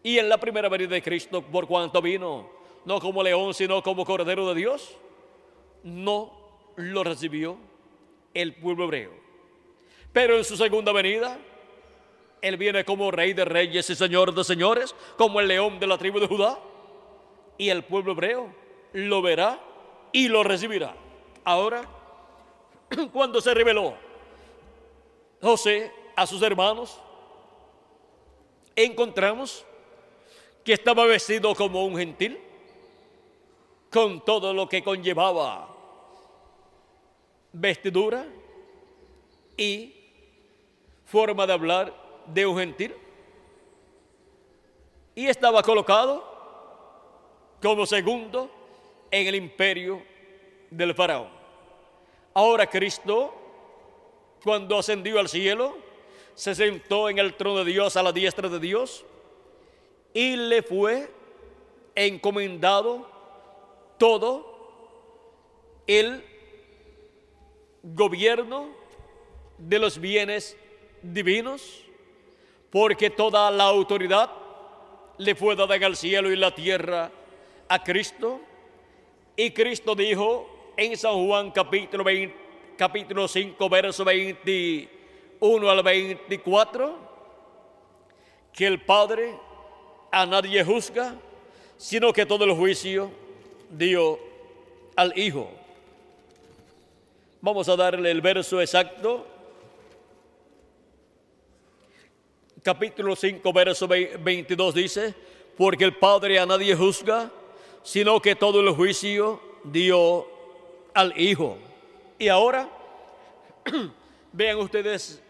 Y 0.08 0.18
en 0.18 0.30
la 0.30 0.38
primera 0.38 0.70
venida 0.70 0.88
de 0.88 1.02
Cristo, 1.02 1.42
por 1.42 1.66
cuanto 1.66 2.00
vino, 2.00 2.48
no 2.86 2.98
como 2.98 3.22
león, 3.22 3.52
sino 3.52 3.82
como 3.82 4.06
cordero 4.06 4.48
de 4.48 4.54
Dios, 4.54 4.96
no 5.82 6.32
lo 6.76 7.04
recibió 7.04 7.58
el 8.32 8.54
pueblo 8.54 8.84
hebreo. 8.84 9.12
Pero 10.10 10.38
en 10.38 10.44
su 10.44 10.56
segunda 10.56 10.92
venida, 10.92 11.38
Él 12.40 12.56
viene 12.56 12.86
como 12.86 13.10
rey 13.10 13.34
de 13.34 13.44
reyes 13.44 13.90
y 13.90 13.94
señor 13.94 14.32
de 14.32 14.44
señores, 14.44 14.94
como 15.18 15.40
el 15.40 15.48
león 15.48 15.78
de 15.78 15.86
la 15.86 15.98
tribu 15.98 16.20
de 16.20 16.26
Judá 16.26 16.58
y 17.58 17.68
el 17.68 17.84
pueblo 17.84 18.12
hebreo 18.12 18.50
lo 18.94 19.20
verá 19.20 19.60
y 20.10 20.28
lo 20.28 20.42
recibirá. 20.42 20.96
Ahora, 21.44 21.82
cuando 23.12 23.42
se 23.42 23.52
reveló 23.52 23.92
José 25.42 25.92
a 26.16 26.26
sus 26.26 26.40
hermanos, 26.40 26.98
encontramos 28.74 29.66
que 30.68 30.74
estaba 30.74 31.06
vestido 31.06 31.54
como 31.54 31.82
un 31.86 31.96
gentil, 31.96 32.38
con 33.90 34.22
todo 34.22 34.52
lo 34.52 34.68
que 34.68 34.82
conllevaba 34.82 35.74
vestidura 37.54 38.26
y 39.56 39.94
forma 41.06 41.46
de 41.46 41.52
hablar 41.54 41.94
de 42.26 42.44
un 42.44 42.58
gentil. 42.58 42.94
Y 45.14 45.24
estaba 45.28 45.62
colocado 45.62 46.22
como 47.62 47.86
segundo 47.86 48.50
en 49.10 49.26
el 49.26 49.36
imperio 49.36 50.02
del 50.70 50.94
faraón. 50.94 51.30
Ahora 52.34 52.66
Cristo, 52.66 53.32
cuando 54.44 54.76
ascendió 54.76 55.18
al 55.18 55.30
cielo, 55.30 55.78
se 56.34 56.54
sentó 56.54 57.08
en 57.08 57.18
el 57.18 57.32
trono 57.38 57.64
de 57.64 57.72
Dios 57.72 57.96
a 57.96 58.02
la 58.02 58.12
diestra 58.12 58.50
de 58.50 58.60
Dios 58.60 59.06
y 60.12 60.36
le 60.36 60.62
fue 60.62 61.10
encomendado 61.94 63.08
todo 63.98 64.58
el 65.86 66.24
gobierno 67.82 68.68
de 69.58 69.78
los 69.78 69.98
bienes 69.98 70.56
divinos, 71.02 71.82
porque 72.70 73.10
toda 73.10 73.50
la 73.50 73.64
autoridad 73.64 74.30
le 75.16 75.34
fue 75.34 75.56
dada 75.56 75.74
en 75.76 75.82
el 75.82 75.96
cielo 75.96 76.30
y 76.30 76.36
la 76.36 76.54
tierra 76.54 77.10
a 77.68 77.82
Cristo. 77.82 78.40
Y 79.36 79.50
Cristo 79.50 79.94
dijo 79.94 80.72
en 80.76 80.96
San 80.96 81.26
Juan 81.26 81.50
capítulo, 81.50 82.04
capítulo 82.76 83.26
5, 83.26 83.68
verso 83.68 84.04
21 84.04 85.70
al 85.70 85.82
24, 85.82 86.96
que 88.52 88.66
el 88.66 88.80
Padre 88.82 89.47
a 90.10 90.26
nadie 90.26 90.64
juzga, 90.64 91.14
sino 91.76 92.12
que 92.12 92.26
todo 92.26 92.44
el 92.44 92.52
juicio 92.52 93.10
dio 93.70 94.18
al 94.96 95.16
Hijo. 95.18 95.50
Vamos 97.40 97.68
a 97.68 97.76
darle 97.76 98.10
el 98.10 98.20
verso 98.20 98.60
exacto. 98.60 99.26
Capítulo 102.62 103.14
5, 103.14 103.52
verso 103.52 103.86
22 103.86 104.74
dice, 104.74 105.14
porque 105.56 105.84
el 105.84 105.96
Padre 105.96 106.38
a 106.38 106.46
nadie 106.46 106.74
juzga, 106.74 107.30
sino 107.82 108.20
que 108.20 108.34
todo 108.34 108.60
el 108.60 108.70
juicio 108.74 109.40
dio 109.64 110.26
al 110.94 111.18
Hijo. 111.18 111.58
Y 112.18 112.28
ahora, 112.28 112.68
vean 114.32 114.58
ustedes, 114.58 115.22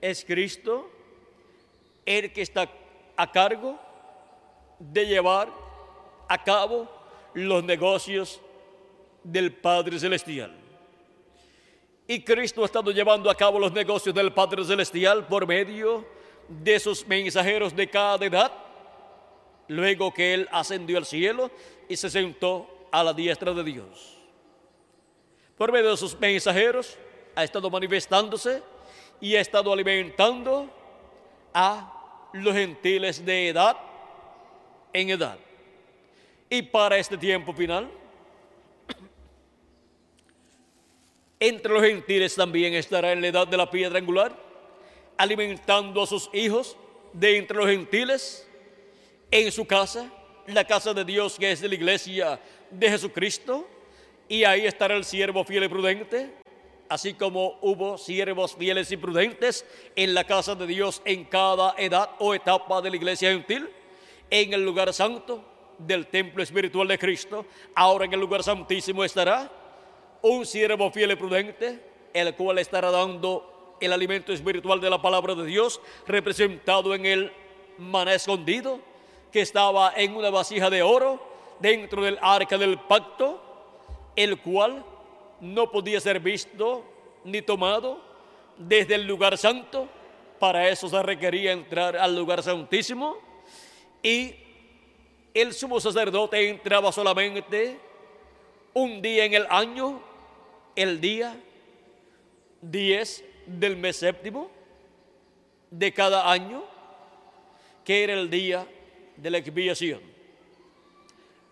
es 0.00 0.24
Cristo 0.24 0.88
el 2.04 2.32
que 2.32 2.42
está 2.42 2.68
a 3.16 3.30
cargo 3.30 3.78
de 4.90 5.06
llevar 5.06 5.48
a 6.28 6.42
cabo 6.42 6.88
los 7.34 7.62
negocios 7.62 8.40
del 9.22 9.52
Padre 9.52 9.98
Celestial. 9.98 10.52
Y 12.06 12.22
Cristo 12.22 12.62
ha 12.62 12.66
estado 12.66 12.90
llevando 12.90 13.30
a 13.30 13.34
cabo 13.34 13.58
los 13.58 13.72
negocios 13.72 14.14
del 14.14 14.32
Padre 14.32 14.64
Celestial 14.64 15.26
por 15.26 15.46
medio 15.46 16.04
de 16.48 16.80
sus 16.80 17.06
mensajeros 17.06 17.74
de 17.74 17.88
cada 17.88 18.26
edad, 18.26 18.52
luego 19.68 20.12
que 20.12 20.34
Él 20.34 20.48
ascendió 20.50 20.98
al 20.98 21.06
cielo 21.06 21.50
y 21.88 21.96
se 21.96 22.10
sentó 22.10 22.88
a 22.90 23.04
la 23.04 23.12
diestra 23.12 23.54
de 23.54 23.62
Dios. 23.62 24.18
Por 25.56 25.70
medio 25.70 25.90
de 25.90 25.96
sus 25.96 26.18
mensajeros 26.18 26.98
ha 27.36 27.44
estado 27.44 27.70
manifestándose 27.70 28.62
y 29.20 29.36
ha 29.36 29.40
estado 29.40 29.72
alimentando 29.72 30.68
a 31.54 32.28
los 32.32 32.52
gentiles 32.52 33.24
de 33.24 33.48
edad 33.48 33.91
en 34.92 35.10
edad. 35.10 35.38
Y 36.48 36.62
para 36.62 36.98
este 36.98 37.16
tiempo 37.16 37.52
final, 37.52 37.90
entre 41.40 41.72
los 41.72 41.82
gentiles 41.82 42.34
también 42.34 42.74
estará 42.74 43.12
en 43.12 43.20
la 43.20 43.28
edad 43.28 43.46
de 43.46 43.56
la 43.56 43.70
piedra 43.70 43.98
angular, 43.98 44.36
alimentando 45.16 46.02
a 46.02 46.06
sus 46.06 46.28
hijos 46.32 46.76
de 47.12 47.38
entre 47.38 47.56
los 47.56 47.68
gentiles 47.68 48.46
en 49.30 49.50
su 49.50 49.66
casa, 49.66 50.10
la 50.46 50.64
casa 50.64 50.92
de 50.92 51.04
Dios 51.04 51.36
que 51.38 51.52
es 51.52 51.60
de 51.60 51.68
la 51.68 51.74
iglesia 51.74 52.40
de 52.70 52.90
Jesucristo, 52.90 53.66
y 54.28 54.44
ahí 54.44 54.66
estará 54.66 54.94
el 54.94 55.04
siervo 55.04 55.44
fiel 55.44 55.64
y 55.64 55.68
prudente, 55.68 56.34
así 56.88 57.14
como 57.14 57.58
hubo 57.62 57.96
siervos 57.96 58.54
fieles 58.54 58.90
y 58.92 58.96
prudentes 58.96 59.64
en 59.96 60.14
la 60.14 60.24
casa 60.24 60.54
de 60.54 60.66
Dios 60.66 61.00
en 61.04 61.24
cada 61.24 61.74
edad 61.78 62.10
o 62.18 62.34
etapa 62.34 62.82
de 62.82 62.90
la 62.90 62.96
iglesia 62.96 63.30
gentil, 63.30 63.68
en 64.32 64.54
el 64.54 64.64
lugar 64.64 64.94
santo 64.94 65.44
del 65.76 66.06
templo 66.06 66.42
espiritual 66.42 66.88
de 66.88 66.98
Cristo, 66.98 67.44
ahora 67.74 68.06
en 68.06 68.14
el 68.14 68.20
lugar 68.20 68.42
santísimo 68.42 69.04
estará 69.04 69.52
un 70.22 70.46
siervo 70.46 70.90
fiel 70.90 71.10
y 71.10 71.16
prudente, 71.16 71.78
el 72.14 72.34
cual 72.34 72.58
estará 72.58 72.90
dando 72.90 73.76
el 73.78 73.92
alimento 73.92 74.32
espiritual 74.32 74.80
de 74.80 74.88
la 74.88 75.02
palabra 75.02 75.34
de 75.34 75.44
Dios, 75.44 75.82
representado 76.06 76.94
en 76.94 77.04
el 77.04 77.32
maná 77.76 78.14
escondido, 78.14 78.80
que 79.30 79.42
estaba 79.42 79.92
en 79.96 80.16
una 80.16 80.30
vasija 80.30 80.70
de 80.70 80.80
oro 80.80 81.22
dentro 81.60 82.02
del 82.02 82.18
arca 82.22 82.56
del 82.56 82.78
pacto, 82.78 83.38
el 84.16 84.40
cual 84.40 84.82
no 85.42 85.70
podía 85.70 86.00
ser 86.00 86.20
visto 86.20 86.84
ni 87.24 87.42
tomado 87.42 88.00
desde 88.56 88.94
el 88.94 89.06
lugar 89.06 89.36
santo. 89.36 89.88
Para 90.38 90.70
eso 90.70 90.88
se 90.88 91.02
requería 91.02 91.52
entrar 91.52 91.98
al 91.98 92.16
lugar 92.16 92.42
santísimo 92.42 93.31
y 94.02 94.34
el 95.34 95.52
sumo 95.52 95.80
sacerdote 95.80 96.48
entraba 96.48 96.92
solamente 96.92 97.78
un 98.74 99.00
día 99.00 99.24
en 99.24 99.34
el 99.34 99.46
año, 99.48 100.02
el 100.74 101.00
día 101.00 101.36
10 102.62 103.24
del 103.46 103.76
mes 103.76 103.96
séptimo 103.96 104.50
de 105.70 105.92
cada 105.92 106.30
año, 106.30 106.64
que 107.84 108.04
era 108.04 108.14
el 108.14 108.28
día 108.28 108.66
de 109.16 109.30
la 109.30 109.38
expiación. 109.38 110.00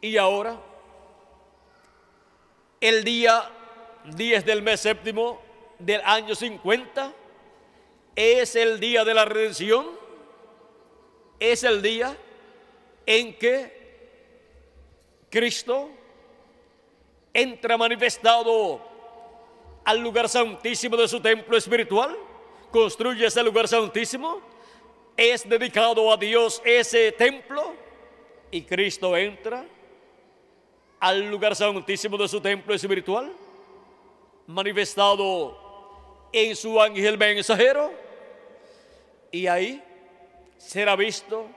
Y 0.01 0.17
ahora, 0.17 0.61
el 2.81 3.05
día 3.05 3.51
10 4.15 4.45
del 4.45 4.63
mes 4.63 4.81
séptimo 4.81 5.41
del 5.79 6.01
año 6.05 6.35
50 6.35 7.13
es 8.17 8.57
el 8.57 8.81
día 8.81 9.05
de 9.05 9.15
la 9.15 9.25
redención, 9.25 9.87
es 11.39 11.65
el 11.65 11.83
día 11.83 12.17
en 13.11 13.35
que 13.35 13.73
Cristo 15.29 15.91
entra 17.35 17.77
manifestado 17.77 18.81
al 19.85 19.99
lugar 19.99 20.29
santísimo 20.29 20.97
de 20.97 21.09
su 21.09 21.19
templo 21.19 21.57
espiritual, 21.57 22.17
construye 22.71 23.27
ese 23.27 23.43
lugar 23.43 23.67
santísimo, 23.67 24.41
es 25.17 25.49
dedicado 25.49 26.13
a 26.13 26.17
Dios 26.17 26.63
ese 26.65 27.11
templo 27.11 27.75
y 28.49 28.63
Cristo 28.63 29.17
entra 29.17 29.67
al 31.01 31.29
lugar 31.29 31.57
santísimo 31.57 32.17
de 32.17 32.29
su 32.29 32.41
templo 32.41 32.73
espiritual, 32.73 33.33
manifestado 34.47 36.29
en 36.33 36.55
su 36.55 36.81
ángel 36.81 37.19
mensajero, 37.19 37.91
y 39.33 39.49
ahí 39.49 39.83
será 40.59 40.95
visto 40.95 41.49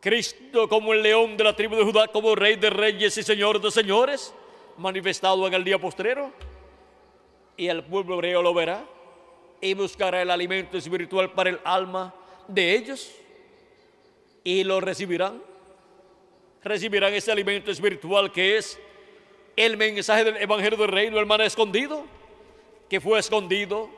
Cristo 0.00 0.68
como 0.68 0.92
el 0.92 1.02
león 1.02 1.36
de 1.36 1.44
la 1.44 1.56
tribu 1.56 1.76
de 1.76 1.84
Judá, 1.84 2.08
como 2.08 2.34
rey 2.34 2.56
de 2.56 2.70
reyes 2.70 3.16
y 3.16 3.22
señor 3.22 3.60
de 3.60 3.70
señores, 3.70 4.34
manifestado 4.76 5.46
en 5.46 5.54
el 5.54 5.64
día 5.64 5.78
postrero. 5.78 6.30
Y 7.56 7.68
el 7.68 7.82
pueblo 7.82 8.14
hebreo 8.14 8.42
lo 8.42 8.52
verá 8.52 8.84
y 9.60 9.74
buscará 9.74 10.20
el 10.22 10.30
alimento 10.30 10.76
espiritual 10.76 11.32
para 11.32 11.50
el 11.50 11.60
alma 11.64 12.14
de 12.46 12.74
ellos 12.74 13.10
y 14.44 14.62
lo 14.64 14.80
recibirán. 14.80 15.42
Recibirán 16.62 17.14
ese 17.14 17.32
alimento 17.32 17.70
espiritual 17.70 18.30
que 18.30 18.58
es 18.58 18.78
el 19.56 19.76
mensaje 19.76 20.24
del 20.24 20.36
Evangelio 20.36 20.76
del 20.76 20.88
Reino, 20.88 21.18
el 21.18 21.26
maná 21.26 21.46
escondido, 21.46 22.04
que 22.90 23.00
fue 23.00 23.18
escondido 23.18 23.88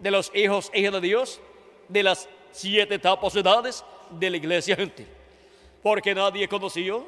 de 0.00 0.10
los 0.10 0.32
hijos 0.34 0.70
e 0.74 0.80
hijas 0.80 0.94
de 0.94 1.00
Dios, 1.00 1.40
de 1.88 2.02
las 2.02 2.28
siete 2.50 2.96
etapas 2.96 3.32
de 3.34 3.40
edades 3.40 3.84
de 4.10 4.30
la 4.30 4.36
iglesia 4.36 4.74
gentil 4.74 5.06
porque 5.86 6.16
nadie 6.16 6.48
conoció 6.48 7.06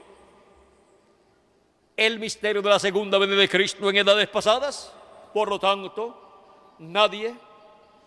el 1.96 2.20
misterio 2.20 2.62
de 2.62 2.70
la 2.70 2.78
segunda 2.78 3.18
venida 3.18 3.40
de 3.40 3.48
Cristo 3.48 3.90
en 3.90 3.96
edades 3.96 4.28
pasadas. 4.28 4.94
Por 5.34 5.48
lo 5.48 5.58
tanto, 5.58 6.76
nadie 6.78 7.34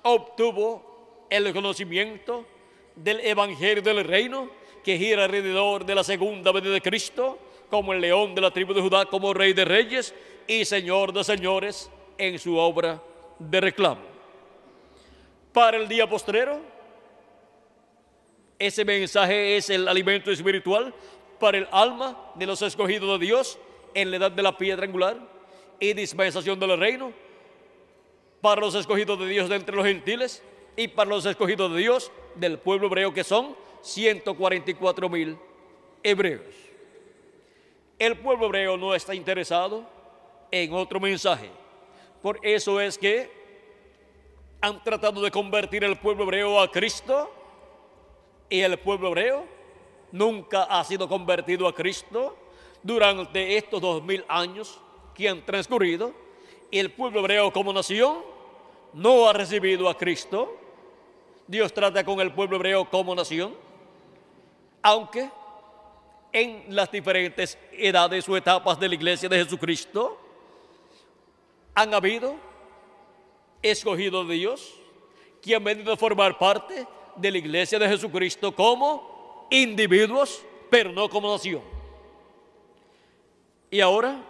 obtuvo 0.02 1.26
el 1.30 1.52
conocimiento 1.52 2.45
del 2.95 3.19
Evangelio 3.19 3.84
del 3.84 4.06
Reino 4.06 4.49
que 4.81 4.98
gira 4.98 5.26
alrededor 5.26 5.85
de 5.85 5.93
la 5.93 6.06
segunda 6.06 6.53
venida 6.53 6.72
de 6.72 6.81
Cristo 6.81 7.38
como 7.69 7.91
el 7.91 7.99
león 7.99 8.34
de 8.34 8.39
la 8.39 8.52
tribu 8.52 8.73
de 8.73 8.80
Judá, 8.80 9.06
como 9.07 9.34
rey 9.34 9.52
de 9.52 9.65
reyes 9.65 10.15
y 10.48 10.64
señor 10.64 11.11
de 11.11 11.26
señores 11.26 11.91
en 12.18 12.39
su 12.39 12.56
obra 12.56 13.03
de 13.39 13.60
reclamo. 13.60 14.03
para 15.52 15.76
el 15.76 15.89
día 15.89 16.07
postrero. 16.07 16.61
Ese 18.62 18.86
mensaje 18.86 19.58
es 19.58 19.72
el 19.72 19.88
alimento 19.88 20.30
espiritual 20.30 20.94
para 21.40 21.58
el 21.58 21.68
alma 21.72 22.32
de 22.36 22.46
los 22.46 22.62
escogidos 22.62 23.20
de 23.20 23.26
Dios 23.26 23.58
en 23.96 24.12
la 24.12 24.18
edad 24.18 24.32
de 24.32 24.44
la 24.44 24.56
piedra 24.56 24.86
angular 24.86 25.18
y 25.80 25.94
dispensación 25.94 26.60
del 26.60 26.78
reino 26.78 27.12
para 28.40 28.62
los 28.62 28.76
escogidos 28.76 29.18
de 29.18 29.26
Dios 29.26 29.50
de 29.50 29.56
entre 29.56 29.76
los 29.76 29.84
gentiles 29.84 30.44
y 30.76 30.90
para 30.90 31.10
los 31.10 31.26
escogidos 31.26 31.72
de 31.74 31.80
Dios 31.80 32.12
del 32.36 32.60
pueblo 32.60 32.86
hebreo 32.86 33.12
que 33.12 33.24
son 33.24 33.56
144 33.82 35.10
mil 35.10 35.40
hebreos. 36.04 36.54
El 37.98 38.16
pueblo 38.20 38.46
hebreo 38.46 38.78
no 38.78 38.94
está 38.94 39.16
interesado 39.16 39.90
en 40.52 40.72
otro 40.72 41.00
mensaje. 41.00 41.50
Por 42.22 42.40
eso 42.46 42.80
es 42.80 43.00
que 43.00 43.28
han 44.62 44.84
tratado 44.84 45.20
de 45.20 45.32
convertir 45.32 45.84
el 45.84 45.98
pueblo 45.98 46.26
hebreo 46.26 46.62
a 46.62 46.70
Cristo 46.70 47.41
y 48.52 48.61
el 48.61 48.78
pueblo 48.78 49.07
hebreo 49.07 49.45
nunca 50.11 50.64
ha 50.64 50.84
sido 50.84 51.07
convertido 51.07 51.68
a 51.68 51.73
Cristo 51.73 52.38
durante 52.84 53.56
estos 53.56 53.80
dos 53.82 54.03
mil 54.03 54.26
años 54.28 54.80
que 55.15 55.30
han 55.30 55.44
transcurrido. 55.45 56.14
Y 56.69 56.78
el 56.80 56.91
pueblo 56.91 57.22
hebreo 57.22 57.52
como 57.53 57.72
nación 57.72 58.18
no 58.94 59.28
ha 59.28 59.34
recibido 59.34 59.88
a 59.88 59.98
Cristo. 59.98 60.57
Dios 61.48 61.73
trata 61.73 62.03
con 62.03 62.19
el 62.19 62.34
pueblo 62.34 62.57
hebreo 62.57 62.90
como 62.90 63.15
nación, 63.15 63.56
aunque 64.82 65.30
en 66.34 66.65
las 66.76 66.91
diferentes 66.91 67.57
edades 67.72 68.28
o 68.28 68.36
etapas 68.36 68.78
de 68.80 68.90
la 68.90 68.95
iglesia 68.95 69.30
de 69.30 69.44
Jesucristo 69.44 70.19
han 71.73 71.94
habido 71.94 72.36
escogidos 73.61 74.28
de 74.28 74.34
Dios 74.34 74.73
que 75.41 75.56
han 75.56 75.64
venido 75.64 75.94
a 75.94 75.98
formar 75.98 76.38
parte 76.38 76.86
de 77.16 77.32
la 77.32 77.38
iglesia 77.38 77.80
de 77.80 77.88
Jesucristo 77.88 78.54
como 78.54 79.48
individuos, 79.50 80.44
pero 80.70 80.92
no 80.92 81.10
como 81.10 81.32
nación. 81.32 81.62
Y 83.70 83.80
ahora, 83.80 84.22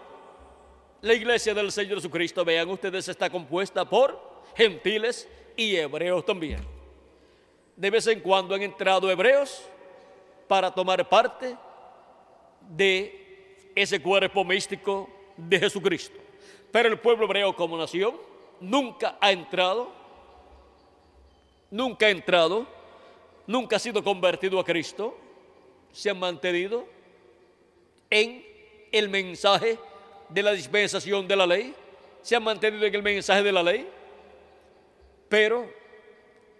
la 1.02 1.14
iglesia 1.14 1.54
del 1.54 1.72
Señor 1.72 1.96
Jesucristo, 1.96 2.46
vean 2.46 2.70
ustedes, 2.70 3.08
está 3.08 3.30
compuesta 3.30 3.84
por 3.84 4.20
gentiles 4.56 5.28
y 5.56 5.76
hebreos 5.76 6.26
también. 6.26 6.60
De 7.76 7.90
vez 7.90 8.06
en 8.08 8.20
cuando 8.20 8.54
han 8.54 8.62
entrado 8.62 9.10
hebreos 9.10 9.64
para 10.48 10.72
tomar 10.72 11.08
parte 11.08 11.56
de 12.70 13.72
ese 13.76 14.02
cuerpo 14.02 14.44
místico 14.44 15.10
de 15.38 15.60
Jesucristo. 15.60 16.20
Pero 16.72 16.90
el 16.90 17.00
pueblo 17.00 17.26
hebreo 17.26 17.56
como 17.56 17.78
nación 17.78 18.16
nunca 18.60 19.18
ha 19.20 19.32
entrado, 19.32 19.92
nunca 21.72 22.06
ha 22.06 22.10
entrado, 22.10 22.68
nunca 23.48 23.78
ha 23.78 23.80
sido 23.80 24.04
convertido 24.04 24.60
a 24.60 24.66
Cristo, 24.66 25.18
se 25.92 26.10
han 26.10 26.20
mantenido 26.20 26.86
en 28.10 28.46
el 28.92 29.10
mensaje 29.10 29.80
de 30.30 30.44
la 30.44 30.52
dispensación 30.52 31.28
de 31.28 31.36
la 31.36 31.48
ley, 31.48 31.74
se 32.22 32.36
han 32.36 32.44
mantenido 32.44 32.86
en 32.86 32.94
el 32.94 33.02
mensaje 33.02 33.42
de 33.42 33.52
la 33.52 33.64
ley, 33.64 33.90
pero 35.30 35.68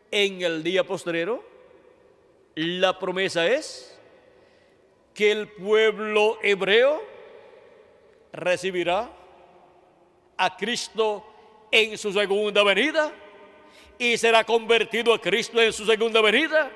en 0.10 0.42
el 0.42 0.64
día 0.64 0.84
postrero 0.86 1.44
la 2.56 2.98
promesa 2.98 3.48
es 3.48 3.98
que 5.14 5.32
el 5.32 5.48
pueblo 5.50 6.40
hebreo 6.42 7.02
recibirá 8.34 9.12
a 10.38 10.58
Cristo 10.58 11.26
en 11.70 11.98
su 11.98 12.12
segunda 12.14 12.64
venida 12.64 13.14
y 14.02 14.18
será 14.18 14.44
convertido 14.44 15.14
a 15.14 15.22
Cristo 15.22 15.62
en 15.62 15.72
su 15.72 15.86
segunda 15.86 16.22
venida 16.22 16.72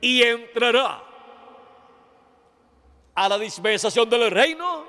y 0.00 0.22
entrará 0.22 1.02
a 3.16 3.28
la 3.28 3.36
dispensación 3.36 4.08
del 4.08 4.30
reino 4.30 4.84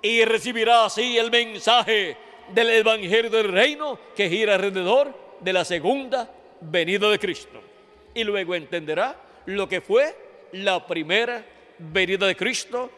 y 0.00 0.24
recibirá 0.24 0.84
así 0.84 1.18
el 1.18 1.32
mensaje 1.32 2.16
del 2.54 2.70
evangelio 2.70 3.28
del 3.28 3.50
reino 3.50 3.98
que 4.14 4.28
gira 4.28 4.54
alrededor 4.54 5.12
de 5.40 5.52
la 5.52 5.64
segunda 5.64 6.32
venida 6.60 7.10
de 7.10 7.18
Cristo. 7.18 7.60
Y 8.14 8.22
luego 8.22 8.54
entenderá 8.54 9.16
lo 9.46 9.68
que 9.68 9.80
fue 9.80 10.16
la 10.52 10.86
primera 10.86 11.44
venida 11.76 12.28
de 12.28 12.36
Cristo 12.36 12.88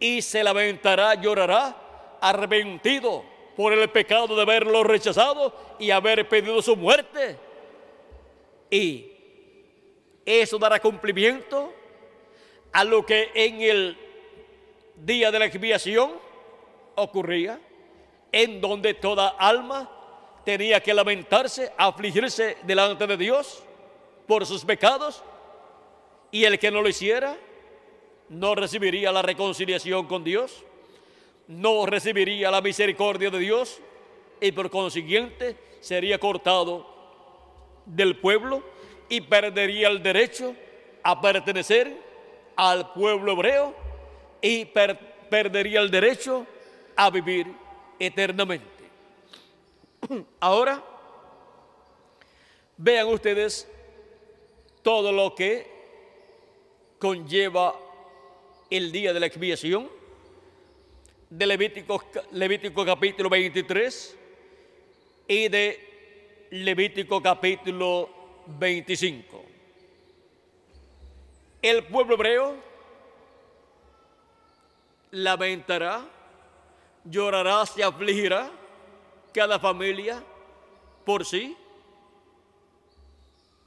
y 0.00 0.22
se 0.22 0.42
lamentará, 0.42 1.14
llorará, 1.14 2.18
arrepentido 2.20 3.35
por 3.56 3.72
el 3.72 3.88
pecado 3.88 4.36
de 4.36 4.42
haberlo 4.42 4.84
rechazado 4.84 5.54
y 5.78 5.90
haber 5.90 6.28
pedido 6.28 6.60
su 6.60 6.76
muerte. 6.76 7.36
Y 8.70 9.12
eso 10.24 10.58
dará 10.58 10.78
cumplimiento 10.80 11.72
a 12.72 12.84
lo 12.84 13.06
que 13.06 13.30
en 13.34 13.62
el 13.62 13.98
día 14.96 15.30
de 15.30 15.38
la 15.38 15.46
expiación 15.46 16.12
ocurría, 16.94 17.58
en 18.32 18.60
donde 18.60 18.94
toda 18.94 19.28
alma 19.28 19.90
tenía 20.44 20.80
que 20.80 20.92
lamentarse, 20.92 21.72
afligirse 21.76 22.58
delante 22.64 23.06
de 23.06 23.16
Dios 23.16 23.62
por 24.26 24.44
sus 24.44 24.64
pecados, 24.64 25.22
y 26.30 26.44
el 26.44 26.58
que 26.58 26.70
no 26.70 26.82
lo 26.82 26.88
hiciera 26.88 27.36
no 28.28 28.54
recibiría 28.54 29.12
la 29.12 29.22
reconciliación 29.22 30.06
con 30.06 30.24
Dios, 30.24 30.64
no 31.48 31.86
recibiría 31.86 32.50
la 32.50 32.60
misericordia 32.60 33.30
de 33.30 33.38
Dios 33.38 33.80
y 34.40 34.52
por 34.52 34.70
consiguiente 34.70 35.56
sería 35.80 36.18
cortado 36.18 36.86
del 37.86 38.16
pueblo 38.16 38.62
y 39.08 39.20
perdería 39.20 39.88
el 39.88 40.02
derecho 40.02 40.54
a 41.02 41.20
pertenecer 41.20 41.96
al 42.56 42.92
pueblo 42.92 43.32
hebreo 43.32 43.74
y 44.42 44.64
perdería 44.64 45.80
el 45.80 45.90
derecho 45.90 46.46
a 46.96 47.10
vivir 47.10 47.46
eternamente. 47.98 48.66
Ahora, 50.40 50.82
vean 52.76 53.06
ustedes 53.08 53.68
todo 54.82 55.12
lo 55.12 55.34
que 55.34 55.66
conlleva 56.98 57.74
el 58.70 58.90
día 58.90 59.12
de 59.12 59.20
la 59.20 59.26
expiación 59.26 59.95
de 61.30 61.46
Levítico, 61.46 62.02
Levítico 62.32 62.84
capítulo 62.84 63.28
23 63.28 64.16
y 65.28 65.48
de 65.48 66.46
Levítico 66.50 67.20
capítulo 67.20 68.08
25. 68.46 69.44
El 71.62 71.84
pueblo 71.84 72.14
hebreo 72.14 72.54
lamentará, 75.10 76.04
llorará, 77.04 77.66
se 77.66 77.82
afligirá, 77.82 78.50
cada 79.32 79.58
familia 79.58 80.22
por 81.04 81.24
sí, 81.24 81.56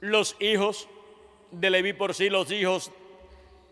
los 0.00 0.34
hijos 0.40 0.88
de 1.50 1.68
Leví 1.70 1.92
por 1.92 2.14
sí, 2.14 2.30
los 2.30 2.50
hijos 2.50 2.90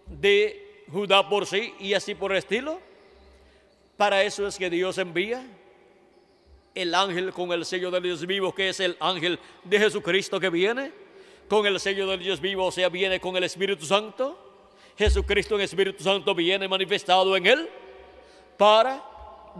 de 0.06 0.85
Judá 0.90 1.28
por 1.28 1.47
sí 1.47 1.74
y 1.78 1.94
así 1.94 2.15
por 2.15 2.35
estilo. 2.35 2.88
Para 3.98 4.22
eso 4.22 4.46
es 4.46 4.56
que 4.56 4.70
Dios 4.70 4.96
envía 4.96 5.44
el 6.72 6.94
ángel 6.94 7.32
con 7.32 7.50
el 7.50 7.64
sello 7.64 7.90
del 7.90 8.04
Dios 8.04 8.24
vivo, 8.24 8.54
que 8.54 8.68
es 8.68 8.78
el 8.78 8.96
ángel 9.00 9.40
de 9.64 9.76
Jesucristo 9.76 10.38
que 10.38 10.50
viene, 10.50 10.92
con 11.48 11.66
el 11.66 11.80
sello 11.80 12.06
del 12.06 12.20
Dios 12.20 12.40
vivo, 12.40 12.66
o 12.66 12.70
sea, 12.70 12.88
viene 12.90 13.18
con 13.18 13.36
el 13.36 13.42
Espíritu 13.42 13.84
Santo. 13.84 14.38
Jesucristo 14.96 15.56
en 15.56 15.62
Espíritu 15.62 16.04
Santo 16.04 16.32
viene 16.32 16.68
manifestado 16.68 17.36
en 17.36 17.46
él 17.46 17.68
para 18.56 19.02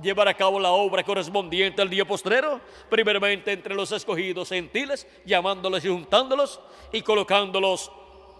llevar 0.01 0.29
a 0.29 0.35
cabo 0.35 0.61
la 0.61 0.71
obra 0.71 1.03
correspondiente 1.03 1.83
al 1.83 1.91
día 1.91 2.07
postrero, 2.07 2.61
primeramente 2.89 3.51
entre 3.51 3.75
los 3.75 3.91
escogidos 3.91 4.51
gentiles, 4.51 5.05
llamándolos 5.27 5.85
y 5.85 5.89
juntándolos 5.89 6.61
y 6.93 7.03
colocándolos 7.03 7.91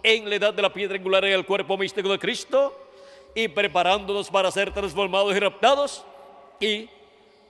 en 0.01 0.29
la 0.29 0.35
edad 0.35 0.53
de 0.53 0.61
la 0.61 0.71
piedra 0.71 0.95
angular 0.95 1.25
en 1.25 1.33
el 1.33 1.45
cuerpo 1.45 1.77
místico 1.77 2.07
de 2.07 2.19
Cristo 2.19 2.88
y 3.35 3.47
preparándonos 3.47 4.29
para 4.29 4.51
ser 4.51 4.73
transformados 4.73 5.35
y 5.35 5.39
raptados. 5.39 6.05
Y 6.59 6.89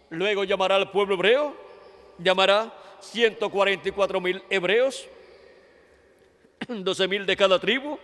luego 0.10 0.44
llamará 0.44 0.76
al 0.76 0.92
pueblo 0.92 1.16
hebreo, 1.16 1.56
llamará 2.18 2.74
144 3.00 4.22
mil 4.22 4.44
hebreos, 4.50 5.08
12 6.68 7.08
mil 7.08 7.26
de 7.26 7.36
cada 7.36 7.60
tribu, 7.60 7.98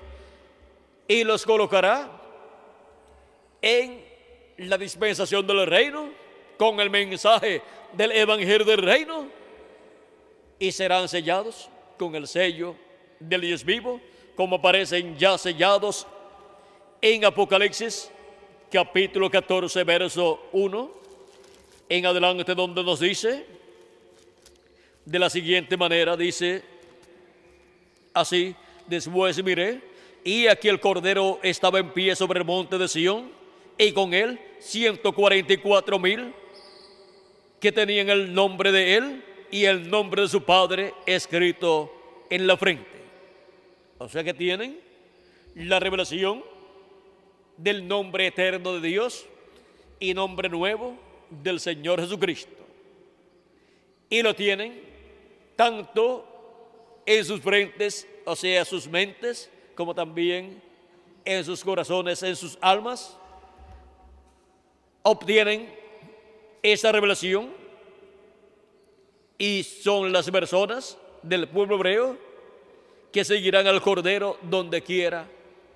y 1.08 1.24
los 1.24 1.46
colocará 1.46 2.10
en 3.62 4.04
la 4.58 4.78
dispensación 4.78 5.46
del 5.46 5.66
reino 5.68 6.10
con 6.58 6.80
el 6.80 6.90
mensaje 6.90 7.62
del 7.94 8.12
evangelio 8.12 8.66
del 8.66 8.82
reino 8.82 9.28
y 10.60 10.72
serán 10.72 11.08
sellados 11.10 11.70
con 11.98 12.16
el 12.16 12.28
sello 12.28 12.76
del 13.20 13.42
Dios 13.42 13.64
vivo, 13.64 14.00
como 14.36 14.58
aparecen 14.58 15.18
ya 15.18 15.38
sellados 15.38 16.08
en 17.08 17.24
Apocalipsis 17.24 18.10
capítulo 18.72 19.30
14, 19.30 19.84
verso 19.84 20.50
1, 20.54 20.92
en 21.88 22.04
adelante 22.08 22.56
donde 22.56 22.84
nos 22.84 23.00
dice, 23.00 23.46
de 25.06 25.20
la 25.20 25.30
siguiente 25.30 25.78
manera, 25.78 26.18
dice 26.18 26.64
así, 28.12 28.56
después 28.88 29.44
miré, 29.44 29.82
y 30.24 30.48
aquí 30.48 30.68
el 30.68 30.80
Cordero 30.80 31.40
estaba 31.44 31.78
en 31.78 31.94
pie 31.94 32.16
sobre 32.16 32.40
el 32.40 32.46
monte 32.46 32.80
de 32.80 32.88
Sión, 32.88 33.30
y 33.78 33.92
con 33.92 34.12
él 34.16 34.40
144 34.58 36.00
mil 36.00 36.34
que 37.60 37.72
tenían 37.72 38.10
el 38.10 38.34
nombre 38.34 38.72
de 38.72 38.96
él 38.96 39.24
y 39.52 39.66
el 39.66 39.92
nombre 39.92 40.24
de 40.24 40.28
su 40.28 40.42
padre 40.42 40.96
escrito 41.06 42.26
en 42.32 42.48
la 42.48 42.58
frente. 42.58 42.90
O 44.00 44.10
sea 44.10 44.24
que 44.24 44.34
tienen 44.34 44.80
la 45.54 45.80
revelación 45.80 46.55
del 47.58 47.88
nombre 47.88 48.28
eterno 48.28 48.74
de 48.80 48.88
Dios 48.88 49.26
y 50.00 50.14
nombre 50.14 50.50
nuevo 50.50 50.98
del 51.30 51.60
Señor 51.60 52.02
Jesucristo. 52.02 52.66
Y 54.10 54.22
lo 54.22 54.36
tienen 54.36 54.82
tanto 55.56 56.26
en 57.06 57.24
sus 57.24 57.42
frentes, 57.42 58.08
o 58.26 58.36
sea, 58.36 58.66
sus 58.66 58.88
mentes, 58.88 59.50
como 59.76 59.94
también 59.94 60.62
en 61.24 61.44
sus 61.44 61.64
corazones, 61.64 62.22
en 62.24 62.36
sus 62.36 62.58
almas. 62.62 63.18
Obtienen 65.02 65.74
esa 66.62 66.92
revelación 66.92 67.54
y 69.38 69.64
son 69.64 70.12
las 70.12 70.30
personas 70.32 70.98
del 71.22 71.48
pueblo 71.48 71.76
hebreo 71.76 72.18
que 73.12 73.24
seguirán 73.24 73.68
al 73.68 73.82
Cordero 73.82 74.38
donde 74.42 74.82
quiera 74.82 75.28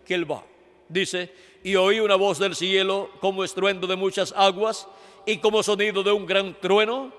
que 0.05 0.13
él 0.13 0.29
va. 0.29 0.43
Dice, 0.89 1.31
y 1.63 1.75
oí 1.75 1.99
una 1.99 2.15
voz 2.15 2.39
del 2.39 2.55
cielo 2.55 3.11
como 3.21 3.43
estruendo 3.43 3.85
de 3.85 3.95
muchas 3.95 4.33
aguas 4.35 4.87
y 5.25 5.37
como 5.37 5.61
sonido 5.61 6.01
de 6.01 6.11
un 6.11 6.25
gran 6.25 6.59
trueno, 6.59 7.13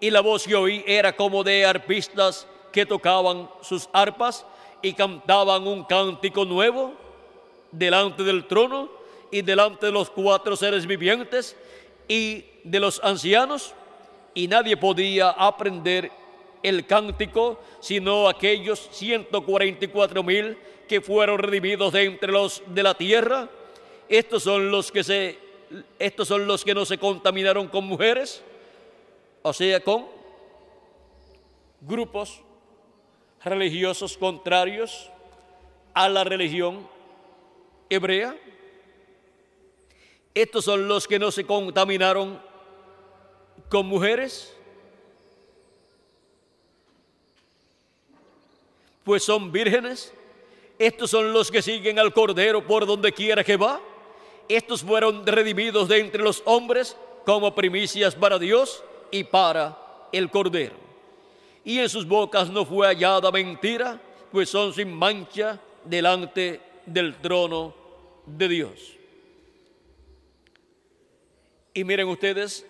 y 0.00 0.10
la 0.10 0.20
voz 0.20 0.44
que 0.44 0.54
oí 0.54 0.84
era 0.86 1.16
como 1.16 1.42
de 1.42 1.66
arpistas 1.66 2.46
que 2.72 2.86
tocaban 2.86 3.50
sus 3.62 3.88
arpas 3.92 4.46
y 4.80 4.92
cantaban 4.92 5.66
un 5.66 5.82
cántico 5.84 6.44
nuevo 6.44 6.94
delante 7.72 8.22
del 8.22 8.46
trono 8.46 8.88
y 9.32 9.42
delante 9.42 9.86
de 9.86 9.92
los 9.92 10.08
cuatro 10.08 10.54
seres 10.54 10.86
vivientes 10.86 11.56
y 12.06 12.44
de 12.62 12.78
los 12.78 13.02
ancianos, 13.02 13.74
y 14.34 14.46
nadie 14.46 14.76
podía 14.76 15.30
aprender 15.30 16.12
el 16.62 16.86
cántico 16.86 17.60
sino 17.80 18.28
aquellos 18.28 18.88
144 18.92 20.22
mil 20.22 20.56
que 20.88 21.00
fueron 21.00 21.38
redimidos 21.38 21.92
de 21.92 22.04
entre 22.04 22.32
los 22.32 22.62
de 22.66 22.82
la 22.82 22.94
tierra. 22.94 23.48
Estos 24.08 24.42
son 24.42 24.70
los 24.70 24.92
que 24.92 25.04
se 25.04 25.38
estos 25.98 26.28
son 26.28 26.46
los 26.46 26.64
que 26.64 26.74
no 26.74 26.84
se 26.84 26.98
contaminaron 26.98 27.68
con 27.68 27.84
mujeres, 27.84 28.42
o 29.42 29.52
sea, 29.52 29.82
con 29.82 30.06
grupos 31.80 32.40
religiosos 33.44 34.16
contrarios 34.16 35.10
a 35.92 36.08
la 36.08 36.24
religión 36.24 36.88
hebrea. 37.88 38.36
Estos 40.34 40.64
son 40.64 40.86
los 40.86 41.08
que 41.08 41.18
no 41.18 41.30
se 41.30 41.46
contaminaron 41.46 42.40
con 43.68 43.86
mujeres, 43.86 44.54
pues 49.04 49.24
son 49.24 49.50
vírgenes. 49.50 50.12
Estos 50.78 51.10
son 51.10 51.32
los 51.32 51.50
que 51.50 51.62
siguen 51.62 51.98
al 51.98 52.12
Cordero 52.12 52.66
por 52.66 52.86
donde 52.86 53.12
quiera 53.12 53.42
que 53.42 53.56
va. 53.56 53.80
Estos 54.48 54.82
fueron 54.82 55.26
redimidos 55.26 55.88
de 55.88 55.98
entre 55.98 56.22
los 56.22 56.42
hombres 56.44 56.96
como 57.24 57.54
primicias 57.54 58.14
para 58.14 58.38
Dios 58.38 58.84
y 59.10 59.24
para 59.24 59.76
el 60.12 60.30
Cordero. 60.30 60.76
Y 61.64 61.78
en 61.78 61.88
sus 61.88 62.06
bocas 62.06 62.50
no 62.50 62.64
fue 62.64 62.86
hallada 62.86 63.32
mentira, 63.32 64.00
pues 64.30 64.48
son 64.48 64.72
sin 64.72 64.92
mancha 64.92 65.60
delante 65.84 66.60
del 66.84 67.16
trono 67.16 67.74
de 68.26 68.48
Dios. 68.48 68.96
Y 71.74 71.84
miren 71.84 72.08
ustedes, 72.08 72.64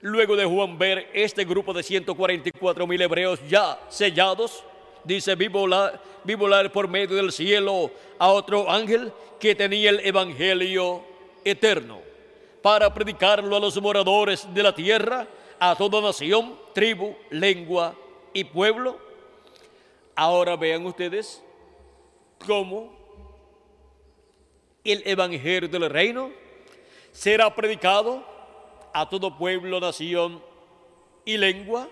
luego 0.00 0.36
de 0.36 0.44
Juan 0.44 0.78
ver 0.78 1.10
este 1.14 1.44
grupo 1.44 1.72
de 1.72 1.82
144 1.82 2.86
mil 2.86 3.00
hebreos 3.00 3.40
ya 3.48 3.80
sellados, 3.88 4.62
dice, 5.14 5.34
vi 5.34 5.48
volar, 5.48 6.00
volar 6.38 6.70
por 6.72 6.88
medio 6.88 7.16
del 7.16 7.32
cielo 7.32 7.90
a 8.18 8.28
otro 8.28 8.70
ángel 8.70 9.12
que 9.38 9.54
tenía 9.54 9.90
el 9.90 10.00
Evangelio 10.00 11.02
eterno 11.44 12.00
para 12.62 12.92
predicarlo 12.92 13.56
a 13.56 13.60
los 13.60 13.80
moradores 13.80 14.46
de 14.52 14.62
la 14.62 14.74
tierra, 14.74 15.26
a 15.58 15.74
toda 15.76 16.00
nación, 16.00 16.54
tribu, 16.74 17.16
lengua 17.30 17.94
y 18.32 18.44
pueblo. 18.44 18.98
Ahora 20.14 20.56
vean 20.56 20.86
ustedes 20.86 21.42
cómo 22.46 22.92
el 24.84 25.02
Evangelio 25.06 25.68
del 25.68 25.90
reino 25.90 26.30
será 27.12 27.54
predicado 27.54 28.24
a 28.92 29.08
todo 29.08 29.36
pueblo, 29.36 29.80
nación 29.80 30.42
y 31.24 31.36
lengua. 31.36 31.88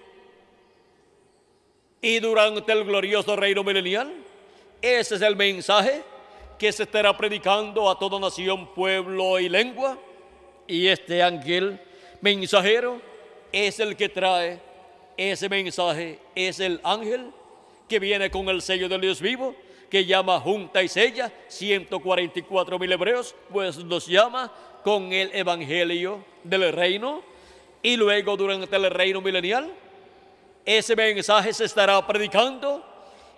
Y 2.00 2.20
durante 2.20 2.72
el 2.72 2.84
glorioso 2.84 3.34
reino 3.34 3.64
milenial, 3.64 4.12
ese 4.80 5.16
es 5.16 5.22
el 5.22 5.34
mensaje 5.34 6.02
que 6.58 6.70
se 6.72 6.84
estará 6.84 7.16
predicando 7.16 7.90
a 7.90 7.98
toda 7.98 8.20
nación, 8.20 8.68
pueblo 8.74 9.38
y 9.40 9.48
lengua. 9.48 9.98
Y 10.66 10.86
este 10.86 11.22
ángel 11.22 11.80
mensajero 12.20 13.00
es 13.50 13.80
el 13.80 13.96
que 13.96 14.08
trae 14.08 14.60
ese 15.16 15.48
mensaje, 15.48 16.18
es 16.34 16.60
el 16.60 16.80
ángel 16.84 17.32
que 17.88 17.98
viene 17.98 18.30
con 18.30 18.48
el 18.48 18.62
sello 18.62 18.88
del 18.88 19.00
Dios 19.00 19.20
vivo, 19.20 19.54
que 19.90 20.04
llama 20.04 20.38
junta 20.38 20.82
y 20.82 20.88
sella 20.88 21.32
144 21.48 22.78
mil 22.78 22.92
hebreos, 22.92 23.34
pues 23.50 23.76
los 23.78 24.06
llama 24.06 24.52
con 24.84 25.12
el 25.12 25.34
evangelio 25.34 26.24
del 26.44 26.72
reino 26.72 27.22
y 27.82 27.96
luego 27.96 28.36
durante 28.36 28.76
el 28.76 28.90
reino 28.90 29.20
milenial 29.20 29.72
ese 30.76 30.94
mensaje 30.94 31.54
se 31.54 31.64
estará 31.64 32.06
predicando 32.06 32.84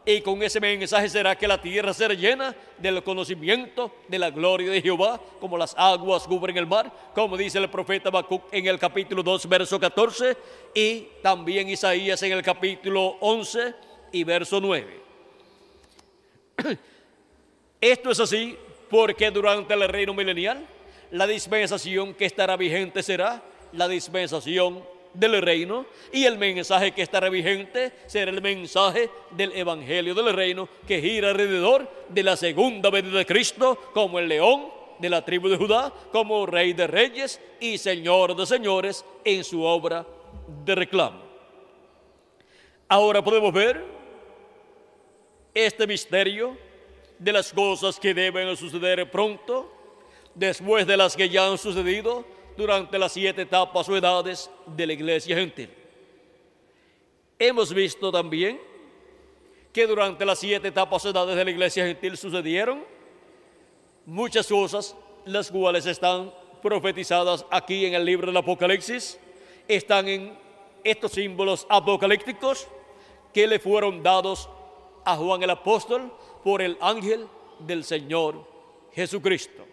y 0.04 0.20
con 0.20 0.42
ese 0.42 0.58
mensaje 0.58 1.08
será 1.08 1.36
que 1.36 1.46
la 1.46 1.62
tierra 1.62 1.94
será 1.94 2.12
llena 2.12 2.56
del 2.76 3.04
conocimiento 3.04 3.92
de 4.08 4.18
la 4.18 4.30
gloria 4.30 4.68
de 4.68 4.82
Jehová, 4.82 5.20
como 5.38 5.56
las 5.56 5.72
aguas 5.78 6.24
cubren 6.24 6.56
el 6.56 6.66
mar, 6.66 6.90
como 7.14 7.36
dice 7.36 7.58
el 7.58 7.70
profeta 7.70 8.08
Habacuc 8.08 8.42
en 8.50 8.66
el 8.66 8.80
capítulo 8.80 9.22
2, 9.22 9.48
verso 9.48 9.78
14, 9.78 10.36
y 10.74 11.06
también 11.22 11.68
Isaías 11.68 12.20
en 12.24 12.32
el 12.32 12.42
capítulo 12.42 13.16
11 13.20 13.74
y 14.10 14.24
verso 14.24 14.60
9. 14.60 15.00
Esto 17.80 18.10
es 18.10 18.18
así 18.18 18.58
porque 18.88 19.30
durante 19.30 19.72
el 19.74 19.88
reino 19.88 20.14
milenial 20.14 20.66
la 21.12 21.28
dispensación 21.28 22.12
que 22.12 22.24
estará 22.24 22.56
vigente 22.56 23.04
será 23.04 23.40
la 23.72 23.86
dispensación 23.86 24.82
del 25.14 25.40
reino 25.42 25.86
y 26.12 26.24
el 26.24 26.38
mensaje 26.38 26.92
que 26.92 27.02
estará 27.02 27.28
vigente 27.28 27.92
será 28.06 28.30
el 28.30 28.42
mensaje 28.42 29.10
del 29.30 29.52
evangelio 29.52 30.14
del 30.14 30.32
reino 30.32 30.68
que 30.86 31.00
gira 31.00 31.30
alrededor 31.30 31.88
de 32.08 32.22
la 32.22 32.36
segunda 32.36 32.90
venida 32.90 33.18
de 33.18 33.26
Cristo 33.26 33.76
como 33.92 34.18
el 34.18 34.28
león 34.28 34.80
de 34.98 35.08
la 35.08 35.24
tribu 35.24 35.48
de 35.48 35.56
Judá, 35.56 35.92
como 36.12 36.44
rey 36.46 36.74
de 36.74 36.86
reyes 36.86 37.40
y 37.58 37.78
señor 37.78 38.36
de 38.36 38.46
señores 38.46 39.04
en 39.24 39.42
su 39.44 39.62
obra 39.62 40.06
de 40.64 40.74
reclamo. 40.74 41.22
Ahora 42.88 43.22
podemos 43.22 43.52
ver 43.52 43.84
este 45.54 45.86
misterio 45.86 46.56
de 47.18 47.32
las 47.32 47.52
cosas 47.52 47.98
que 47.98 48.14
deben 48.14 48.56
suceder 48.56 49.10
pronto 49.10 49.72
después 50.34 50.86
de 50.86 50.96
las 50.96 51.16
que 51.16 51.28
ya 51.28 51.46
han 51.46 51.58
sucedido 51.58 52.24
durante 52.56 52.98
las 52.98 53.12
siete 53.12 53.42
etapas 53.42 53.88
o 53.88 53.96
edades 53.96 54.50
de 54.66 54.86
la 54.86 54.92
iglesia 54.92 55.36
gentil. 55.36 55.70
Hemos 57.38 57.72
visto 57.72 58.12
también 58.12 58.60
que 59.72 59.86
durante 59.86 60.24
las 60.24 60.38
siete 60.38 60.68
etapas 60.68 61.04
o 61.04 61.10
edades 61.10 61.36
de 61.36 61.44
la 61.44 61.50
iglesia 61.50 61.86
gentil 61.86 62.16
sucedieron 62.16 62.84
muchas 64.04 64.46
cosas, 64.48 64.96
las 65.24 65.50
cuales 65.50 65.86
están 65.86 66.32
profetizadas 66.62 67.46
aquí 67.50 67.86
en 67.86 67.94
el 67.94 68.04
libro 68.04 68.26
del 68.26 68.36
Apocalipsis, 68.36 69.18
están 69.68 70.08
en 70.08 70.38
estos 70.84 71.12
símbolos 71.12 71.66
apocalípticos 71.68 72.66
que 73.32 73.46
le 73.46 73.58
fueron 73.58 74.02
dados 74.02 74.48
a 75.04 75.16
Juan 75.16 75.42
el 75.42 75.50
apóstol 75.50 76.12
por 76.42 76.60
el 76.62 76.76
ángel 76.80 77.26
del 77.60 77.84
Señor 77.84 78.44
Jesucristo. 78.92 79.64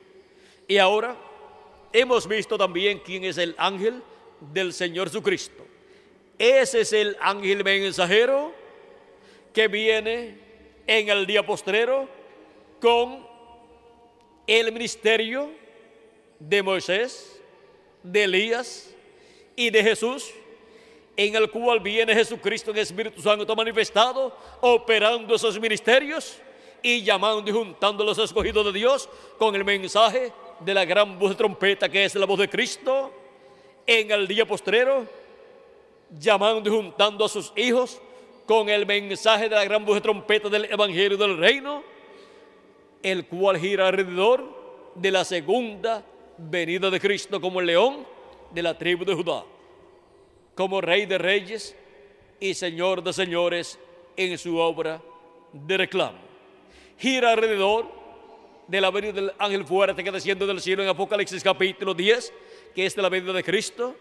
Y 0.68 0.78
ahora 0.78 1.18
hemos 1.94 2.28
visto 2.28 2.58
también 2.58 3.00
quién 3.00 3.24
es 3.24 3.38
el 3.38 3.56
ángel 3.58 4.02
del 4.40 4.74
Señor 4.74 5.08
Jesucristo. 5.08 5.66
Ese 6.38 6.82
es 6.82 6.94
el 6.94 7.18
ángel 7.20 7.64
mensajero 7.64 8.54
que 9.54 9.68
viene 9.68 10.38
en 10.86 11.10
el 11.10 11.26
día 11.26 11.46
postrero 11.46 12.08
con 12.80 13.26
el 14.46 14.72
ministerio 14.72 15.50
de 16.40 16.62
Moisés, 16.62 17.42
de 18.04 18.24
Elías 18.24 18.94
y 19.56 19.70
de 19.70 19.84
Jesús. 19.84 20.32
en 21.20 21.36
el 21.36 21.50
cual 21.50 21.80
viene 21.80 22.14
Jesucristo 22.14 22.70
en 22.70 22.78
Espíritu 22.78 23.24
Santo 23.24 23.56
manifestado, 23.56 24.38
operando 24.62 25.34
esos 25.34 25.60
ministerios 25.60 26.38
y 26.84 27.02
llamando 27.02 27.50
y 27.50 27.52
juntando 27.52 28.04
los 28.04 28.20
escogidos 28.20 28.64
de 28.66 28.74
Dios 28.74 29.10
con 29.40 29.56
el 29.56 29.66
mensaje 29.66 30.32
de 30.60 30.74
la 30.74 30.86
gran 30.86 31.18
voz 31.18 31.32
de 31.32 31.36
trompeta 31.36 31.90
que 31.90 32.06
es 32.06 32.16
la 32.16 32.26
voz 32.26 32.40
de 32.40 32.50
Cristo 32.50 33.12
en 33.86 34.12
el 34.12 34.28
día 34.28 34.46
postrero, 34.46 35.06
llamando 36.20 36.70
y 36.70 36.74
juntando 36.74 37.26
a 37.26 37.30
sus 37.30 37.54
hijos 37.56 38.02
con 38.46 38.70
el 38.70 38.86
mensaje 38.86 39.50
de 39.50 39.56
la 39.56 39.64
gran 39.64 39.86
voz 39.86 39.96
de 39.96 40.02
trompeta 40.02 40.50
del 40.50 40.66
Evangelio 40.66 41.18
del 41.18 41.38
Reino, 41.38 41.84
el 43.04 43.26
cual 43.28 43.58
gira 43.58 43.88
alrededor 43.88 44.92
de 44.96 45.12
la 45.12 45.24
segunda 45.24 46.04
venida 46.38 46.90
de 46.90 47.00
Cristo 47.00 47.40
como 47.40 47.60
el 47.60 47.68
león 47.68 48.06
de 48.52 48.64
la 48.64 48.78
tribu 48.78 49.06
de 49.06 49.14
Judá 49.14 49.44
como 50.58 50.82
Rey 50.82 51.06
de 51.06 51.20
Reyes 51.20 51.76
y 52.40 52.56
Señor 52.56 53.04
de 53.04 53.14
Señores 53.14 53.78
en 54.18 54.40
su 54.40 54.58
obra 54.58 55.00
de 55.54 55.78
reclamo. 55.78 56.18
Gira 56.98 57.34
alrededor 57.34 57.86
de 58.68 58.82
la 58.82 58.92
venida 58.92 59.14
del 59.14 59.34
ángel 59.40 59.66
fuerte 59.66 60.04
que 60.04 60.12
desciende 60.12 60.46
del 60.46 60.62
cielo 60.62 60.84
en 60.84 60.90
Apocalipsis 60.90 61.42
capítulo 61.42 61.94
10, 61.94 62.34
que 62.76 62.86
es 62.86 62.96
de 62.96 63.02
la 63.02 63.10
venida 63.10 63.32
de 63.34 63.44
Cristo. 63.44 63.96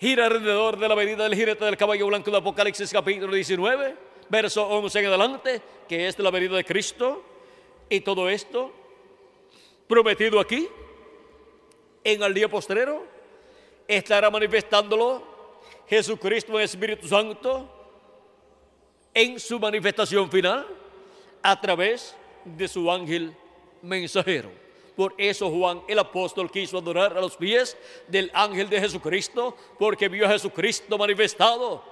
Gira 0.00 0.26
alrededor 0.26 0.78
de 0.78 0.88
la 0.88 0.94
venida 0.94 1.24
del 1.24 1.34
jinete 1.34 1.64
del 1.64 1.76
caballo 1.76 2.06
blanco 2.06 2.30
de 2.30 2.38
Apocalipsis 2.38 2.90
capítulo 2.90 3.34
19, 3.34 3.94
verso 4.28 4.66
11 4.66 4.98
en 4.98 5.06
adelante, 5.06 5.62
que 5.88 6.08
es 6.08 6.16
de 6.16 6.22
la 6.22 6.30
venida 6.30 6.56
de 6.56 6.64
Cristo. 6.64 7.22
Y 7.88 8.00
todo 8.00 8.28
esto 8.28 8.72
prometido 9.86 10.40
aquí, 10.40 10.66
en 12.02 12.22
el 12.22 12.32
día 12.32 12.48
postrero, 12.48 13.04
estará 13.86 14.30
manifestándolo 14.30 15.22
Jesucristo 15.86 16.58
en 16.58 16.64
Espíritu 16.64 17.06
Santo 17.06 17.68
en 19.12 19.38
su 19.38 19.60
manifestación 19.60 20.30
final 20.30 20.66
a 21.42 21.60
través 21.60 22.16
de 22.44 22.66
su 22.66 22.90
ángel 22.90 23.36
mensajero. 23.82 24.50
Por 24.96 25.14
eso 25.16 25.50
Juan 25.50 25.82
el 25.88 25.98
apóstol 25.98 26.50
quiso 26.50 26.78
adorar 26.78 27.16
a 27.16 27.20
los 27.20 27.36
pies 27.36 27.76
del 28.08 28.30
ángel 28.34 28.68
de 28.68 28.80
Jesucristo, 28.80 29.56
porque 29.78 30.08
vio 30.08 30.26
a 30.26 30.30
Jesucristo 30.30 30.98
manifestado 30.98 31.82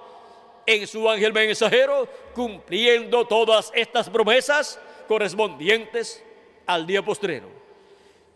en 0.65 0.85
su 0.87 1.09
ángel 1.09 1.33
mensajero, 1.33 2.07
cumpliendo 2.35 3.25
todas 3.25 3.71
estas 3.73 4.09
promesas 4.09 4.79
correspondientes 5.07 6.23
al 6.65 6.85
día 6.85 7.03
postrero. 7.03 7.47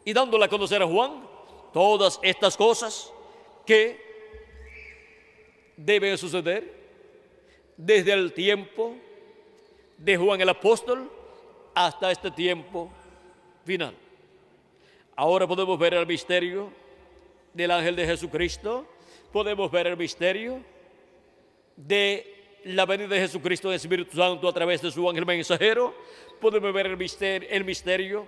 Y 0.04 0.14
dándole 0.14 0.46
a 0.46 0.50
conocer 0.50 0.82
a 0.82 0.88
Juan 0.88 1.28
todas 1.72 2.20
estas 2.24 2.58
cosas 2.58 3.14
que 3.66 4.04
debe 5.78 6.18
suceder 6.18 6.74
desde 7.78 8.14
el 8.14 8.34
tiempo 8.34 8.96
de 9.98 10.18
Juan 10.18 10.42
el 10.42 10.50
apóstol 10.50 11.12
hasta 11.74 12.12
este 12.12 12.32
tiempo 12.32 12.90
final. 13.66 13.96
Ahora 15.16 15.48
podemos 15.48 15.78
ver 15.80 15.96
el 15.96 16.06
misterio 16.06 16.72
del 17.54 17.72
ángel 17.72 17.96
de 17.96 18.06
Jesucristo, 18.06 18.88
podemos 19.32 19.72
ver 19.72 19.88
el 19.88 19.98
misterio 19.98 20.62
de 21.76 22.62
la 22.66 22.86
venida 22.86 23.10
de 23.10 23.20
Jesucristo 23.20 23.70
en 23.70 23.76
Espíritu 23.76 24.16
Santo 24.16 24.48
a 24.48 24.54
través 24.54 24.82
de 24.82 24.92
su 24.92 25.10
ángel 25.10 25.26
mensajero, 25.26 25.96
podemos 26.40 26.72
ver 26.74 26.88
el 26.88 26.98
misterio, 26.98 27.50
el 27.50 27.64
misterio 27.64 28.28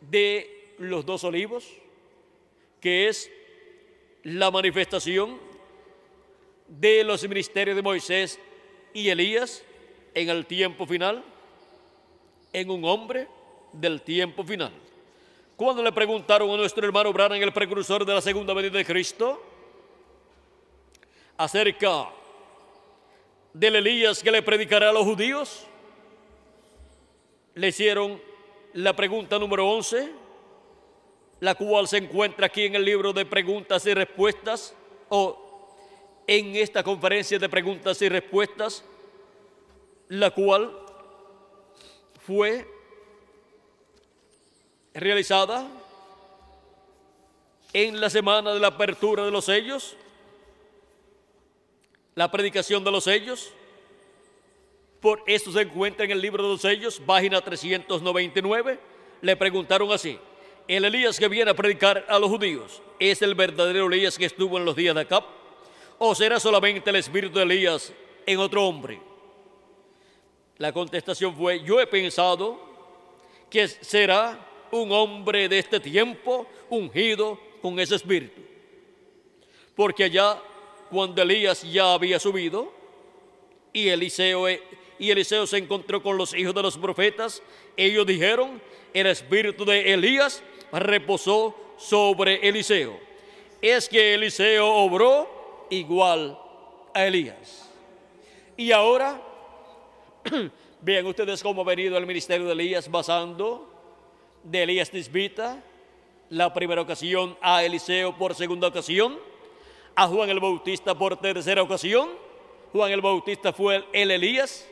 de 0.00 0.74
los 0.78 1.04
dos 1.06 1.24
olivos, 1.24 1.66
que 2.80 3.08
es 3.08 3.30
la 4.22 4.50
manifestación 4.50 5.38
de 6.68 7.04
los 7.04 7.26
ministerios 7.28 7.76
de 7.76 7.82
Moisés 7.82 8.38
y 8.92 9.08
Elías 9.08 9.64
en 10.14 10.28
el 10.28 10.46
tiempo 10.46 10.86
final, 10.86 11.24
en 12.52 12.70
un 12.70 12.84
hombre 12.84 13.28
del 13.72 14.02
tiempo 14.02 14.44
final. 14.44 14.72
Cuando 15.56 15.82
le 15.82 15.92
preguntaron 15.92 16.50
a 16.50 16.56
nuestro 16.56 16.84
hermano 16.84 17.12
Branham, 17.12 17.40
el 17.42 17.52
precursor 17.52 18.04
de 18.04 18.14
la 18.14 18.20
segunda 18.20 18.54
venida 18.54 18.78
de 18.78 18.84
Cristo, 18.84 19.42
acerca 21.36 22.08
del 23.52 23.76
Elías 23.76 24.22
que 24.22 24.30
le 24.30 24.42
predicará 24.42 24.90
a 24.90 24.92
los 24.92 25.04
judíos, 25.04 25.66
le 27.54 27.68
hicieron 27.68 28.20
la 28.72 28.96
pregunta 28.96 29.38
número 29.38 29.68
11, 29.68 30.10
la 31.40 31.54
cual 31.54 31.86
se 31.86 31.98
encuentra 31.98 32.46
aquí 32.46 32.64
en 32.64 32.74
el 32.74 32.84
libro 32.84 33.12
de 33.12 33.26
preguntas 33.26 33.84
y 33.86 33.94
respuestas, 33.94 34.74
o 35.08 35.68
en 36.26 36.56
esta 36.56 36.82
conferencia 36.82 37.38
de 37.38 37.48
preguntas 37.48 38.00
y 38.00 38.08
respuestas, 38.08 38.84
la 40.08 40.30
cual 40.30 40.78
fue 42.26 42.66
realizada 44.94 45.66
en 47.72 48.00
la 48.00 48.10
semana 48.10 48.52
de 48.52 48.60
la 48.60 48.68
apertura 48.68 49.24
de 49.24 49.30
los 49.30 49.46
sellos, 49.46 49.96
la 52.14 52.30
predicación 52.30 52.84
de 52.84 52.90
los 52.90 53.04
sellos. 53.04 53.52
Por 55.00 55.22
esto 55.26 55.50
se 55.52 55.62
encuentra 55.62 56.04
en 56.04 56.10
el 56.12 56.20
libro 56.20 56.42
de 56.42 56.50
los 56.50 56.60
sellos, 56.60 57.00
página 57.04 57.40
399. 57.40 58.78
Le 59.22 59.36
preguntaron 59.36 59.90
así, 59.90 60.18
el 60.68 60.84
Elías 60.84 61.18
que 61.18 61.28
viene 61.28 61.50
a 61.50 61.54
predicar 61.54 62.04
a 62.08 62.18
los 62.18 62.30
judíos, 62.30 62.82
¿es 62.98 63.22
el 63.22 63.34
verdadero 63.34 63.86
Elías 63.86 64.18
que 64.18 64.26
estuvo 64.26 64.58
en 64.58 64.64
los 64.64 64.76
días 64.76 64.94
de 64.94 65.00
Acab? 65.00 65.24
¿O 65.98 66.14
será 66.14 66.38
solamente 66.38 66.90
el 66.90 66.96
espíritu 66.96 67.38
de 67.38 67.44
Elías 67.44 67.92
en 68.26 68.38
otro 68.38 68.66
hombre? 68.66 69.00
La 70.58 70.72
contestación 70.72 71.34
fue, 71.34 71.64
yo 71.64 71.80
he 71.80 71.86
pensado 71.86 72.60
que 73.50 73.66
será 73.66 74.51
un 74.72 74.90
hombre 74.90 75.48
de 75.48 75.58
este 75.58 75.78
tiempo 75.78 76.46
ungido 76.68 77.38
con 77.60 77.78
ese 77.78 77.94
espíritu. 77.94 78.40
Porque 79.76 80.04
allá, 80.04 80.42
cuando 80.90 81.22
Elías 81.22 81.62
ya 81.62 81.92
había 81.92 82.18
subido 82.18 82.72
y 83.72 83.88
Eliseo, 83.88 84.48
y 84.98 85.10
Eliseo 85.10 85.46
se 85.46 85.58
encontró 85.58 86.02
con 86.02 86.16
los 86.16 86.34
hijos 86.34 86.54
de 86.54 86.62
los 86.62 86.78
profetas, 86.78 87.42
ellos 87.76 88.06
dijeron, 88.06 88.60
el 88.94 89.06
espíritu 89.06 89.64
de 89.64 89.92
Elías 89.92 90.42
reposó 90.72 91.54
sobre 91.76 92.46
Eliseo. 92.48 92.98
Es 93.60 93.88
que 93.88 94.14
Eliseo 94.14 94.66
obró 94.66 95.66
igual 95.70 96.38
a 96.94 97.06
Elías. 97.06 97.70
Y 98.56 98.72
ahora, 98.72 99.20
vean 100.80 101.06
ustedes 101.06 101.42
cómo 101.42 101.62
ha 101.62 101.64
venido 101.64 101.96
el 101.98 102.06
ministerio 102.06 102.46
de 102.46 102.52
Elías 102.52 102.90
basando 102.90 103.71
de 104.42 104.62
Elías 104.62 104.90
Tisbita, 104.90 105.62
la 106.30 106.52
primera 106.52 106.80
ocasión, 106.80 107.36
a 107.40 107.62
Eliseo 107.62 108.16
por 108.16 108.34
segunda 108.34 108.68
ocasión, 108.68 109.18
a 109.94 110.06
Juan 110.08 110.30
el 110.30 110.40
Bautista 110.40 110.94
por 110.94 111.16
tercera 111.16 111.62
ocasión. 111.62 112.08
Juan 112.72 112.90
el 112.90 113.00
Bautista 113.00 113.52
fue 113.52 113.84
el 113.92 114.10
Elías 114.10 114.66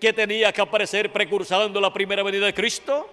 que 0.00 0.12
tenía 0.12 0.52
que 0.52 0.60
aparecer 0.60 1.12
precursando 1.12 1.80
la 1.80 1.92
primera 1.92 2.22
venida 2.22 2.46
de 2.46 2.54
Cristo 2.54 3.08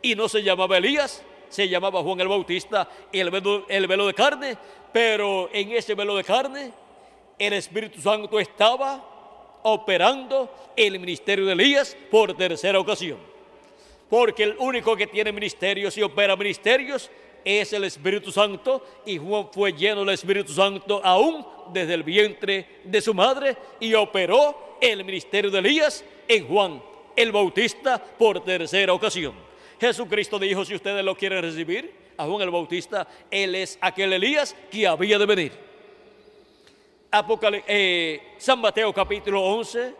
y 0.00 0.14
no 0.14 0.28
se 0.28 0.42
llamaba 0.42 0.78
Elías, 0.78 1.22
se 1.48 1.68
llamaba 1.68 2.02
Juan 2.02 2.20
el 2.20 2.28
Bautista 2.28 2.88
el 3.12 3.30
velo, 3.30 3.66
el 3.68 3.86
velo 3.86 4.06
de 4.06 4.14
carne, 4.14 4.56
pero 4.92 5.50
en 5.52 5.72
ese 5.72 5.94
velo 5.94 6.16
de 6.16 6.24
carne 6.24 6.72
el 7.38 7.52
Espíritu 7.54 8.00
Santo 8.00 8.38
estaba 8.38 9.60
operando 9.64 10.72
el 10.76 10.98
ministerio 10.98 11.46
de 11.46 11.52
Elías 11.52 11.96
por 12.10 12.34
tercera 12.34 12.78
ocasión. 12.78 13.31
Porque 14.12 14.42
el 14.42 14.56
único 14.58 14.94
que 14.94 15.06
tiene 15.06 15.32
ministerios 15.32 15.96
y 15.96 16.02
opera 16.02 16.36
ministerios 16.36 17.10
es 17.42 17.72
el 17.72 17.84
Espíritu 17.84 18.30
Santo 18.30 18.86
y 19.06 19.16
Juan 19.16 19.48
fue 19.50 19.72
lleno 19.72 20.00
del 20.00 20.10
Espíritu 20.10 20.52
Santo 20.52 21.00
aún 21.02 21.46
desde 21.72 21.94
el 21.94 22.02
vientre 22.02 22.82
de 22.84 23.00
su 23.00 23.14
madre 23.14 23.56
y 23.80 23.94
operó 23.94 24.76
el 24.82 25.02
ministerio 25.02 25.50
de 25.50 25.60
Elías 25.60 26.04
en 26.28 26.46
Juan 26.46 26.82
el 27.16 27.32
Bautista 27.32 27.96
por 27.96 28.44
tercera 28.44 28.92
ocasión. 28.92 29.32
Jesucristo 29.80 30.38
dijo, 30.38 30.62
si 30.66 30.74
ustedes 30.74 31.02
lo 31.02 31.16
quieren 31.16 31.40
recibir, 31.40 31.90
a 32.18 32.26
Juan 32.26 32.42
el 32.42 32.50
Bautista, 32.50 33.08
Él 33.30 33.54
es 33.54 33.78
aquel 33.80 34.12
Elías 34.12 34.54
que 34.70 34.86
había 34.86 35.18
de 35.18 35.24
venir. 35.24 35.52
Eh, 37.66 38.20
San 38.36 38.60
Mateo 38.60 38.92
capítulo 38.92 39.42
11, 39.42 39.94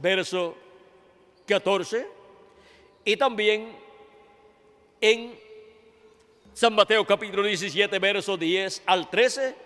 verso 0.00 0.54
14, 1.48 2.19
y 3.12 3.16
también 3.16 3.76
en 5.00 5.36
San 6.54 6.72
Mateo 6.74 7.04
capítulo 7.04 7.42
17, 7.42 7.98
verso 7.98 8.36
10 8.36 8.82
al 8.86 9.10
13, 9.10 9.56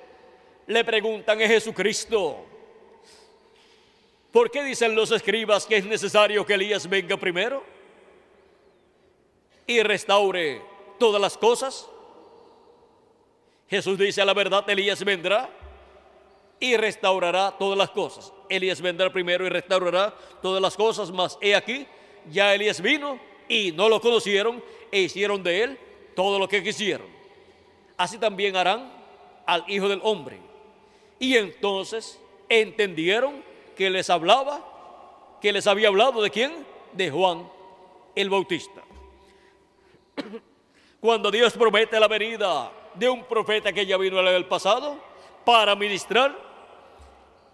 le 0.68 0.82
preguntan 0.82 1.42
a 1.42 1.46
Jesucristo, 1.46 2.42
¿por 4.32 4.50
qué 4.50 4.62
dicen 4.64 4.94
los 4.94 5.10
escribas 5.10 5.66
que 5.66 5.76
es 5.76 5.84
necesario 5.84 6.46
que 6.46 6.54
Elías 6.54 6.88
venga 6.88 7.18
primero? 7.18 7.62
y 9.66 9.82
restaure 9.82 10.62
todas 10.98 11.20
las 11.20 11.36
cosas. 11.36 11.88
Jesús 13.68 13.98
dice, 13.98 14.22
a 14.22 14.24
la 14.24 14.34
verdad, 14.34 14.68
Elías 14.68 15.02
vendrá 15.04 15.50
y 16.60 16.76
restaurará 16.76 17.54
todas 17.58 17.76
las 17.76 17.90
cosas. 17.90 18.32
Elías 18.48 18.80
vendrá 18.80 19.10
primero 19.10 19.46
y 19.46 19.48
restaurará 19.48 20.14
todas 20.42 20.60
las 20.60 20.76
cosas, 20.76 21.10
mas 21.10 21.38
he 21.40 21.54
aquí, 21.54 21.86
ya 22.30 22.54
Elías 22.54 22.80
vino 22.80 23.18
y 23.48 23.72
no 23.72 23.88
lo 23.88 24.00
conocieron 24.00 24.62
e 24.90 25.00
hicieron 25.00 25.42
de 25.42 25.62
él 25.62 25.78
todo 26.14 26.38
lo 26.38 26.48
que 26.48 26.62
quisieron. 26.62 27.06
Así 27.96 28.18
también 28.18 28.56
harán 28.56 28.92
al 29.46 29.64
Hijo 29.68 29.88
del 29.88 30.00
Hombre. 30.02 30.38
Y 31.18 31.36
entonces 31.36 32.20
entendieron 32.48 33.42
que 33.76 33.90
les 33.90 34.10
hablaba, 34.10 35.38
que 35.40 35.52
les 35.52 35.66
había 35.66 35.88
hablado 35.88 36.22
de 36.22 36.30
quién? 36.30 36.66
De 36.92 37.10
Juan 37.10 37.54
el 38.14 38.30
Bautista. 38.30 38.82
Cuando 41.00 41.30
Dios 41.30 41.52
promete 41.54 41.98
la 41.98 42.08
venida 42.08 42.70
de 42.94 43.08
un 43.08 43.24
profeta 43.24 43.72
que 43.72 43.84
ya 43.84 43.96
vino 43.96 44.20
en 44.20 44.26
el 44.28 44.46
pasado 44.46 44.96
para 45.44 45.74
ministrar, 45.74 46.36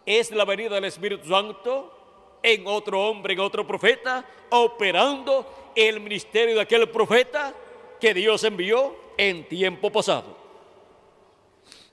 es 0.06 0.30
la 0.30 0.44
venida 0.44 0.74
del 0.74 0.84
Espíritu 0.84 1.28
Santo 1.28 1.99
en 2.42 2.66
otro 2.66 3.00
hombre, 3.08 3.34
en 3.34 3.40
otro 3.40 3.66
profeta, 3.66 4.24
operando 4.50 5.72
el 5.74 6.00
ministerio 6.00 6.54
de 6.54 6.60
aquel 6.62 6.88
profeta 6.88 7.54
que 8.00 8.14
Dios 8.14 8.42
envió 8.44 8.96
en 9.16 9.46
tiempo 9.48 9.90
pasado. 9.90 10.36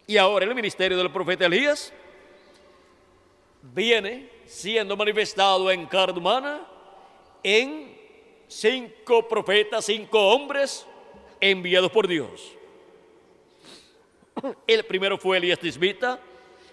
Y 0.06 0.18
ahora 0.18 0.46
el 0.46 0.56
ministerio 0.56 0.98
del 0.98 1.12
profeta 1.12 1.46
Elías 1.46 1.94
viene 3.62 4.30
siendo 4.46 4.96
manifestado 4.96 5.70
en 5.70 5.86
carne 5.86 6.18
humana 6.18 6.66
en 7.44 7.98
cinco 8.48 9.28
profetas, 9.28 9.86
cinco 9.86 10.30
hombres 10.30 10.88
enviados 11.42 11.92
por 11.92 12.08
Dios. 12.08 12.54
El 14.66 14.86
primero 14.86 15.18
fue 15.18 15.38
Elías 15.38 15.60
Tisbita, 15.60 16.20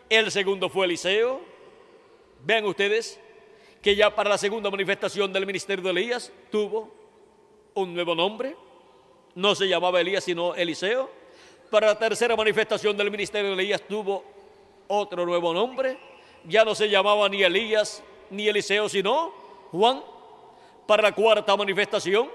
el 0.08 0.30
segundo 0.30 0.68
fue 0.68 0.86
Eliseo. 0.86 1.40
Vean 2.44 2.64
ustedes 2.66 3.18
que 3.84 3.94
ya 3.94 4.08
para 4.08 4.30
la 4.30 4.38
segunda 4.38 4.70
manifestación 4.70 5.30
del 5.30 5.44
ministerio 5.44 5.84
de 5.84 5.90
Elías 5.90 6.32
tuvo 6.50 6.90
un 7.74 7.92
nuevo 7.92 8.14
nombre. 8.14 8.56
No 9.34 9.54
se 9.54 9.68
llamaba 9.68 10.00
Elías 10.00 10.24
sino 10.24 10.54
Eliseo. 10.54 11.10
Para 11.70 11.88
la 11.88 11.98
tercera 11.98 12.34
manifestación 12.34 12.96
del 12.96 13.10
ministerio 13.10 13.54
de 13.54 13.62
Elías 13.62 13.82
tuvo 13.86 14.24
otro 14.88 15.26
nuevo 15.26 15.52
nombre. 15.52 15.98
Ya 16.44 16.64
no 16.64 16.74
se 16.74 16.88
llamaba 16.88 17.28
ni 17.28 17.42
Elías 17.42 18.02
ni 18.30 18.48
Eliseo 18.48 18.88
sino 18.88 19.34
Juan. 19.70 20.02
Para 20.86 21.02
la 21.02 21.12
cuarta 21.14 21.54
manifestación 21.54 22.30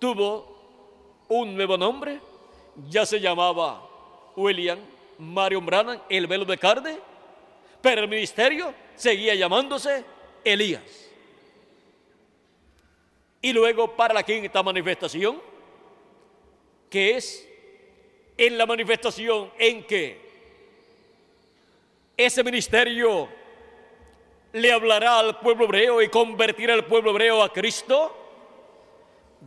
tuvo 0.00 0.58
un 1.28 1.54
nuevo 1.54 1.78
nombre. 1.78 2.20
Ya 2.88 3.06
se 3.06 3.20
llamaba 3.20 3.80
William 4.34 4.80
Marion 5.18 5.64
Branham, 5.64 6.00
el 6.08 6.26
velo 6.26 6.44
de 6.44 6.58
carne, 6.58 6.98
pero 7.80 8.00
el 8.00 8.08
ministerio 8.08 8.74
seguía 8.96 9.34
llamándose 9.34 10.04
Elías. 10.44 11.10
Y 13.40 13.52
luego 13.52 13.94
para 13.94 14.14
la 14.14 14.22
quinta 14.22 14.62
manifestación, 14.62 15.40
que 16.88 17.16
es 17.16 17.48
en 18.36 18.56
la 18.56 18.66
manifestación 18.66 19.50
en 19.58 19.84
que 19.84 20.24
ese 22.16 22.42
ministerio 22.42 23.28
le 24.52 24.72
hablará 24.72 25.18
al 25.18 25.40
pueblo 25.40 25.64
hebreo 25.64 26.00
y 26.00 26.08
convertirá 26.08 26.74
al 26.74 26.86
pueblo 26.86 27.10
hebreo 27.10 27.42
a 27.42 27.52
Cristo, 27.52 28.16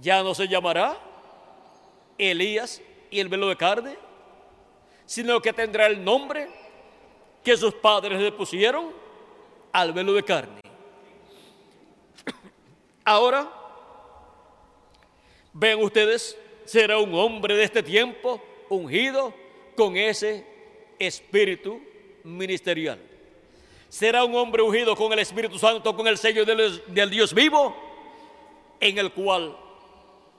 ya 0.02 0.22
no 0.22 0.36
se 0.36 0.48
llamará 0.48 0.98
Elías 2.18 2.82
y 3.10 3.20
el 3.20 3.30
velo 3.30 3.48
de 3.48 3.56
carne, 3.56 3.98
sino 5.06 5.42
que 5.42 5.54
tendrá 5.54 5.88
el 5.88 6.04
nombre 6.04 6.50
que 7.44 7.56
sus 7.56 7.74
padres 7.74 8.20
le 8.20 8.32
pusieron 8.32 9.07
al 9.72 9.94
velo 9.94 10.14
de 10.14 10.24
carne. 10.24 10.62
Ahora, 13.04 13.50
ven 15.54 15.82
ustedes, 15.82 16.38
será 16.66 16.98
un 16.98 17.14
hombre 17.14 17.56
de 17.56 17.64
este 17.64 17.82
tiempo 17.82 18.42
ungido 18.70 19.34
con 19.76 19.96
ese 19.96 20.46
espíritu 21.00 21.82
ministerial. 22.24 23.00
Será 23.90 24.26
un 24.26 24.36
hombre 24.36 24.62
ungido 24.62 24.96
con 24.96 25.14
el 25.14 25.20
Espíritu 25.20 25.58
Santo, 25.58 25.96
con 25.96 26.08
el 26.08 26.18
sello 26.18 26.44
del, 26.44 27.10
Dios 27.10 27.34
vivo, 27.34 27.76
en 28.82 28.98
el 28.98 29.14
cual 29.14 29.56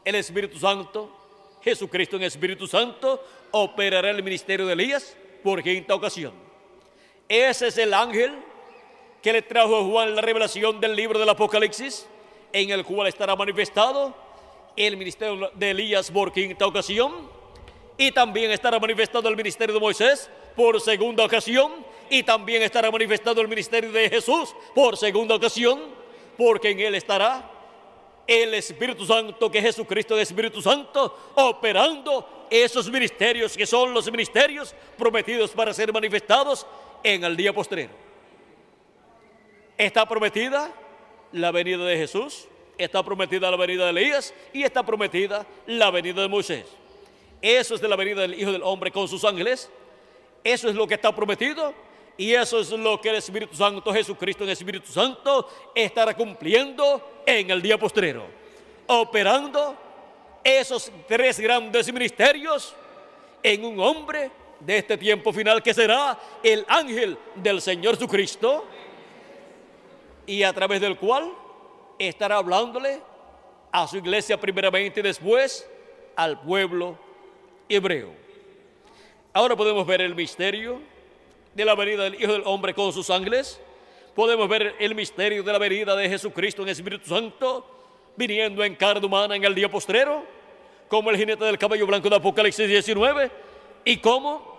el 0.04 0.14
Espíritu 0.16 0.58
Santo 0.58 1.18
Jesucristo 1.62 2.16
en 2.16 2.22
Espíritu 2.22 2.66
Santo 2.66 3.22
operará 3.50 4.10
el 4.10 4.22
ministerio 4.22 4.66
de 4.66 4.74
Elías 4.74 5.16
por 5.42 5.62
quinta 5.62 5.94
ocasión. 5.94 6.32
Ese 7.28 7.68
es 7.68 7.78
el 7.78 7.92
ángel 7.92 8.38
que 9.22 9.32
le 9.32 9.42
trajo 9.42 9.76
a 9.76 9.84
Juan 9.84 10.14
la 10.14 10.20
revelación 10.20 10.80
del 10.80 10.94
libro 10.94 11.18
del 11.18 11.28
Apocalipsis, 11.28 12.06
en 12.52 12.70
el 12.70 12.84
cual 12.84 13.08
estará 13.08 13.34
manifestado 13.36 14.14
el 14.76 14.96
ministerio 14.96 15.50
de 15.54 15.70
Elías 15.70 16.10
por 16.10 16.32
quinta 16.32 16.66
ocasión, 16.66 17.28
y 17.96 18.12
también 18.12 18.50
estará 18.50 18.78
manifestado 18.78 19.28
el 19.28 19.36
ministerio 19.36 19.74
de 19.74 19.80
Moisés 19.80 20.30
por 20.54 20.80
segunda 20.80 21.24
ocasión, 21.24 21.84
y 22.08 22.22
también 22.22 22.62
estará 22.62 22.90
manifestado 22.90 23.40
el 23.40 23.48
ministerio 23.48 23.90
de 23.90 24.08
Jesús 24.08 24.54
por 24.74 24.96
segunda 24.96 25.34
ocasión, 25.34 25.80
porque 26.36 26.70
en 26.70 26.80
él 26.80 26.94
estará 26.94 27.50
el 28.26 28.54
Espíritu 28.54 29.04
Santo, 29.04 29.50
que 29.50 29.60
Jesucristo 29.60 30.16
es 30.16 30.28
Espíritu 30.28 30.62
Santo, 30.62 31.32
operando 31.34 32.46
esos 32.50 32.90
ministerios 32.90 33.56
que 33.56 33.66
son 33.66 33.92
los 33.92 34.10
ministerios 34.10 34.74
prometidos 34.96 35.50
para 35.50 35.74
ser 35.74 35.92
manifestados 35.92 36.66
en 37.02 37.24
el 37.24 37.36
día 37.36 37.52
postrero. 37.52 38.07
Está 39.78 40.06
prometida 40.06 40.72
la 41.30 41.52
venida 41.52 41.84
de 41.84 41.96
Jesús, 41.96 42.48
está 42.76 43.02
prometida 43.02 43.48
la 43.50 43.56
venida 43.56 43.84
de 43.84 43.90
Elías 43.90 44.34
y 44.52 44.64
está 44.64 44.84
prometida 44.84 45.46
la 45.66 45.92
venida 45.92 46.20
de 46.20 46.28
Moisés. 46.28 46.66
Eso 47.40 47.76
es 47.76 47.80
de 47.80 47.88
la 47.88 47.94
venida 47.94 48.22
del 48.22 48.34
Hijo 48.34 48.50
del 48.50 48.64
Hombre 48.64 48.90
con 48.90 49.06
sus 49.06 49.24
ángeles. 49.24 49.70
Eso 50.42 50.68
es 50.68 50.74
lo 50.74 50.86
que 50.86 50.94
está 50.94 51.14
prometido 51.14 51.72
y 52.16 52.34
eso 52.34 52.58
es 52.58 52.70
lo 52.70 53.00
que 53.00 53.10
el 53.10 53.14
Espíritu 53.14 53.54
Santo, 53.54 53.92
Jesucristo 53.92 54.42
en 54.42 54.50
el 54.50 54.54
Espíritu 54.54 54.90
Santo, 54.90 55.48
estará 55.72 56.16
cumpliendo 56.16 57.22
en 57.24 57.48
el 57.48 57.62
día 57.62 57.78
postrero. 57.78 58.24
Operando 58.88 59.76
esos 60.42 60.90
tres 61.06 61.38
grandes 61.38 61.92
ministerios 61.92 62.74
en 63.42 63.64
un 63.64 63.78
hombre 63.78 64.30
de 64.58 64.78
este 64.78 64.96
tiempo 64.96 65.32
final 65.32 65.62
que 65.62 65.72
será 65.72 66.18
el 66.42 66.64
ángel 66.66 67.16
del 67.36 67.60
Señor 67.60 67.94
Jesucristo 67.94 68.64
y 70.28 70.42
a 70.42 70.52
través 70.52 70.80
del 70.82 70.98
cual 70.98 71.32
estará 71.98 72.36
hablándole 72.36 73.00
a 73.72 73.88
su 73.88 73.96
iglesia 73.96 74.38
primeramente 74.38 75.00
y 75.00 75.02
después 75.02 75.68
al 76.14 76.38
pueblo 76.42 76.98
hebreo. 77.66 78.10
Ahora 79.32 79.56
podemos 79.56 79.86
ver 79.86 80.02
el 80.02 80.14
misterio 80.14 80.80
de 81.54 81.64
la 81.64 81.74
venida 81.74 82.04
del 82.04 82.22
Hijo 82.22 82.32
del 82.32 82.42
Hombre 82.44 82.74
con 82.74 82.92
sus 82.92 83.08
ángeles. 83.08 83.58
Podemos 84.14 84.46
ver 84.50 84.76
el 84.78 84.94
misterio 84.94 85.42
de 85.42 85.50
la 85.50 85.58
venida 85.58 85.96
de 85.96 86.10
Jesucristo 86.10 86.60
en 86.60 86.68
el 86.68 86.72
Espíritu 86.72 87.08
Santo, 87.08 87.66
viniendo 88.14 88.62
en 88.62 88.74
carne 88.74 89.06
humana 89.06 89.34
en 89.34 89.44
el 89.44 89.54
día 89.54 89.70
postrero, 89.70 90.24
como 90.88 91.08
el 91.08 91.16
jinete 91.16 91.42
del 91.42 91.56
caballo 91.56 91.86
blanco 91.86 92.10
de 92.10 92.16
Apocalipsis 92.16 92.68
19, 92.68 93.30
y 93.86 93.96
como 93.96 94.58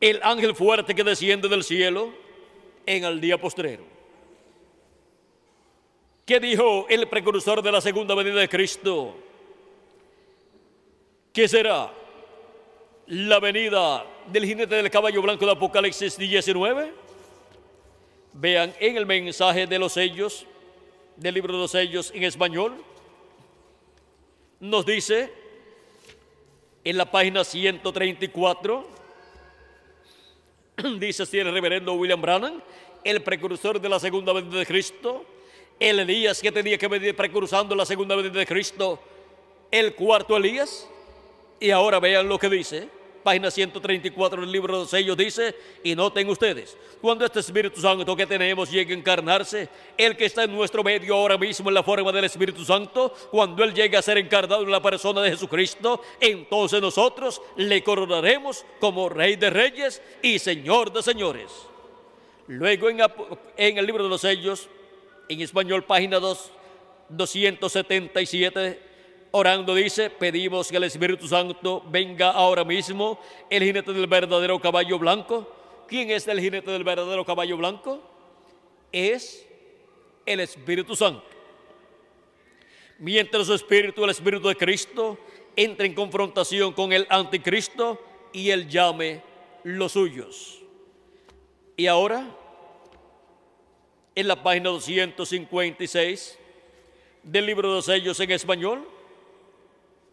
el 0.00 0.18
ángel 0.24 0.56
fuerte 0.56 0.96
que 0.96 1.04
desciende 1.04 1.48
del 1.48 1.62
cielo 1.62 2.27
en 2.96 3.04
el 3.04 3.20
día 3.20 3.40
postrero. 3.40 3.84
¿Qué 6.24 6.40
dijo 6.40 6.86
el 6.88 7.08
precursor 7.08 7.62
de 7.62 7.72
la 7.72 7.80
segunda 7.80 8.14
venida 8.14 8.40
de 8.40 8.48
Cristo? 8.48 9.16
¿Qué 11.32 11.48
será? 11.48 11.92
la 13.08 13.40
venida 13.40 14.04
del 14.26 14.44
jinete 14.44 14.74
del 14.74 14.90
caballo 14.90 15.22
blanco 15.22 15.46
de 15.46 15.52
Apocalipsis 15.52 16.18
19. 16.18 16.92
Vean 18.34 18.74
en 18.78 18.96
el 18.96 19.06
mensaje 19.06 19.66
de 19.66 19.78
los 19.78 19.94
sellos, 19.94 20.44
del 21.16 21.34
libro 21.34 21.54
de 21.54 21.60
los 21.60 21.70
sellos 21.70 22.12
en 22.14 22.24
español, 22.24 22.84
nos 24.60 24.84
dice 24.84 25.32
en 26.84 26.98
la 26.98 27.10
página 27.10 27.44
134, 27.44 28.86
dice 30.98 31.24
así 31.24 31.38
el 31.38 31.52
reverendo 31.52 31.94
William 31.94 32.20
Brannan, 32.20 32.62
el 33.04 33.22
precursor 33.22 33.80
de 33.80 33.88
la 33.88 33.98
segunda 33.98 34.32
venida 34.32 34.58
de 34.58 34.66
Cristo, 34.66 35.24
el 35.78 36.00
Elías 36.00 36.40
que 36.40 36.52
tenía 36.52 36.78
que 36.78 36.88
venir 36.88 37.14
precursando 37.16 37.74
la 37.74 37.84
segunda 37.84 38.14
venida 38.14 38.38
de 38.38 38.46
Cristo, 38.46 39.00
el 39.70 39.94
cuarto 39.94 40.36
Elías, 40.36 40.88
y 41.60 41.70
ahora 41.70 41.98
vean 41.98 42.28
lo 42.28 42.38
que 42.38 42.48
dice 42.48 42.88
página 43.28 43.50
134 43.50 44.40
del 44.40 44.50
libro 44.50 44.72
de 44.72 44.80
los 44.80 44.88
sellos 44.88 45.14
dice, 45.14 45.54
y 45.84 45.94
noten 45.94 46.30
ustedes, 46.30 46.78
cuando 46.98 47.26
este 47.26 47.40
Espíritu 47.40 47.78
Santo 47.78 48.16
que 48.16 48.24
tenemos 48.24 48.70
llegue 48.70 48.94
a 48.94 48.96
encarnarse, 48.96 49.68
el 49.98 50.16
que 50.16 50.24
está 50.24 50.44
en 50.44 50.56
nuestro 50.56 50.82
medio 50.82 51.14
ahora 51.14 51.36
mismo 51.36 51.68
en 51.68 51.74
la 51.74 51.82
forma 51.82 52.10
del 52.10 52.24
Espíritu 52.24 52.64
Santo, 52.64 53.14
cuando 53.30 53.62
Él 53.62 53.74
llegue 53.74 53.98
a 53.98 54.00
ser 54.00 54.16
encarnado 54.16 54.62
en 54.62 54.70
la 54.70 54.80
persona 54.80 55.20
de 55.20 55.28
Jesucristo, 55.28 56.00
entonces 56.18 56.80
nosotros 56.80 57.42
le 57.56 57.84
coronaremos 57.84 58.64
como 58.80 59.10
Rey 59.10 59.36
de 59.36 59.50
Reyes 59.50 60.00
y 60.22 60.38
Señor 60.38 60.90
de 60.90 61.02
Señores. 61.02 61.52
Luego 62.46 62.88
en, 62.88 63.00
en 63.58 63.76
el 63.76 63.84
libro 63.84 64.04
de 64.04 64.08
los 64.08 64.22
sellos, 64.22 64.70
en 65.28 65.42
español, 65.42 65.84
página 65.84 66.18
2, 66.18 66.50
277, 67.10 68.87
orando 69.30 69.74
dice, 69.74 70.10
pedimos 70.10 70.68
que 70.68 70.76
el 70.76 70.84
Espíritu 70.84 71.28
Santo 71.28 71.82
venga 71.88 72.30
ahora 72.30 72.64
mismo, 72.64 73.20
el 73.50 73.62
jinete 73.62 73.92
del 73.92 74.06
verdadero 74.06 74.58
caballo 74.60 74.98
blanco. 74.98 75.54
¿Quién 75.86 76.10
es 76.10 76.26
el 76.28 76.40
jinete 76.40 76.70
del 76.70 76.84
verdadero 76.84 77.24
caballo 77.24 77.56
blanco? 77.56 78.00
Es 78.92 79.46
el 80.26 80.40
Espíritu 80.40 80.94
Santo. 80.94 81.24
Mientras 82.98 83.46
su 83.46 83.54
espíritu, 83.54 84.04
el 84.04 84.10
Espíritu 84.10 84.48
de 84.48 84.56
Cristo, 84.56 85.18
entra 85.54 85.86
en 85.86 85.94
confrontación 85.94 86.72
con 86.72 86.92
el 86.92 87.06
anticristo 87.08 88.00
y 88.32 88.50
él 88.50 88.68
llame 88.68 89.22
los 89.62 89.92
suyos. 89.92 90.60
Y 91.76 91.86
ahora, 91.86 92.28
en 94.14 94.26
la 94.26 94.42
página 94.42 94.70
256 94.70 96.38
del 97.22 97.46
libro 97.46 97.68
de 97.68 97.76
los 97.76 97.84
sellos 97.84 98.18
en 98.18 98.32
español, 98.32 98.97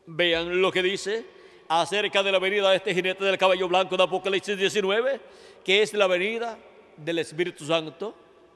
Vean 0.07 0.61
lo 0.61 0.71
que 0.71 0.83
dice 0.83 1.25
acerca 1.67 2.21
de 2.21 2.31
la 2.31 2.39
venida 2.39 2.69
de 2.69 2.77
este 2.77 2.93
jinete 2.93 3.23
del 3.23 3.37
caballo 3.37 3.67
blanco 3.67 3.97
de 3.97 4.03
Apocalipsis 4.03 4.57
19, 4.57 5.19
que 5.63 5.81
es 5.81 5.93
la 5.93 6.07
venida 6.07 6.57
del 6.97 7.19
Espíritu 7.19 7.65
Santo. 7.65 8.15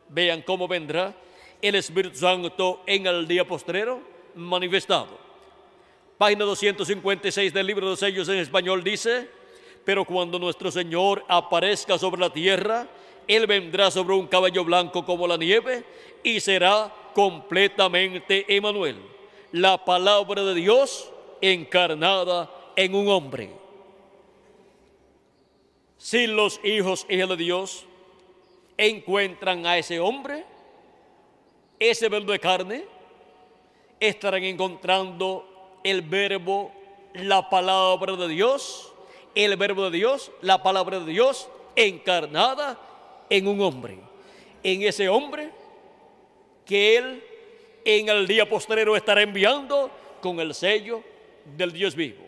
Vean 0.10 0.42
cómo 0.44 0.68
vendrá 0.68 1.16
el 1.62 1.76
Espíritu 1.76 2.18
Santo 2.18 2.84
en 2.86 3.08
el 3.08 3.28
día 3.28 3.48
postrero 3.48 4.02
manifestado. 4.36 5.18
Página 6.18 6.46
256 6.46 7.54
del 7.54 7.66
libro 7.66 7.86
de 7.86 7.92
los 7.92 8.00
sellos 8.00 8.28
en 8.30 8.40
español 8.40 8.84
dice, 8.84 9.30
pero 9.86 10.06
cuando 10.06 10.38
nuestro 10.38 10.70
Señor 10.70 11.24
aparezca 11.28 11.98
sobre 11.98 12.22
la 12.22 12.32
tierra, 12.32 12.88
Él 13.28 13.48
vendrá 13.48 13.90
sobre 13.90 14.16
un 14.16 14.28
caballo 14.28 14.64
blanco 14.64 15.06
como 15.06 15.28
la 15.28 15.38
nieve 15.38 15.84
y 16.22 16.40
será 16.40 16.94
completamente 17.16 18.46
Emanuel. 18.56 18.98
La 19.52 19.84
palabra 19.84 20.44
de 20.44 20.56
Dios 20.56 21.12
encarnada 21.42 22.50
en 22.76 22.96
un 22.96 23.08
hombre. 23.08 23.50
Si 25.98 26.28
los 26.28 26.60
hijos 26.64 27.06
y 27.10 27.18
de 27.18 27.36
Dios 27.36 27.86
encuentran 28.78 29.66
a 29.66 29.78
ese 29.78 30.00
hombre, 30.00 30.46
ese 31.78 32.08
verbo 32.08 32.32
de 32.32 32.40
carne, 32.40 32.86
estarán 34.00 34.44
encontrando 34.44 35.80
el 35.84 36.02
verbo, 36.02 36.72
la 37.14 37.50
palabra 37.50 38.16
de 38.16 38.28
Dios, 38.30 38.94
el 39.36 39.56
verbo 39.58 39.90
de 39.90 39.98
Dios, 39.98 40.32
la 40.42 40.64
palabra 40.64 41.00
de 41.00 41.12
Dios 41.12 41.50
encarnada 41.76 42.80
en 43.30 43.48
un 43.48 43.62
hombre. 43.62 44.00
En 44.64 44.82
ese 44.84 45.10
hombre 45.10 45.52
que 46.66 46.98
Él 46.98 47.24
en 47.84 48.10
el 48.10 48.28
día 48.28 48.48
posterior 48.48 48.96
estará 48.96 49.22
enviando 49.22 49.90
con 50.22 50.40
el 50.40 50.54
sello 50.54 51.04
del 51.56 51.72
Dios 51.72 51.96
vivo. 51.96 52.24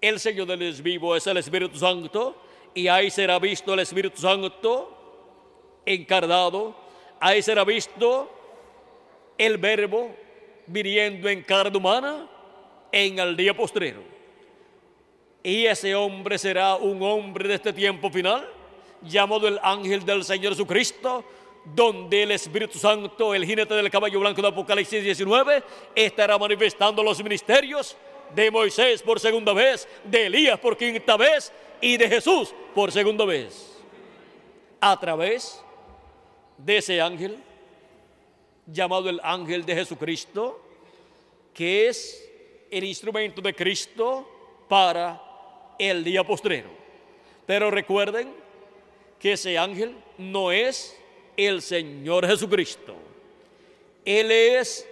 El 0.00 0.20
sello 0.20 0.44
del 0.44 0.58
Dios 0.58 0.82
vivo 0.82 1.16
es 1.16 1.26
el 1.26 1.36
Espíritu 1.38 1.78
Santo 1.78 2.36
y 2.74 2.88
ahí 2.88 3.10
será 3.10 3.38
visto 3.38 3.72
el 3.74 3.80
Espíritu 3.80 4.20
Santo 4.20 5.82
encarnado, 5.86 6.74
ahí 7.20 7.42
será 7.42 7.64
visto 7.64 8.30
el 9.38 9.58
verbo 9.58 10.14
viniendo 10.66 11.28
en 11.28 11.42
carne 11.42 11.76
humana 11.76 12.28
en 12.92 13.18
el 13.18 13.36
día 13.36 13.54
postrero. 13.54 14.02
Y 15.42 15.66
ese 15.66 15.94
hombre 15.94 16.38
será 16.38 16.76
un 16.76 17.02
hombre 17.02 17.48
de 17.48 17.54
este 17.54 17.72
tiempo 17.72 18.10
final, 18.10 18.48
llamado 19.02 19.46
el 19.46 19.58
ángel 19.62 20.04
del 20.04 20.24
Señor 20.24 20.52
Jesucristo, 20.52 21.24
donde 21.64 22.22
el 22.22 22.32
Espíritu 22.32 22.78
Santo, 22.78 23.34
el 23.34 23.44
jinete 23.44 23.74
del 23.74 23.90
caballo 23.90 24.20
blanco 24.20 24.42
de 24.42 24.48
Apocalipsis 24.48 25.02
19, 25.02 25.62
estará 25.94 26.36
manifestando 26.38 27.02
los 27.02 27.22
ministerios 27.22 27.96
de 28.34 28.50
Moisés 28.50 29.02
por 29.02 29.18
segunda 29.18 29.52
vez, 29.52 29.88
de 30.04 30.26
Elías 30.26 30.58
por 30.58 30.76
quinta 30.76 31.16
vez 31.16 31.52
y 31.80 31.96
de 31.96 32.08
Jesús 32.08 32.54
por 32.74 32.92
segunda 32.92 33.24
vez. 33.24 33.82
A 34.80 34.98
través 34.98 35.62
de 36.58 36.78
ese 36.78 37.00
ángel, 37.00 37.38
llamado 38.66 39.08
el 39.08 39.20
ángel 39.22 39.64
de 39.64 39.74
Jesucristo, 39.74 40.60
que 41.52 41.88
es 41.88 42.30
el 42.70 42.84
instrumento 42.84 43.40
de 43.40 43.54
Cristo 43.54 44.28
para 44.68 45.22
el 45.78 46.04
día 46.04 46.24
postrero. 46.24 46.70
Pero 47.46 47.70
recuerden 47.70 48.34
que 49.18 49.32
ese 49.32 49.56
ángel 49.58 49.96
no 50.18 50.50
es 50.50 50.98
el 51.36 51.62
Señor 51.62 52.26
Jesucristo. 52.26 52.94
Él 54.04 54.30
es 54.30 54.88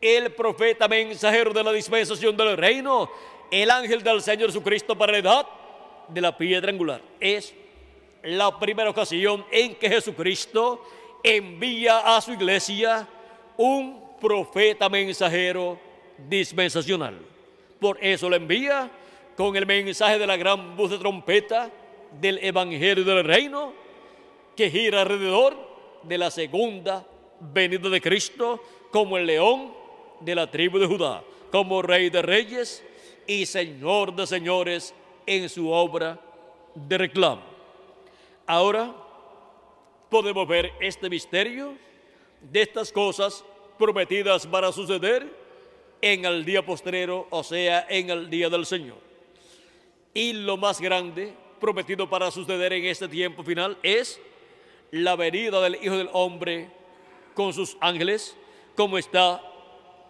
el 0.00 0.32
profeta 0.32 0.86
mensajero 0.86 1.52
de 1.52 1.64
la 1.64 1.72
dispensación 1.72 2.36
del 2.36 2.56
reino, 2.56 3.10
el 3.50 3.70
ángel 3.70 4.02
del 4.02 4.20
Señor 4.22 4.48
Jesucristo 4.48 4.96
para 4.96 5.12
la 5.12 5.18
edad 5.18 5.46
de 6.08 6.20
la 6.20 6.36
piedra 6.36 6.70
angular. 6.70 7.00
Es 7.18 7.54
la 8.22 8.58
primera 8.58 8.90
ocasión 8.90 9.44
en 9.50 9.74
que 9.74 9.88
Jesucristo 9.88 10.82
envía 11.22 12.16
a 12.16 12.20
su 12.20 12.32
iglesia 12.32 13.08
un 13.56 14.16
profeta 14.20 14.88
mensajero 14.88 15.78
dispensacional. 16.28 17.18
Por 17.80 17.98
eso 18.02 18.28
lo 18.28 18.36
envía 18.36 18.90
con 19.36 19.56
el 19.56 19.66
mensaje 19.66 20.18
de 20.18 20.26
la 20.26 20.36
gran 20.36 20.76
voz 20.76 20.90
de 20.90 20.98
trompeta 20.98 21.70
del 22.20 22.38
Evangelio 22.38 23.04
del 23.04 23.24
Reino 23.24 23.83
que 24.56 24.70
gira 24.70 25.02
alrededor 25.02 25.56
de 26.02 26.18
la 26.18 26.30
segunda 26.30 27.06
venida 27.40 27.88
de 27.88 28.00
Cristo 28.00 28.62
como 28.90 29.16
el 29.16 29.26
león 29.26 29.72
de 30.20 30.34
la 30.34 30.50
tribu 30.50 30.78
de 30.78 30.86
Judá, 30.86 31.22
como 31.50 31.82
rey 31.82 32.10
de 32.10 32.22
reyes 32.22 32.84
y 33.26 33.46
señor 33.46 34.14
de 34.14 34.26
señores 34.26 34.94
en 35.26 35.48
su 35.48 35.70
obra 35.70 36.18
de 36.74 36.98
reclamo. 36.98 37.42
Ahora 38.46 38.94
podemos 40.10 40.46
ver 40.46 40.72
este 40.80 41.08
misterio 41.08 41.74
de 42.40 42.62
estas 42.62 42.92
cosas 42.92 43.44
prometidas 43.78 44.46
para 44.46 44.70
suceder 44.70 45.26
en 46.00 46.24
el 46.24 46.44
día 46.44 46.64
postrero, 46.64 47.26
o 47.30 47.42
sea, 47.42 47.86
en 47.88 48.10
el 48.10 48.28
día 48.28 48.50
del 48.50 48.66
Señor. 48.66 48.98
Y 50.12 50.34
lo 50.34 50.56
más 50.56 50.80
grande 50.80 51.34
prometido 51.58 52.08
para 52.08 52.30
suceder 52.30 52.74
en 52.74 52.84
este 52.84 53.08
tiempo 53.08 53.42
final 53.42 53.78
es 53.82 54.20
la 54.90 55.16
venida 55.16 55.60
del 55.60 55.76
Hijo 55.82 55.96
del 55.96 56.10
Hombre 56.12 56.70
con 57.34 57.52
sus 57.52 57.76
ángeles, 57.80 58.36
como 58.76 58.98
está 58.98 59.42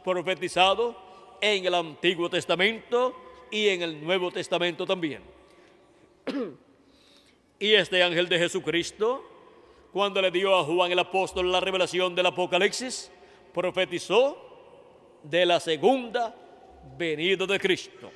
profetizado 0.04 0.96
en 1.40 1.64
el 1.64 1.74
Antiguo 1.74 2.28
Testamento 2.28 3.14
y 3.50 3.68
en 3.68 3.82
el 3.82 4.04
Nuevo 4.04 4.30
Testamento 4.30 4.86
también. 4.86 5.22
y 7.58 7.72
este 7.72 8.02
ángel 8.02 8.28
de 8.28 8.38
Jesucristo, 8.38 9.24
cuando 9.92 10.20
le 10.20 10.30
dio 10.30 10.54
a 10.54 10.64
Juan 10.64 10.90
el 10.90 10.98
apóstol 10.98 11.50
la 11.50 11.60
revelación 11.60 12.14
del 12.14 12.26
Apocalipsis, 12.26 13.10
profetizó 13.52 14.36
de 15.22 15.46
la 15.46 15.60
segunda 15.60 16.34
venida 16.96 17.46
de 17.46 17.58
Cristo. 17.58 18.10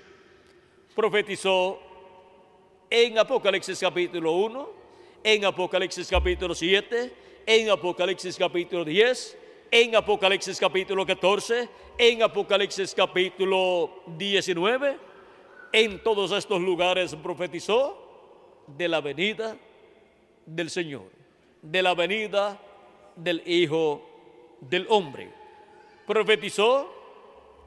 Profetizó 0.95 1.81
en 2.91 3.19
Apocalipsis 3.19 3.79
capítulo 3.79 4.33
1, 4.33 4.78
en 5.23 5.45
Apocalipsis 5.45 6.09
capítulo 6.09 6.55
7, 6.55 7.13
en 7.47 7.71
Apocalipsis 7.71 8.37
capítulo 8.37 8.85
10, 8.85 9.39
en 9.71 9.97
Apocalipsis 9.97 10.59
capítulo 10.59 11.05
14, 11.05 11.69
en 11.99 12.23
Apocalipsis 12.23 12.95
capítulo 12.95 14.03
19. 14.17 14.97
En 15.73 16.03
todos 16.03 16.33
estos 16.33 16.61
lugares 16.61 17.15
profetizó 17.17 18.65
de 18.67 18.89
la 18.89 19.01
venida 19.01 19.57
del 20.47 20.71
Señor, 20.71 21.11
de 21.63 21.83
la 21.83 21.95
venida 21.95 22.61
del 23.17 23.43
Hijo 23.47 24.03
del 24.61 24.87
Hombre. 24.89 25.31
Profetizó 26.07 26.91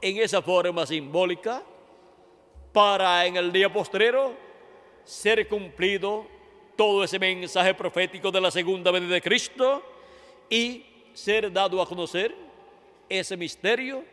en 0.01 0.17
esa 0.17 0.41
forma 0.41 0.85
simbólica 0.85 1.61
para 2.71 3.25
en 3.25 3.35
el 3.35 3.51
día 3.51 3.71
postrero 3.71 4.33
ser 5.03 5.47
cumplido 5.47 6.25
todo 6.75 7.03
ese 7.03 7.19
mensaje 7.19 7.73
profético 7.73 8.31
de 8.31 8.41
la 8.41 8.51
segunda 8.51 8.91
venida 8.91 9.13
de 9.13 9.21
Cristo 9.21 9.83
y 10.49 10.85
ser 11.13 11.51
dado 11.51 11.81
a 11.81 11.85
conocer 11.85 12.35
ese 13.09 13.35
misterio, 13.37 14.03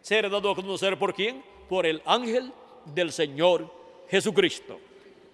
ser 0.00 0.28
dado 0.30 0.50
a 0.50 0.54
conocer 0.54 0.98
por 0.98 1.14
quién? 1.14 1.42
Por 1.68 1.86
el 1.86 2.02
ángel 2.04 2.52
del 2.86 3.12
Señor 3.12 3.72
Jesucristo. 4.08 4.78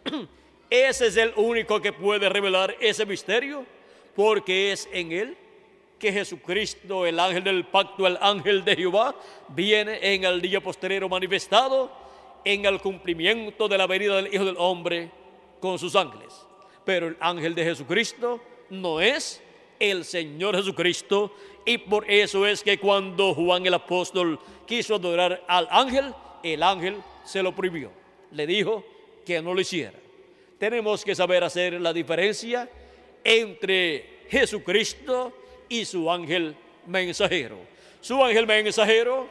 Ese 0.71 1.07
es 1.07 1.17
el 1.17 1.33
único 1.37 1.81
que 1.81 1.93
puede 1.93 2.29
revelar 2.29 2.77
ese 2.81 3.07
misterio, 3.07 3.65
porque 4.17 4.73
es 4.73 4.89
en 4.93 5.13
él 5.13 5.37
que 5.99 6.13
Jesucristo, 6.13 7.07
el 7.07 7.21
ángel 7.21 7.45
del 7.45 7.65
pacto, 7.67 8.07
el 8.07 8.19
ángel 8.21 8.65
de 8.65 8.75
Jehová, 8.75 9.15
viene 9.49 9.99
en 10.15 10.25
el 10.25 10.43
día 10.43 10.61
postrero 10.61 11.09
manifestado 11.09 11.91
en 12.45 12.65
el 12.67 12.81
cumplimiento 12.81 13.69
de 13.69 13.79
la 13.79 13.87
venida 13.87 14.17
del 14.17 14.33
Hijo 14.35 14.45
del 14.45 14.57
Hombre 14.59 15.11
con 15.61 15.79
sus 15.79 15.95
ángeles. 15.97 16.47
Pero 16.87 17.09
el 17.09 17.17
ángel 17.19 17.55
de 17.55 17.65
Jesucristo 17.65 18.41
no 18.71 19.01
es 19.01 19.43
el 19.79 20.05
Señor 20.05 20.57
Jesucristo 20.57 21.35
y 21.65 21.79
por 21.79 22.09
eso 22.09 22.47
es 22.47 22.63
que 22.63 22.79
cuando 22.79 23.35
Juan 23.35 23.67
el 23.67 23.75
apóstol 23.75 24.39
quiso 24.67 24.95
adorar 24.95 25.45
al 25.49 25.67
ángel, 25.71 26.15
el 26.45 26.63
ángel 26.63 27.03
se 27.25 27.43
lo 27.43 27.55
prohibió. 27.55 27.91
Le 28.31 28.47
dijo 28.47 28.85
que 29.25 29.43
no 29.43 29.53
lo 29.53 29.61
hiciera. 29.61 29.99
Tenemos 30.59 31.05
que 31.05 31.17
saber 31.17 31.43
hacer 31.43 31.81
la 31.81 31.93
diferencia 31.93 32.71
entre 33.25 34.21
Jesucristo 34.29 35.33
y 35.69 35.85
su 35.85 36.09
ángel 36.09 36.55
mensajero. 36.87 37.59
Su 38.01 38.23
ángel 38.25 38.47
mensajero 38.47 39.27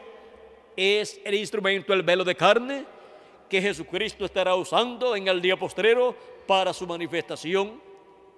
es 0.76 1.18
el 1.24 1.34
instrumento, 1.34 1.94
el 1.94 2.02
velo 2.02 2.22
de 2.22 2.34
carne 2.34 2.84
que 3.48 3.62
Jesucristo 3.62 4.24
estará 4.24 4.54
usando 4.54 5.14
en 5.14 5.28
el 5.28 5.40
día 5.40 5.56
postrero 5.56 6.14
para 6.46 6.72
su 6.72 6.86
manifestación 6.86 7.80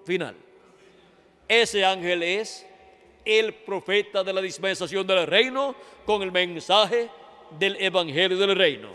final. 0.05 0.35
Ese 1.47 1.83
ángel 1.83 2.23
es 2.23 2.65
el 3.25 3.53
profeta 3.53 4.23
de 4.23 4.33
la 4.33 4.41
dispensación 4.41 5.05
del 5.05 5.27
reino 5.27 5.75
con 6.05 6.21
el 6.21 6.31
mensaje 6.31 7.09
del 7.57 7.75
evangelio 7.81 8.37
del 8.37 8.55
reino. 8.55 8.89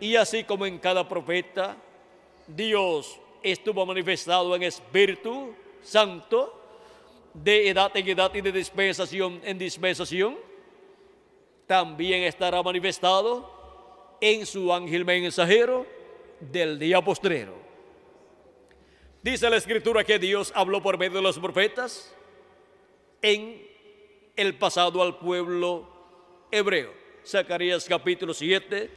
Y 0.00 0.16
así 0.16 0.44
como 0.44 0.66
en 0.66 0.78
cada 0.78 1.08
profeta, 1.08 1.76
Dios 2.46 3.18
estuvo 3.42 3.84
manifestado 3.84 4.54
en 4.54 4.62
Espíritu 4.62 5.54
Santo, 5.82 6.54
de 7.34 7.68
edad 7.68 7.94
en 7.94 8.08
edad 8.08 8.34
y 8.34 8.40
de 8.40 8.52
dispensación 8.52 9.40
en 9.44 9.58
dispensación, 9.58 10.36
también 11.66 12.22
estará 12.22 12.62
manifestado 12.62 13.57
en 14.20 14.46
su 14.46 14.72
ángel 14.72 15.04
mensajero 15.04 15.86
del 16.40 16.78
día 16.78 17.00
postrero. 17.02 17.54
Dice 19.22 19.50
la 19.50 19.56
escritura 19.56 20.04
que 20.04 20.18
Dios 20.18 20.52
habló 20.54 20.82
por 20.82 20.96
medio 20.96 21.16
de 21.16 21.22
los 21.22 21.38
profetas 21.38 22.14
en 23.20 23.66
el 24.36 24.56
pasado 24.56 25.02
al 25.02 25.18
pueblo 25.18 25.88
hebreo. 26.50 26.92
Zacarías 27.26 27.84
capítulo 27.84 28.32
7, 28.32 28.90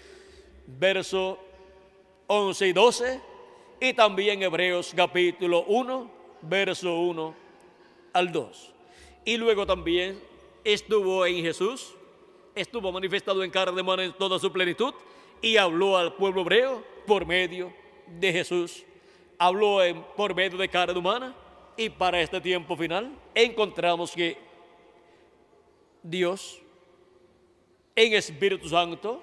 verso 0.67 1.39
11 2.27 2.67
y 2.67 2.73
12, 2.73 3.21
y 3.81 3.93
también 3.93 4.43
Hebreos 4.43 4.93
capítulo 4.95 5.63
1, 5.63 6.11
verso 6.43 6.95
1 6.99 7.35
al 8.13 8.31
2. 8.31 8.73
Y 9.25 9.37
luego 9.37 9.65
también 9.65 10.21
estuvo 10.63 11.25
en 11.25 11.43
Jesús, 11.43 11.95
estuvo 12.55 12.91
manifestado 12.91 13.43
en 13.43 13.51
carne 13.51 13.81
humana 13.81 14.03
en 14.03 14.13
toda 14.13 14.39
su 14.39 14.51
plenitud 14.51 14.93
y 15.41 15.57
habló 15.57 15.97
al 15.97 16.13
pueblo 16.15 16.41
hebreo 16.41 16.83
por 17.05 17.25
medio 17.25 17.73
de 18.07 18.31
Jesús. 18.31 18.83
Habló 19.37 19.79
por 20.15 20.35
medio 20.35 20.57
de 20.57 20.69
carne 20.69 20.97
humana 20.97 21.35
y 21.75 21.89
para 21.89 22.21
este 22.21 22.39
tiempo 22.39 22.75
final 22.75 23.11
encontramos 23.33 24.11
que 24.11 24.37
Dios 26.03 26.59
en 27.95 28.13
Espíritu 28.13 28.69
Santo, 28.69 29.21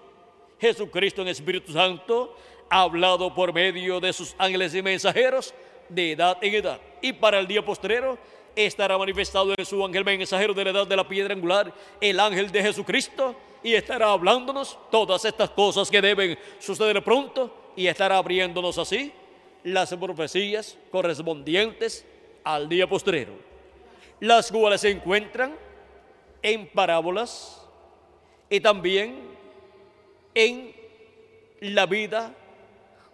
Jesucristo 0.61 1.23
en 1.23 1.29
Espíritu 1.29 1.73
Santo, 1.73 2.37
ha 2.69 2.83
hablado 2.83 3.35
por 3.35 3.53
medio 3.53 4.01
de 4.01 4.13
sus 4.13 4.35
ángeles 4.39 4.75
y 4.75 4.83
mensajeros 4.83 5.55
de 5.89 6.13
edad 6.13 6.39
en 6.43 6.55
edad. 6.55 6.81
Y 7.01 7.13
para 7.13 7.39
el 7.39 7.47
día 7.47 7.65
postrero 7.65 8.19
estará 8.67 8.99
manifestado 8.99 9.55
en 9.57 9.65
su 9.65 9.85
ángel 9.85 10.05
mensajero 10.05 10.53
de 10.53 10.65
la 10.65 10.71
edad 10.71 10.87
de 10.87 10.97
la 10.97 11.07
piedra 11.07 11.33
angular, 11.33 11.73
el 12.01 12.19
ángel 12.19 12.51
de 12.51 12.63
Jesucristo, 12.63 13.37
y 13.63 13.75
estará 13.75 14.11
hablándonos 14.11 14.79
todas 14.91 15.25
estas 15.25 15.51
cosas 15.51 15.91
que 15.91 16.01
deben 16.01 16.39
suceder 16.59 17.03
pronto, 17.05 17.73
y 17.77 17.87
estará 17.87 18.19
abriéndonos 18.19 18.77
así 18.79 19.13
las 19.63 19.95
profecías 19.95 20.77
correspondientes 20.91 22.05
al 22.43 22.69
día 22.69 22.89
postrero, 22.89 23.35
las 24.19 24.51
cuales 24.51 24.81
se 24.81 24.91
encuentran 24.91 25.55
en 26.43 26.69
parábolas 26.69 27.65
y 28.51 28.61
también 28.61 29.21
en 30.35 30.75
la 31.61 31.87
vida 31.87 32.35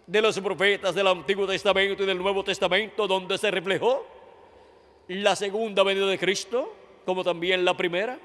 de 0.07 0.21
los 0.21 0.39
profetas 0.39 0.95
del 0.95 1.07
Antiguo 1.07 1.45
Testamento 1.47 2.03
y 2.03 2.05
del 2.05 2.17
Nuevo 2.17 2.43
Testamento, 2.43 3.07
donde 3.07 3.37
se 3.37 3.51
reflejó 3.51 4.14
la 5.07 5.35
segunda 5.35 5.83
venida 5.83 6.07
de 6.07 6.17
Cristo, 6.17 6.73
como 7.05 7.23
también 7.23 7.63
la 7.63 7.77
primera, 7.77 8.19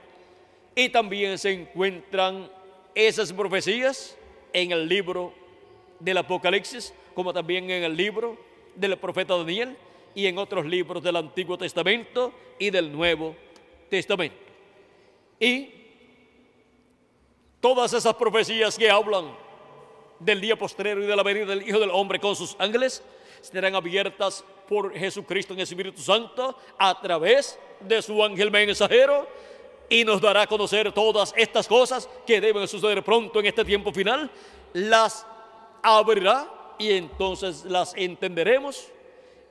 y 0.74 0.88
también 0.88 1.38
se 1.38 1.52
encuentran 1.52 2.50
esas 2.94 3.32
profecías 3.32 4.16
en 4.52 4.72
el 4.72 4.88
libro 4.88 5.32
del 5.98 6.18
Apocalipsis, 6.18 6.94
como 7.14 7.32
también 7.32 7.70
en 7.70 7.84
el 7.84 7.96
libro 7.96 8.36
del 8.74 8.96
profeta 8.96 9.36
Daniel 9.36 9.76
y 10.14 10.26
en 10.26 10.38
otros 10.38 10.64
libros 10.64 11.02
del 11.02 11.16
Antiguo 11.16 11.58
Testamento 11.58 12.32
y 12.58 12.70
del 12.70 12.90
Nuevo 12.90 13.36
Testamento. 13.88 14.36
Y 15.38 15.70
todas 17.60 17.92
esas 17.92 18.14
profecías 18.14 18.78
que 18.78 18.90
hablan 18.90 19.36
del 20.18 20.40
día 20.40 20.56
postrero 20.56 21.02
y 21.02 21.06
de 21.06 21.16
la 21.16 21.22
venida 21.22 21.46
del 21.46 21.66
Hijo 21.66 21.78
del 21.78 21.90
Hombre 21.90 22.18
con 22.18 22.36
sus 22.36 22.56
ángeles 22.58 23.02
serán 23.40 23.74
abiertas 23.74 24.44
por 24.70 24.96
Jesucristo 24.96 25.52
en 25.52 25.58
el 25.58 25.64
Espíritu 25.64 26.00
Santo 26.00 26.56
a 26.78 27.00
través 27.00 27.58
de 27.80 28.00
su 28.00 28.22
ángel 28.22 28.52
mensajero 28.52 29.26
y 29.88 30.04
nos 30.04 30.20
dará 30.20 30.42
a 30.42 30.46
conocer 30.46 30.92
todas 30.92 31.34
estas 31.36 31.66
cosas 31.66 32.08
que 32.24 32.40
deben 32.40 32.68
suceder 32.68 33.02
pronto 33.02 33.40
en 33.40 33.46
este 33.46 33.64
tiempo 33.64 33.92
final. 33.92 34.30
Las 34.72 35.26
abrirá 35.82 36.48
y 36.78 36.92
entonces 36.92 37.64
las 37.64 37.94
entenderemos 37.96 38.86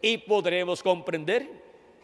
y 0.01 0.19
podremos 0.19 0.81
comprender 0.81 1.49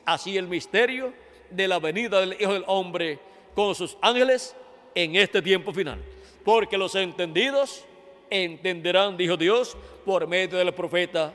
así 0.04 0.36
el 0.36 0.50
misterio 0.50 1.14
de 1.50 1.70
la 1.70 1.80
venida 1.80 2.20
del 2.20 2.36
Hijo 2.38 2.52
del 2.52 2.66
Hombre 2.68 3.18
con 3.56 3.74
sus 3.76 3.98
ángeles 4.02 4.54
en 4.94 5.16
este 5.16 5.42
tiempo 5.42 5.72
final. 5.72 6.04
Porque 6.44 6.78
los 6.78 6.94
entendidos 6.96 7.86
entenderán, 8.30 9.16
dijo 9.16 9.38
Dios, 9.38 9.78
por 10.04 10.28
medio 10.28 10.58
del 10.58 10.74
profeta 10.74 11.34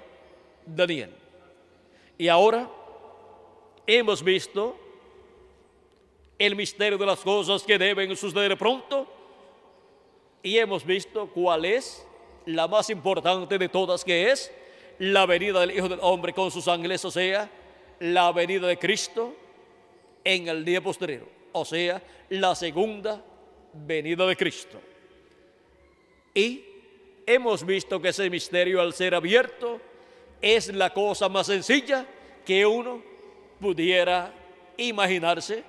Daniel. 0.66 1.19
Y 2.20 2.28
ahora 2.28 2.68
hemos 3.86 4.22
visto 4.22 4.76
el 6.38 6.54
misterio 6.54 6.98
de 6.98 7.06
las 7.06 7.20
cosas 7.20 7.62
que 7.62 7.78
deben 7.78 8.14
suceder 8.14 8.58
pronto 8.58 9.10
y 10.42 10.58
hemos 10.58 10.84
visto 10.84 11.28
cuál 11.28 11.64
es 11.64 12.06
la 12.44 12.68
más 12.68 12.90
importante 12.90 13.56
de 13.56 13.70
todas, 13.70 14.04
que 14.04 14.30
es 14.30 14.52
la 14.98 15.24
venida 15.24 15.60
del 15.60 15.70
Hijo 15.70 15.88
del 15.88 15.98
Hombre 16.02 16.34
con 16.34 16.50
sus 16.50 16.68
ángeles, 16.68 17.02
o 17.06 17.10
sea, 17.10 17.50
la 18.00 18.30
venida 18.32 18.66
de 18.66 18.78
Cristo 18.78 19.34
en 20.22 20.46
el 20.48 20.62
día 20.62 20.82
posterior, 20.82 21.26
o 21.52 21.64
sea, 21.64 22.02
la 22.28 22.54
segunda 22.54 23.24
venida 23.72 24.26
de 24.26 24.36
Cristo. 24.36 24.78
Y 26.34 26.66
hemos 27.24 27.64
visto 27.64 27.98
que 27.98 28.10
ese 28.10 28.28
misterio 28.28 28.78
al 28.82 28.92
ser 28.92 29.14
abierto 29.14 29.80
es 30.40 30.72
la 30.74 30.92
cosa 30.92 31.28
más 31.28 31.46
sencilla 31.46 32.06
que 32.44 32.64
uno 32.64 33.02
pudiera 33.60 34.32
imaginarse. 34.76 35.62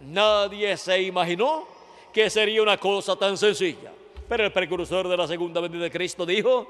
Nadie 0.00 0.76
se 0.76 1.02
imaginó 1.02 1.66
que 2.12 2.30
sería 2.30 2.62
una 2.62 2.78
cosa 2.78 3.16
tan 3.16 3.36
sencilla. 3.36 3.92
Pero 4.28 4.44
el 4.44 4.52
precursor 4.52 5.08
de 5.08 5.16
la 5.16 5.26
segunda 5.26 5.60
venida 5.60 5.84
de 5.84 5.90
Cristo 5.90 6.24
dijo 6.24 6.66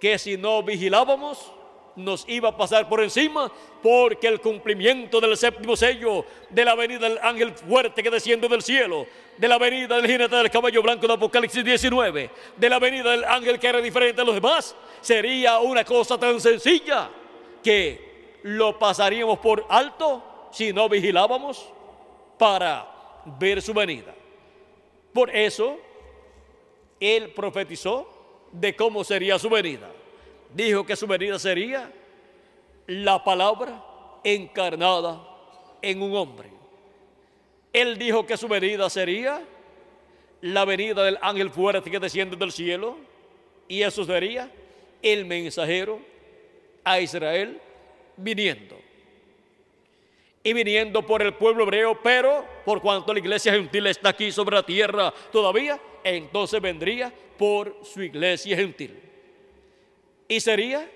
que 0.00 0.18
si 0.18 0.36
no 0.36 0.62
vigilábamos, 0.62 1.52
nos 1.96 2.24
iba 2.28 2.50
a 2.50 2.56
pasar 2.56 2.88
por 2.88 3.02
encima 3.02 3.50
porque 3.82 4.26
el 4.26 4.40
cumplimiento 4.40 5.20
del 5.20 5.36
séptimo 5.36 5.76
sello 5.76 6.24
de 6.48 6.64
la 6.64 6.74
venida 6.74 7.08
del 7.08 7.18
ángel 7.22 7.52
fuerte 7.52 8.02
que 8.02 8.10
desciende 8.10 8.48
del 8.48 8.62
cielo, 8.62 9.06
de 9.36 9.48
la 9.48 9.58
venida 9.58 9.96
del 9.96 10.06
jinete 10.06 10.36
del 10.36 10.50
caballo 10.50 10.82
blanco 10.82 11.06
de 11.06 11.14
Apocalipsis 11.14 11.64
19, 11.64 12.30
de 12.56 12.68
la 12.68 12.78
venida 12.78 13.10
del 13.10 13.24
ángel 13.24 13.58
que 13.58 13.66
era 13.66 13.80
diferente 13.80 14.20
a 14.20 14.24
los 14.24 14.34
demás, 14.34 14.74
sería 15.00 15.58
una 15.58 15.84
cosa 15.84 16.18
tan 16.18 16.40
sencilla 16.40 17.10
que 17.62 18.38
lo 18.42 18.78
pasaríamos 18.78 19.38
por 19.38 19.66
alto 19.68 20.48
si 20.50 20.72
no 20.72 20.88
vigilábamos 20.88 21.68
para 22.38 22.86
ver 23.38 23.62
su 23.62 23.72
venida. 23.72 24.14
Por 25.12 25.34
eso, 25.34 25.78
él 26.98 27.30
profetizó 27.30 28.08
de 28.52 28.74
cómo 28.74 29.04
sería 29.04 29.38
su 29.38 29.48
venida. 29.48 29.90
Dijo 30.54 30.84
que 30.84 30.96
su 30.96 31.06
venida 31.06 31.38
sería 31.38 31.90
la 32.86 33.22
palabra 33.22 33.82
encarnada 34.24 35.26
en 35.80 36.02
un 36.02 36.14
hombre. 36.16 36.50
Él 37.72 37.98
dijo 37.98 38.26
que 38.26 38.36
su 38.36 38.48
venida 38.48 38.88
sería 38.90 39.42
la 40.42 40.64
venida 40.64 41.04
del 41.04 41.18
ángel 41.22 41.50
fuerte 41.50 41.90
que 41.90 41.98
desciende 41.98 42.36
del 42.36 42.52
cielo 42.52 42.96
y 43.68 43.82
eso 43.82 44.04
sería 44.04 44.50
el 45.00 45.24
mensajero 45.24 46.00
a 46.84 47.00
Israel 47.00 47.60
viniendo. 48.16 48.78
Y 50.44 50.52
viniendo 50.52 51.06
por 51.06 51.22
el 51.22 51.34
pueblo 51.34 51.62
hebreo, 51.62 52.00
pero 52.02 52.44
por 52.64 52.82
cuanto 52.82 53.12
la 53.12 53.20
iglesia 53.20 53.52
gentil 53.52 53.86
está 53.86 54.10
aquí 54.10 54.32
sobre 54.32 54.56
la 54.56 54.64
tierra 54.64 55.14
todavía, 55.30 55.80
entonces 56.02 56.60
vendría 56.60 57.12
por 57.38 57.78
su 57.84 58.02
iglesia 58.02 58.56
gentil. 58.56 59.11
Y 60.32 60.40
sería 60.40 60.90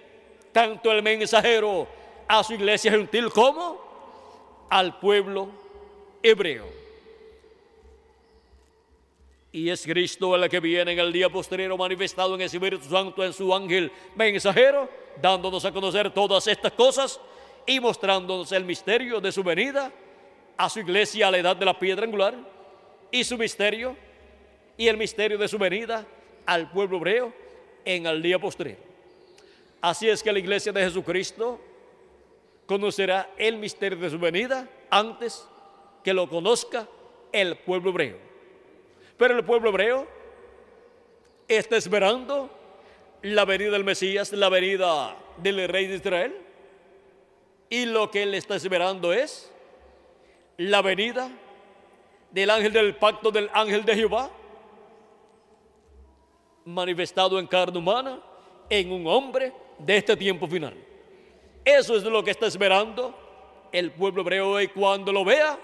tanto 0.50 0.90
el 0.90 1.02
mensajero 1.02 1.86
a 2.26 2.42
su 2.42 2.54
iglesia 2.54 2.90
gentil 2.90 3.28
como 3.28 4.66
al 4.70 4.98
pueblo 4.98 5.50
hebreo. 6.22 6.64
Y 9.52 9.68
es 9.68 9.84
Cristo 9.84 10.34
el 10.34 10.48
que 10.48 10.58
viene 10.58 10.92
en 10.92 10.98
el 11.00 11.12
día 11.12 11.28
posterior 11.28 11.76
manifestado 11.76 12.34
en 12.34 12.40
el 12.40 12.46
Espíritu 12.46 12.88
Santo 12.88 13.22
en 13.22 13.34
su 13.34 13.54
ángel 13.54 13.92
mensajero, 14.14 14.88
dándonos 15.20 15.66
a 15.66 15.72
conocer 15.72 16.10
todas 16.12 16.46
estas 16.46 16.72
cosas 16.72 17.20
y 17.66 17.78
mostrándonos 17.78 18.50
el 18.52 18.64
misterio 18.64 19.20
de 19.20 19.30
su 19.32 19.42
venida 19.42 19.92
a 20.56 20.70
su 20.70 20.80
iglesia 20.80 21.28
a 21.28 21.30
la 21.30 21.36
edad 21.36 21.56
de 21.56 21.66
la 21.66 21.78
piedra 21.78 22.06
angular 22.06 22.34
y 23.10 23.22
su 23.22 23.36
misterio 23.36 23.98
y 24.78 24.88
el 24.88 24.96
misterio 24.96 25.36
de 25.36 25.46
su 25.46 25.58
venida 25.58 26.06
al 26.46 26.70
pueblo 26.70 26.96
hebreo 26.96 27.34
en 27.84 28.06
el 28.06 28.22
día 28.22 28.38
posterior. 28.38 28.95
Así 29.86 30.08
es 30.08 30.20
que 30.20 30.32
la 30.32 30.40
iglesia 30.40 30.72
de 30.72 30.82
Jesucristo 30.82 31.60
conocerá 32.66 33.30
el 33.38 33.56
misterio 33.56 33.96
de 33.96 34.10
su 34.10 34.18
venida 34.18 34.68
antes 34.90 35.46
que 36.02 36.12
lo 36.12 36.28
conozca 36.28 36.88
el 37.30 37.56
pueblo 37.58 37.90
hebreo. 37.90 38.16
Pero 39.16 39.36
el 39.36 39.44
pueblo 39.44 39.68
hebreo 39.68 40.08
está 41.46 41.76
esperando 41.76 42.50
la 43.22 43.44
venida 43.44 43.70
del 43.70 43.84
Mesías, 43.84 44.32
la 44.32 44.48
venida 44.48 45.16
del 45.36 45.68
rey 45.68 45.86
de 45.86 45.94
Israel. 45.94 46.36
Y 47.70 47.86
lo 47.86 48.10
que 48.10 48.24
él 48.24 48.34
está 48.34 48.56
esperando 48.56 49.12
es 49.12 49.52
la 50.56 50.82
venida 50.82 51.30
del 52.32 52.50
ángel 52.50 52.72
del 52.72 52.96
pacto 52.96 53.30
del 53.30 53.48
ángel 53.54 53.84
de 53.84 53.94
Jehová, 53.94 54.32
manifestado 56.64 57.38
en 57.38 57.46
carne 57.46 57.78
humana, 57.78 58.20
en 58.68 58.90
un 58.90 59.06
hombre 59.06 59.52
de 59.78 59.96
este 59.96 60.16
tiempo 60.16 60.46
final. 60.46 60.74
Eso 61.64 61.96
es 61.96 62.04
lo 62.04 62.22
que 62.22 62.30
está 62.30 62.46
esperando 62.46 63.14
el 63.72 63.90
pueblo 63.92 64.22
hebreo 64.22 64.60
y 64.60 64.68
cuando 64.68 65.12
lo 65.12 65.24
vea 65.24 65.58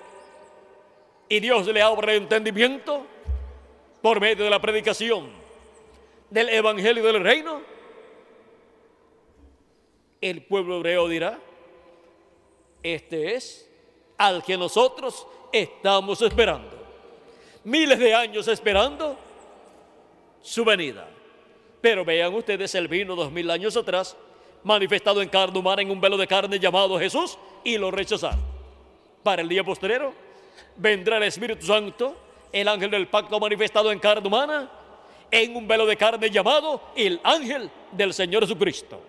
y 1.29 1.41
Dios 1.41 1.67
le 1.67 1.81
abra 1.81 2.13
el 2.13 2.23
entendimiento 2.23 3.07
por 4.03 4.21
medio 4.21 4.45
de 4.45 4.51
la 4.51 4.61
predicación 4.61 5.31
del 6.29 6.49
evangelio 6.49 7.05
del 7.05 7.23
reino, 7.23 7.63
el 10.21 10.43
pueblo 10.43 10.77
hebreo 10.77 11.09
dirá, 11.09 11.39
este 12.83 13.35
es 13.35 13.71
al 14.19 14.43
que 14.43 14.57
nosotros 14.57 15.27
estamos 15.53 16.23
esperando. 16.23 16.81
Miles 17.65 17.99
de 17.99 18.15
años 18.15 18.49
esperando 18.49 19.17
su 20.41 20.65
venida. 20.65 21.09
Pero 21.83 22.05
vean 22.05 22.33
ustedes, 22.33 22.75
el 22.77 22.89
vino 22.89 23.17
dos 23.17 23.31
mil 23.31 23.51
años 23.51 23.77
atrás, 23.77 24.17
manifestado 24.63 25.21
en 25.21 25.29
carne 25.29 25.59
humana 25.59 25.83
en 25.83 25.91
un 25.91 26.01
velo 26.01 26.17
de 26.17 26.29
carne 26.29 26.59
llamado 26.59 26.99
Jesús, 26.99 27.37
y 27.65 27.77
lo 27.77 27.91
rechazaron. 27.91 28.41
Para 29.23 29.43
el 29.43 29.49
día 29.49 29.65
posterior 29.65 30.13
vendrá 30.77 31.17
el 31.17 31.25
Espíritu 31.25 31.67
Santo, 31.67 32.17
el 32.53 32.69
ángel 32.69 32.91
del 32.91 33.09
pacto 33.09 33.39
manifestado 33.41 33.91
en 33.91 33.99
carne 33.99 34.29
humana, 34.29 34.71
en 35.31 35.57
un 35.57 35.67
velo 35.67 35.85
de 35.85 35.97
carne 35.97 36.31
llamado 36.31 36.81
el 36.95 37.21
ángel 37.25 37.69
del 37.91 38.15
Señor 38.15 38.45
Jesucristo. 38.45 39.01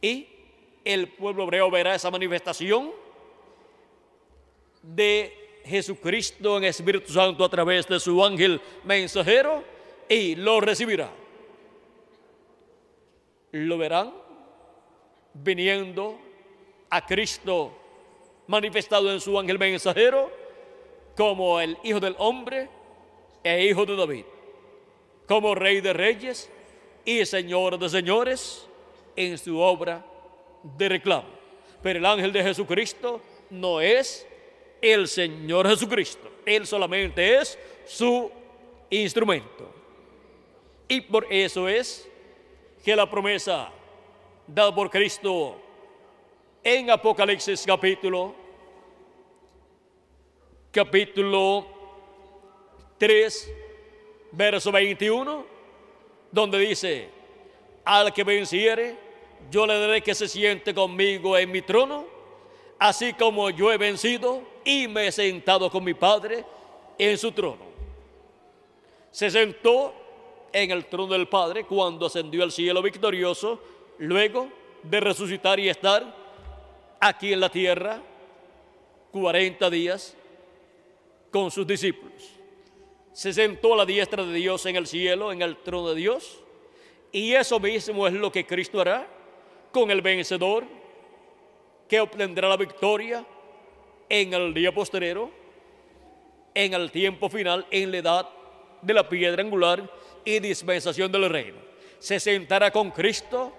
Y 0.00 0.28
el 0.84 1.08
pueblo 1.08 1.44
hebreo 1.44 1.70
verá 1.70 1.96
esa 1.96 2.10
manifestación 2.10 2.92
de 4.82 5.62
Jesucristo 5.64 6.58
en 6.58 6.64
Espíritu 6.64 7.12
Santo 7.12 7.44
a 7.44 7.48
través 7.48 7.88
de 7.88 7.98
su 7.98 8.22
ángel 8.22 8.60
mensajero 8.84 9.73
y 10.08 10.34
lo 10.36 10.60
recibirá. 10.60 11.10
Lo 13.52 13.78
verán 13.78 14.12
viniendo 15.34 16.18
a 16.90 17.04
Cristo 17.04 17.72
manifestado 18.46 19.12
en 19.12 19.20
su 19.20 19.38
ángel 19.38 19.58
mensajero 19.58 20.30
como 21.16 21.60
el 21.60 21.78
Hijo 21.82 22.00
del 22.00 22.14
Hombre 22.18 22.68
e 23.42 23.66
Hijo 23.66 23.86
de 23.86 23.96
David, 23.96 24.24
como 25.26 25.54
Rey 25.54 25.80
de 25.80 25.92
Reyes 25.92 26.50
y 27.04 27.24
Señor 27.24 27.78
de 27.78 27.88
Señores 27.88 28.66
en 29.16 29.38
su 29.38 29.58
obra 29.58 30.04
de 30.62 30.88
reclamo. 30.88 31.28
Pero 31.82 31.98
el 31.98 32.06
ángel 32.06 32.32
de 32.32 32.42
Jesucristo 32.42 33.20
no 33.50 33.80
es 33.80 34.26
el 34.80 35.08
Señor 35.08 35.68
Jesucristo, 35.68 36.30
Él 36.44 36.66
solamente 36.66 37.38
es 37.38 37.58
su 37.86 38.30
instrumento. 38.90 39.73
Y 40.88 41.00
por 41.00 41.26
eso 41.32 41.68
es 41.68 42.08
que 42.84 42.94
la 42.94 43.08
promesa 43.08 43.70
dada 44.46 44.74
por 44.74 44.90
Cristo 44.90 45.56
en 46.62 46.90
Apocalipsis 46.90 47.64
capítulo 47.66 48.34
capítulo 50.70 51.66
3 52.98 53.52
verso 54.32 54.70
21 54.70 55.46
donde 56.30 56.58
dice 56.58 57.08
al 57.84 58.12
que 58.12 58.24
venciere 58.24 58.96
yo 59.50 59.66
le 59.66 59.78
daré 59.78 60.02
que 60.02 60.14
se 60.14 60.28
siente 60.28 60.74
conmigo 60.74 61.38
en 61.38 61.50
mi 61.50 61.62
trono 61.62 62.06
así 62.78 63.14
como 63.14 63.48
yo 63.48 63.72
he 63.72 63.78
vencido 63.78 64.42
y 64.64 64.88
me 64.88 65.06
he 65.06 65.12
sentado 65.12 65.70
con 65.70 65.84
mi 65.84 65.94
Padre 65.94 66.44
en 66.98 67.16
su 67.16 67.32
trono 67.32 67.64
se 69.10 69.30
sentó 69.30 70.03
en 70.54 70.70
el 70.70 70.86
trono 70.86 71.12
del 71.12 71.26
Padre 71.26 71.64
cuando 71.64 72.06
ascendió 72.06 72.44
al 72.44 72.52
cielo 72.52 72.80
victorioso, 72.80 73.60
luego 73.98 74.48
de 74.84 75.00
resucitar 75.00 75.58
y 75.58 75.68
estar 75.68 76.14
aquí 77.00 77.32
en 77.32 77.40
la 77.40 77.48
tierra 77.48 78.00
40 79.10 79.68
días 79.68 80.16
con 81.32 81.50
sus 81.50 81.66
discípulos. 81.66 82.30
Se 83.12 83.32
sentó 83.32 83.74
a 83.74 83.78
la 83.78 83.84
diestra 83.84 84.24
de 84.24 84.32
Dios 84.32 84.64
en 84.66 84.76
el 84.76 84.86
cielo, 84.86 85.32
en 85.32 85.42
el 85.42 85.56
trono 85.56 85.88
de 85.88 85.96
Dios, 85.96 86.40
y 87.10 87.32
eso 87.32 87.58
mismo 87.58 88.06
es 88.06 88.12
lo 88.12 88.30
que 88.30 88.46
Cristo 88.46 88.80
hará 88.80 89.08
con 89.72 89.90
el 89.90 90.02
vencedor 90.02 90.64
que 91.88 92.00
obtendrá 92.00 92.48
la 92.48 92.56
victoria 92.56 93.26
en 94.08 94.32
el 94.32 94.54
día 94.54 94.72
postrero, 94.72 95.30
en 96.54 96.74
el 96.74 96.92
tiempo 96.92 97.28
final, 97.28 97.66
en 97.72 97.90
la 97.90 97.98
edad 97.98 98.28
de 98.82 98.94
la 98.94 99.08
piedra 99.08 99.42
angular 99.42 99.90
y 100.24 100.38
dispensación 100.40 101.10
del 101.10 101.28
reino. 101.28 101.58
Se 101.98 102.18
sentará 102.18 102.70
con 102.70 102.90
Cristo 102.90 103.52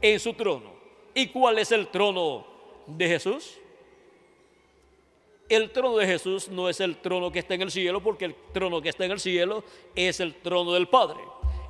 en 0.00 0.18
su 0.20 0.34
trono. 0.34 0.72
¿Y 1.14 1.28
cuál 1.28 1.58
es 1.58 1.72
el 1.72 1.88
trono 1.88 2.46
de 2.86 3.08
Jesús? 3.08 3.58
El 5.48 5.70
trono 5.70 5.96
de 5.96 6.06
Jesús 6.06 6.48
no 6.48 6.68
es 6.68 6.80
el 6.80 6.96
trono 6.98 7.32
que 7.32 7.40
está 7.40 7.54
en 7.54 7.62
el 7.62 7.70
cielo, 7.70 8.00
porque 8.00 8.26
el 8.26 8.34
trono 8.52 8.80
que 8.80 8.88
está 8.88 9.04
en 9.04 9.10
el 9.12 9.20
cielo 9.20 9.64
es 9.94 10.20
el 10.20 10.34
trono 10.36 10.72
del 10.72 10.88
Padre. 10.88 11.20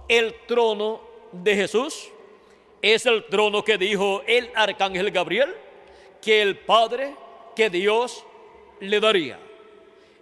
El 0.07 0.35
trono 0.47 1.01
de 1.33 1.55
Jesús 1.55 2.09
es 2.83 3.07
el 3.07 3.25
trono 3.27 3.65
que 3.65 3.79
dijo 3.79 4.23
el 4.27 4.51
arcángel 4.55 5.11
Gabriel 5.11 5.55
que 6.21 6.43
el 6.43 6.59
Padre, 6.59 7.15
que 7.57 7.71
Dios 7.71 8.25
le 8.81 9.01
daría. 9.01 9.39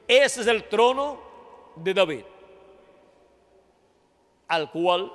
Ese 0.07 0.43
es 0.43 0.47
el 0.47 0.65
trono 0.65 1.21
de 1.77 1.95
David 1.95 2.23
al 4.49 4.71
cual 4.71 5.13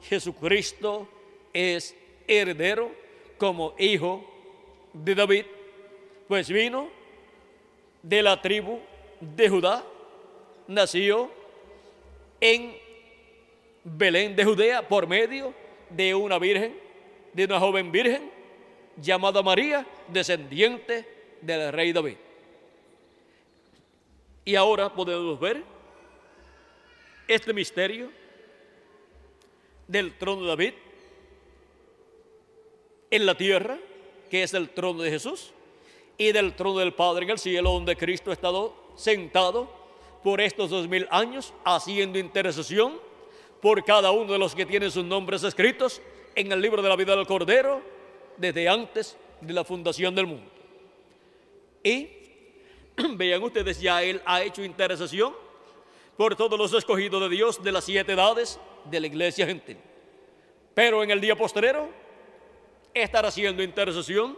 Jesucristo 0.00 1.06
es 1.52 1.94
heredero 2.26 2.90
como 3.38 3.74
hijo 3.78 4.24
de 4.92 5.14
David, 5.14 5.44
pues 6.26 6.48
vino 6.48 6.88
de 8.02 8.22
la 8.22 8.40
tribu 8.40 8.80
de 9.20 9.48
Judá, 9.48 9.84
nació 10.66 11.30
en 12.40 12.76
Belén 13.84 14.34
de 14.34 14.44
Judea 14.44 14.86
por 14.86 15.06
medio 15.06 15.54
de 15.90 16.14
una 16.14 16.38
virgen, 16.38 16.74
de 17.32 17.44
una 17.44 17.60
joven 17.60 17.92
virgen 17.92 18.30
llamada 18.96 19.42
María, 19.42 19.86
descendiente 20.08 21.06
del 21.40 21.72
rey 21.72 21.92
David. 21.92 22.16
Y 24.44 24.54
ahora 24.56 24.92
podemos 24.92 25.38
ver 25.40 25.62
este 27.26 27.52
misterio 27.52 28.10
del 29.86 30.16
trono 30.16 30.42
de 30.42 30.48
David 30.48 30.74
en 33.10 33.26
la 33.26 33.36
tierra, 33.36 33.78
que 34.30 34.42
es 34.42 34.54
el 34.54 34.70
trono 34.70 35.02
de 35.02 35.10
Jesús, 35.10 35.52
y 36.18 36.32
del 36.32 36.54
trono 36.54 36.80
del 36.80 36.94
Padre 36.94 37.24
en 37.24 37.30
el 37.30 37.38
cielo, 37.38 37.72
donde 37.72 37.96
Cristo 37.96 38.30
ha 38.30 38.34
estado 38.34 38.74
sentado 38.96 39.68
por 40.22 40.40
estos 40.40 40.70
dos 40.70 40.88
mil 40.88 41.06
años 41.10 41.52
haciendo 41.64 42.18
intercesión 42.18 42.98
por 43.60 43.84
cada 43.84 44.10
uno 44.10 44.32
de 44.32 44.38
los 44.38 44.54
que 44.54 44.66
tienen 44.66 44.90
sus 44.90 45.04
nombres 45.04 45.42
escritos 45.42 46.00
en 46.34 46.50
el 46.50 46.60
libro 46.60 46.82
de 46.82 46.88
la 46.88 46.96
vida 46.96 47.14
del 47.14 47.26
Cordero 47.26 47.82
desde 48.36 48.68
antes 48.68 49.16
de 49.40 49.52
la 49.52 49.64
fundación 49.64 50.14
del 50.14 50.26
mundo. 50.26 50.50
Y 51.82 52.08
vean 53.16 53.42
ustedes, 53.42 53.80
ya 53.80 54.02
Él 54.02 54.20
ha 54.24 54.42
hecho 54.42 54.64
intercesión 54.64 55.34
por 56.16 56.36
todos 56.36 56.58
los 56.58 56.72
escogidos 56.72 57.20
de 57.22 57.28
Dios 57.28 57.62
de 57.62 57.72
las 57.72 57.84
siete 57.84 58.12
edades 58.12 58.58
de 58.84 59.00
la 59.00 59.06
iglesia 59.06 59.46
gentil. 59.46 59.78
Pero 60.74 61.02
en 61.02 61.10
el 61.10 61.20
día 61.20 61.36
postrero 61.36 61.88
estará 62.92 63.28
haciendo 63.28 63.62
intercesión 63.62 64.36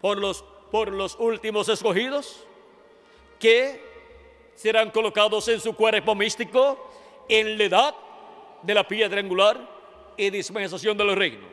por 0.00 0.18
los, 0.18 0.42
por 0.70 0.92
los 0.92 1.16
últimos 1.18 1.68
escogidos 1.68 2.46
que 3.38 3.80
serán 4.54 4.90
colocados 4.90 5.48
en 5.48 5.60
su 5.60 5.74
cuerpo 5.74 6.14
místico 6.14 6.90
en 7.28 7.58
la 7.58 7.64
edad 7.64 7.94
de 8.62 8.74
la 8.74 8.86
piedra 8.86 9.20
angular 9.20 10.14
y 10.16 10.30
dispensación 10.30 10.96
del 10.96 11.14
reino. 11.14 11.46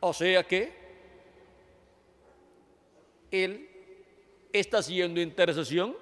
O 0.00 0.12
sea 0.12 0.42
que 0.44 0.72
Él 3.30 3.68
está 4.52 4.78
haciendo 4.78 5.20
intercesión 5.20 5.96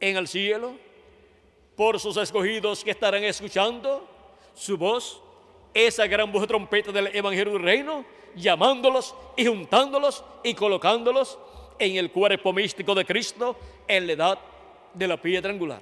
en 0.00 0.16
el 0.16 0.26
cielo 0.26 0.74
por 1.80 1.98
sus 1.98 2.14
escogidos 2.18 2.84
que 2.84 2.90
estarán 2.90 3.24
escuchando 3.24 4.06
su 4.54 4.76
voz, 4.76 5.18
esa 5.72 6.06
gran 6.06 6.30
voz 6.30 6.42
de 6.42 6.48
trompeta 6.48 6.92
del 6.92 7.06
Evangelio 7.06 7.54
del 7.54 7.62
Reino, 7.62 8.04
llamándolos 8.36 9.14
y 9.34 9.46
juntándolos 9.46 10.22
y 10.44 10.52
colocándolos 10.52 11.38
en 11.78 11.96
el 11.96 12.12
cuerpo 12.12 12.52
místico 12.52 12.94
de 12.94 13.06
Cristo 13.06 13.56
en 13.88 14.06
la 14.06 14.12
edad 14.12 14.38
de 14.92 15.08
la 15.08 15.16
piedra 15.22 15.50
angular. 15.50 15.80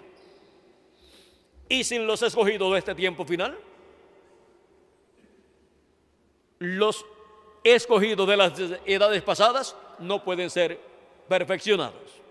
Y 1.68 1.83
sin 1.83 2.07
los 2.07 2.23
escogidos 2.23 2.73
de 2.75 2.78
este 2.78 2.94
tiempo 2.94 3.25
final, 3.25 3.59
los 6.60 7.05
escogidos 7.65 8.28
de 8.28 8.36
las 8.36 8.52
edades 8.86 9.23
pasadas 9.23 9.75
no 9.99 10.23
pueden 10.23 10.49
ser 10.49 10.78
perfeccionados. 11.28 12.27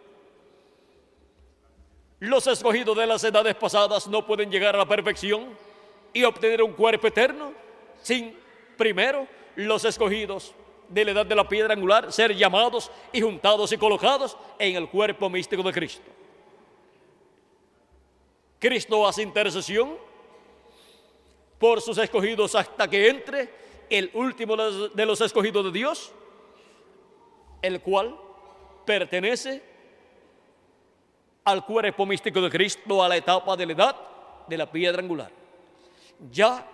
Los 2.20 2.48
escogidos 2.48 2.98
de 2.98 3.06
las 3.06 3.24
edades 3.24 3.56
pasadas 3.56 4.08
no 4.08 4.26
pueden 4.26 4.50
llegar 4.50 4.74
a 4.76 4.80
la 4.80 4.88
perfección 4.88 5.56
y 6.14 6.24
obtener 6.24 6.64
un 6.64 6.74
cuerpo 6.74 7.08
eterno 7.08 7.54
sin 8.02 8.36
primero 8.76 9.28
los 9.56 9.86
escogidos 9.86 10.54
de 10.90 11.06
la 11.06 11.12
edad 11.12 11.26
de 11.26 11.36
la 11.36 11.48
piedra 11.48 11.74
angular 11.74 12.12
ser 12.12 12.36
llamados 12.36 12.90
y 13.12 13.22
juntados 13.22 13.72
y 13.72 13.78
colocados 13.78 14.36
en 14.58 14.76
el 14.76 14.90
cuerpo 14.90 15.30
místico 15.30 15.62
de 15.62 15.74
Cristo. 15.74 16.10
Cristo 18.60 19.08
hace 19.08 19.22
intercesión 19.22 19.96
por 21.60 21.82
sus 21.82 21.98
escogidos 22.00 22.56
hasta 22.56 22.90
que 22.90 23.10
entre 23.10 23.50
el 23.90 24.10
último 24.14 24.58
de 24.58 25.06
los 25.06 25.22
escogidos 25.22 25.66
de 25.66 25.72
Dios, 25.72 26.12
el 27.62 27.82
cual 27.82 28.18
pertenece 28.86 29.62
al 31.48 31.64
cuerpo 31.64 32.06
místico 32.06 32.42
de 32.42 32.50
Cristo, 32.50 33.02
a 33.02 33.08
la 33.08 33.16
etapa 33.16 33.56
de 33.56 33.66
la 33.66 33.72
edad 33.72 33.96
de 34.50 34.58
la 34.58 34.70
piedra 34.70 35.02
angular. 35.02 35.32
Ya 36.30 36.68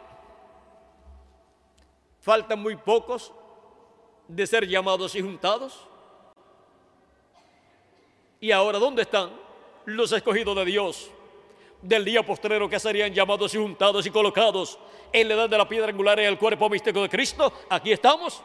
faltan 2.20 2.60
muy 2.60 2.76
pocos 2.76 3.32
de 4.28 4.48
ser 4.48 4.68
llamados 4.68 5.14
y 5.14 5.22
juntados. 5.22 5.88
Y 8.40 8.52
ahora, 8.52 8.80
¿dónde 8.80 9.04
están 9.04 9.30
los 9.86 10.12
escogidos 10.12 10.56
de 10.56 10.66
Dios 10.66 11.12
del 11.80 12.04
día 12.04 12.24
postrero 12.24 12.68
que 12.68 12.80
serían 12.80 13.14
llamados 13.14 13.54
y 13.54 13.60
juntados 13.60 14.04
y 14.08 14.10
colocados 14.10 14.80
en 15.12 15.28
la 15.28 15.36
edad 15.36 15.50
de 15.50 15.58
la 15.60 15.70
piedra 15.70 15.90
angular 15.90 16.20
en 16.20 16.26
el 16.26 16.40
cuerpo 16.40 16.68
místico 16.68 17.04
de 17.04 17.10
Cristo? 17.10 17.54
Aquí 17.70 17.92
estamos. 17.92 18.42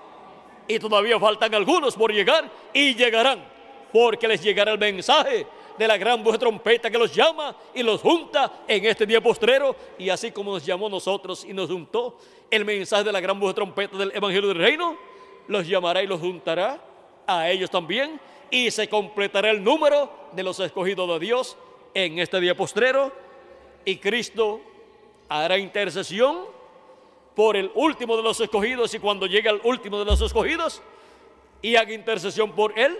Y 0.66 0.78
todavía 0.78 1.18
faltan 1.18 1.55
algunos 1.55 1.97
por 1.97 2.12
llegar 2.12 2.50
y 2.74 2.94
llegarán, 2.94 3.42
porque 3.90 4.28
les 4.28 4.42
llegará 4.42 4.73
el 4.73 4.78
mensaje 4.78 5.47
de 5.78 5.86
la 5.86 5.97
gran 5.97 6.23
voz 6.23 6.34
de 6.34 6.39
trompeta 6.40 6.90
que 6.90 6.98
los 6.98 7.15
llama 7.15 7.57
y 7.74 7.82
los 7.82 8.00
junta 8.00 8.65
en 8.66 8.84
este 8.84 9.07
día 9.07 9.20
postrero. 9.20 9.74
Y 9.98 10.10
así 10.10 10.32
como 10.32 10.52
nos 10.55 10.66
llamó 10.66 10.89
nosotros 10.89 11.44
y 11.44 11.52
nos 11.52 11.70
juntó 11.70 12.18
el 12.50 12.65
mensaje 12.65 13.05
de 13.05 13.12
la 13.12 13.20
gran 13.20 13.39
voz 13.39 13.50
de 13.50 13.55
trompeta 13.55 13.97
del 13.97 14.12
Evangelio 14.15 14.48
del 14.48 14.58
Reino, 14.58 14.97
los 15.47 15.66
llamará 15.66 16.02
y 16.02 16.07
los 16.07 16.20
juntará 16.20 16.81
a 17.26 17.48
ellos 17.48 17.70
también. 17.70 18.20
Y 18.50 18.70
se 18.70 18.89
completará 18.89 19.50
el 19.50 19.62
número 19.62 20.10
de 20.32 20.42
los 20.42 20.58
escogidos 20.60 21.08
de 21.08 21.26
Dios 21.26 21.57
en 21.94 22.18
este 22.18 22.40
día 22.40 22.57
postrero. 22.57 23.12
Y 23.84 23.97
Cristo 23.97 24.60
hará 25.28 25.58
intercesión 25.58 26.58
por 27.34 27.57
el 27.57 27.70
último 27.74 28.16
de 28.16 28.23
los 28.23 28.40
escogidos 28.40 28.92
y 28.94 28.98
cuando 28.98 29.26
llegue 29.26 29.48
el 29.48 29.60
último 29.62 29.98
de 30.00 30.05
los 30.07 30.20
escogidos 30.20 30.82
y 31.62 31.76
haga 31.76 31.92
intercesión 31.92 32.52
por 32.52 32.76
él, 32.78 32.98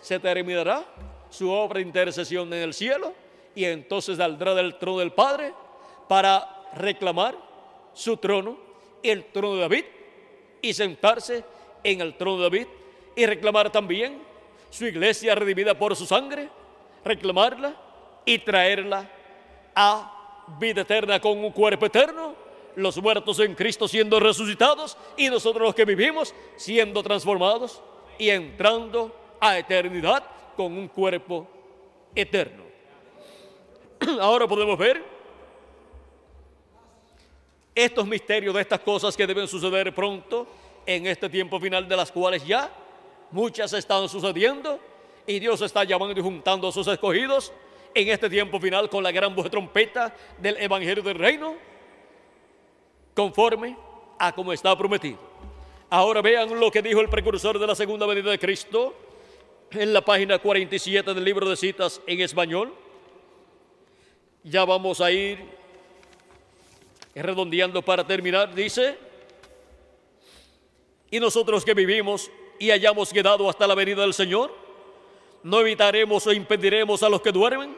se 0.00 0.18
terminará 0.18 0.84
su 1.30 1.50
obra 1.50 1.78
de 1.78 1.86
intercesión 1.86 2.52
en 2.52 2.62
el 2.62 2.74
cielo 2.74 3.12
y 3.54 3.64
entonces 3.64 4.18
saldrá 4.18 4.54
del 4.54 4.78
trono 4.78 4.98
del 4.98 5.12
Padre 5.12 5.52
para 6.08 6.64
reclamar 6.74 7.36
su 7.94 8.16
trono, 8.18 8.58
el 9.02 9.24
trono 9.26 9.54
de 9.54 9.60
David, 9.62 9.84
y 10.62 10.74
sentarse 10.74 11.44
en 11.82 12.00
el 12.00 12.16
trono 12.16 12.38
de 12.38 12.42
David 12.44 12.66
y 13.16 13.26
reclamar 13.26 13.70
también 13.70 14.20
su 14.70 14.84
iglesia 14.86 15.34
redimida 15.34 15.78
por 15.78 15.96
su 15.96 16.06
sangre, 16.06 16.50
reclamarla 17.04 17.74
y 18.24 18.38
traerla 18.38 19.10
a 19.74 20.46
vida 20.58 20.82
eterna 20.82 21.20
con 21.20 21.38
un 21.38 21.50
cuerpo 21.52 21.86
eterno, 21.86 22.34
los 22.74 23.00
muertos 23.00 23.38
en 23.40 23.54
Cristo 23.54 23.88
siendo 23.88 24.20
resucitados 24.20 24.98
y 25.16 25.30
nosotros 25.30 25.62
los 25.62 25.74
que 25.74 25.86
vivimos 25.86 26.34
siendo 26.56 27.02
transformados 27.02 27.80
y 28.18 28.28
entrando 28.28 29.14
a 29.40 29.58
eternidad 29.58 30.24
con 30.56 30.76
un 30.76 30.88
cuerpo 30.88 31.46
eterno. 32.14 32.64
Ahora 34.20 34.46
podemos 34.48 34.78
ver 34.78 35.02
estos 37.74 38.06
misterios 38.06 38.54
de 38.54 38.62
estas 38.62 38.80
cosas 38.80 39.16
que 39.16 39.26
deben 39.26 39.46
suceder 39.46 39.94
pronto 39.94 40.46
en 40.86 41.06
este 41.06 41.28
tiempo 41.28 41.60
final 41.60 41.86
de 41.86 41.96
las 41.96 42.10
cuales 42.10 42.44
ya 42.46 42.72
muchas 43.30 43.72
están 43.74 44.08
sucediendo 44.08 44.80
y 45.26 45.38
Dios 45.38 45.60
está 45.60 45.84
llamando 45.84 46.18
y 46.18 46.22
juntando 46.22 46.68
a 46.68 46.72
sus 46.72 46.86
escogidos 46.86 47.52
en 47.94 48.08
este 48.08 48.30
tiempo 48.30 48.58
final 48.60 48.88
con 48.88 49.02
la 49.02 49.10
gran 49.10 49.34
voz 49.34 49.44
de 49.44 49.50
trompeta 49.50 50.14
del 50.38 50.56
Evangelio 50.58 51.02
del 51.02 51.18
Reino 51.18 51.54
conforme 53.14 53.76
a 54.18 54.32
como 54.34 54.52
está 54.52 54.76
prometido. 54.76 55.18
Ahora 55.90 56.20
vean 56.20 56.58
lo 56.58 56.70
que 56.70 56.82
dijo 56.82 57.00
el 57.00 57.08
precursor 57.08 57.58
de 57.58 57.66
la 57.66 57.74
segunda 57.74 58.06
venida 58.06 58.30
de 58.30 58.38
Cristo 58.38 58.94
en 59.70 59.92
la 59.92 60.00
página 60.00 60.38
47 60.38 61.14
del 61.14 61.24
libro 61.24 61.48
de 61.48 61.56
citas 61.56 62.00
en 62.06 62.20
español. 62.20 62.74
Ya 64.42 64.64
vamos 64.64 65.00
a 65.00 65.10
ir 65.10 65.38
redondeando 67.14 67.82
para 67.82 68.06
terminar. 68.06 68.54
Dice, 68.54 68.96
y 71.10 71.18
nosotros 71.18 71.64
que 71.64 71.74
vivimos 71.74 72.30
y 72.58 72.70
hayamos 72.70 73.12
quedado 73.12 73.48
hasta 73.48 73.66
la 73.66 73.74
venida 73.74 74.02
del 74.02 74.14
Señor, 74.14 74.54
no 75.42 75.60
evitaremos 75.60 76.26
o 76.26 76.32
impediremos 76.32 77.02
a 77.02 77.08
los 77.08 77.20
que 77.20 77.32
duermen, 77.32 77.76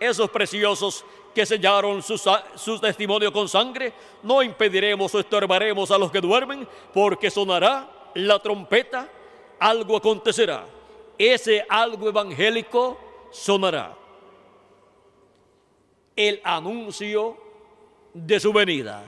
esos 0.00 0.30
preciosos 0.30 1.04
que 1.34 1.46
sellaron 1.46 2.02
su, 2.02 2.78
testimonio 2.80 3.32
con 3.32 3.48
sangre, 3.48 3.92
no 4.22 4.42
impediremos 4.42 5.14
o 5.14 5.20
estorbaremos 5.20 5.90
a 5.90 5.98
los 5.98 6.10
que 6.10 6.20
duermen, 6.20 6.66
porque 6.94 7.30
sonará 7.30 8.10
la 8.14 8.38
trompeta, 8.38 9.10
algo 9.58 9.96
acontecerá 9.96 10.75
ese 11.18 11.64
algo 11.68 12.08
evangélico 12.08 12.98
sonará. 13.30 13.96
El 16.14 16.40
anuncio 16.44 17.36
de 18.12 18.40
su 18.40 18.52
venida. 18.52 19.04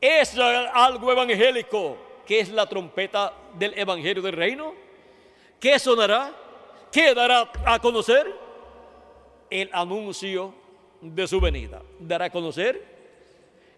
Es 0.00 0.36
algo 0.36 1.12
evangélico, 1.12 1.96
que 2.26 2.40
es 2.40 2.48
la 2.48 2.68
trompeta 2.68 3.32
del 3.54 3.78
Evangelio 3.78 4.22
del 4.22 4.32
Reino. 4.32 4.74
¿Qué 5.60 5.78
sonará? 5.78 6.34
¿Qué 6.90 7.14
dará 7.14 7.50
a 7.64 7.78
conocer? 7.78 8.26
El 9.48 9.70
anuncio 9.72 10.54
de 11.00 11.26
su 11.28 11.40
venida. 11.40 11.82
Dará 12.00 12.26
a 12.26 12.30
conocer 12.30 12.84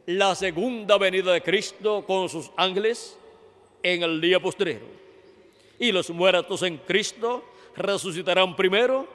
la 0.07 0.35
segunda 0.35 0.97
venida 0.97 1.33
de 1.33 1.43
Cristo 1.43 2.05
con 2.07 2.29
sus 2.29 2.51
ángeles 2.57 3.19
en 3.83 4.03
el 4.03 4.21
día 4.21 4.41
postrero 4.41 5.04
y 5.79 5.93
los 5.93 6.11
muertos 6.11 6.63
en 6.63 6.79
Cristo 6.79 7.45
resucitarán 7.77 8.55
primero 8.57 9.07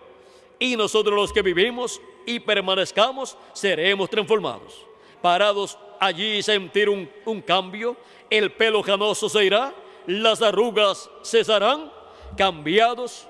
y 0.60 0.76
nosotros 0.76 1.16
los 1.16 1.32
que 1.32 1.42
vivimos 1.42 2.02
y 2.26 2.40
permanezcamos 2.40 3.38
seremos 3.54 4.10
transformados. 4.10 4.86
Parados 5.22 5.78
allí 6.00 6.42
sentir 6.44 6.90
un, 6.90 7.10
un 7.26 7.42
cambio, 7.42 7.96
el 8.30 8.52
pelo 8.52 8.82
canoso 8.82 9.30
se 9.30 9.46
irá, 9.46 9.74
las 10.06 10.42
arrugas 10.42 11.10
cesarán, 11.24 11.92
cambiados 12.38 13.28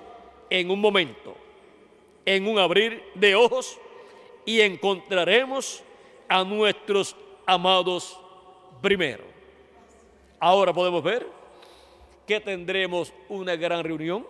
en 0.50 0.70
un 0.72 0.80
momento, 0.80 1.36
en 2.26 2.48
un 2.48 2.60
abrir 2.60 3.04
de 3.16 3.36
ojos, 3.36 3.78
y 4.46 4.62
encontraremos 4.62 5.84
a 6.28 6.44
nuestros 6.44 7.16
amados 7.46 8.20
primero. 8.82 9.24
Ahora 10.40 10.74
podemos 10.74 11.04
ver 11.04 11.39
que 12.30 12.40
tendremos 12.40 13.12
una 13.28 13.56
gran 13.56 13.84
reunión 13.84 14.24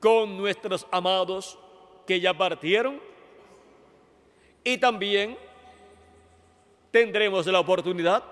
con 0.00 0.36
nuestros 0.36 0.88
amados 0.90 1.56
que 2.04 2.18
ya 2.18 2.36
partieron 2.36 3.00
y 4.64 4.76
también 4.76 5.38
tendremos 6.90 7.46
la 7.46 7.60
oportunidad 7.60 8.24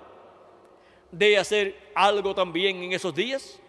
de 1.13 1.39
hacer 1.39 1.93
algo 1.95 2.35
también 2.35 2.83
en 2.83 2.95
esos 2.95 3.15
días 3.15 3.61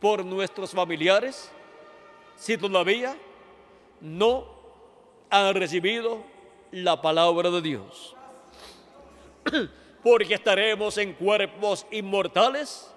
por 0.00 0.22
nuestros 0.22 0.72
familiares 0.72 1.50
si 2.36 2.58
todavía 2.58 3.16
no 4.02 4.46
han 5.30 5.54
recibido 5.54 6.22
la 6.72 7.00
palabra 7.00 7.50
de 7.50 7.62
Dios. 7.62 8.14
Porque 10.02 10.34
estaremos 10.34 10.98
en 10.98 11.14
cuerpos 11.14 11.86
inmortales 11.90 12.93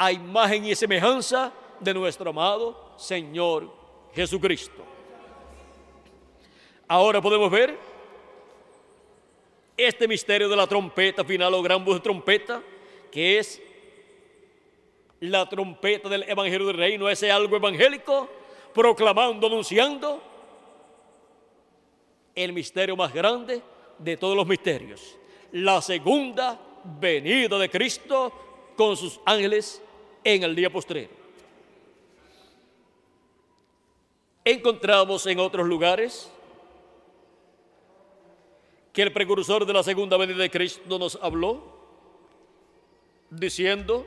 a 0.00 0.12
imagen 0.12 0.64
y 0.64 0.76
semejanza 0.76 1.52
de 1.80 1.92
nuestro 1.92 2.30
amado 2.30 2.94
Señor 2.96 3.68
Jesucristo. 4.14 4.84
Ahora 6.86 7.20
podemos 7.20 7.50
ver 7.50 7.76
este 9.76 10.06
misterio 10.06 10.48
de 10.48 10.54
la 10.54 10.68
trompeta 10.68 11.24
final 11.24 11.52
o 11.52 11.62
gran 11.62 11.84
voz 11.84 11.96
de 11.96 12.00
trompeta, 12.00 12.62
que 13.10 13.40
es 13.40 13.60
la 15.18 15.48
trompeta 15.48 16.08
del 16.08 16.22
Evangelio 16.22 16.68
del 16.68 16.76
Reino, 16.76 17.08
ese 17.08 17.32
algo 17.32 17.56
evangélico, 17.56 18.30
proclamando, 18.72 19.48
anunciando 19.48 20.22
el 22.36 22.52
misterio 22.52 22.94
más 22.94 23.12
grande 23.12 23.60
de 23.98 24.16
todos 24.16 24.36
los 24.36 24.46
misterios, 24.46 25.18
la 25.50 25.82
segunda 25.82 26.56
venida 27.00 27.58
de 27.58 27.68
Cristo 27.68 28.32
con 28.76 28.96
sus 28.96 29.20
ángeles 29.24 29.82
en 30.24 30.42
el 30.42 30.54
día 30.54 30.70
postrero. 30.70 31.10
Encontramos 34.44 35.26
en 35.26 35.40
otros 35.40 35.66
lugares 35.66 36.30
que 38.92 39.02
el 39.02 39.12
precursor 39.12 39.66
de 39.66 39.72
la 39.72 39.82
segunda 39.82 40.16
venida 40.16 40.38
de 40.38 40.50
Cristo 40.50 40.98
nos 40.98 41.18
habló 41.22 41.78
diciendo 43.30 44.06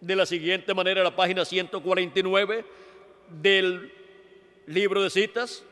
de 0.00 0.16
la 0.16 0.26
siguiente 0.26 0.74
manera, 0.74 1.02
la 1.02 1.16
página 1.16 1.44
149 1.44 2.64
del 3.28 3.92
libro 4.66 5.02
de 5.02 5.10
citas, 5.10 5.64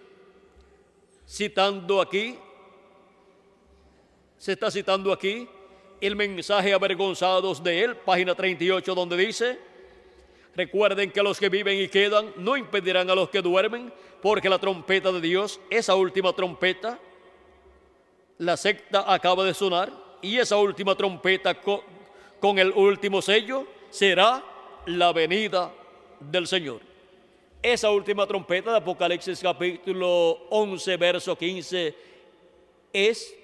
citando 1.28 2.00
aquí, 2.00 2.39
se 4.39 4.52
está 4.52 4.70
citando 4.70 5.12
aquí 5.12 5.48
el 6.00 6.16
mensaje 6.16 6.73
avergonzados 6.73 7.62
de 7.62 7.84
él, 7.84 7.97
página 7.97 8.34
38, 8.34 8.94
donde 8.94 9.16
dice, 9.16 9.58
recuerden 10.55 11.10
que 11.10 11.23
los 11.23 11.39
que 11.39 11.48
viven 11.48 11.81
y 11.81 11.89
quedan 11.89 12.32
no 12.36 12.56
impedirán 12.56 13.08
a 13.10 13.14
los 13.14 13.31
que 13.31 13.42
duermen, 13.42 13.92
porque 14.23 14.48
la 14.48 14.58
trompeta 14.58 15.12
de 15.12 15.20
Dios, 15.20 15.60
esa 15.70 15.94
última 15.94 16.32
trompeta, 16.32 16.98
la 18.39 18.56
secta 18.56 19.12
acaba 19.12 19.44
de 19.44 19.55
sonar, 19.55 19.92
y 20.23 20.39
esa 20.39 20.56
última 20.56 20.94
trompeta 20.94 21.60
con, 21.60 21.81
con 22.40 22.58
el 22.58 22.73
último 22.73 23.20
sello 23.20 23.66
será 23.90 24.42
la 24.86 25.12
venida 25.12 25.73
del 26.18 26.47
Señor. 26.47 26.81
Esa 27.62 27.90
última 27.90 28.26
trompeta 28.26 28.70
de 28.70 28.76
Apocalipsis 28.76 29.40
capítulo 29.40 30.47
11, 30.50 30.97
verso 30.97 31.36
15, 31.36 31.94
es 32.92 33.34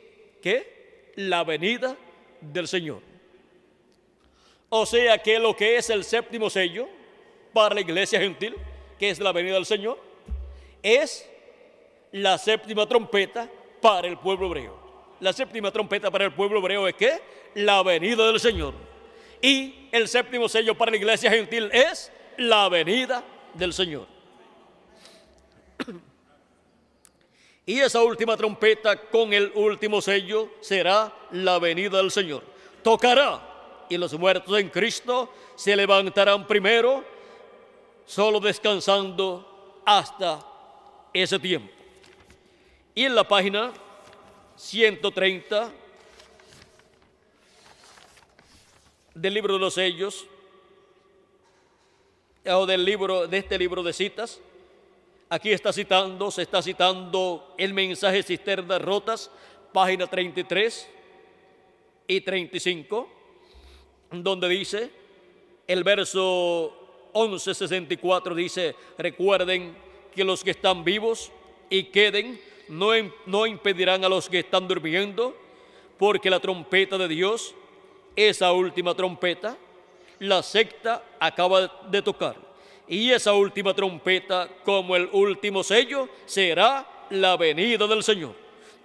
que 0.43 1.13
la 1.17 1.43
venida 1.45 1.97
del 2.41 2.69
Señor. 2.69 3.03
O 4.69 4.87
sea 4.87 5.19
que 5.19 5.39
lo 5.39 5.55
que 5.55 5.77
es 5.77 5.91
el 5.91 6.05
séptimo 6.05 6.49
sello 6.49 6.89
para 7.53 7.75
la 7.75 7.81
iglesia 7.81 8.21
gentil, 8.21 8.55
que 8.99 9.11
es 9.11 9.19
la 9.19 9.33
venida 9.33 9.55
del 9.55 9.67
Señor, 9.67 9.99
es 10.83 11.29
la 12.13 12.39
séptima 12.39 12.87
trompeta 12.87 13.49
para 13.81 14.07
el 14.07 14.19
pueblo 14.19 14.47
hebreo. 14.47 14.79
La 15.21 15.33
séptima 15.33 15.71
trompeta 15.71 16.11
para 16.11 16.27
el 16.27 16.33
pueblo 16.33 16.61
hebreo 16.61 16.87
es 16.89 16.95
que 16.95 17.21
la 17.55 17.83
venida 17.83 18.27
del 18.27 18.41
Señor. 18.41 18.75
Y 19.43 19.89
el 19.93 20.09
séptimo 20.09 20.49
sello 20.49 20.77
para 20.77 20.91
la 20.91 20.97
iglesia 20.97 21.31
gentil 21.31 21.69
es 21.73 22.13
la 22.37 22.69
venida 22.69 23.25
del 23.55 23.73
Señor. 23.73 24.07
Y 27.67 27.79
esa 27.81 28.03
última 28.03 28.37
trompeta 28.37 28.97
con 28.97 29.33
el 29.33 29.53
último 29.55 30.01
sello 30.01 30.51
será 30.61 31.13
la 31.31 31.59
venida 31.59 31.99
del 31.99 32.11
Señor. 32.11 32.43
Tocará 32.83 33.87
y 33.89 33.99
los 33.99 34.13
muertos 34.15 34.59
en 34.59 34.69
Cristo 34.71 35.33
se 35.57 35.77
levantarán 35.77 36.47
primero, 36.47 37.05
solo 38.07 38.41
descansando 38.41 39.83
hasta 39.85 40.41
ese 41.13 41.39
tiempo. 41.39 41.73
Y 42.95 43.05
en 43.05 43.15
la 43.15 43.27
página 43.27 43.73
130 44.57 45.73
del 49.15 49.35
libro 49.35 49.55
de 49.55 49.61
los 49.61 49.75
sellos, 49.75 50.27
o 52.47 52.67
del 52.67 52.85
libro, 52.85 53.27
de 53.27 53.39
este 53.39 53.59
libro 53.59 53.83
de 53.83 53.93
citas, 53.93 54.41
Aquí 55.33 55.53
está 55.53 55.73
citando, 55.73 56.29
se 56.33 56.43
está 56.43 56.61
citando 56.61 57.55
el 57.57 57.73
mensaje 57.73 58.21
cisternas 58.21 58.83
rotas, 58.83 59.31
página 59.73 60.09
33 60.09 60.91
y 62.09 62.21
35, 62.21 63.09
donde 64.11 64.49
dice, 64.49 64.91
el 65.69 65.85
verso 65.85 67.13
1164 67.15 68.35
dice, 68.35 68.75
recuerden 68.99 69.77
que 70.13 70.25
los 70.25 70.43
que 70.43 70.51
están 70.51 70.83
vivos 70.83 71.31
y 71.69 71.85
queden 71.85 72.41
no, 72.67 72.91
no 73.27 73.47
impedirán 73.47 74.05
a 74.05 74.09
los 74.09 74.29
que 74.29 74.41
están 74.41 74.67
durmiendo, 74.67 75.37
porque 75.97 76.29
la 76.29 76.41
trompeta 76.41 76.99
de 76.99 77.07
Dios, 77.07 77.55
esa 78.17 78.51
última 78.53 78.97
trompeta, 78.97 79.57
la 80.19 80.43
secta 80.43 81.05
acaba 81.21 81.69
de 81.89 82.03
tocar. 82.03 82.50
Y 82.91 83.13
esa 83.13 83.33
última 83.35 83.73
trompeta, 83.73 84.49
como 84.65 84.97
el 84.97 85.09
último 85.13 85.63
sello, 85.63 86.09
será 86.27 87.07
la 87.11 87.37
venida 87.37 87.87
del 87.87 88.03
Señor. 88.03 88.35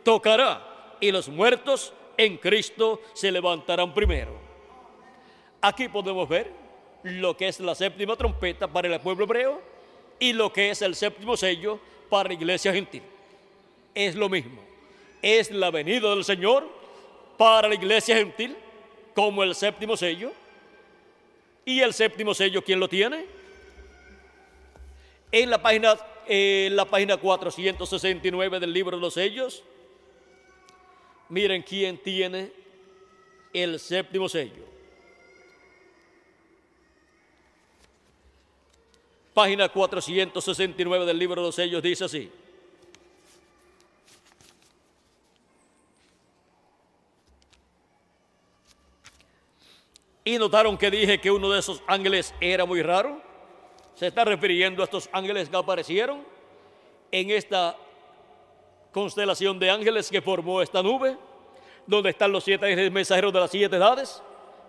Tocará 0.04 0.96
y 1.02 1.12
los 1.12 1.28
muertos 1.28 1.92
en 2.16 2.38
Cristo 2.38 3.02
se 3.14 3.32
levantarán 3.32 3.96
primero. 3.96 4.32
Aquí 5.60 5.90
podemos 5.90 6.30
ver 6.30 6.52
lo 7.02 7.36
que 7.36 7.48
es 7.48 7.60
la 7.60 7.74
séptima 7.74 8.16
trompeta 8.16 8.68
para 8.68 8.88
el 8.88 9.00
pueblo 9.00 9.26
hebreo 9.26 9.60
y 10.20 10.34
lo 10.34 10.54
que 10.54 10.70
es 10.70 10.84
el 10.84 10.94
séptimo 10.94 11.36
sello 11.36 11.80
para 12.08 12.30
la 12.30 12.36
iglesia 12.36 12.72
gentil. 12.72 13.02
Es 13.96 14.14
lo 14.14 14.30
mismo. 14.30 14.62
Es 15.24 15.50
la 15.50 15.72
venida 15.72 16.12
del 16.12 16.24
Señor 16.24 16.70
para 17.38 17.68
la 17.68 17.74
iglesia 17.74 18.16
gentil 18.16 18.56
como 19.16 19.42
el 19.42 19.56
séptimo 19.56 19.98
sello. 19.98 20.32
¿Y 21.66 21.80
el 21.80 21.92
séptimo 21.92 22.36
sello 22.36 22.64
quién 22.64 22.80
lo 22.80 22.88
tiene? 22.88 23.26
En 25.32 25.50
la 25.50 25.62
página, 25.62 25.96
la 26.28 26.86
página 26.86 27.18
469 27.18 28.60
del 28.60 28.74
libro 28.74 28.98
de 28.98 29.02
los 29.02 29.14
sellos. 29.14 29.64
Miren 31.30 31.64
quién 31.64 31.98
tiene 31.98 32.52
el 33.54 33.80
séptimo 33.80 34.30
sello. 34.30 34.64
Página 39.34 39.68
469 39.68 41.06
del 41.06 41.20
libro 41.20 41.42
de 41.42 41.48
los 41.48 41.56
sellos 41.56 41.84
dice 41.84 42.06
así. 42.06 42.32
Y 50.24 50.38
notaron 50.40 50.78
que 50.78 50.90
dije 50.90 51.20
que 51.20 51.30
uno 51.30 51.52
de 51.52 51.60
esos 51.60 51.84
ángeles 51.86 52.34
era 52.40 52.66
muy 52.66 52.82
raro 52.82 53.25
se 53.96 54.08
está 54.08 54.26
refiriendo 54.26 54.84
a 54.84 54.86
estos 54.86 55.10
ángeles 55.12 55.50
que 55.50 55.56
aparecieron 55.56 56.24
en 57.12 57.32
esta 57.32 57.78
constelación 58.92 59.58
de 59.58 59.70
ángeles 59.70 60.10
que 60.10 60.22
formó 60.22 60.62
esta 60.62 60.84
nube, 60.84 61.18
donde 61.88 62.10
están 62.10 62.32
los 62.32 62.44
siete 62.44 62.90
mensajeros 62.92 63.32
de 63.34 63.40
las 63.40 63.52
siete 63.52 63.76
edades, 63.78 64.22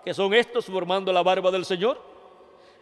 que 0.05 0.15
son 0.15 0.33
estos 0.33 0.67
formando 0.67 1.13
la 1.13 1.23
barba 1.23 1.51
del 1.51 1.65
Señor, 1.65 2.01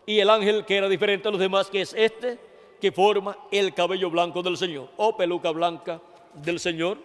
y 0.06 0.20
el 0.20 0.28
ángel 0.28 0.66
que 0.66 0.76
era 0.76 0.88
diferente 0.88 1.28
a 1.28 1.30
los 1.30 1.40
demás, 1.40 1.70
que 1.70 1.80
es 1.80 1.94
este, 1.94 2.38
que 2.80 2.92
forma 2.92 3.38
el 3.50 3.72
cabello 3.72 4.10
blanco 4.10 4.42
del 4.42 4.58
Señor, 4.58 4.90
o 4.98 5.16
peluca 5.16 5.50
blanca 5.50 6.00
del 6.34 6.60
Señor, 6.60 6.98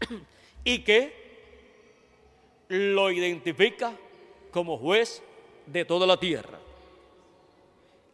y 0.64 0.78
que 0.80 1.24
lo 2.68 3.10
identifica 3.10 3.92
como 4.52 4.78
juez 4.78 5.22
de 5.66 5.84
toda 5.84 6.06
la 6.06 6.16
tierra. 6.16 6.63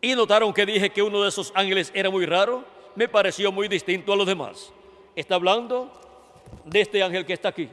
Y 0.00 0.14
notaron 0.14 0.52
que 0.52 0.66
dije 0.66 0.90
que 0.90 1.02
uno 1.02 1.22
de 1.22 1.28
esos 1.28 1.52
ángeles 1.54 1.90
era 1.94 2.10
muy 2.10 2.26
raro. 2.26 2.64
me 2.94 3.08
pareció 3.08 3.52
muy 3.52 3.68
distinto 3.68 4.12
a 4.12 4.16
los 4.16 4.26
demás. 4.26 4.72
Está 5.14 5.36
hablando 5.36 5.90
de 6.64 6.80
este 6.80 7.02
ángel 7.02 7.24
que 7.24 7.34
está 7.34 7.48
aquí. 7.48 7.68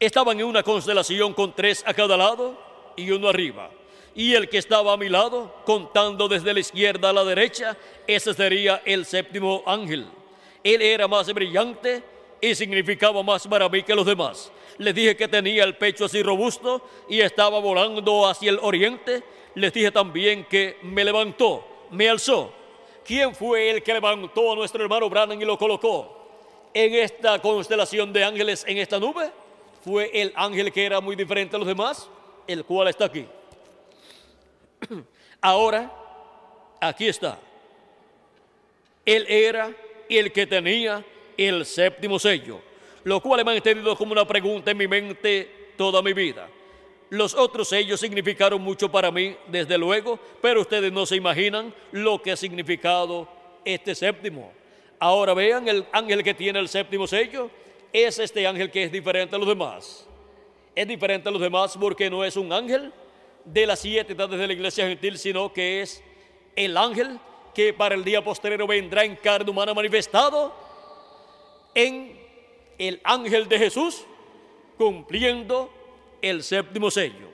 Estaban 0.00 0.40
en 0.40 0.46
una 0.46 0.62
constelación 0.62 1.34
con 1.34 1.54
tres 1.54 1.84
a 1.86 1.94
cada 1.94 2.16
lado 2.16 2.58
y 2.96 3.10
uno 3.10 3.28
arriba. 3.28 3.70
Y 4.14 4.34
el 4.34 4.48
que 4.48 4.58
estaba 4.58 4.92
a 4.92 4.96
mi 4.96 5.08
lado, 5.08 5.54
contando 5.64 6.28
desde 6.28 6.52
la 6.52 6.60
izquierda 6.60 7.10
a 7.10 7.12
la 7.12 7.24
derecha, 7.24 7.76
ese 8.06 8.34
sería 8.34 8.82
el 8.84 9.06
séptimo 9.06 9.62
ángel. 9.66 10.06
Él 10.62 10.82
era 10.82 11.08
más 11.08 11.32
brillante 11.32 12.02
y 12.40 12.54
significaba 12.54 13.22
más 13.22 13.46
para 13.46 13.68
mí 13.68 13.82
que 13.82 13.94
los 13.94 14.04
demás. 14.04 14.50
Les 14.78 14.94
dije 14.94 15.16
que 15.16 15.28
tenía 15.28 15.64
el 15.64 15.76
pecho 15.76 16.06
así 16.06 16.22
robusto 16.22 16.86
y 17.08 17.20
estaba 17.20 17.60
volando 17.60 18.26
hacia 18.26 18.50
el 18.50 18.58
oriente. 18.60 19.22
Les 19.54 19.72
dije 19.72 19.90
también 19.90 20.44
que 20.44 20.78
me 20.82 21.04
levantó, 21.04 21.86
me 21.90 22.08
alzó. 22.08 22.52
¿Quién 23.04 23.34
fue 23.34 23.70
el 23.70 23.82
que 23.82 23.92
levantó 23.92 24.52
a 24.52 24.54
nuestro 24.54 24.82
hermano 24.82 25.10
Branham 25.10 25.40
y 25.40 25.44
lo 25.44 25.58
colocó 25.58 26.70
en 26.72 26.94
esta 26.94 27.38
constelación 27.40 28.12
de 28.12 28.24
ángeles 28.24 28.64
en 28.66 28.78
esta 28.78 28.98
nube? 28.98 29.30
Fue 29.84 30.10
el 30.14 30.32
ángel 30.36 30.72
que 30.72 30.86
era 30.86 31.00
muy 31.00 31.16
diferente 31.16 31.56
a 31.56 31.58
los 31.58 31.68
demás, 31.68 32.08
el 32.46 32.64
cual 32.64 32.88
está 32.88 33.06
aquí. 33.06 33.26
Ahora, 35.40 35.90
aquí 36.80 37.08
está. 37.08 37.38
Él 39.04 39.26
era 39.28 39.72
el 40.08 40.32
que 40.32 40.46
tenía 40.46 41.04
el 41.36 41.66
séptimo 41.66 42.18
sello, 42.18 42.60
lo 43.04 43.20
cual 43.20 43.44
me 43.44 43.50
han 43.50 43.56
entendido 43.56 43.96
como 43.96 44.12
una 44.12 44.26
pregunta 44.26 44.70
en 44.70 44.76
mi 44.76 44.86
mente 44.86 45.72
toda 45.76 46.00
mi 46.00 46.12
vida. 46.12 46.48
Los 47.12 47.34
otros 47.34 47.68
sellos 47.68 48.00
significaron 48.00 48.62
mucho 48.62 48.90
para 48.90 49.10
mí, 49.10 49.36
desde 49.48 49.76
luego, 49.76 50.18
pero 50.40 50.62
ustedes 50.62 50.90
no 50.90 51.04
se 51.04 51.16
imaginan 51.16 51.74
lo 51.90 52.22
que 52.22 52.32
ha 52.32 52.36
significado 52.38 53.28
este 53.66 53.94
séptimo. 53.94 54.50
Ahora 54.98 55.34
vean 55.34 55.68
el 55.68 55.84
ángel 55.92 56.24
que 56.24 56.32
tiene 56.32 56.58
el 56.58 56.70
séptimo 56.70 57.06
sello, 57.06 57.50
es 57.92 58.18
este 58.18 58.46
ángel 58.46 58.70
que 58.70 58.84
es 58.84 58.90
diferente 58.90 59.36
a 59.36 59.38
los 59.38 59.46
demás. 59.46 60.08
Es 60.74 60.88
diferente 60.88 61.28
a 61.28 61.32
los 61.32 61.42
demás 61.42 61.76
porque 61.78 62.08
no 62.08 62.24
es 62.24 62.34
un 62.34 62.50
ángel 62.50 62.90
de 63.44 63.66
las 63.66 63.80
siete 63.80 64.14
edades 64.14 64.38
de 64.38 64.46
la 64.46 64.52
iglesia 64.54 64.88
gentil, 64.88 65.18
sino 65.18 65.52
que 65.52 65.82
es 65.82 66.02
el 66.56 66.78
ángel 66.78 67.20
que 67.54 67.74
para 67.74 67.94
el 67.94 68.04
día 68.04 68.24
postrero 68.24 68.66
vendrá 68.66 69.04
en 69.04 69.16
carne 69.16 69.50
humana 69.50 69.74
manifestado 69.74 70.54
en 71.74 72.18
el 72.78 73.02
ángel 73.04 73.50
de 73.50 73.58
Jesús 73.58 74.06
cumpliendo 74.78 75.81
el 76.22 76.42
séptimo 76.42 76.90
sello. 76.90 77.32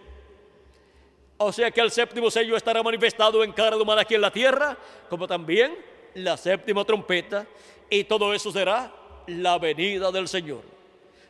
O 1.36 1.52
sea 1.52 1.70
que 1.70 1.80
el 1.80 1.90
séptimo 1.90 2.30
sello 2.30 2.56
estará 2.56 2.82
manifestado 2.82 3.44
en 3.44 3.52
carne 3.52 3.80
humana 3.80 4.00
aquí 4.00 4.14
en 4.16 4.22
la 4.22 4.32
tierra, 4.32 4.76
como 5.08 5.28
también 5.28 5.76
la 6.14 6.36
séptima 6.36 6.84
trompeta, 6.84 7.46
y 7.88 8.02
todo 8.04 8.34
eso 8.34 8.50
será 8.50 8.92
la 9.28 9.58
venida 9.58 10.10
del 10.10 10.26
Señor, 10.26 10.62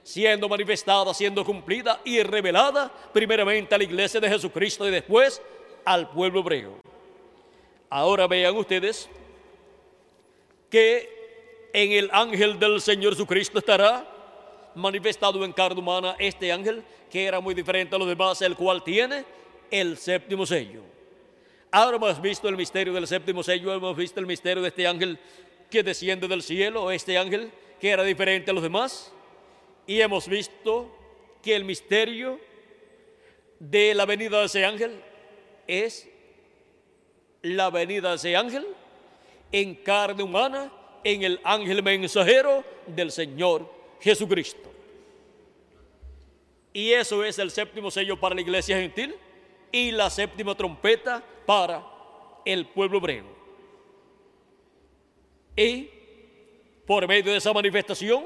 siendo 0.03 0.49
manifestada, 0.49 1.13
siendo 1.13 1.45
cumplida 1.45 2.01
y 2.05 2.23
revelada 2.23 2.91
primeramente 3.13 3.75
a 3.75 3.79
la 3.79 3.85
iglesia 3.85 4.21
de 4.21 4.31
Jesucristo 4.31 4.89
y 4.89 4.91
después 4.91 5.43
al 5.85 6.09
pueblo 6.09 6.41
hebreo. 6.41 6.79
Ahora 7.91 8.27
vean 8.27 8.57
ustedes 8.57 9.11
que 10.71 11.71
en 11.73 11.93
el 11.93 12.11
ángel 12.13 12.59
del 12.59 12.81
Señor 12.81 13.13
Jesucristo 13.13 13.59
estará 13.59 14.07
manifestado 14.79 15.45
en 15.45 15.53
carne 15.53 15.81
humana 15.81 16.17
este 16.19 16.51
ángel 16.53 16.83
que 17.11 17.25
era 17.25 17.41
muy 17.41 17.55
diferente 17.55 17.95
a 17.97 17.99
los 17.99 18.09
demás, 18.09 18.41
el 18.43 18.55
cual 18.55 18.83
tiene 18.83 19.25
el 19.71 19.97
séptimo 19.97 20.47
sello. 20.47 20.83
Ahora 21.71 21.97
hemos 21.97 22.21
visto 22.21 22.49
el 22.49 22.57
misterio 22.57 22.93
del 22.93 23.07
séptimo 23.07 23.43
sello, 23.43 23.75
hemos 23.75 23.97
visto 23.97 24.21
el 24.21 24.27
misterio 24.27 24.63
de 24.63 24.69
este 24.69 24.87
ángel 24.87 25.19
que 25.71 25.83
desciende 25.83 26.29
del 26.29 26.43
cielo, 26.43 26.91
este 26.91 27.19
ángel 27.19 27.51
que 27.81 27.91
era 27.91 28.03
diferente 28.03 28.51
a 28.51 28.55
los 28.55 28.63
demás, 28.63 29.13
y 29.87 30.01
hemos 30.01 30.29
visto 30.29 30.95
que 31.43 31.55
el 31.55 31.65
misterio 31.65 32.41
de 33.59 33.95
la 33.95 34.07
venida 34.07 34.39
de 34.41 34.47
ese 34.47 34.65
ángel 34.65 35.03
es 35.67 36.09
la 37.43 37.71
venida 37.71 38.11
de 38.11 38.17
ese 38.17 38.37
ángel 38.37 38.67
en 39.53 39.75
carne 39.75 40.23
humana 40.23 40.73
en 41.05 41.23
el 41.23 41.41
ángel 41.45 41.83
mensajero 41.83 42.65
del 42.87 43.11
Señor 43.11 43.78
Jesucristo. 44.01 44.71
Y 46.73 46.93
eso 46.93 47.25
es 47.25 47.39
el 47.39 47.51
séptimo 47.51 47.91
sello 47.91 48.19
para 48.19 48.35
la 48.35 48.41
iglesia 48.41 48.77
gentil 48.77 49.17
y 49.73 49.91
la 49.91 50.11
séptima 50.11 50.55
trompeta 50.55 51.23
para 51.47 51.85
el 52.45 52.67
pueblo 52.67 52.99
hebreo. 52.99 53.25
Y 55.57 55.91
por 56.87 57.07
medio 57.09 57.33
de 57.33 57.39
esa 57.39 57.53
manifestación 57.53 58.25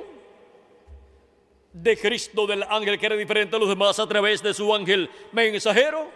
de 1.73 1.97
Cristo, 1.97 2.47
del 2.47 2.63
ángel 2.65 2.99
que 2.99 3.07
era 3.07 3.17
diferente 3.17 3.57
a 3.57 3.59
los 3.59 3.69
demás 3.69 3.99
a 3.99 4.07
través 4.07 4.43
de 4.43 4.53
su 4.53 4.75
ángel 4.75 5.09
mensajero, 5.33 6.11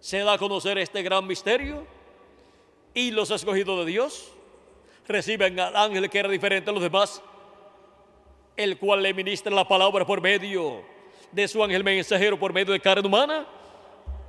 se 0.00 0.18
da 0.18 0.34
a 0.34 0.38
conocer 0.38 0.78
este 0.78 1.02
gran 1.02 1.26
misterio 1.26 1.86
y 2.94 3.10
los 3.10 3.30
escogidos 3.30 3.84
de 3.84 3.92
Dios 3.92 4.32
reciben 5.06 5.58
al 5.60 5.76
ángel 5.76 6.08
que 6.08 6.18
era 6.18 6.28
diferente 6.28 6.70
a 6.70 6.72
los 6.72 6.82
demás, 6.82 7.22
el 8.58 8.76
cual 8.76 9.04
le 9.04 9.14
ministra 9.14 9.54
la 9.54 9.66
palabra 9.66 10.04
por 10.04 10.20
medio 10.20 10.82
de 11.30 11.46
su 11.46 11.62
ángel 11.62 11.84
mensajero, 11.84 12.36
por 12.36 12.52
medio 12.52 12.72
de 12.72 12.80
carne 12.80 13.06
humana, 13.06 13.46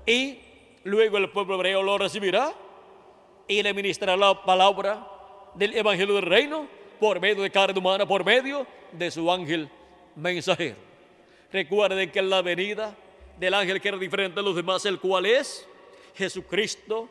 y 0.06 0.38
luego 0.84 1.18
el 1.18 1.32
pueblo 1.32 1.56
hebreo 1.56 1.82
lo 1.82 1.98
recibirá 1.98 2.54
y 3.48 3.64
le 3.64 3.74
ministrará 3.74 4.16
la 4.16 4.44
palabra 4.46 5.04
del 5.56 5.76
evangelio 5.76 6.14
del 6.14 6.26
reino 6.26 6.68
por 7.00 7.20
medio 7.20 7.42
de 7.42 7.50
carne 7.50 7.80
humana, 7.80 8.06
por 8.06 8.24
medio 8.24 8.68
de 8.92 9.10
su 9.10 9.32
ángel 9.32 9.68
mensajero. 10.16 10.78
Recuerden 11.52 12.12
que 12.12 12.22
la 12.22 12.44
venida 12.44 12.96
del 13.40 13.56
ángel 13.56 13.82
que 13.82 13.88
era 13.88 13.98
diferente 13.98 14.40
a 14.40 14.44
los 14.44 14.56
demás, 14.56 14.86
el 14.86 15.00
cual 15.00 15.26
es 15.26 15.68
Jesucristo 16.14 17.10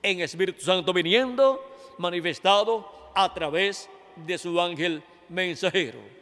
en 0.00 0.20
Espíritu 0.20 0.62
Santo 0.62 0.92
viniendo, 0.92 1.60
manifestado 1.98 3.10
a 3.16 3.34
través 3.34 3.90
de 4.14 4.38
su 4.38 4.60
ángel 4.60 5.02
mensajero. 5.28 6.21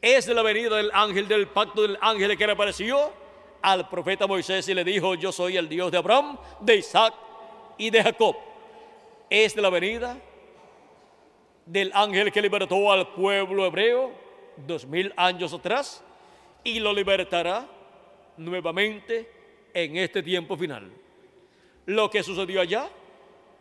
Es 0.00 0.28
la 0.28 0.42
venida 0.42 0.76
del 0.76 0.90
ángel 0.92 1.26
del 1.26 1.48
pacto 1.48 1.82
del 1.82 1.98
ángel 2.00 2.36
que 2.36 2.46
le 2.46 2.52
apareció 2.52 3.12
al 3.62 3.88
profeta 3.88 4.26
Moisés 4.26 4.68
y 4.68 4.74
le 4.74 4.84
dijo, 4.84 5.14
yo 5.14 5.32
soy 5.32 5.56
el 5.56 5.68
Dios 5.68 5.90
de 5.90 5.98
Abraham, 5.98 6.38
de 6.60 6.76
Isaac 6.76 7.14
y 7.78 7.90
de 7.90 8.02
Jacob. 8.02 8.36
Es 9.28 9.56
la 9.56 9.70
venida 9.70 10.16
del 11.64 11.90
ángel 11.94 12.30
que 12.30 12.40
libertó 12.40 12.92
al 12.92 13.08
pueblo 13.08 13.66
hebreo 13.66 14.12
dos 14.56 14.86
mil 14.86 15.12
años 15.16 15.52
atrás 15.52 16.02
y 16.62 16.78
lo 16.78 16.92
libertará 16.92 17.66
nuevamente 18.36 19.30
en 19.74 19.96
este 19.96 20.22
tiempo 20.22 20.56
final. 20.56 20.90
Lo 21.86 22.10
que 22.10 22.22
sucedió 22.22 22.60
allá 22.60 22.88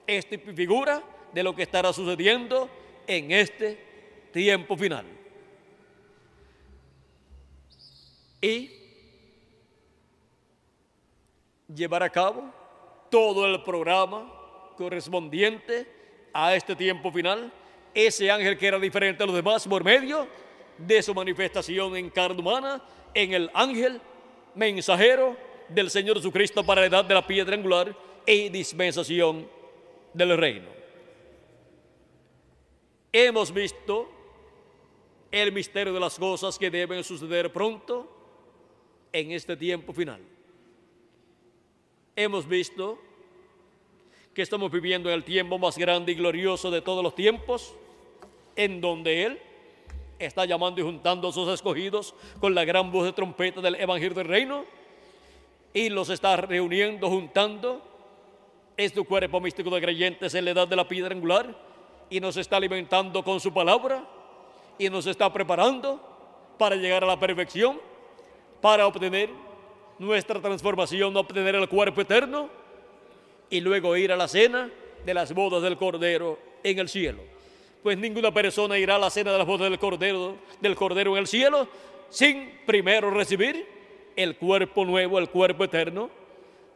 es 0.08 0.26
figura 0.56 1.02
de 1.34 1.44
lo 1.44 1.56
que 1.56 1.64
estará 1.64 1.92
sucediendo 1.92 2.70
en 3.08 3.32
este 3.32 3.78
tiempo 4.32 4.78
final. 4.78 5.06
Y 8.46 8.70
llevar 11.74 12.04
a 12.04 12.12
cabo 12.12 12.54
todo 13.10 13.48
el 13.48 13.64
programa 13.64 14.32
correspondiente 14.78 15.88
a 16.32 16.56
este 16.56 16.76
tiempo 16.76 17.12
final, 17.12 17.52
ese 17.92 18.30
ángel 18.30 18.56
que 18.56 18.68
era 18.68 18.78
diferente 18.78 19.24
a 19.24 19.26
los 19.26 19.36
demás 19.36 19.68
por 19.68 19.84
medio 19.84 20.28
de 20.78 21.02
su 21.02 21.16
manifestación 21.16 21.98
en 21.98 22.12
carne 22.12 22.40
humana, 22.40 22.84
en 23.16 23.34
el 23.34 23.50
ángel 23.52 24.00
mensajero 24.54 25.36
del 25.68 25.90
Señor 25.90 26.18
Jesucristo 26.18 26.64
para 26.64 26.82
la 26.82 26.88
edad 26.88 27.06
de 27.06 27.16
la 27.16 27.26
piedra 27.26 27.56
angular 27.56 27.98
y 28.28 28.50
dispensación 28.50 29.50
del 30.14 30.38
reino. 30.38 30.70
Hemos 33.12 33.52
visto 33.52 34.08
el 35.32 35.52
misterio 35.52 35.94
de 35.94 36.00
las 36.00 36.20
cosas 36.20 36.60
que 36.60 36.70
deben 36.70 37.04
suceder 37.04 37.52
pronto 37.52 38.15
en 39.16 39.32
este 39.32 39.56
tiempo 39.56 39.94
final. 39.94 40.20
Hemos 42.18 42.46
visto 42.46 43.00
que 44.34 44.42
estamos 44.42 44.70
viviendo 44.70 45.10
en 45.10 45.16
el 45.16 45.24
tiempo 45.24 45.58
más 45.58 45.78
grande 45.78 46.12
y 46.12 46.16
glorioso 46.16 46.70
de 46.70 46.82
todos 46.82 47.02
los 47.02 47.16
tiempos, 47.16 47.74
en 48.58 48.82
donde 48.82 49.24
Él 49.24 49.40
está 50.20 50.44
llamando 50.44 50.82
y 50.82 50.84
juntando 50.84 51.30
a 51.30 51.32
sus 51.32 51.48
escogidos 51.48 52.14
con 52.42 52.54
la 52.54 52.66
gran 52.66 52.92
voz 52.92 53.06
de 53.06 53.14
trompeta 53.14 53.62
del 53.62 53.76
Evangelio 53.76 54.16
del 54.16 54.28
Reino 54.28 54.66
y 55.74 55.88
los 55.88 56.10
está 56.10 56.36
reuniendo, 56.36 57.10
juntando. 57.10 57.82
Este 58.76 59.02
cuerpo 59.02 59.40
místico 59.40 59.70
de 59.70 59.80
creyentes 59.80 60.36
en 60.36 60.44
la 60.44 60.52
edad 60.52 60.68
de 60.68 60.76
la 60.76 60.86
piedra 60.86 61.16
angular 61.16 61.58
y 62.10 62.20
nos 62.20 62.36
está 62.36 62.58
alimentando 62.58 63.24
con 63.24 63.40
su 63.40 63.54
palabra 63.54 64.06
y 64.78 64.90
nos 64.90 65.08
está 65.08 65.32
preparando 65.32 66.02
para 66.58 66.76
llegar 66.76 67.06
a 67.06 67.08
la 67.08 67.18
perfección, 67.18 67.80
para 68.66 68.88
obtener 68.88 69.30
nuestra 70.00 70.42
transformación, 70.42 71.16
obtener 71.16 71.54
el 71.54 71.70
cuerpo 71.70 72.02
eterno 72.02 72.50
y 73.48 73.62
luego 73.62 73.96
ir 73.96 74.12
a 74.12 74.16
la 74.16 74.28
cena 74.28 74.72
de 75.06 75.14
las 75.14 75.36
bodas 75.36 75.62
del 75.62 75.78
Cordero 75.78 76.40
en 76.64 76.80
el 76.80 76.90
cielo. 76.90 77.22
Pues 77.84 77.96
ninguna 77.96 78.34
persona 78.34 78.76
irá 78.80 78.96
a 78.96 78.98
la 78.98 79.12
cena 79.12 79.32
de 79.34 79.38
las 79.38 79.46
bodas 79.46 79.70
del 79.70 79.78
Cordero, 79.78 80.38
del 80.60 80.76
Cordero 80.76 81.12
en 81.12 81.18
el 81.20 81.28
cielo 81.28 81.68
sin 82.10 82.60
primero 82.66 83.12
recibir 83.12 83.68
el 84.16 84.36
cuerpo 84.36 84.84
nuevo, 84.84 85.20
el 85.20 85.30
cuerpo 85.30 85.66
eterno. 85.66 86.10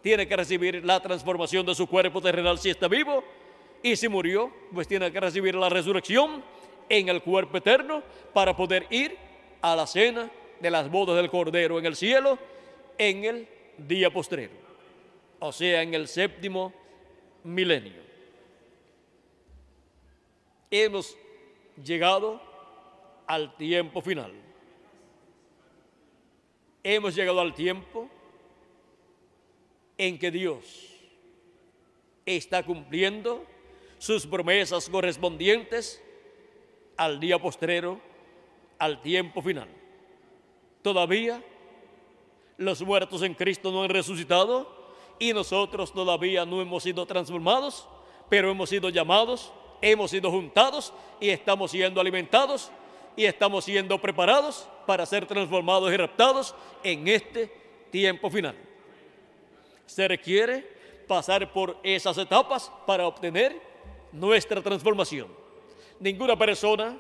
Tiene 0.04 0.28
que 0.28 0.38
recibir 0.38 0.86
la 0.86 1.00
transformación 1.00 1.66
de 1.66 1.74
su 1.74 1.88
cuerpo 1.88 2.22
terrenal 2.22 2.60
si 2.60 2.70
está 2.70 2.88
vivo. 2.88 3.24
Y 3.82 3.96
si 3.96 4.08
murió, 4.08 4.52
pues 4.76 4.88
tiene 4.88 5.12
que 5.12 5.20
recibir 5.20 5.56
la 5.56 5.70
resurrección 5.70 6.44
en 6.88 7.10
el 7.10 7.24
cuerpo 7.24 7.58
eterno 7.58 8.04
para 8.32 8.56
poder 8.56 8.86
ir 8.92 9.18
a 9.60 9.76
la 9.76 9.88
cena 9.88 10.30
de 10.60 10.72
las 10.72 10.90
bodas 10.90 11.16
del 11.16 11.30
Cordero 11.30 11.80
en 11.80 11.86
el 11.86 11.96
cielo 11.96 12.38
en 12.98 13.24
el 13.24 13.48
día 13.78 14.12
postrero, 14.12 14.54
o 15.40 15.52
sea, 15.52 15.82
en 15.82 15.94
el 15.94 16.08
séptimo 16.08 16.74
milenio. 17.44 18.02
Hemos 20.70 21.18
llegado 21.84 22.42
al 23.26 23.56
tiempo 23.56 24.02
final. 24.02 24.34
Hemos 26.84 27.16
llegado 27.16 27.40
al 27.40 27.54
tiempo 27.54 28.10
en 29.98 30.20
que 30.20 30.32
Dios 30.32 30.90
está 32.26 32.64
cumpliendo 32.64 33.46
sus 33.98 34.26
promesas 34.28 34.90
correspondientes 34.90 36.02
al 36.98 37.20
día 37.20 37.40
postrero, 37.40 38.00
al 38.78 39.02
tiempo 39.02 39.42
final. 39.42 39.79
Todavía 40.82 41.44
los 42.58 42.82
muertos 42.82 43.22
en 43.24 43.34
Cristo 43.34 43.72
no 43.72 43.84
han 43.84 43.90
resucitado 43.90 44.70
y 45.18 45.34
nosotros 45.34 45.92
todavía 45.94 46.46
no 46.46 46.62
hemos 46.62 46.84
sido 46.84 47.06
transformados, 47.06 47.88
pero 48.30 48.52
hemos 48.52 48.70
sido 48.70 48.90
llamados, 48.90 49.52
hemos 49.82 50.12
sido 50.12 50.32
juntados 50.32 50.94
y 51.20 51.30
estamos 51.30 51.72
siendo 51.72 52.00
alimentados 52.00 52.72
y 53.16 53.26
estamos 53.26 53.66
siendo 53.66 54.00
preparados 54.00 54.68
para 54.86 55.06
ser 55.06 55.26
transformados 55.26 55.92
y 55.92 55.98
raptados 55.98 56.56
en 56.84 57.08
este 57.08 57.52
tiempo 57.92 58.30
final. 58.30 58.56
Se 59.86 60.08
requiere 60.08 60.66
pasar 61.08 61.52
por 61.52 61.78
esas 61.84 62.18
etapas 62.18 62.72
para 62.86 63.08
obtener 63.08 63.60
nuestra 64.12 64.62
transformación. 64.62 65.28
Ninguna 66.00 66.38
persona 66.38 66.98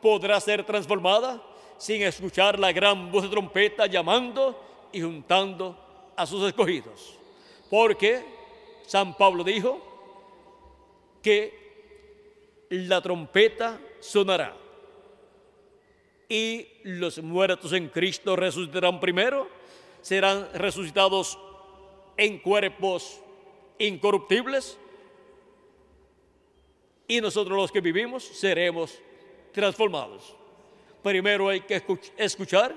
podrá 0.00 0.40
ser 0.40 0.64
transformada 0.64 1.42
sin 1.78 2.02
escuchar 2.02 2.58
la 2.58 2.72
gran 2.72 3.10
voz 3.10 3.22
de 3.22 3.28
trompeta 3.30 3.86
llamando 3.86 4.88
y 4.92 5.00
juntando 5.00 6.12
a 6.16 6.26
sus 6.26 6.46
escogidos. 6.46 7.16
Porque 7.70 8.24
San 8.86 9.16
Pablo 9.16 9.44
dijo 9.44 9.80
que 11.22 12.66
la 12.70 13.00
trompeta 13.00 13.80
sonará 14.00 14.56
y 16.28 16.66
los 16.82 17.22
muertos 17.22 17.72
en 17.72 17.88
Cristo 17.88 18.36
resucitarán 18.36 19.00
primero, 19.00 19.48
serán 20.02 20.48
resucitados 20.54 21.38
en 22.16 22.38
cuerpos 22.40 23.20
incorruptibles 23.78 24.78
y 27.06 27.20
nosotros 27.20 27.56
los 27.56 27.72
que 27.72 27.80
vivimos 27.80 28.24
seremos 28.24 28.98
transformados. 29.52 30.37
Primero 31.08 31.48
hay 31.48 31.62
que 31.62 31.82
escuchar 32.18 32.74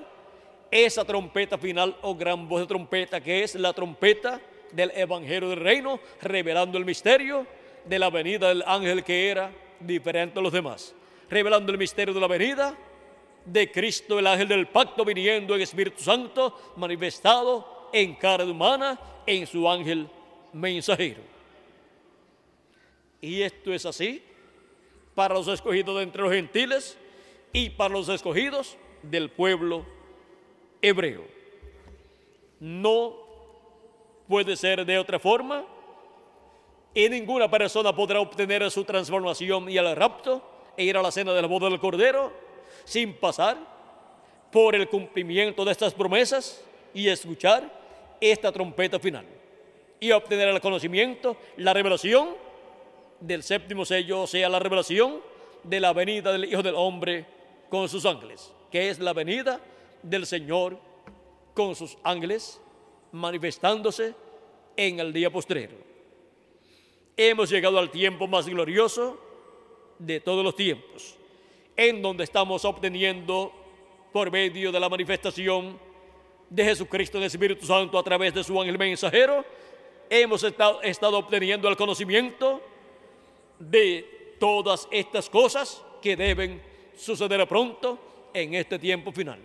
esa 0.70 1.04
trompeta 1.04 1.58
final 1.58 1.94
o 2.00 2.14
gran 2.14 2.48
voz 2.48 2.62
de 2.62 2.66
trompeta 2.66 3.20
que 3.20 3.42
es 3.42 3.56
la 3.56 3.74
trompeta 3.74 4.40
del 4.72 4.90
Evangelio 4.94 5.50
del 5.50 5.60
Reino, 5.60 6.00
revelando 6.22 6.78
el 6.78 6.86
misterio 6.86 7.46
de 7.84 7.98
la 7.98 8.08
venida 8.08 8.48
del 8.48 8.64
ángel 8.66 9.04
que 9.04 9.28
era 9.28 9.52
diferente 9.78 10.38
a 10.38 10.42
los 10.42 10.50
demás, 10.50 10.94
revelando 11.28 11.70
el 11.72 11.76
misterio 11.76 12.14
de 12.14 12.20
la 12.20 12.26
venida 12.26 12.74
de 13.44 13.70
Cristo, 13.70 14.18
el 14.18 14.26
ángel 14.26 14.48
del 14.48 14.66
pacto, 14.66 15.04
viniendo 15.04 15.54
en 15.54 15.60
Espíritu 15.60 16.02
Santo, 16.02 16.72
manifestado 16.76 17.90
en 17.92 18.14
carne 18.14 18.50
humana, 18.50 18.98
en 19.26 19.46
su 19.46 19.68
ángel 19.68 20.08
mensajero. 20.54 21.20
Y 23.20 23.42
esto 23.42 23.74
es 23.74 23.84
así 23.84 24.22
para 25.14 25.34
los 25.34 25.48
escogidos 25.48 25.98
de 25.98 26.04
entre 26.04 26.22
los 26.22 26.32
gentiles 26.32 26.96
y 27.52 27.70
para 27.70 27.94
los 27.94 28.08
escogidos 28.08 28.76
del 29.02 29.30
pueblo 29.30 29.84
hebreo. 30.80 31.24
No 32.60 33.14
puede 34.28 34.56
ser 34.56 34.84
de 34.86 34.98
otra 34.98 35.18
forma 35.18 35.64
y 36.94 37.08
ninguna 37.08 37.50
persona 37.50 37.94
podrá 37.94 38.20
obtener 38.20 38.70
su 38.70 38.84
transformación 38.84 39.68
y 39.68 39.76
el 39.76 39.96
rapto 39.96 40.42
e 40.76 40.84
ir 40.84 40.96
a 40.96 41.02
la 41.02 41.10
cena 41.10 41.32
del 41.32 41.46
boda 41.46 41.68
del 41.68 41.80
Cordero 41.80 42.32
sin 42.84 43.14
pasar 43.14 43.58
por 44.50 44.74
el 44.74 44.88
cumplimiento 44.88 45.64
de 45.64 45.72
estas 45.72 45.94
promesas 45.94 46.64
y 46.94 47.08
escuchar 47.08 47.70
esta 48.20 48.52
trompeta 48.52 48.98
final 48.98 49.26
y 49.98 50.10
obtener 50.12 50.48
el 50.48 50.60
conocimiento, 50.60 51.36
la 51.56 51.72
revelación 51.72 52.30
del 53.20 53.42
séptimo 53.42 53.84
sello, 53.84 54.22
o 54.22 54.26
sea, 54.26 54.48
la 54.48 54.58
revelación 54.58 55.20
de 55.62 55.80
la 55.80 55.92
venida 55.92 56.32
del 56.32 56.44
Hijo 56.44 56.62
del 56.62 56.74
Hombre 56.74 57.24
con 57.72 57.88
sus 57.88 58.04
ángeles, 58.04 58.52
que 58.70 58.90
es 58.90 58.98
la 58.98 59.14
venida 59.14 59.58
del 60.02 60.26
Señor 60.26 60.78
con 61.54 61.74
sus 61.74 61.96
ángeles 62.04 62.60
manifestándose 63.12 64.14
en 64.76 65.00
el 65.00 65.10
día 65.10 65.30
postrero. 65.32 65.72
Hemos 67.16 67.48
llegado 67.48 67.78
al 67.78 67.90
tiempo 67.90 68.26
más 68.26 68.46
glorioso 68.46 69.18
de 69.98 70.20
todos 70.20 70.44
los 70.44 70.54
tiempos, 70.54 71.16
en 71.74 72.02
donde 72.02 72.24
estamos 72.24 72.62
obteniendo 72.66 73.50
por 74.12 74.30
medio 74.30 74.70
de 74.70 74.78
la 74.78 74.90
manifestación 74.90 75.78
de 76.50 76.64
Jesucristo 76.64 77.16
en 77.16 77.22
el 77.22 77.28
Espíritu 77.28 77.64
Santo 77.64 77.98
a 77.98 78.02
través 78.02 78.34
de 78.34 78.44
su 78.44 78.60
ángel 78.60 78.76
mensajero, 78.76 79.46
hemos 80.10 80.44
estado, 80.44 80.82
estado 80.82 81.16
obteniendo 81.16 81.70
el 81.70 81.78
conocimiento 81.78 82.60
de 83.58 84.36
todas 84.38 84.86
estas 84.90 85.30
cosas 85.30 85.82
que 86.02 86.16
deben 86.16 86.71
suceder 86.96 87.46
pronto 87.46 88.30
en 88.34 88.54
este 88.54 88.78
tiempo 88.78 89.12
final, 89.12 89.38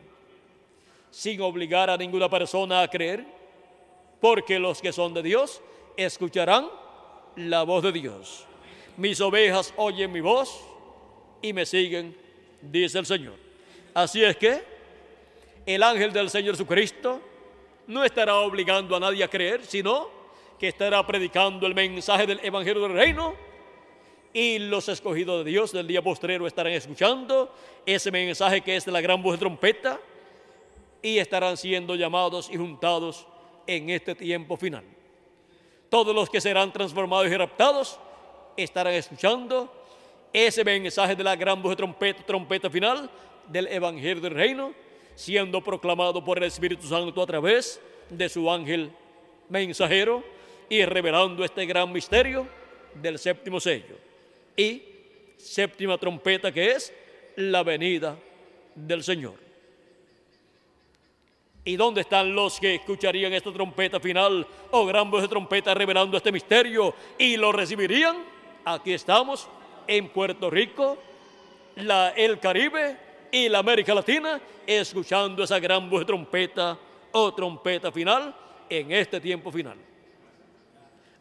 sin 1.12 1.42
obligar 1.42 1.90
a 1.90 1.98
ninguna 1.98 2.30
persona 2.30 2.82
a 2.82 2.88
creer, 2.88 3.26
porque 4.20 4.60
los 4.60 4.82
que 4.82 4.92
son 4.92 5.14
de 5.14 5.24
Dios 5.24 5.62
escucharán 5.96 6.68
la 7.36 7.64
voz 7.64 7.84
de 7.84 7.92
Dios. 7.92 8.46
Mis 8.98 9.22
ovejas 9.22 9.74
oyen 9.78 10.12
mi 10.12 10.22
voz 10.22 10.60
y 11.42 11.54
me 11.54 11.66
siguen, 11.66 12.16
dice 12.62 13.00
el 13.00 13.06
Señor. 13.06 13.36
Así 13.94 14.24
es 14.24 14.36
que 14.38 14.64
el 15.66 15.84
ángel 15.84 16.12
del 16.14 16.30
Señor 16.30 16.56
Jesucristo 16.56 17.22
no 17.88 18.04
estará 18.04 18.36
obligando 18.38 18.96
a 18.96 19.00
nadie 19.00 19.24
a 19.24 19.28
creer, 19.28 19.66
sino 19.66 20.10
que 20.60 20.70
estará 20.70 21.06
predicando 21.06 21.68
el 21.68 21.76
mensaje 21.76 22.26
del 22.26 22.40
Evangelio 22.44 22.82
del 22.84 22.94
Reino 22.94 23.47
y 24.34 24.60
los 24.60 24.90
escogidos 24.90 25.44
de 25.44 25.52
Dios 25.52 25.72
del 25.72 25.88
día 25.88 26.02
postrero 26.02 26.48
estarán 26.48 26.74
escuchando 26.74 27.54
ese 27.86 28.12
mensaje 28.12 28.62
que 28.62 28.76
es 28.76 28.86
de 28.86 28.92
la 28.92 29.02
gran 29.02 29.22
voz 29.22 29.34
de 29.34 29.40
trompeta 29.40 30.00
y 31.02 31.18
estarán 31.18 31.58
siendo 31.58 31.96
llamados 31.96 32.50
y 32.52 32.58
juntados 32.58 33.26
en 33.66 33.90
este 33.90 34.16
tiempo 34.16 34.58
final. 34.58 34.84
Todos 35.90 36.14
los 36.14 36.30
que 36.30 36.42
serán 36.42 36.72
transformados 36.74 37.28
y 37.28 37.38
raptados 37.38 38.00
estarán 38.58 38.94
escuchando 38.94 39.72
ese 40.34 40.64
mensaje 40.64 41.16
de 41.16 41.24
la 41.24 41.36
gran 41.36 41.62
voz 41.62 41.72
de 41.72 41.78
trompeta, 41.78 42.26
trompeta 42.26 42.70
final 42.70 43.10
del 43.48 43.68
Evangelio 43.68 44.22
del 44.22 44.34
Reino, 44.34 44.74
siendo 45.16 45.64
proclamado 45.64 46.24
por 46.24 46.38
el 46.38 46.44
Espíritu 46.44 46.86
Santo 46.86 47.22
a 47.22 47.26
través 47.26 47.80
de 48.10 48.28
su 48.28 48.52
ángel 48.52 48.92
mensajero 49.50 50.24
y 50.70 50.84
revelando 50.84 51.44
este 51.46 51.66
gran 51.66 51.92
misterio 51.92 52.46
del 52.94 53.18
séptimo 53.18 53.60
sello 53.60 54.07
y 54.58 54.82
séptima 55.38 55.98
trompeta 55.98 56.52
que 56.52 56.72
es 56.72 56.92
la 57.38 57.64
venida 57.64 58.18
del 58.76 59.04
Señor. 59.04 59.36
¿Y 61.64 61.76
dónde 61.76 62.02
están 62.02 62.34
los 62.34 62.60
que 62.60 62.76
escucharían 62.76 63.34
esta 63.34 63.52
trompeta 63.52 64.00
final 64.00 64.48
o 64.72 64.86
gran 64.86 65.12
voz 65.12 65.22
de 65.22 65.28
trompeta 65.28 65.74
revelando 65.74 66.18
este 66.18 66.32
misterio 66.32 66.96
y 67.18 67.38
lo 67.38 67.52
recibirían? 67.52 68.18
Aquí 68.66 68.94
estamos 68.94 69.48
en 69.86 70.10
Puerto 70.10 70.50
Rico, 70.50 70.98
la, 71.76 72.10
el 72.12 72.40
Caribe 72.40 72.98
y 73.32 73.50
la 73.50 73.60
América 73.60 73.94
Latina, 73.94 74.42
escuchando 74.66 75.44
esa 75.44 75.60
gran 75.60 75.90
voz 75.90 76.00
de 76.00 76.06
trompeta 76.06 76.78
o 77.12 77.34
trompeta 77.34 77.92
final 77.92 78.34
en 78.70 78.92
este 78.92 79.20
tiempo 79.20 79.52
final. 79.52 79.78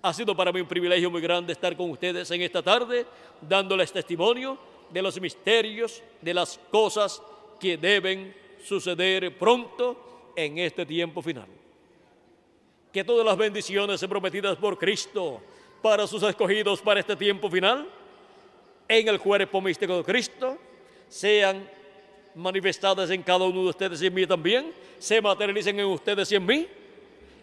Ha 0.07 0.15
sido 0.15 0.37
para 0.37 0.53
mí 0.53 0.61
un 0.61 0.69
privilegio 0.69 1.11
muy 1.11 1.21
grande 1.21 1.53
estar 1.53 1.77
con 1.77 1.91
ustedes 1.91 2.31
en 2.31 2.41
esta 2.41 2.63
tarde, 2.63 3.05
dándoles 3.41 3.91
testimonio 3.91 4.57
de 4.89 5.03
los 5.03 5.21
misterios, 5.21 6.01
de 6.23 6.33
las 6.33 6.61
cosas 6.71 7.21
que 7.59 7.77
deben 7.77 8.33
suceder 8.65 9.37
pronto 9.37 10.31
en 10.37 10.59
este 10.59 10.87
tiempo 10.87 11.21
final. 11.21 11.49
Que 12.93 13.03
todas 13.03 13.27
las 13.27 13.37
bendiciones 13.37 14.01
prometidas 14.07 14.57
por 14.59 14.79
Cristo 14.79 15.41
para 15.83 16.07
sus 16.07 16.23
escogidos 16.23 16.81
para 16.81 17.01
este 17.01 17.17
tiempo 17.17 17.51
final, 17.51 17.89
en 18.87 19.09
el 19.09 19.19
cuerpo 19.19 19.61
místico 19.61 19.97
de 19.97 20.05
Cristo, 20.05 20.57
sean 21.09 21.69
manifestadas 22.37 23.11
en 23.11 23.25
cada 23.25 23.45
uno 23.45 23.65
de 23.65 23.71
ustedes 23.71 24.01
y 24.03 24.07
en 24.07 24.15
mí 24.15 24.25
también, 24.25 24.73
se 25.01 25.21
materialicen 25.21 25.81
en 25.81 25.87
ustedes 25.87 26.31
y 26.31 26.37
en 26.37 26.47
mí, 26.47 26.69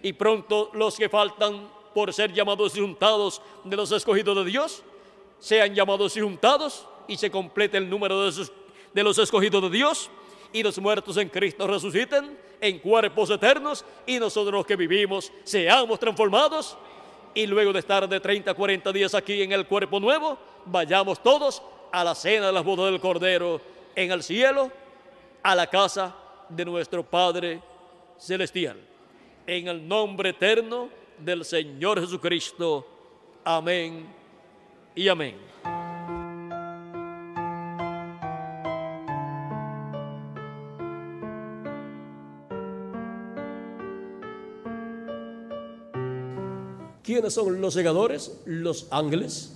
y 0.01 0.14
pronto 0.14 0.72
los 0.74 0.95
que 0.95 1.09
faltan 1.09 1.83
por 1.94 2.14
ser 2.14 2.34
llamados 2.34 2.76
y 2.76 2.82
juntados 2.82 3.42
de 3.64 3.76
los 3.76 3.92
escogidos 3.92 4.36
de 4.38 4.52
Dios, 4.52 4.84
sean 5.40 5.76
llamados 5.76 6.16
y 6.16 6.22
juntados 6.22 6.88
y 7.08 7.18
se 7.18 7.30
complete 7.30 7.78
el 7.78 7.90
número 7.90 8.32
de, 8.32 9.04
los 9.04 9.18
escogidos 9.18 9.62
de 9.64 9.70
Dios 9.70 10.10
y 10.52 10.64
los 10.64 10.80
muertos 10.80 11.18
en 11.18 11.30
Cristo 11.30 11.68
resuciten 11.68 12.38
en 12.62 12.80
cuerpos 12.80 13.30
eternos 13.30 13.84
y 14.08 14.20
nosotros 14.20 14.54
los 14.54 14.66
que 14.66 14.76
vivimos 14.76 15.32
seamos 15.44 16.00
transformados 16.00 16.78
y 17.34 17.46
luego 17.48 17.74
de 17.74 17.80
estar 17.80 18.08
de 18.08 18.20
30 18.20 18.52
a 18.52 18.54
40 18.54 18.92
días 18.92 19.14
aquí 19.16 19.42
en 19.42 19.52
el 19.52 19.66
cuerpo 19.66 20.00
nuevo, 20.00 20.38
vayamos 20.66 21.22
todos 21.22 21.62
a 21.92 22.04
la 22.04 22.16
cena 22.16 22.48
de 22.48 22.54
las 22.54 22.64
bodas 22.64 22.92
del 22.92 23.02
Cordero 23.02 23.60
en 23.96 24.12
el 24.12 24.24
cielo, 24.24 24.72
a 25.42 25.56
la 25.56 25.68
casa 25.68 26.16
de 26.48 26.64
nuestro 26.64 27.04
Padre 27.04 27.62
Celestial. 28.18 28.78
En 29.46 29.68
el 29.68 29.86
nombre 29.88 30.30
eterno 30.30 30.90
del 31.19 31.45
Señor 31.45 32.00
Jesucristo. 32.00 32.88
Amén 33.43 34.06
y 34.95 35.08
amén. 35.08 35.35
¿Quiénes 47.03 47.33
son 47.33 47.59
los 47.59 47.74
segadores? 47.74 48.40
Los 48.45 48.88
ángeles. 48.90 49.53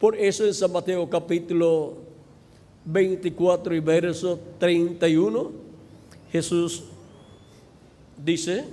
Por 0.00 0.16
eso 0.16 0.46
en 0.46 0.54
San 0.54 0.72
Mateo 0.72 1.08
capítulo 1.10 1.98
24 2.86 3.74
y 3.74 3.80
verso 3.80 4.40
31, 4.58 5.50
Jesús 6.32 6.84
dice, 8.24 8.64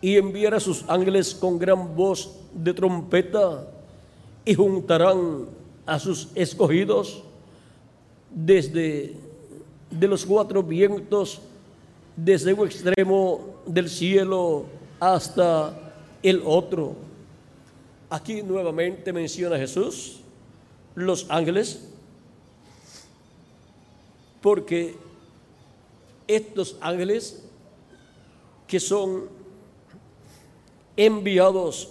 y 0.00 0.16
enviará 0.16 0.60
sus 0.60 0.84
ángeles 0.88 1.34
con 1.34 1.58
gran 1.58 1.94
voz 1.96 2.36
de 2.52 2.72
trompeta 2.72 3.68
y 4.44 4.54
juntarán 4.54 5.46
a 5.84 5.98
sus 5.98 6.28
escogidos 6.34 7.22
desde 8.30 9.16
de 9.90 10.08
los 10.08 10.24
cuatro 10.26 10.62
vientos, 10.62 11.40
desde 12.16 12.52
un 12.52 12.66
extremo 12.66 13.56
del 13.66 13.88
cielo 13.88 14.66
hasta 15.00 15.92
el 16.22 16.42
otro. 16.44 16.94
Aquí 18.10 18.42
nuevamente 18.42 19.12
menciona 19.12 19.56
Jesús 19.56 20.20
los 20.94 21.26
ángeles, 21.30 21.88
porque 24.40 24.96
estos 26.26 26.76
ángeles 26.80 27.44
que 28.66 28.80
son 28.80 29.37
enviados 30.98 31.90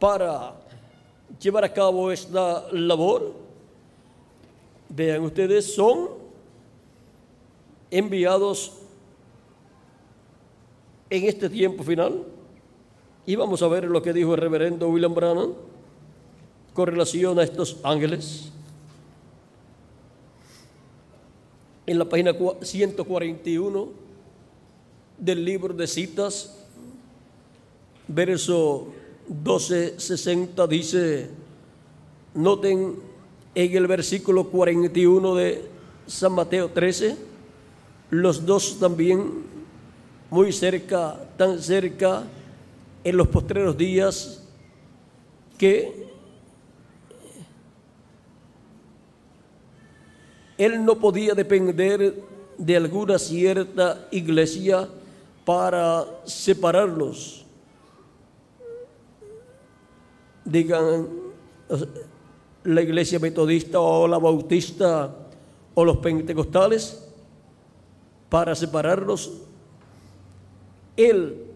para 0.00 0.52
llevar 1.40 1.64
a 1.64 1.72
cabo 1.72 2.10
esta 2.10 2.66
labor, 2.72 3.32
vean 4.88 5.22
ustedes, 5.22 5.72
son 5.72 6.08
enviados 7.88 8.72
en 11.08 11.24
este 11.24 11.48
tiempo 11.48 11.84
final. 11.84 12.24
Y 13.24 13.36
vamos 13.36 13.62
a 13.62 13.68
ver 13.68 13.84
lo 13.84 14.02
que 14.02 14.12
dijo 14.12 14.34
el 14.34 14.40
reverendo 14.40 14.88
William 14.88 15.14
Branham 15.14 15.52
con 16.74 16.86
relación 16.88 17.38
a 17.38 17.44
estos 17.44 17.78
ángeles. 17.84 18.50
En 21.86 22.00
la 22.00 22.06
página 22.06 22.32
141 22.60 23.88
del 25.16 25.44
libro 25.44 25.72
de 25.72 25.86
citas 25.86 26.61
verso 28.08 28.88
1260 29.28 30.66
dice, 30.66 31.30
noten 32.34 32.96
en 33.54 33.76
el 33.76 33.86
versículo 33.86 34.48
41 34.48 35.34
de 35.34 35.62
San 36.06 36.32
Mateo 36.32 36.70
13, 36.70 37.16
los 38.10 38.44
dos 38.44 38.78
también 38.78 39.44
muy 40.30 40.52
cerca, 40.52 41.28
tan 41.36 41.60
cerca 41.60 42.24
en 43.04 43.16
los 43.16 43.28
postreros 43.28 43.76
días 43.76 44.42
que 45.58 46.06
él 50.58 50.84
no 50.84 50.98
podía 50.98 51.34
depender 51.34 52.22
de 52.58 52.76
alguna 52.76 53.18
cierta 53.18 54.08
iglesia 54.10 54.88
para 55.44 56.06
separarlos 56.24 57.41
digan 60.44 61.08
la 62.64 62.82
iglesia 62.82 63.18
metodista 63.18 63.80
o 63.80 64.06
la 64.06 64.18
bautista 64.18 65.14
o 65.74 65.84
los 65.84 65.98
pentecostales 65.98 67.08
para 68.28 68.54
separarlos. 68.54 69.32
Él 70.96 71.46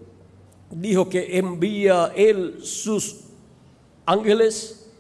dijo 0.71 1.09
que 1.09 1.39
envía 1.39 2.13
él 2.17 2.59
sus 2.63 3.21
ángeles 4.05 4.91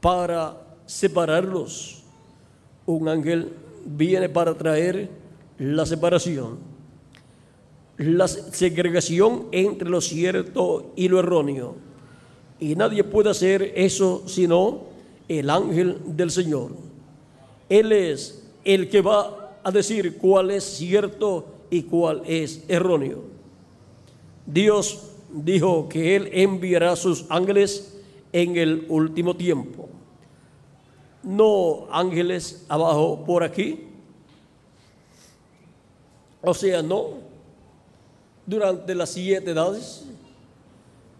para 0.00 0.60
separarlos. 0.86 2.02
Un 2.86 3.08
ángel 3.08 3.52
viene 3.86 4.28
para 4.28 4.54
traer 4.54 5.08
la 5.58 5.86
separación, 5.86 6.58
la 7.96 8.26
segregación 8.28 9.46
entre 9.52 9.88
lo 9.88 10.00
cierto 10.00 10.92
y 10.96 11.08
lo 11.08 11.20
erróneo 11.20 11.93
y 12.64 12.74
nadie 12.76 13.04
puede 13.04 13.28
hacer 13.28 13.74
eso 13.76 14.22
sino 14.26 14.84
el 15.28 15.50
ángel 15.50 15.98
del 16.16 16.30
Señor. 16.30 16.70
Él 17.68 17.92
es 17.92 18.42
el 18.64 18.88
que 18.88 19.02
va 19.02 19.58
a 19.62 19.70
decir 19.70 20.16
cuál 20.16 20.50
es 20.50 20.64
cierto 20.64 21.44
y 21.68 21.82
cuál 21.82 22.22
es 22.24 22.64
erróneo. 22.66 23.22
Dios 24.46 25.10
dijo 25.30 25.90
que 25.90 26.16
Él 26.16 26.30
enviará 26.32 26.96
sus 26.96 27.26
ángeles 27.28 27.98
en 28.32 28.56
el 28.56 28.86
último 28.88 29.36
tiempo. 29.36 29.86
No 31.22 31.86
ángeles 31.90 32.64
abajo 32.70 33.24
por 33.26 33.44
aquí. 33.44 33.88
O 36.40 36.54
sea, 36.54 36.80
no 36.80 37.18
durante 38.46 38.94
las 38.94 39.10
siete 39.10 39.50
edades, 39.50 40.06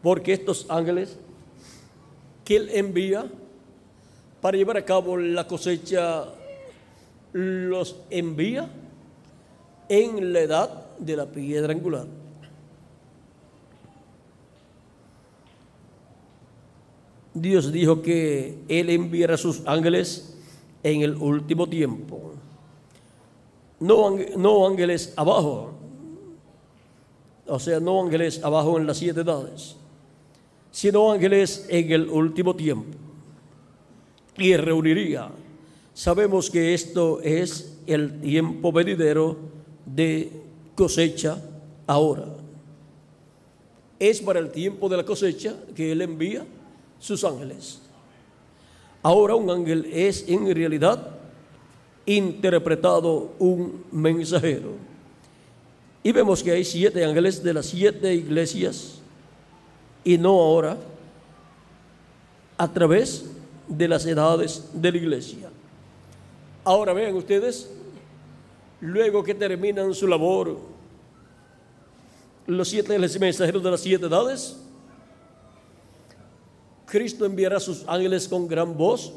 porque 0.03 0.33
estos 0.33 0.65
ángeles 0.71 1.19
que 2.45 2.57
Él 2.57 2.71
envía 2.73 3.27
para 4.41 4.59
llevar 4.59 4.77
a 4.77 4.85
cabo 4.85 5.17
la 5.17 5.47
cosecha, 5.47 6.27
los 7.33 7.97
envía 8.11 8.69
en 9.89 10.33
la 10.33 10.41
edad 10.41 10.97
de 10.99 11.17
la 11.17 11.27
piedra 11.27 11.73
angular. 11.73 12.07
Dios 17.33 17.73
dijo 17.73 18.03
que 18.03 18.59
Él 18.69 18.91
enviará 18.91 19.35
a 19.35 19.39
sus 19.39 19.67
ángeles 19.67 20.37
en 20.83 21.01
el 21.01 21.17
último 21.17 21.67
tiempo. 21.67 22.35
No, 23.81 24.17
no 24.37 24.67
ángeles 24.67 25.15
abajo, 25.17 25.73
o 27.47 27.59
sea, 27.59 27.81
no 27.81 28.03
ángeles 28.03 28.43
abajo 28.45 28.79
en 28.79 28.87
las 28.87 28.99
siete 28.99 29.23
edades 29.23 29.77
sino 30.75 31.13
ángeles 31.13 31.67
en 31.69 31.93
el 31.93 32.09
último 32.09 32.57
tiempo. 32.57 32.99
Y 34.37 34.57
reuniría. 34.57 35.31
Sabemos 35.95 36.51
que 36.51 36.75
esto 36.75 37.21
es 37.23 37.79
el 37.87 38.21
tiempo 38.21 38.73
venidero 38.73 39.37
de 39.87 40.33
cosecha 40.75 41.41
ahora. 41.87 42.27
Es 44.01 44.21
para 44.21 44.41
el 44.41 44.51
tiempo 44.51 44.89
de 44.89 44.97
la 44.97 45.05
cosecha 45.05 45.55
que 45.77 45.93
Él 45.93 46.03
envía 46.03 46.45
sus 46.99 47.23
ángeles. 47.23 47.81
Ahora 49.01 49.37
un 49.37 49.49
ángel 49.49 49.89
es 49.93 50.25
en 50.27 50.53
realidad 50.53 51.09
interpretado 52.05 53.31
un 53.39 53.85
mensajero. 53.93 54.73
Y 56.03 56.11
vemos 56.11 56.43
que 56.43 56.51
hay 56.51 56.65
siete 56.65 57.05
ángeles 57.05 57.45
de 57.45 57.55
las 57.55 57.67
siete 57.67 58.13
iglesias 58.13 59.04
y 60.05 60.19
no 60.19 60.31
ahora 60.31 60.77
a 62.57 62.73
través 62.73 63.25
de 63.67 63.89
las 63.89 64.07
edades 64.07 64.71
de 64.73 64.93
la 64.93 64.99
iglesia. 64.99 65.51
Ahora 66.63 66.93
vean 66.93 67.15
ustedes 67.15 67.71
luego 68.81 69.25
que 69.25 69.35
terminan 69.35 69.95
su 69.95 70.07
labor, 70.07 70.59
los 72.47 72.69
siete 72.69 72.99
mensajeros 73.19 73.63
de 73.63 73.71
las 73.71 73.81
siete 73.81 74.07
edades, 74.07 74.59
Cristo 76.87 77.25
enviará 77.25 77.57
a 77.57 77.61
sus 77.61 77.85
ángeles 77.89 78.29
con 78.29 78.47
gran 78.47 78.77
voz 78.77 79.13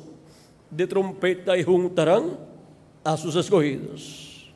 de 0.72 0.88
trompeta 0.88 1.58
y 1.58 1.64
juntarán 1.64 2.38
a 3.04 3.18
sus 3.18 3.36
escogidos. 3.36 4.50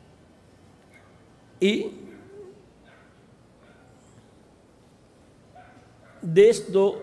Y 1.60 1.86
de 6.22 6.48
esto 6.48 7.02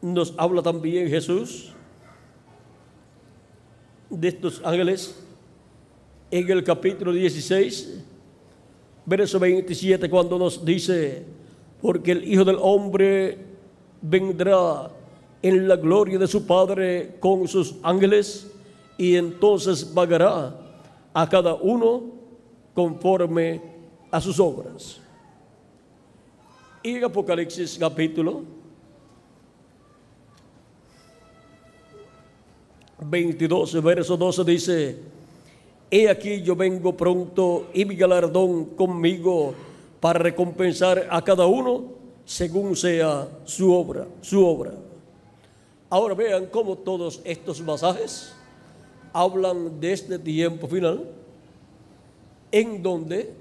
nos 0.00 0.34
habla 0.36 0.62
también 0.62 1.08
Jesús, 1.08 1.72
de 4.10 4.28
estos 4.28 4.60
ángeles, 4.64 5.18
en 6.30 6.50
el 6.50 6.62
capítulo 6.62 7.12
16, 7.12 8.04
verso 9.06 9.38
27, 9.38 10.08
cuando 10.08 10.38
nos 10.38 10.64
dice, 10.64 11.24
porque 11.80 12.12
el 12.12 12.30
Hijo 12.30 12.44
del 12.44 12.58
Hombre 12.60 13.38
vendrá 14.00 14.90
en 15.42 15.68
la 15.68 15.76
gloria 15.76 16.18
de 16.18 16.26
su 16.26 16.46
Padre 16.46 17.16
con 17.18 17.48
sus 17.48 17.74
ángeles 17.82 18.50
y 18.96 19.16
entonces 19.16 19.84
pagará 19.84 20.56
a 21.12 21.28
cada 21.28 21.54
uno 21.54 22.04
conforme 22.74 23.60
a 24.10 24.20
sus 24.20 24.38
obras. 24.38 25.01
Y 26.84 26.96
en 26.96 27.04
Apocalipsis 27.04 27.78
capítulo 27.78 28.42
22, 32.98 33.80
verso 33.82 34.16
12 34.16 34.44
dice, 34.44 34.98
He 35.88 36.08
aquí 36.08 36.42
yo 36.42 36.56
vengo 36.56 36.96
pronto 36.96 37.68
y 37.72 37.84
mi 37.84 37.94
galardón 37.94 38.64
conmigo 38.76 39.54
para 40.00 40.18
recompensar 40.18 41.06
a 41.08 41.22
cada 41.22 41.46
uno 41.46 41.84
según 42.24 42.74
sea 42.74 43.28
su 43.44 43.72
obra, 43.72 44.08
su 44.20 44.44
obra. 44.44 44.74
Ahora 45.88 46.14
vean 46.14 46.46
cómo 46.46 46.76
todos 46.76 47.20
estos 47.24 47.60
pasajes 47.60 48.34
hablan 49.12 49.78
de 49.78 49.92
este 49.92 50.18
tiempo 50.18 50.66
final, 50.66 51.04
en 52.50 52.82
donde 52.82 53.32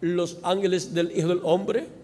los 0.00 0.38
ángeles 0.44 0.94
del 0.94 1.10
Hijo 1.16 1.28
del 1.28 1.40
Hombre 1.42 1.99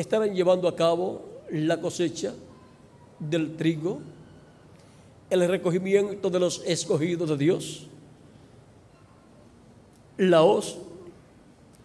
estarán 0.00 0.34
llevando 0.34 0.68
a 0.68 0.76
cabo 0.76 1.22
la 1.50 1.80
cosecha 1.80 2.34
del 3.18 3.56
trigo, 3.56 4.00
el 5.28 5.46
recogimiento 5.48 6.30
de 6.30 6.40
los 6.40 6.62
escogidos 6.64 7.28
de 7.30 7.36
Dios. 7.36 7.86
La 10.16 10.42
hoz 10.42 10.76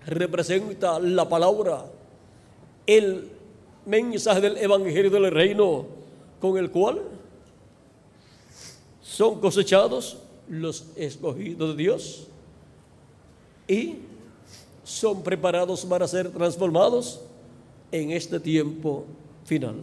representa 0.06 1.00
la 1.00 1.28
palabra, 1.28 1.86
el 2.86 3.30
mensaje 3.86 4.42
del 4.42 4.58
Evangelio 4.58 5.10
del 5.12 5.32
Reino 5.32 5.86
con 6.40 6.58
el 6.58 6.72
cual 6.72 7.02
son 9.02 9.40
cosechados 9.40 10.18
los 10.48 10.86
escogidos 10.96 11.76
de 11.76 11.84
Dios 11.84 12.28
y 13.68 13.96
son 14.84 15.24
preparados 15.24 15.86
para 15.86 16.08
ser 16.08 16.30
transformados 16.30 17.22
en 17.92 18.12
este 18.12 18.40
tiempo 18.40 19.06
final. 19.46 19.76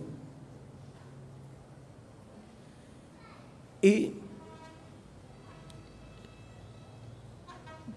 Y 3.80 4.12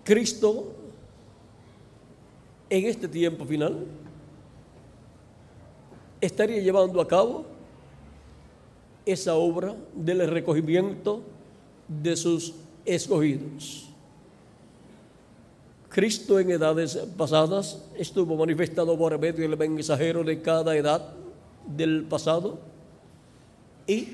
Cristo 0.03 0.73
en 2.69 2.85
este 2.85 3.07
tiempo 3.07 3.45
final 3.45 3.85
estaría 6.19 6.61
llevando 6.61 6.99
a 7.01 7.07
cabo 7.07 7.45
esa 9.05 9.35
obra 9.35 9.75
del 9.93 10.27
recogimiento 10.27 11.21
de 11.87 12.15
sus 12.15 12.55
escogidos. 12.85 13.89
Cristo 15.95 16.41
en 16.41 16.51
edades 16.51 16.97
pasadas 17.15 17.81
estuvo 17.97 18.35
manifestado 18.35 18.97
por 18.97 19.17
medio 19.17 19.47
del 19.47 19.57
mensajero 19.57 20.25
de 20.25 20.41
cada 20.41 20.75
edad 20.75 21.13
del 21.65 22.03
pasado 22.03 22.59
y 23.87 24.09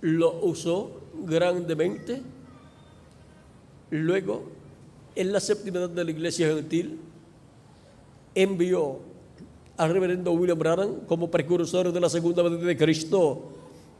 lo 0.00 0.38
usó 0.42 0.92
grandemente. 1.26 2.22
Luego, 3.90 4.44
en 5.16 5.32
la 5.32 5.40
séptima 5.40 5.80
edad 5.80 5.90
de 5.90 6.04
la 6.04 6.10
iglesia 6.12 6.46
gentil, 6.46 7.00
envió 8.32 9.00
al 9.76 9.92
reverendo 9.92 10.30
William 10.30 10.56
Branham 10.56 11.00
como 11.08 11.32
precursor 11.32 11.90
de 11.90 11.98
la 11.98 12.08
segunda 12.08 12.44
venida 12.44 12.64
de 12.64 12.76
Cristo 12.76 13.42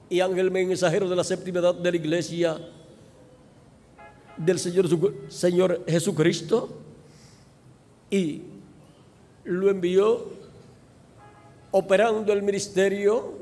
y 0.08 0.20
ángel 0.20 0.52
mensajero 0.52 1.08
de 1.08 1.17
la 1.17 1.25
séptima 1.25 1.58
edad 1.58 1.75
de 1.75 1.91
la 1.91 1.97
iglesia 1.97 2.60
del 4.39 4.58
Señor, 4.58 4.89
Señor 5.28 5.84
Jesucristo 5.86 6.68
y 8.10 8.42
lo 9.44 9.70
envió 9.70 10.26
operando 11.70 12.33
el 12.33 12.42
ministerio 12.42 13.34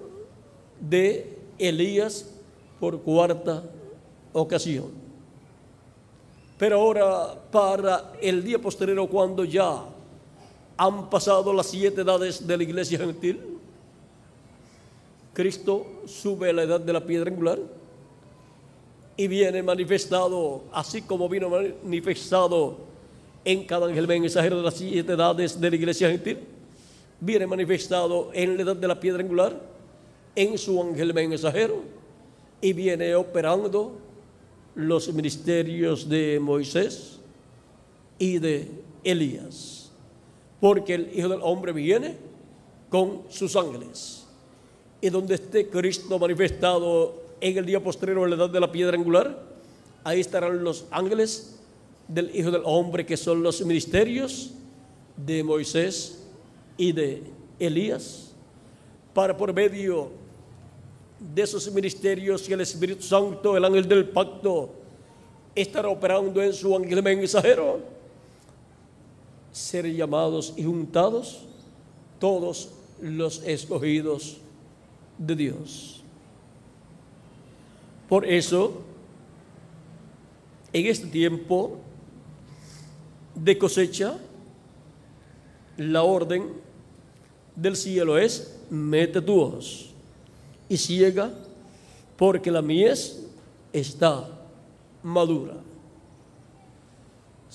de 0.80 1.38
Elías 1.58 2.30
por 2.80 3.00
cuarta 3.00 3.62
ocasión. 4.32 4.90
Pero 6.58 6.80
ahora, 6.80 7.34
para 7.50 8.12
el 8.20 8.42
día 8.42 8.58
posterior, 8.58 9.08
cuando 9.08 9.44
ya 9.44 9.84
han 10.76 11.08
pasado 11.08 11.52
las 11.52 11.66
siete 11.66 12.02
edades 12.02 12.46
de 12.46 12.56
la 12.56 12.62
iglesia 12.62 12.98
gentil. 12.98 13.58
Cristo 15.32 15.86
sube 16.06 16.50
a 16.50 16.52
la 16.52 16.62
edad 16.62 16.80
de 16.80 16.92
la 16.92 17.04
piedra 17.04 17.30
angular 17.30 17.58
y 19.16 19.28
viene 19.28 19.62
manifestado, 19.62 20.64
así 20.72 21.02
como 21.02 21.28
vino 21.28 21.48
manifestado 21.48 22.76
en 23.44 23.64
cada 23.64 23.86
ángel 23.86 24.06
mensajero 24.06 24.58
de 24.58 24.62
las 24.62 24.74
siete 24.74 25.12
edades 25.12 25.60
de 25.60 25.70
la 25.70 25.76
iglesia 25.76 26.10
gentil, 26.10 26.38
viene 27.20 27.46
manifestado 27.46 28.30
en 28.32 28.56
la 28.56 28.62
edad 28.62 28.76
de 28.76 28.88
la 28.88 29.00
piedra 29.00 29.22
angular, 29.22 29.58
en 30.34 30.58
su 30.58 30.82
ángel 30.82 31.14
mensajero, 31.14 31.82
y 32.60 32.72
viene 32.72 33.14
operando 33.14 33.92
los 34.74 35.12
ministerios 35.12 36.08
de 36.08 36.38
Moisés 36.40 37.18
y 38.18 38.38
de 38.38 38.68
Elías 39.04 39.86
porque 40.60 40.94
el 40.94 41.10
Hijo 41.16 41.28
del 41.28 41.40
Hombre 41.42 41.72
viene 41.72 42.16
con 42.88 43.22
sus 43.28 43.54
ángeles. 43.56 44.24
Y 45.00 45.10
donde 45.10 45.34
esté 45.34 45.68
Cristo 45.68 46.18
manifestado 46.18 47.25
en 47.50 47.58
el 47.58 47.66
día 47.66 47.82
posterior 47.82 48.24
en 48.24 48.30
la 48.30 48.36
edad 48.36 48.50
de 48.50 48.60
la 48.60 48.70
piedra 48.70 48.96
angular, 48.96 49.42
ahí 50.04 50.20
estarán 50.20 50.62
los 50.62 50.86
ángeles 50.90 51.58
del 52.08 52.34
Hijo 52.34 52.50
del 52.50 52.62
Hombre, 52.64 53.04
que 53.04 53.16
son 53.16 53.42
los 53.42 53.64
ministerios 53.64 54.52
de 55.16 55.42
Moisés 55.42 56.24
y 56.76 56.92
de 56.92 57.22
Elías, 57.58 58.32
para 59.14 59.36
por 59.36 59.52
medio 59.52 60.10
de 61.18 61.42
esos 61.42 61.72
ministerios 61.72 62.48
y 62.48 62.52
el 62.52 62.60
Espíritu 62.60 63.02
Santo, 63.02 63.56
el 63.56 63.64
ángel 63.64 63.88
del 63.88 64.08
pacto, 64.08 64.70
estará 65.54 65.88
operando 65.88 66.42
en 66.42 66.52
su 66.52 66.74
ángel 66.76 67.02
mensajero 67.02 67.80
ser 69.50 69.90
llamados 69.90 70.52
y 70.56 70.64
juntados 70.64 71.46
todos 72.18 72.70
los 73.00 73.42
escogidos 73.42 74.36
de 75.16 75.34
Dios. 75.34 76.02
Por 78.08 78.24
eso, 78.24 78.82
en 80.72 80.86
este 80.86 81.06
tiempo 81.06 81.78
de 83.34 83.58
cosecha, 83.58 84.18
la 85.76 86.02
orden 86.02 86.48
del 87.54 87.76
cielo 87.76 88.18
es, 88.18 88.58
mete 88.70 89.20
tu 89.20 89.58
y 90.68 90.76
ciega, 90.76 91.32
porque 92.16 92.50
la 92.50 92.62
mies 92.62 93.22
está 93.72 94.28
madura 95.02 95.54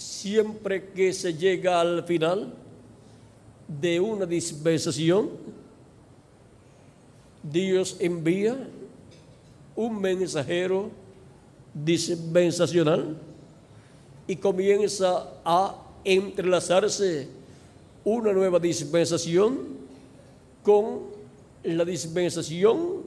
siempre 0.02 0.90
que 0.90 1.14
se 1.14 1.34
llega 1.34 1.80
al 1.80 2.04
final 2.04 2.54
de 3.68 4.00
una 4.00 4.26
dispensación, 4.26 5.30
Dios 7.44 7.98
envía 8.00 8.58
un 9.82 10.00
mensajero 10.00 10.92
dispensacional 11.74 13.18
y 14.28 14.36
comienza 14.36 15.28
a 15.44 15.76
entrelazarse 16.04 17.28
una 18.04 18.32
nueva 18.32 18.60
dispensación 18.60 19.58
con 20.62 21.00
la 21.64 21.84
dispensación 21.84 23.02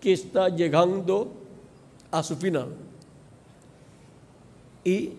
que 0.00 0.12
está 0.12 0.48
llegando 0.48 1.32
a 2.12 2.22
su 2.22 2.36
final. 2.36 2.68
Y 4.84 5.10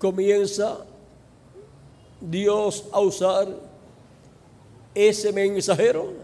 comienza 0.00 0.84
Dios 2.20 2.84
a 2.90 2.98
usar 2.98 3.46
ese 4.92 5.32
mensajero 5.32 6.14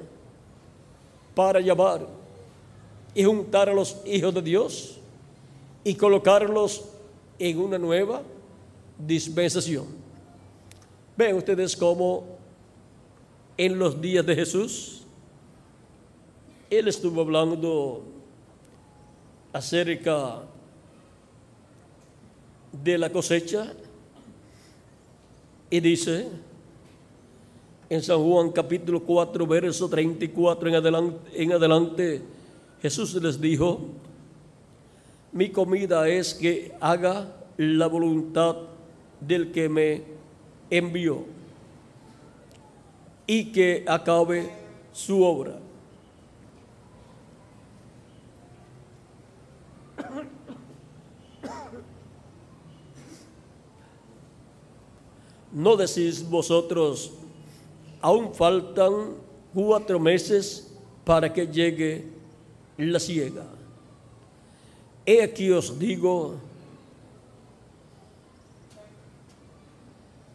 para 1.37 1.61
llamar 1.61 2.24
y 3.15 3.25
juntar 3.25 3.69
a 3.69 3.75
los 3.75 3.97
hijos 4.05 4.35
de 4.35 4.43
Dios 4.43 4.99
y 5.85 5.95
colocarlos 5.95 6.85
en 7.39 7.59
una 7.59 7.79
nueva 7.79 8.23
dispensación. 8.99 9.87
Ven 11.17 11.37
ustedes 11.37 11.77
cómo 11.77 12.25
en 13.57 13.79
los 13.79 14.01
días 14.01 14.27
de 14.27 14.35
Jesús, 14.35 15.03
Él 16.71 16.89
estuvo 16.89 17.21
hablando 17.21 18.03
acerca 19.53 20.43
de 22.73 22.99
la 22.99 23.11
cosecha 23.11 23.73
y 25.71 25.79
dice 25.79 26.29
en 27.89 28.03
San 28.03 28.21
Juan 28.21 28.51
capítulo 28.51 29.01
4, 29.01 29.47
verso 29.47 29.89
34 29.89 30.69
en 30.69 30.75
adelante, 30.75 31.43
en 31.43 31.53
adelante 31.53 32.23
Jesús 32.85 33.15
les 33.15 33.41
dijo, 33.41 33.81
mi 35.33 35.49
comida 35.49 36.07
es 36.07 36.35
que 36.35 36.77
haga 36.83 37.35
la 37.57 37.87
voluntad 37.87 38.57
del 39.23 39.51
que 39.53 39.71
me 39.71 40.03
envió 40.69 41.25
y 43.27 43.51
que 43.53 43.87
acabe 43.89 44.51
su 44.93 45.25
obra. 45.25 45.59
¿No 55.51 55.75
decís 55.79 56.29
vosotros, 56.29 57.15
aún 58.03 58.35
faltan 58.35 59.15
cuatro 59.55 59.99
meses 59.99 60.71
para 61.07 61.33
que 61.33 61.47
llegue 61.47 62.14
la 62.79 62.99
ciega? 62.99 63.45
He 65.07 65.23
aquí 65.23 65.51
os 65.51 65.79
digo, 65.79 66.37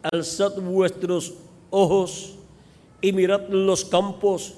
alzad 0.02 0.60
vuestros 0.60 1.34
ojos 1.70 2.36
y 3.00 3.12
mirad 3.12 3.48
los 3.48 3.84
campos, 3.84 4.54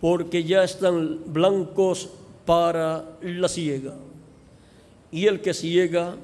porque 0.00 0.44
ya 0.44 0.64
están 0.64 1.20
blancos 1.32 2.10
para 2.44 3.04
la 3.22 3.48
ciega. 3.48 3.94
Y 5.10 5.26
el 5.26 5.40
que 5.40 5.54
ciega 5.54 6.16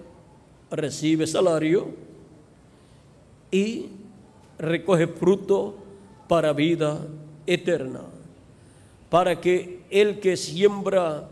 recibe 0.70 1.26
salario 1.26 1.88
y 3.50 3.86
recoge 4.58 5.06
fruto 5.06 5.74
para 6.28 6.52
vida 6.52 7.00
eterna, 7.46 8.02
para 9.08 9.40
que 9.40 9.79
el 9.90 10.20
que 10.20 10.36
siembra 10.36 11.28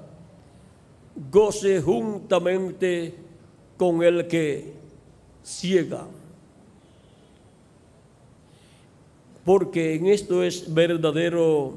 goce 1.31 1.81
juntamente 1.81 3.15
con 3.77 4.03
el 4.03 4.27
que 4.27 4.73
ciega. 5.45 6.07
Porque 9.45 9.95
en 9.95 10.07
esto 10.07 10.43
es 10.43 10.73
verdadero 10.73 11.73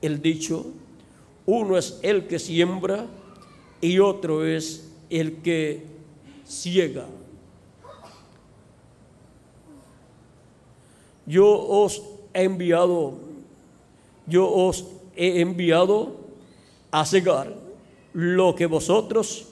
el 0.00 0.20
dicho, 0.20 0.66
uno 1.46 1.78
es 1.78 1.98
el 2.02 2.26
que 2.26 2.38
siembra 2.38 3.06
y 3.80 3.98
otro 3.98 4.44
es 4.44 4.90
el 5.08 5.36
que 5.36 5.84
ciega. 6.46 7.06
yo 11.26 11.48
os 11.48 12.02
he 12.34 12.44
enviado, 12.44 13.14
yo 14.26 14.50
os 14.50 14.84
he 15.16 15.40
enviado 15.40 16.16
a 16.90 17.04
cegar 17.04 17.54
lo 18.12 18.54
que 18.54 18.66
vosotros 18.66 19.48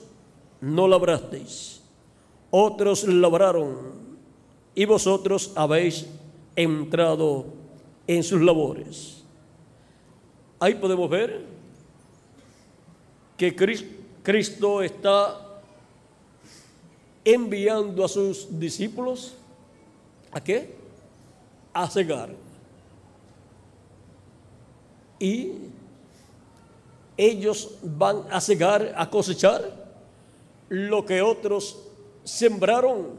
no 0.61 0.87
labrasteis. 0.87 1.81
Otros 2.49 3.05
labraron 3.05 3.77
y 4.75 4.85
vosotros 4.85 5.51
habéis 5.55 6.07
entrado 6.55 7.45
en 8.07 8.23
sus 8.23 8.41
labores. 8.41 9.23
Ahí 10.59 10.75
podemos 10.75 11.09
ver 11.09 11.45
que 13.37 13.55
Cristo 14.21 14.83
está 14.83 15.61
enviando 17.23 18.05
a 18.05 18.07
sus 18.07 18.59
discípulos 18.59 19.35
a 20.31 20.41
qué? 20.41 20.81
a 21.73 21.87
cegar. 21.87 22.29
Y 25.21 25.51
ellos 27.15 27.75
van 27.83 28.23
a 28.31 28.41
cegar, 28.41 28.91
a 28.97 29.07
cosechar 29.07 29.61
lo 30.67 31.05
que 31.05 31.21
otros 31.21 31.77
sembraron 32.23 33.09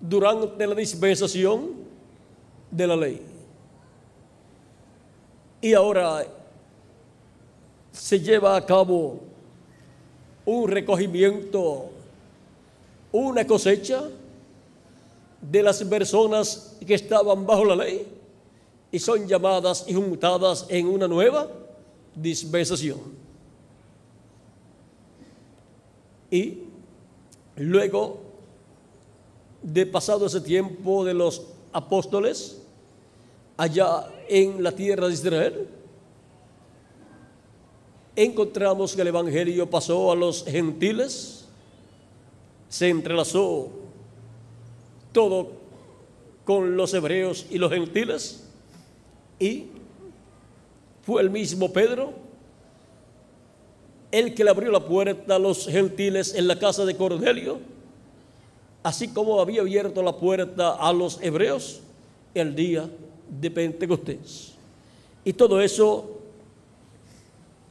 durante 0.00 0.66
la 0.66 0.74
dispensación 0.74 1.74
de 2.72 2.86
la 2.88 2.96
ley. 2.96 3.22
Y 5.60 5.74
ahora 5.74 6.26
se 7.92 8.18
lleva 8.18 8.56
a 8.56 8.66
cabo 8.66 9.20
un 10.44 10.68
recogimiento, 10.68 11.90
una 13.12 13.46
cosecha 13.46 14.02
de 15.40 15.62
las 15.62 15.84
personas 15.84 16.76
que 16.84 16.94
estaban 16.94 17.46
bajo 17.46 17.64
la 17.64 17.76
ley 17.76 18.17
y 18.90 18.98
son 18.98 19.26
llamadas 19.26 19.84
y 19.86 19.94
juntadas 19.94 20.66
en 20.68 20.86
una 20.86 21.06
nueva 21.06 21.48
dispensación. 22.14 22.98
Y 26.30 26.58
luego 27.56 28.20
de 29.62 29.86
pasado 29.86 30.26
ese 30.26 30.40
tiempo 30.40 31.04
de 31.04 31.14
los 31.14 31.42
apóstoles 31.72 32.60
allá 33.56 34.06
en 34.28 34.62
la 34.62 34.72
tierra 34.72 35.08
de 35.08 35.14
Israel, 35.14 35.68
encontramos 38.14 38.94
que 38.94 39.02
el 39.02 39.08
Evangelio 39.08 39.68
pasó 39.68 40.12
a 40.12 40.16
los 40.16 40.44
gentiles, 40.44 41.46
se 42.68 42.88
entrelazó 42.88 43.70
todo 45.12 45.52
con 46.44 46.76
los 46.76 46.94
hebreos 46.94 47.46
y 47.50 47.58
los 47.58 47.72
gentiles. 47.72 48.47
Y 49.38 49.66
fue 51.02 51.22
el 51.22 51.30
mismo 51.30 51.72
Pedro 51.72 52.12
el 54.10 54.34
que 54.34 54.44
le 54.44 54.50
abrió 54.50 54.70
la 54.70 54.84
puerta 54.84 55.36
a 55.36 55.38
los 55.38 55.66
gentiles 55.66 56.34
en 56.34 56.48
la 56.48 56.58
casa 56.58 56.84
de 56.84 56.96
Cornelio, 56.96 57.58
así 58.82 59.08
como 59.08 59.40
había 59.40 59.60
abierto 59.60 60.02
la 60.02 60.16
puerta 60.16 60.76
a 60.76 60.92
los 60.92 61.20
hebreos 61.22 61.80
el 62.34 62.54
día 62.54 62.88
de 63.28 63.50
Pentecostés. 63.50 64.54
Y 65.24 65.32
todo 65.32 65.60
eso 65.60 66.18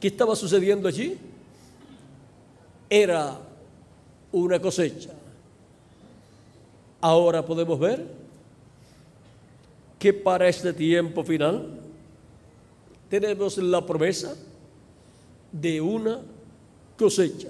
que 0.00 0.08
estaba 0.08 0.36
sucediendo 0.36 0.86
allí 0.86 1.18
era 2.88 3.36
una 4.30 4.60
cosecha. 4.60 5.10
Ahora 7.00 7.44
podemos 7.44 7.78
ver 7.78 8.04
que 9.98 10.12
para 10.12 10.48
este 10.48 10.72
tiempo 10.72 11.24
final 11.24 11.80
tenemos 13.08 13.58
la 13.58 13.84
promesa 13.84 14.36
de 15.50 15.80
una 15.80 16.20
cosecha. 16.96 17.48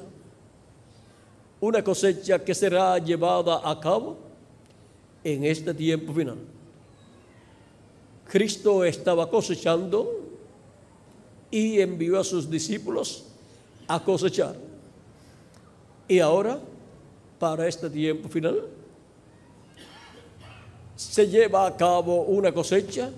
Una 1.61 1.83
cosecha 1.83 2.39
que 2.39 2.55
será 2.55 2.99
llevada 2.99 3.61
a 3.69 3.79
cabo 3.81 4.17
en 5.25 5.45
este 5.45 5.75
tiempo 5.75 6.13
final. 6.13 6.39
Cristo 8.29 8.85
estaba 8.85 9.29
cosechando 9.29 10.29
y 11.51 11.81
envió 11.81 12.21
a 12.21 12.25
sus 12.25 12.49
discípulos 12.49 13.25
a 13.89 14.03
cosechar. 14.03 14.55
Y 16.07 16.21
ahora, 16.21 16.61
para 17.39 17.67
este 17.67 17.91
tiempo 17.91 18.29
final, 18.29 18.65
se 20.99 21.29
lleva 21.29 21.65
a 21.65 21.77
cabo 21.77 22.23
una 22.23 22.53
cosecha 22.53 23.09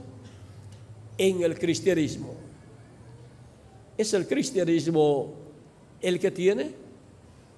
en 1.17 1.42
el 1.42 1.59
cristianismo. 1.59 2.34
Es 3.97 4.12
el 4.12 4.28
cristianismo 4.28 5.33
el 6.02 6.20
que 6.20 6.31
tiene 6.31 6.73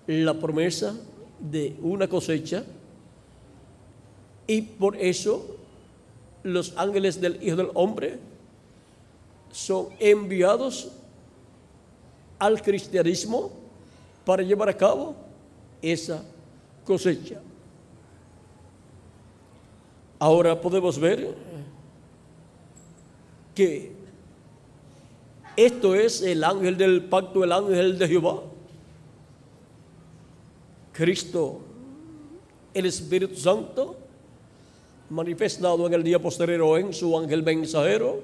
la 0.07 0.35
promesa 0.35 0.95
de 1.41 1.75
una 1.83 2.07
cosecha 2.07 2.63
y 4.47 4.63
por 4.63 4.97
eso 4.97 5.57
los 6.45 6.73
ángeles 6.77 7.21
del 7.21 7.43
Hijo 7.43 7.57
del 7.57 7.71
Hombre 7.75 8.21
son 9.51 9.89
enviados 9.99 10.93
al 12.39 12.63
cristianismo 12.63 13.51
para 14.25 14.45
llevar 14.45 14.69
a 14.69 14.77
cabo 14.77 15.17
esa 15.83 16.23
cosecha. 16.85 17.41
Ahora 20.23 20.61
podemos 20.61 21.01
ver 21.01 21.35
que 23.57 23.91
esto 25.57 25.97
es 25.97 26.23
el 26.23 26.45
ángel 26.45 26.77
del 26.79 27.07
pacto, 27.07 27.43
el 27.43 27.51
ángel 27.51 27.99
de 27.99 28.07
Jehová. 28.07 28.41
Cristo, 30.93 31.59
el 32.73 32.87
Espíritu 32.87 33.35
Santo, 33.35 33.97
manifestado 35.11 35.85
en 35.89 35.95
el 35.95 36.05
día 36.05 36.23
posterior 36.23 36.79
en 36.79 36.93
su 36.93 37.19
ángel 37.19 37.43
mensajero, 37.43 38.23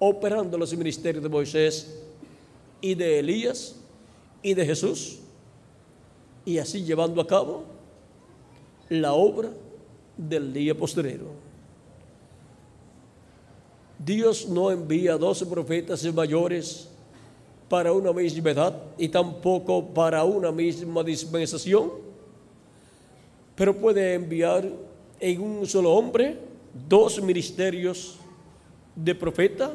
operando 0.00 0.58
los 0.58 0.76
ministerios 0.76 1.22
de 1.22 1.28
Moisés 1.28 2.02
y 2.80 2.96
de 2.96 3.20
Elías 3.20 3.76
y 4.42 4.54
de 4.54 4.66
Jesús, 4.66 5.20
y 6.44 6.58
así 6.58 6.82
llevando 6.82 7.20
a 7.20 7.26
cabo 7.28 7.62
la 8.88 9.12
obra 9.12 9.50
del 10.16 10.52
día 10.52 10.74
posterior. 10.74 11.28
Dios 13.98 14.48
no 14.48 14.70
envía 14.70 15.18
doce 15.18 15.44
profetas 15.44 16.02
mayores 16.14 16.88
para 17.68 17.92
una 17.92 18.12
misma 18.12 18.50
edad 18.50 18.82
y 18.96 19.08
tampoco 19.08 19.84
para 19.86 20.24
una 20.24 20.50
misma 20.50 21.04
dispensación, 21.04 21.90
pero 23.54 23.76
puede 23.76 24.14
enviar 24.14 24.68
en 25.20 25.40
un 25.40 25.66
solo 25.66 25.92
hombre 25.92 26.38
dos 26.88 27.22
ministerios 27.22 28.16
de 28.96 29.14
profeta 29.14 29.74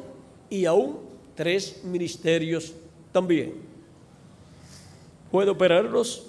y 0.50 0.64
aún 0.64 0.98
tres 1.34 1.82
ministerios 1.84 2.72
también. 3.12 3.54
Puede 5.30 5.50
operarlos 5.50 6.26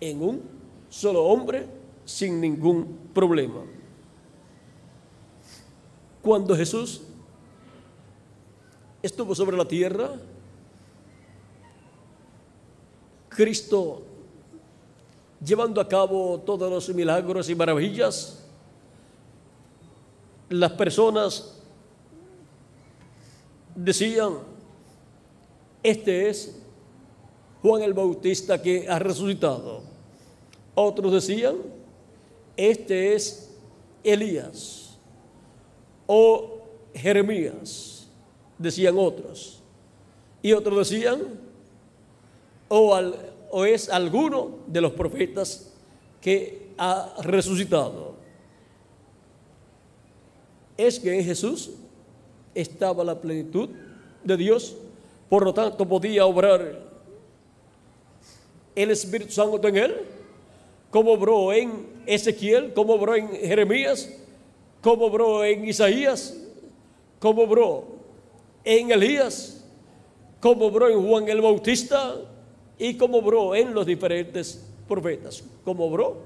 en 0.00 0.22
un 0.22 0.42
solo 0.88 1.24
hombre 1.24 1.66
sin 2.04 2.40
ningún 2.40 2.98
problema. 3.12 3.62
Cuando 6.22 6.56
Jesús 6.56 7.02
estuvo 9.02 9.34
sobre 9.34 9.56
la 9.56 9.66
tierra, 9.66 10.10
Cristo 13.28 14.02
llevando 15.44 15.80
a 15.80 15.88
cabo 15.88 16.40
todos 16.40 16.70
los 16.70 16.94
milagros 16.94 17.50
y 17.50 17.54
maravillas, 17.54 18.42
las 20.48 20.72
personas 20.72 21.60
decían, 23.74 24.38
este 25.82 26.30
es 26.30 26.56
Juan 27.60 27.82
el 27.82 27.92
Bautista 27.92 28.62
que 28.62 28.88
ha 28.88 28.98
resucitado. 28.98 29.82
Otros 30.74 31.12
decían, 31.12 31.56
este 32.56 33.14
es 33.14 33.50
Elías 34.02 34.96
o 36.06 36.58
Jeremías, 36.94 38.06
decían 38.58 38.96
otros. 38.98 39.60
Y 40.42 40.52
otros 40.52 40.90
decían, 40.90 41.22
o, 42.68 43.64
es 43.64 43.88
alguno 43.88 44.58
de 44.66 44.80
los 44.80 44.92
profetas 44.92 45.72
que 46.20 46.68
ha 46.76 47.14
resucitado. 47.22 48.14
Es 50.76 50.98
que 50.98 51.16
en 51.16 51.24
Jesús 51.24 51.70
estaba 52.54 53.04
la 53.04 53.20
plenitud 53.20 53.70
de 54.22 54.36
Dios, 54.36 54.76
por 55.28 55.44
lo 55.44 55.54
tanto 55.54 55.86
podía 55.86 56.26
obrar 56.26 56.82
el 58.74 58.90
Espíritu 58.90 59.32
Santo 59.32 59.66
en 59.68 59.76
él, 59.76 59.94
como 60.90 61.12
obró 61.12 61.52
en 61.52 61.93
Ezequiel, 62.06 62.72
como 62.74 62.94
obró 62.94 63.14
en 63.14 63.28
Jeremías, 63.28 64.12
como 64.80 65.06
obró 65.06 65.44
en 65.44 65.64
Isaías, 65.64 66.36
como 67.18 67.42
obró 67.42 67.84
en 68.64 68.90
Elías, 68.90 69.64
como 70.40 70.66
obró 70.66 70.88
en 70.88 71.06
Juan 71.06 71.28
el 71.28 71.40
Bautista 71.40 72.16
y 72.78 72.96
como 72.96 73.18
obró 73.18 73.54
en 73.54 73.72
los 73.72 73.86
diferentes 73.86 74.64
profetas, 74.86 75.42
como 75.64 75.86
obró 75.86 76.18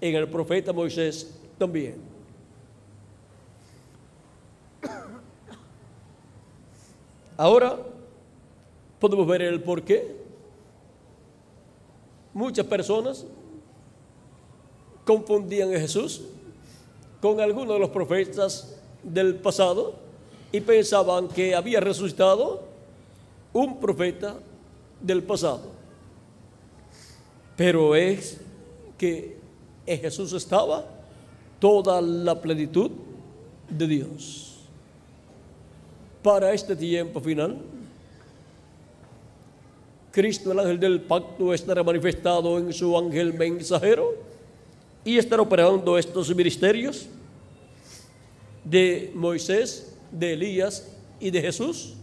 en 0.00 0.14
el 0.14 0.28
profeta 0.28 0.72
Moisés 0.72 1.34
también. 1.58 1.96
Ahora 7.36 7.78
podemos 9.00 9.26
ver 9.26 9.42
el 9.42 9.62
por 9.62 9.82
qué. 9.82 10.16
Muchas 12.34 12.66
personas 12.66 13.26
confundían 15.04 15.74
a 15.74 15.80
Jesús 15.80 16.22
con 17.20 17.40
algunos 17.40 17.74
de 17.74 17.80
los 17.80 17.90
profetas 17.90 18.76
del 19.02 19.36
pasado 19.36 19.94
y 20.50 20.60
pensaban 20.60 21.28
que 21.28 21.54
había 21.54 21.80
resucitado 21.80 22.62
un 23.52 23.80
profeta 23.80 24.36
del 25.00 25.22
pasado. 25.22 25.62
Pero 27.56 27.94
es 27.94 28.40
que 28.98 29.36
en 29.86 30.00
Jesús 30.00 30.32
estaba 30.32 30.84
toda 31.58 32.00
la 32.00 32.40
plenitud 32.40 32.90
de 33.68 33.86
Dios. 33.86 34.58
Para 36.22 36.52
este 36.52 36.76
tiempo 36.76 37.20
final, 37.20 37.58
Cristo, 40.12 40.52
el 40.52 40.60
ángel 40.60 40.78
del 40.78 41.00
pacto, 41.00 41.54
estará 41.54 41.82
manifestado 41.82 42.58
en 42.58 42.72
su 42.72 42.96
ángel 42.96 43.32
mensajero 43.32 44.31
y 45.04 45.18
estará 45.18 45.42
operando 45.42 45.98
estos 45.98 46.34
ministerios 46.34 47.06
de 48.64 49.10
Moisés, 49.14 49.96
de 50.10 50.34
Elías 50.34 50.88
y 51.18 51.30
de 51.30 51.40
Jesús 51.40 51.94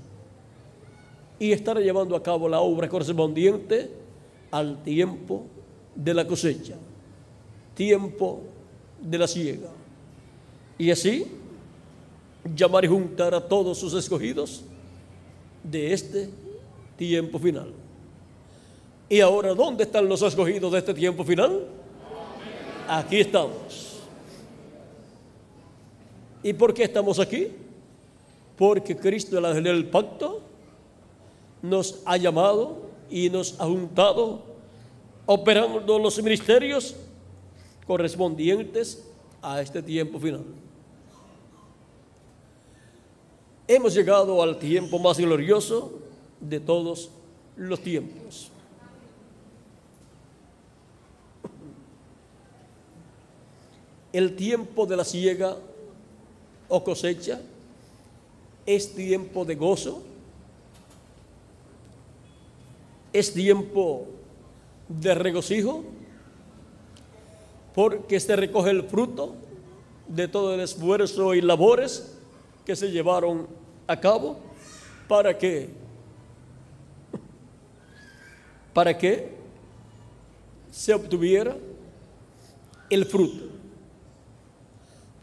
y 1.39 1.53
estará 1.53 1.79
llevando 1.79 2.15
a 2.15 2.21
cabo 2.21 2.49
la 2.49 2.59
obra 2.59 2.89
correspondiente 2.89 3.89
al 4.51 4.83
tiempo 4.83 5.45
de 5.95 6.13
la 6.13 6.27
cosecha, 6.27 6.75
tiempo 7.73 8.41
de 9.01 9.17
la 9.17 9.27
siega. 9.27 9.69
Y 10.77 10.91
así 10.91 11.25
llamar 12.55 12.85
y 12.85 12.87
juntar 12.87 13.33
a 13.33 13.41
todos 13.41 13.77
sus 13.77 13.93
escogidos 13.93 14.63
de 15.63 15.93
este 15.93 16.29
tiempo 16.97 17.39
final. 17.39 17.71
Y 19.07 19.21
ahora, 19.21 19.53
¿dónde 19.55 19.83
están 19.83 20.07
los 20.07 20.21
escogidos 20.21 20.71
de 20.71 20.79
este 20.79 20.93
tiempo 20.93 21.23
final? 21.23 21.65
Aquí 22.91 23.19
estamos. 23.19 23.99
¿Y 26.41 26.53
por 26.53 26.73
qué 26.73 26.85
estamos 26.85 27.19
aquí? 27.19 27.49
Porque 28.57 28.97
Cristo, 28.97 29.37
el 29.37 29.45
ángel 29.45 29.63
del 29.65 29.85
pacto, 29.85 30.41
nos 31.61 32.01
ha 32.03 32.17
llamado 32.17 32.77
y 33.07 33.29
nos 33.29 33.61
ha 33.61 33.65
juntado 33.65 34.41
operando 35.27 35.99
los 35.99 36.21
ministerios 36.23 36.95
correspondientes 37.85 39.05
a 39.39 39.61
este 39.61 39.83
tiempo 39.83 40.19
final. 40.19 40.43
Hemos 43.67 43.93
llegado 43.93 44.41
al 44.41 44.57
tiempo 44.57 44.97
más 44.97 45.19
glorioso 45.19 45.91
de 46.39 46.59
todos 46.59 47.11
los 47.55 47.79
tiempos. 47.81 48.51
El 54.11 54.35
tiempo 54.35 54.85
de 54.85 54.97
la 54.97 55.05
siega 55.05 55.55
o 56.67 56.83
cosecha 56.83 57.39
es 58.65 58.93
tiempo 58.93 59.45
de 59.45 59.55
gozo, 59.55 60.03
es 63.11 63.33
tiempo 63.33 64.07
de 64.87 65.15
regocijo, 65.15 65.83
porque 67.73 68.19
se 68.19 68.35
recoge 68.35 68.71
el 68.71 68.83
fruto 68.83 69.35
de 70.07 70.27
todo 70.27 70.55
el 70.55 70.61
esfuerzo 70.61 71.33
y 71.33 71.41
labores 71.41 72.15
que 72.65 72.75
se 72.75 72.91
llevaron 72.91 73.47
a 73.87 73.99
cabo 73.99 74.37
para 75.07 75.37
que 75.37 75.69
para 78.73 78.97
que 78.97 79.37
se 80.71 80.93
obtuviera 80.93 81.55
el 82.89 83.05
fruto. 83.05 83.58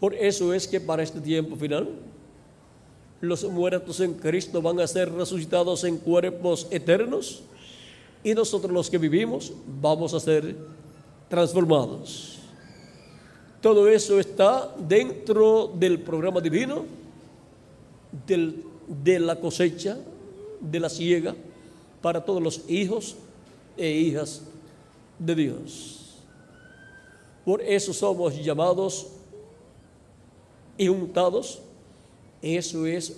Por 0.01 0.15
eso 0.15 0.53
es 0.53 0.67
que 0.69 0.81
para 0.81 1.03
este 1.03 1.21
tiempo 1.21 1.57
final 1.57 1.89
los 3.21 3.45
muertos 3.45 4.01
en 4.01 4.15
Cristo 4.15 4.61
van 4.61 4.79
a 4.81 4.87
ser 4.87 5.11
resucitados 5.13 5.85
en 5.85 5.97
cuerpos 5.97 6.67
eternos 6.71 7.43
y 8.23 8.35
nosotros 8.35 8.73
los 8.73 8.91
que 8.91 8.99
vivimos 8.99 9.53
vamos 9.81 10.13
a 10.13 10.21
ser 10.21 10.57
transformados. 11.29 12.39
Todo 13.61 13.89
eso 13.89 14.21
está 14.21 14.75
dentro 14.79 15.73
del 15.75 16.01
programa 16.01 16.41
divino 16.41 16.85
de 18.27 19.19
la 19.19 19.41
cosecha, 19.41 19.97
de 20.61 20.81
la 20.81 20.89
siega, 20.89 21.35
para 22.03 22.25
todos 22.25 22.43
los 22.43 22.63
hijos 22.69 23.17
e 23.77 23.91
hijas 23.91 24.43
de 25.19 25.35
Dios. 25.35 26.17
Por 27.45 27.61
eso 27.63 27.93
somos 27.93 28.37
llamados 28.37 29.07
y 30.77 30.89
untados. 30.89 31.61
Eso 32.43 32.87
es 32.87 33.17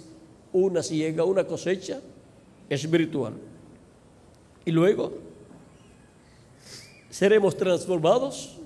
una 0.53 0.83
siega, 0.83 1.25
una 1.25 1.45
cosecha 1.45 2.01
espiritual. 2.69 3.35
Y 4.65 4.71
luego 4.71 5.13
seremos 7.11 7.57
transformados 7.57 8.57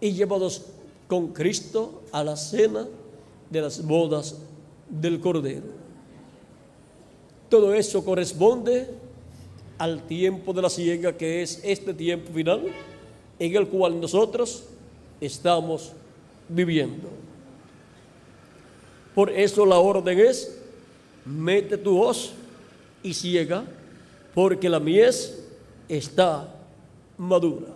y 0.00 0.12
llevados 0.12 0.66
con 1.08 1.28
Cristo 1.28 2.02
a 2.12 2.24
la 2.24 2.36
cena 2.36 2.86
de 3.50 3.60
las 3.60 3.84
bodas 3.84 4.36
del 4.88 5.20
Cordero. 5.20 5.82
Todo 7.48 7.74
eso 7.74 8.04
corresponde 8.04 8.88
al 9.78 10.02
tiempo 10.06 10.52
de 10.52 10.62
la 10.62 10.70
siega 10.70 11.16
que 11.16 11.42
es 11.42 11.60
este 11.64 11.92
tiempo 11.92 12.32
final 12.32 12.66
en 13.38 13.56
el 13.56 13.68
cual 13.68 14.00
nosotros 14.00 14.64
estamos 15.20 15.92
viviendo. 16.48 17.21
Por 19.14 19.30
eso 19.30 19.66
la 19.66 19.78
orden 19.78 20.18
es, 20.18 20.58
mete 21.24 21.76
tu 21.76 22.00
hoz 22.00 22.32
y 23.02 23.12
ciega, 23.12 23.64
porque 24.34 24.68
la 24.68 24.80
mies 24.80 25.42
está 25.88 26.48
madura. 27.18 27.68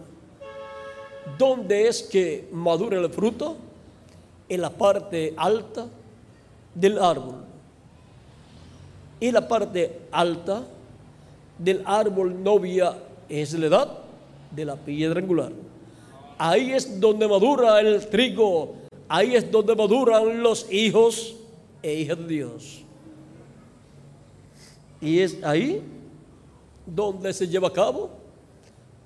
¿Dónde 1.38 1.88
es 1.88 2.02
que 2.02 2.48
madura 2.52 2.98
el 2.98 3.10
fruto? 3.10 3.56
En 4.48 4.60
la 4.60 4.70
parte 4.70 5.34
alta 5.36 5.86
del 6.74 6.98
árbol. 6.98 7.36
Y 9.18 9.32
la 9.32 9.46
parte 9.46 10.00
alta 10.12 10.62
del 11.58 11.82
árbol 11.84 12.42
novia 12.42 12.96
es 13.28 13.52
la 13.54 13.66
edad 13.66 13.98
de 14.50 14.64
la 14.64 14.76
piedra 14.76 15.20
angular. 15.20 15.52
Ahí 16.38 16.72
es 16.72 17.00
donde 17.00 17.26
madura 17.26 17.80
el 17.80 18.06
trigo, 18.08 18.74
ahí 19.08 19.34
es 19.34 19.50
donde 19.50 19.74
maduran 19.74 20.42
los 20.42 20.70
hijos 20.70 21.36
e 21.82 21.94
hijas 21.94 22.18
de 22.18 22.26
Dios. 22.26 22.82
Y 25.00 25.20
es 25.20 25.42
ahí 25.42 25.82
donde 26.86 27.32
se 27.32 27.46
lleva 27.46 27.68
a 27.68 27.72
cabo 27.72 28.10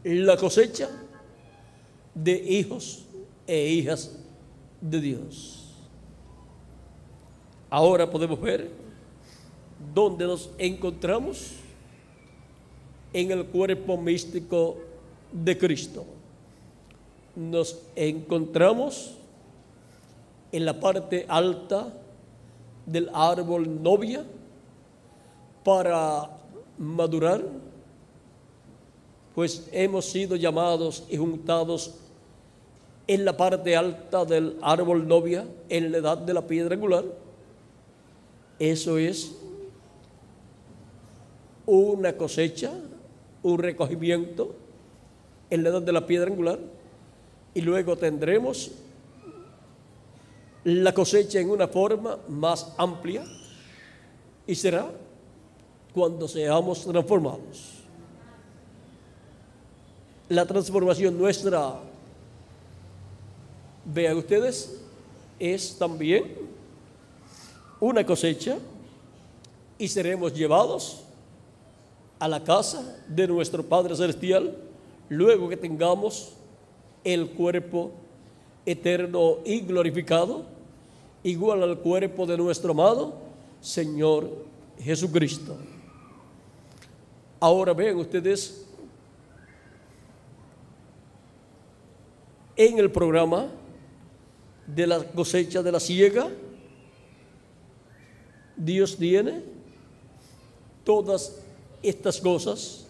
la 0.04 0.36
cosecha 0.36 0.88
de 2.14 2.32
hijos 2.32 3.04
e 3.46 3.68
hijas 3.68 4.16
de 4.80 5.00
Dios. 5.00 5.56
Ahora 7.68 8.10
podemos 8.10 8.40
ver 8.40 8.70
dónde 9.94 10.26
nos 10.26 10.50
encontramos 10.58 11.52
en 13.12 13.30
el 13.30 13.44
cuerpo 13.46 13.96
místico 13.96 14.78
de 15.32 15.56
Cristo. 15.56 16.04
Nos 17.36 17.80
encontramos 17.94 19.16
en 20.52 20.64
la 20.64 20.78
parte 20.78 21.26
alta 21.28 21.92
del 22.86 23.10
árbol 23.12 23.82
novia 23.82 24.24
para 25.64 26.30
madurar 26.78 27.42
pues 29.34 29.68
hemos 29.72 30.06
sido 30.06 30.36
llamados 30.36 31.04
y 31.08 31.16
juntados 31.16 31.94
en 33.06 33.24
la 33.24 33.36
parte 33.36 33.76
alta 33.76 34.24
del 34.24 34.56
árbol 34.60 35.06
novia, 35.06 35.46
en 35.68 35.92
la 35.92 35.98
edad 35.98 36.18
de 36.18 36.34
la 36.34 36.46
piedra 36.46 36.74
angular. 36.74 37.04
Eso 38.58 38.98
es 38.98 39.34
una 41.66 42.12
cosecha, 42.16 42.72
un 43.42 43.58
recogimiento 43.58 44.54
en 45.48 45.62
la 45.62 45.70
edad 45.70 45.82
de 45.82 45.92
la 45.92 46.06
piedra 46.06 46.30
angular, 46.30 46.58
y 47.54 47.62
luego 47.62 47.96
tendremos 47.96 48.70
la 50.64 50.92
cosecha 50.92 51.40
en 51.40 51.50
una 51.50 51.68
forma 51.68 52.18
más 52.28 52.72
amplia, 52.76 53.24
y 54.46 54.54
será 54.54 54.90
cuando 55.94 56.28
seamos 56.28 56.84
transformados. 56.84 57.74
La 60.28 60.46
transformación 60.46 61.18
nuestra, 61.18 61.80
vean 63.84 64.16
ustedes, 64.16 64.80
es 65.38 65.76
también 65.78 66.36
una 67.80 68.04
cosecha 68.04 68.58
y 69.78 69.88
seremos 69.88 70.34
llevados 70.34 71.02
a 72.18 72.28
la 72.28 72.44
casa 72.44 72.98
de 73.08 73.26
nuestro 73.26 73.64
Padre 73.64 73.96
Celestial 73.96 74.54
luego 75.08 75.48
que 75.48 75.56
tengamos 75.56 76.34
el 77.02 77.30
cuerpo 77.30 77.90
eterno 78.66 79.38
y 79.44 79.60
glorificado, 79.60 80.44
igual 81.22 81.62
al 81.62 81.78
cuerpo 81.78 82.26
de 82.26 82.36
nuestro 82.36 82.72
amado 82.72 83.14
Señor 83.60 84.30
Jesucristo. 84.78 85.56
Ahora 87.38 87.72
vean 87.72 87.96
ustedes 87.96 88.66
en 92.56 92.78
el 92.78 92.90
programa 92.90 93.48
de 94.66 94.86
la 94.86 95.02
cosecha 95.02 95.62
de 95.62 95.72
la 95.72 95.80
siega, 95.80 96.28
Dios 98.56 98.96
tiene 98.98 99.42
todas 100.84 101.40
estas 101.82 102.20
cosas 102.20 102.86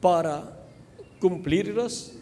para 0.00 0.58
cumplirlas 1.20 2.12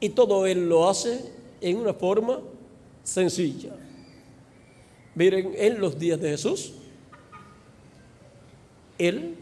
y 0.00 0.08
todo 0.08 0.46
Él 0.46 0.68
lo 0.68 0.88
hace 0.88 1.39
en 1.60 1.76
una 1.76 1.94
forma 1.94 2.40
sencilla. 3.02 3.74
Miren, 5.14 5.52
en 5.56 5.80
los 5.80 5.98
días 5.98 6.20
de 6.20 6.30
Jesús, 6.30 6.72
Él 8.98 9.36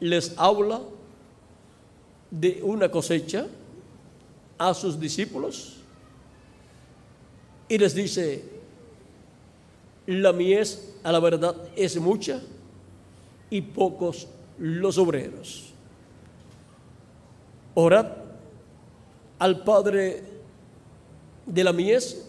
les 0.00 0.34
habla 0.36 0.82
de 2.30 2.60
una 2.62 2.90
cosecha 2.90 3.46
a 4.58 4.74
sus 4.74 4.98
discípulos 4.98 5.76
y 7.68 7.78
les 7.78 7.94
dice, 7.94 8.44
la 10.06 10.32
mies 10.32 10.94
a 11.02 11.12
la 11.12 11.20
verdad 11.20 11.56
es 11.76 11.96
mucha 11.96 12.42
y 13.50 13.60
pocos 13.62 14.28
los 14.58 14.98
obreros. 14.98 15.72
Orad 17.74 18.08
al 19.38 19.64
Padre 19.64 20.33
de 21.46 21.64
la 21.64 21.72
mies 21.72 22.26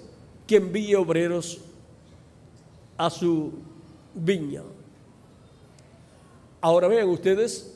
que 0.48 0.58
envíe 0.58 0.96
obreros 0.96 1.60
a 2.98 3.10
su 3.10 3.54
viña. 4.14 4.62
Ahora 6.62 6.88
vean 6.88 7.10
ustedes 7.10 7.76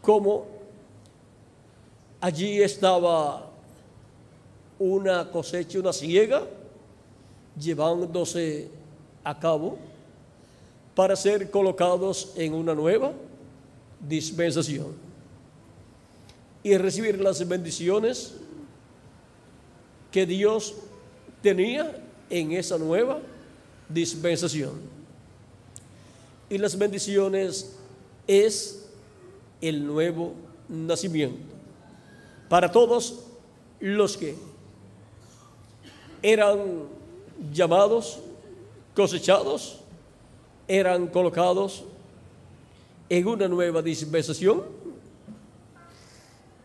cómo 0.00 0.52
Allí 2.22 2.62
estaba 2.62 3.50
una 4.78 5.28
cosecha, 5.28 5.80
una 5.80 5.92
ciega, 5.92 6.46
llevándose 7.58 8.68
a 9.24 9.36
cabo 9.40 9.76
para 10.94 11.16
ser 11.16 11.50
colocados 11.50 12.32
en 12.36 12.54
una 12.54 12.76
nueva 12.76 13.12
dispensación 13.98 14.94
y 16.62 16.76
recibir 16.76 17.20
las 17.20 17.46
bendiciones 17.48 18.36
que 20.12 20.26
Dios 20.26 20.74
tenía 21.42 22.00
en 22.30 22.52
esa 22.52 22.78
nueva 22.78 23.20
dispensación. 23.88 24.80
Y 26.48 26.58
las 26.58 26.78
bendiciones 26.78 27.74
es 28.26 28.86
el 29.60 29.84
nuevo 29.84 30.34
nacimiento 30.68 31.52
para 32.52 32.70
todos 32.70 33.20
los 33.80 34.14
que 34.14 34.36
eran 36.22 36.82
llamados, 37.50 38.18
cosechados, 38.94 39.80
eran 40.68 41.06
colocados 41.06 41.84
en 43.08 43.26
una 43.26 43.48
nueva 43.48 43.80
dispensación. 43.80 44.64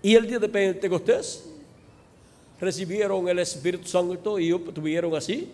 Y 0.01 0.15
el 0.15 0.27
día 0.27 0.39
de 0.39 0.49
Pentecostés 0.49 1.45
recibieron 2.59 3.27
el 3.27 3.39
Espíritu 3.39 3.87
Santo 3.87 4.39
y 4.39 4.51
obtuvieron 4.51 5.15
así 5.15 5.51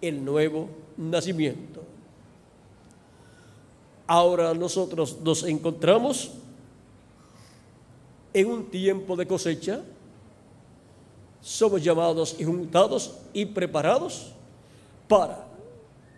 el 0.00 0.24
nuevo 0.24 0.68
nacimiento. 0.96 1.82
Ahora 4.06 4.52
nosotros 4.52 5.18
nos 5.22 5.44
encontramos 5.44 6.32
en 8.34 8.46
un 8.46 8.70
tiempo 8.70 9.16
de 9.16 9.26
cosecha, 9.26 9.82
somos 11.40 11.82
llamados 11.82 12.36
y 12.38 12.44
juntados 12.44 13.18
y 13.32 13.46
preparados 13.46 14.32
para 15.08 15.46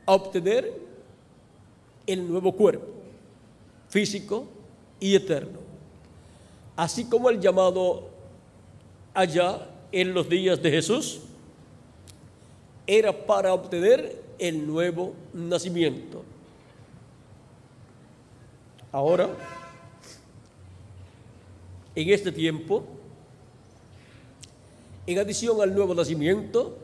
obtener 0.07 0.73
el 2.07 2.29
nuevo 2.29 2.53
cuerpo 2.53 2.87
físico 3.89 4.47
y 4.99 5.15
eterno. 5.15 5.61
Así 6.77 7.05
como 7.05 7.31
el 7.31 7.41
llamado 7.41 8.09
allá 9.15 9.69
en 9.95 10.13
los 10.13 10.29
días 10.29 10.61
de 10.61 10.73
Jesús 10.73 11.21
era 12.85 13.13
para 13.27 13.55
obtener 13.55 14.21
el 14.41 14.67
nuevo 14.67 15.15
nacimiento. 15.33 16.25
Ahora, 18.91 19.31
en 21.95 22.11
este 22.11 22.33
tiempo, 22.33 22.83
en 25.07 25.17
adición 25.21 25.61
al 25.63 25.73
nuevo 25.73 25.95
nacimiento, 25.95 26.77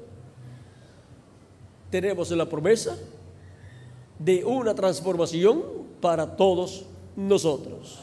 tenemos 1.91 2.31
la 2.31 2.49
promesa 2.49 2.97
de 4.21 4.45
una 4.45 4.73
transformación 4.73 5.65
para 6.01 6.37
todos 6.37 6.87
nosotros. 7.17 7.99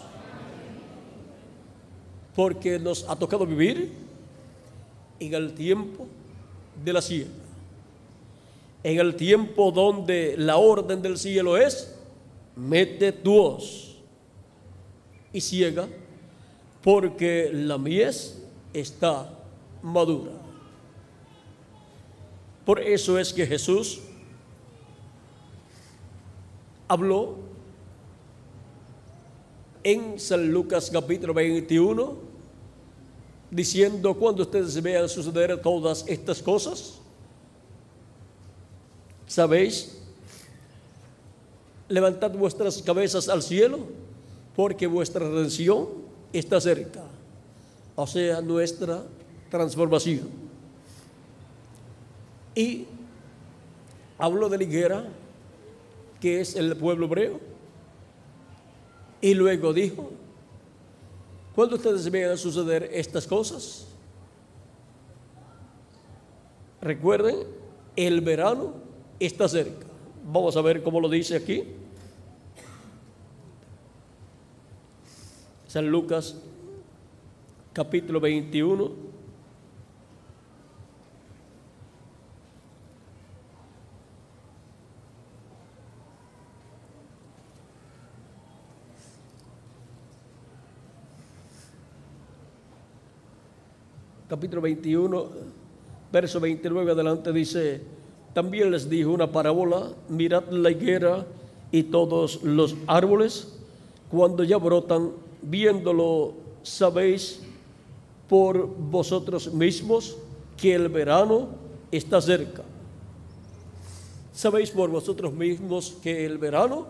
Porque 2.35 2.77
nos 2.77 3.07
ha 3.07 3.15
tocado 3.15 3.45
vivir 3.45 4.06
en 5.19 5.33
el 5.33 5.53
tiempo 5.53 6.07
de 6.83 6.93
la 6.93 7.01
ciega. 7.01 7.29
En 8.83 8.99
el 8.99 9.15
tiempo 9.15 9.71
donde 9.71 10.35
la 10.37 10.57
orden 10.57 11.01
del 11.01 11.17
cielo 11.17 11.57
es, 11.57 11.95
mete 12.55 13.11
tu 13.11 13.35
hoz 13.35 13.95
y 15.33 15.41
ciega, 15.41 15.87
porque 16.83 17.49
la 17.53 17.77
mies 17.77 18.41
está 18.73 19.29
madura. 19.81 20.31
Por 22.65 22.81
eso 22.81 23.17
es 23.17 23.33
que 23.33 23.45
Jesús 23.45 24.01
habló 26.87 27.35
en 29.83 30.19
San 30.19 30.51
Lucas 30.51 30.89
capítulo 30.91 31.33
21, 31.33 32.26
diciendo, 33.49 34.13
cuando 34.13 34.43
ustedes 34.43 34.81
vean 34.81 35.07
suceder 35.07 35.61
todas 35.61 36.03
estas 36.07 36.41
cosas, 36.41 36.95
¿sabéis? 39.27 39.97
Levantad 41.87 42.31
vuestras 42.31 42.81
cabezas 42.81 43.29
al 43.29 43.41
cielo, 43.41 43.79
porque 44.55 44.87
vuestra 44.87 45.27
redención 45.27 45.87
está 46.33 46.59
cerca, 46.59 47.03
o 47.95 48.05
sea, 48.05 48.41
nuestra 48.41 49.03
transformación. 49.49 50.27
Y 52.55 52.85
hablo 54.17 54.49
de 54.49 54.57
la 54.57 54.63
higuera, 54.63 55.05
que 56.19 56.41
es 56.41 56.55
el 56.55 56.75
pueblo 56.75 57.05
hebreo, 57.05 57.39
y 59.21 59.33
luego 59.33 59.73
dijo, 59.73 60.11
cuando 61.57 61.75
ustedes 61.75 62.11
vean 62.11 62.37
suceder 62.37 62.87
estas 62.93 63.25
cosas, 63.25 63.87
recuerden, 66.79 67.47
el 67.95 68.21
verano 68.21 68.75
está 69.19 69.49
cerca. 69.49 69.87
Vamos 70.23 70.55
a 70.55 70.61
ver 70.61 70.83
cómo 70.83 71.01
lo 71.01 71.09
dice 71.09 71.35
aquí. 71.35 71.63
San 75.65 75.89
Lucas 75.89 76.35
capítulo 77.73 78.19
21 78.19 79.06
capítulo 94.27 94.61
21, 94.61 95.25
verso 96.11 96.39
29 96.39 96.91
adelante 96.91 97.31
dice, 97.31 97.81
también 98.33 98.71
les 98.71 98.89
dijo 98.89 99.11
una 99.11 99.31
parábola, 99.31 99.93
mirad 100.09 100.49
la 100.49 100.69
higuera 100.69 101.25
y 101.71 101.83
todos 101.83 102.43
los 102.43 102.75
árboles, 102.87 103.53
cuando 104.11 104.43
ya 104.43 104.57
brotan, 104.57 105.11
viéndolo, 105.41 106.33
sabéis 106.61 107.41
por 108.27 108.67
vosotros 108.67 109.53
mismos 109.53 110.17
que 110.57 110.75
el 110.75 110.89
verano 110.89 111.49
está 111.91 112.19
cerca. 112.19 112.63
Sabéis 114.33 114.71
por 114.71 114.89
vosotros 114.89 115.33
mismos 115.33 115.97
que 116.03 116.25
el 116.25 116.37
verano 116.37 116.85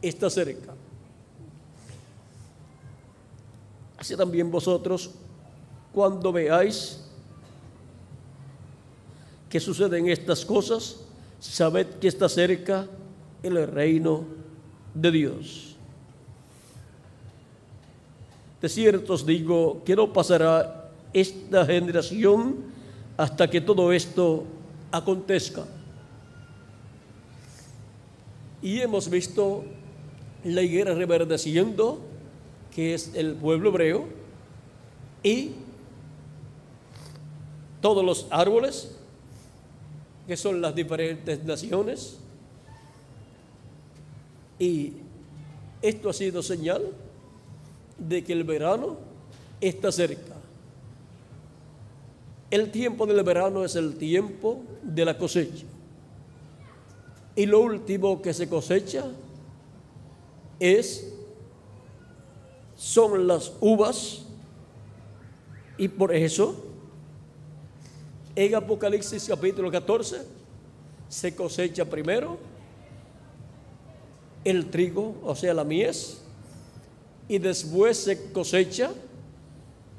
está 0.00 0.30
cerca. 0.30 0.74
Así 3.98 4.16
también 4.16 4.50
vosotros 4.50 5.10
cuando 5.92 6.32
veáis 6.32 7.00
que 9.48 9.60
suceden 9.60 10.08
estas 10.08 10.44
cosas, 10.44 11.00
sabed 11.38 11.86
que 12.00 12.08
está 12.08 12.28
cerca 12.28 12.88
el 13.42 13.66
reino 13.66 14.24
de 14.94 15.10
Dios. 15.10 15.76
De 18.62 18.68
cierto 18.68 19.14
os 19.14 19.26
digo 19.26 19.82
que 19.84 19.96
no 19.96 20.12
pasará 20.12 20.90
esta 21.12 21.66
generación 21.66 22.64
hasta 23.16 23.50
que 23.50 23.60
todo 23.60 23.92
esto 23.92 24.44
acontezca. 24.90 25.66
Y 28.62 28.80
hemos 28.80 29.10
visto 29.10 29.64
la 30.44 30.62
higuera 30.62 30.94
reverdeciendo, 30.94 32.00
que 32.74 32.94
es 32.94 33.10
el 33.14 33.34
pueblo 33.34 33.70
hebreo, 33.70 34.06
y 35.22 35.52
todos 37.82 38.02
los 38.02 38.26
árboles, 38.30 38.92
que 40.26 40.36
son 40.38 40.62
las 40.62 40.74
diferentes 40.74 41.44
naciones. 41.44 42.16
Y 44.58 44.94
esto 45.82 46.08
ha 46.08 46.12
sido 46.14 46.42
señal 46.42 46.82
de 47.98 48.24
que 48.24 48.32
el 48.32 48.44
verano 48.44 48.96
está 49.60 49.92
cerca. 49.92 50.36
El 52.50 52.70
tiempo 52.70 53.04
del 53.06 53.22
verano 53.22 53.64
es 53.64 53.76
el 53.76 53.96
tiempo 53.96 54.62
de 54.82 55.04
la 55.04 55.18
cosecha. 55.18 55.64
Y 57.34 57.46
lo 57.46 57.60
último 57.60 58.22
que 58.22 58.32
se 58.32 58.48
cosecha 58.48 59.06
es 60.60 61.12
son 62.76 63.26
las 63.26 63.52
uvas 63.60 64.22
y 65.78 65.88
por 65.88 66.14
eso 66.14 66.71
en 68.34 68.54
Apocalipsis 68.54 69.26
capítulo 69.28 69.70
14 69.70 70.22
se 71.08 71.34
cosecha 71.34 71.84
primero 71.84 72.38
el 74.44 74.70
trigo, 74.70 75.14
o 75.22 75.36
sea, 75.36 75.54
la 75.54 75.62
mies, 75.62 76.22
y 77.28 77.38
después 77.38 77.96
se 77.98 78.32
cosecha, 78.32 78.90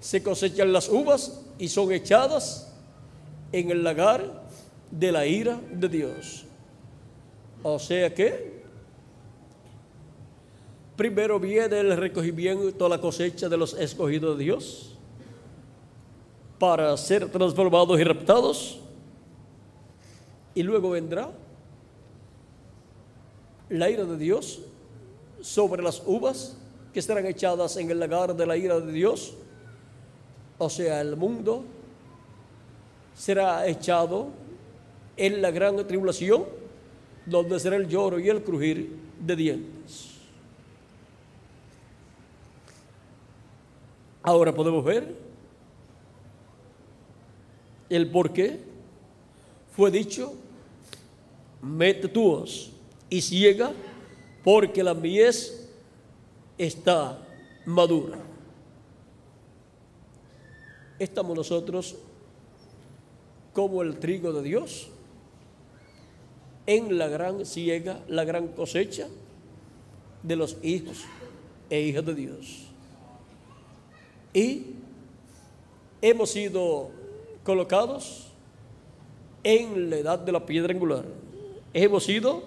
se 0.01 0.21
cosechan 0.21 0.73
las 0.73 0.89
uvas 0.89 1.41
y 1.57 1.69
son 1.69 1.91
echadas 1.93 2.73
en 3.51 3.71
el 3.71 3.83
lagar 3.83 4.43
de 4.91 5.11
la 5.11 5.25
ira 5.25 5.61
de 5.71 5.87
Dios. 5.87 6.43
O 7.61 7.79
sea 7.79 8.13
que 8.13 8.63
primero 10.97 11.39
viene 11.39 11.79
el 11.79 11.95
recogimiento, 11.95 12.89
la 12.89 12.99
cosecha 12.99 13.47
de 13.47 13.57
los 13.57 13.75
escogidos 13.75 14.37
de 14.37 14.43
Dios 14.43 14.92
para 16.63 16.95
ser 16.95 17.27
transformados 17.27 17.99
y 17.99 18.05
raptados. 18.05 18.79
Y 20.55 20.63
luego 20.63 20.91
vendrá 20.91 21.29
la 23.67 23.89
ira 23.89 24.05
de 24.05 24.17
Dios 24.17 24.61
sobre 25.41 25.83
las 25.83 26.01
uvas 26.05 26.55
que 26.93 27.01
estarán 27.01 27.25
echadas 27.25 27.75
en 27.75 27.91
el 27.91 27.99
lagar 27.99 28.33
de 28.33 28.45
la 28.45 28.55
ira 28.55 28.79
de 28.79 28.93
Dios. 28.93 29.33
O 30.57 30.69
sea, 30.69 31.01
el 31.01 31.17
mundo 31.17 31.65
será 33.13 33.67
echado 33.67 34.27
en 35.17 35.41
la 35.41 35.51
gran 35.51 35.85
tribulación, 35.85 36.45
donde 37.25 37.59
será 37.59 37.75
el 37.75 37.89
lloro 37.89 38.21
y 38.21 38.29
el 38.29 38.41
crujir 38.41 38.89
de 39.19 39.35
dientes. 39.35 40.11
Ahora 44.21 44.55
podemos 44.55 44.85
ver 44.85 45.22
el 47.95 48.09
por 48.09 48.33
qué 48.33 48.59
fue 49.75 49.91
dicho, 49.91 50.33
mete 51.61 52.07
tu 52.07 52.45
y 53.09 53.21
ciega 53.21 53.71
porque 54.43 54.83
la 54.83 54.93
mies 54.93 55.67
está 56.57 57.19
madura. 57.65 58.19
Estamos 60.99 61.35
nosotros 61.35 61.95
como 63.51 63.81
el 63.81 63.97
trigo 63.97 64.33
de 64.33 64.43
Dios 64.43 64.89
en 66.65 66.97
la 66.97 67.07
gran 67.07 67.45
ciega, 67.45 67.99
la 68.07 68.23
gran 68.23 68.47
cosecha 68.49 69.07
de 70.21 70.35
los 70.35 70.57
hijos 70.63 71.03
e 71.69 71.81
hijas 71.81 72.05
de 72.05 72.15
Dios. 72.15 72.67
Y 74.33 74.63
hemos 76.01 76.31
sido 76.31 77.02
colocados 77.43 78.27
en 79.43 79.89
la 79.89 79.97
edad 79.97 80.19
de 80.19 80.31
la 80.31 80.45
piedra 80.45 80.73
angular. 80.73 81.05
Hemos 81.73 82.05
sido 82.05 82.43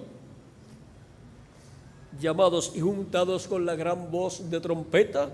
llamados 2.20 2.72
y 2.74 2.80
juntados 2.80 3.46
con 3.46 3.66
la 3.66 3.74
gran 3.74 4.10
voz 4.10 4.50
de 4.50 4.60
trompeta 4.60 5.30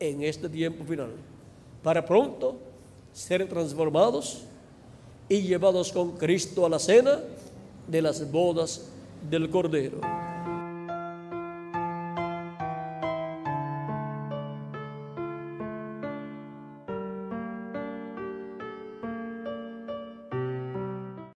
en 0.00 0.22
este 0.22 0.48
tiempo 0.48 0.84
final, 0.84 1.10
para 1.82 2.04
pronto 2.04 2.56
ser 3.12 3.48
transformados 3.48 4.44
y 5.28 5.42
llevados 5.42 5.92
con 5.92 6.12
Cristo 6.12 6.64
a 6.64 6.68
la 6.68 6.78
cena 6.78 7.20
de 7.86 8.02
las 8.02 8.30
bodas 8.30 8.88
del 9.28 9.50
Cordero. 9.50 10.00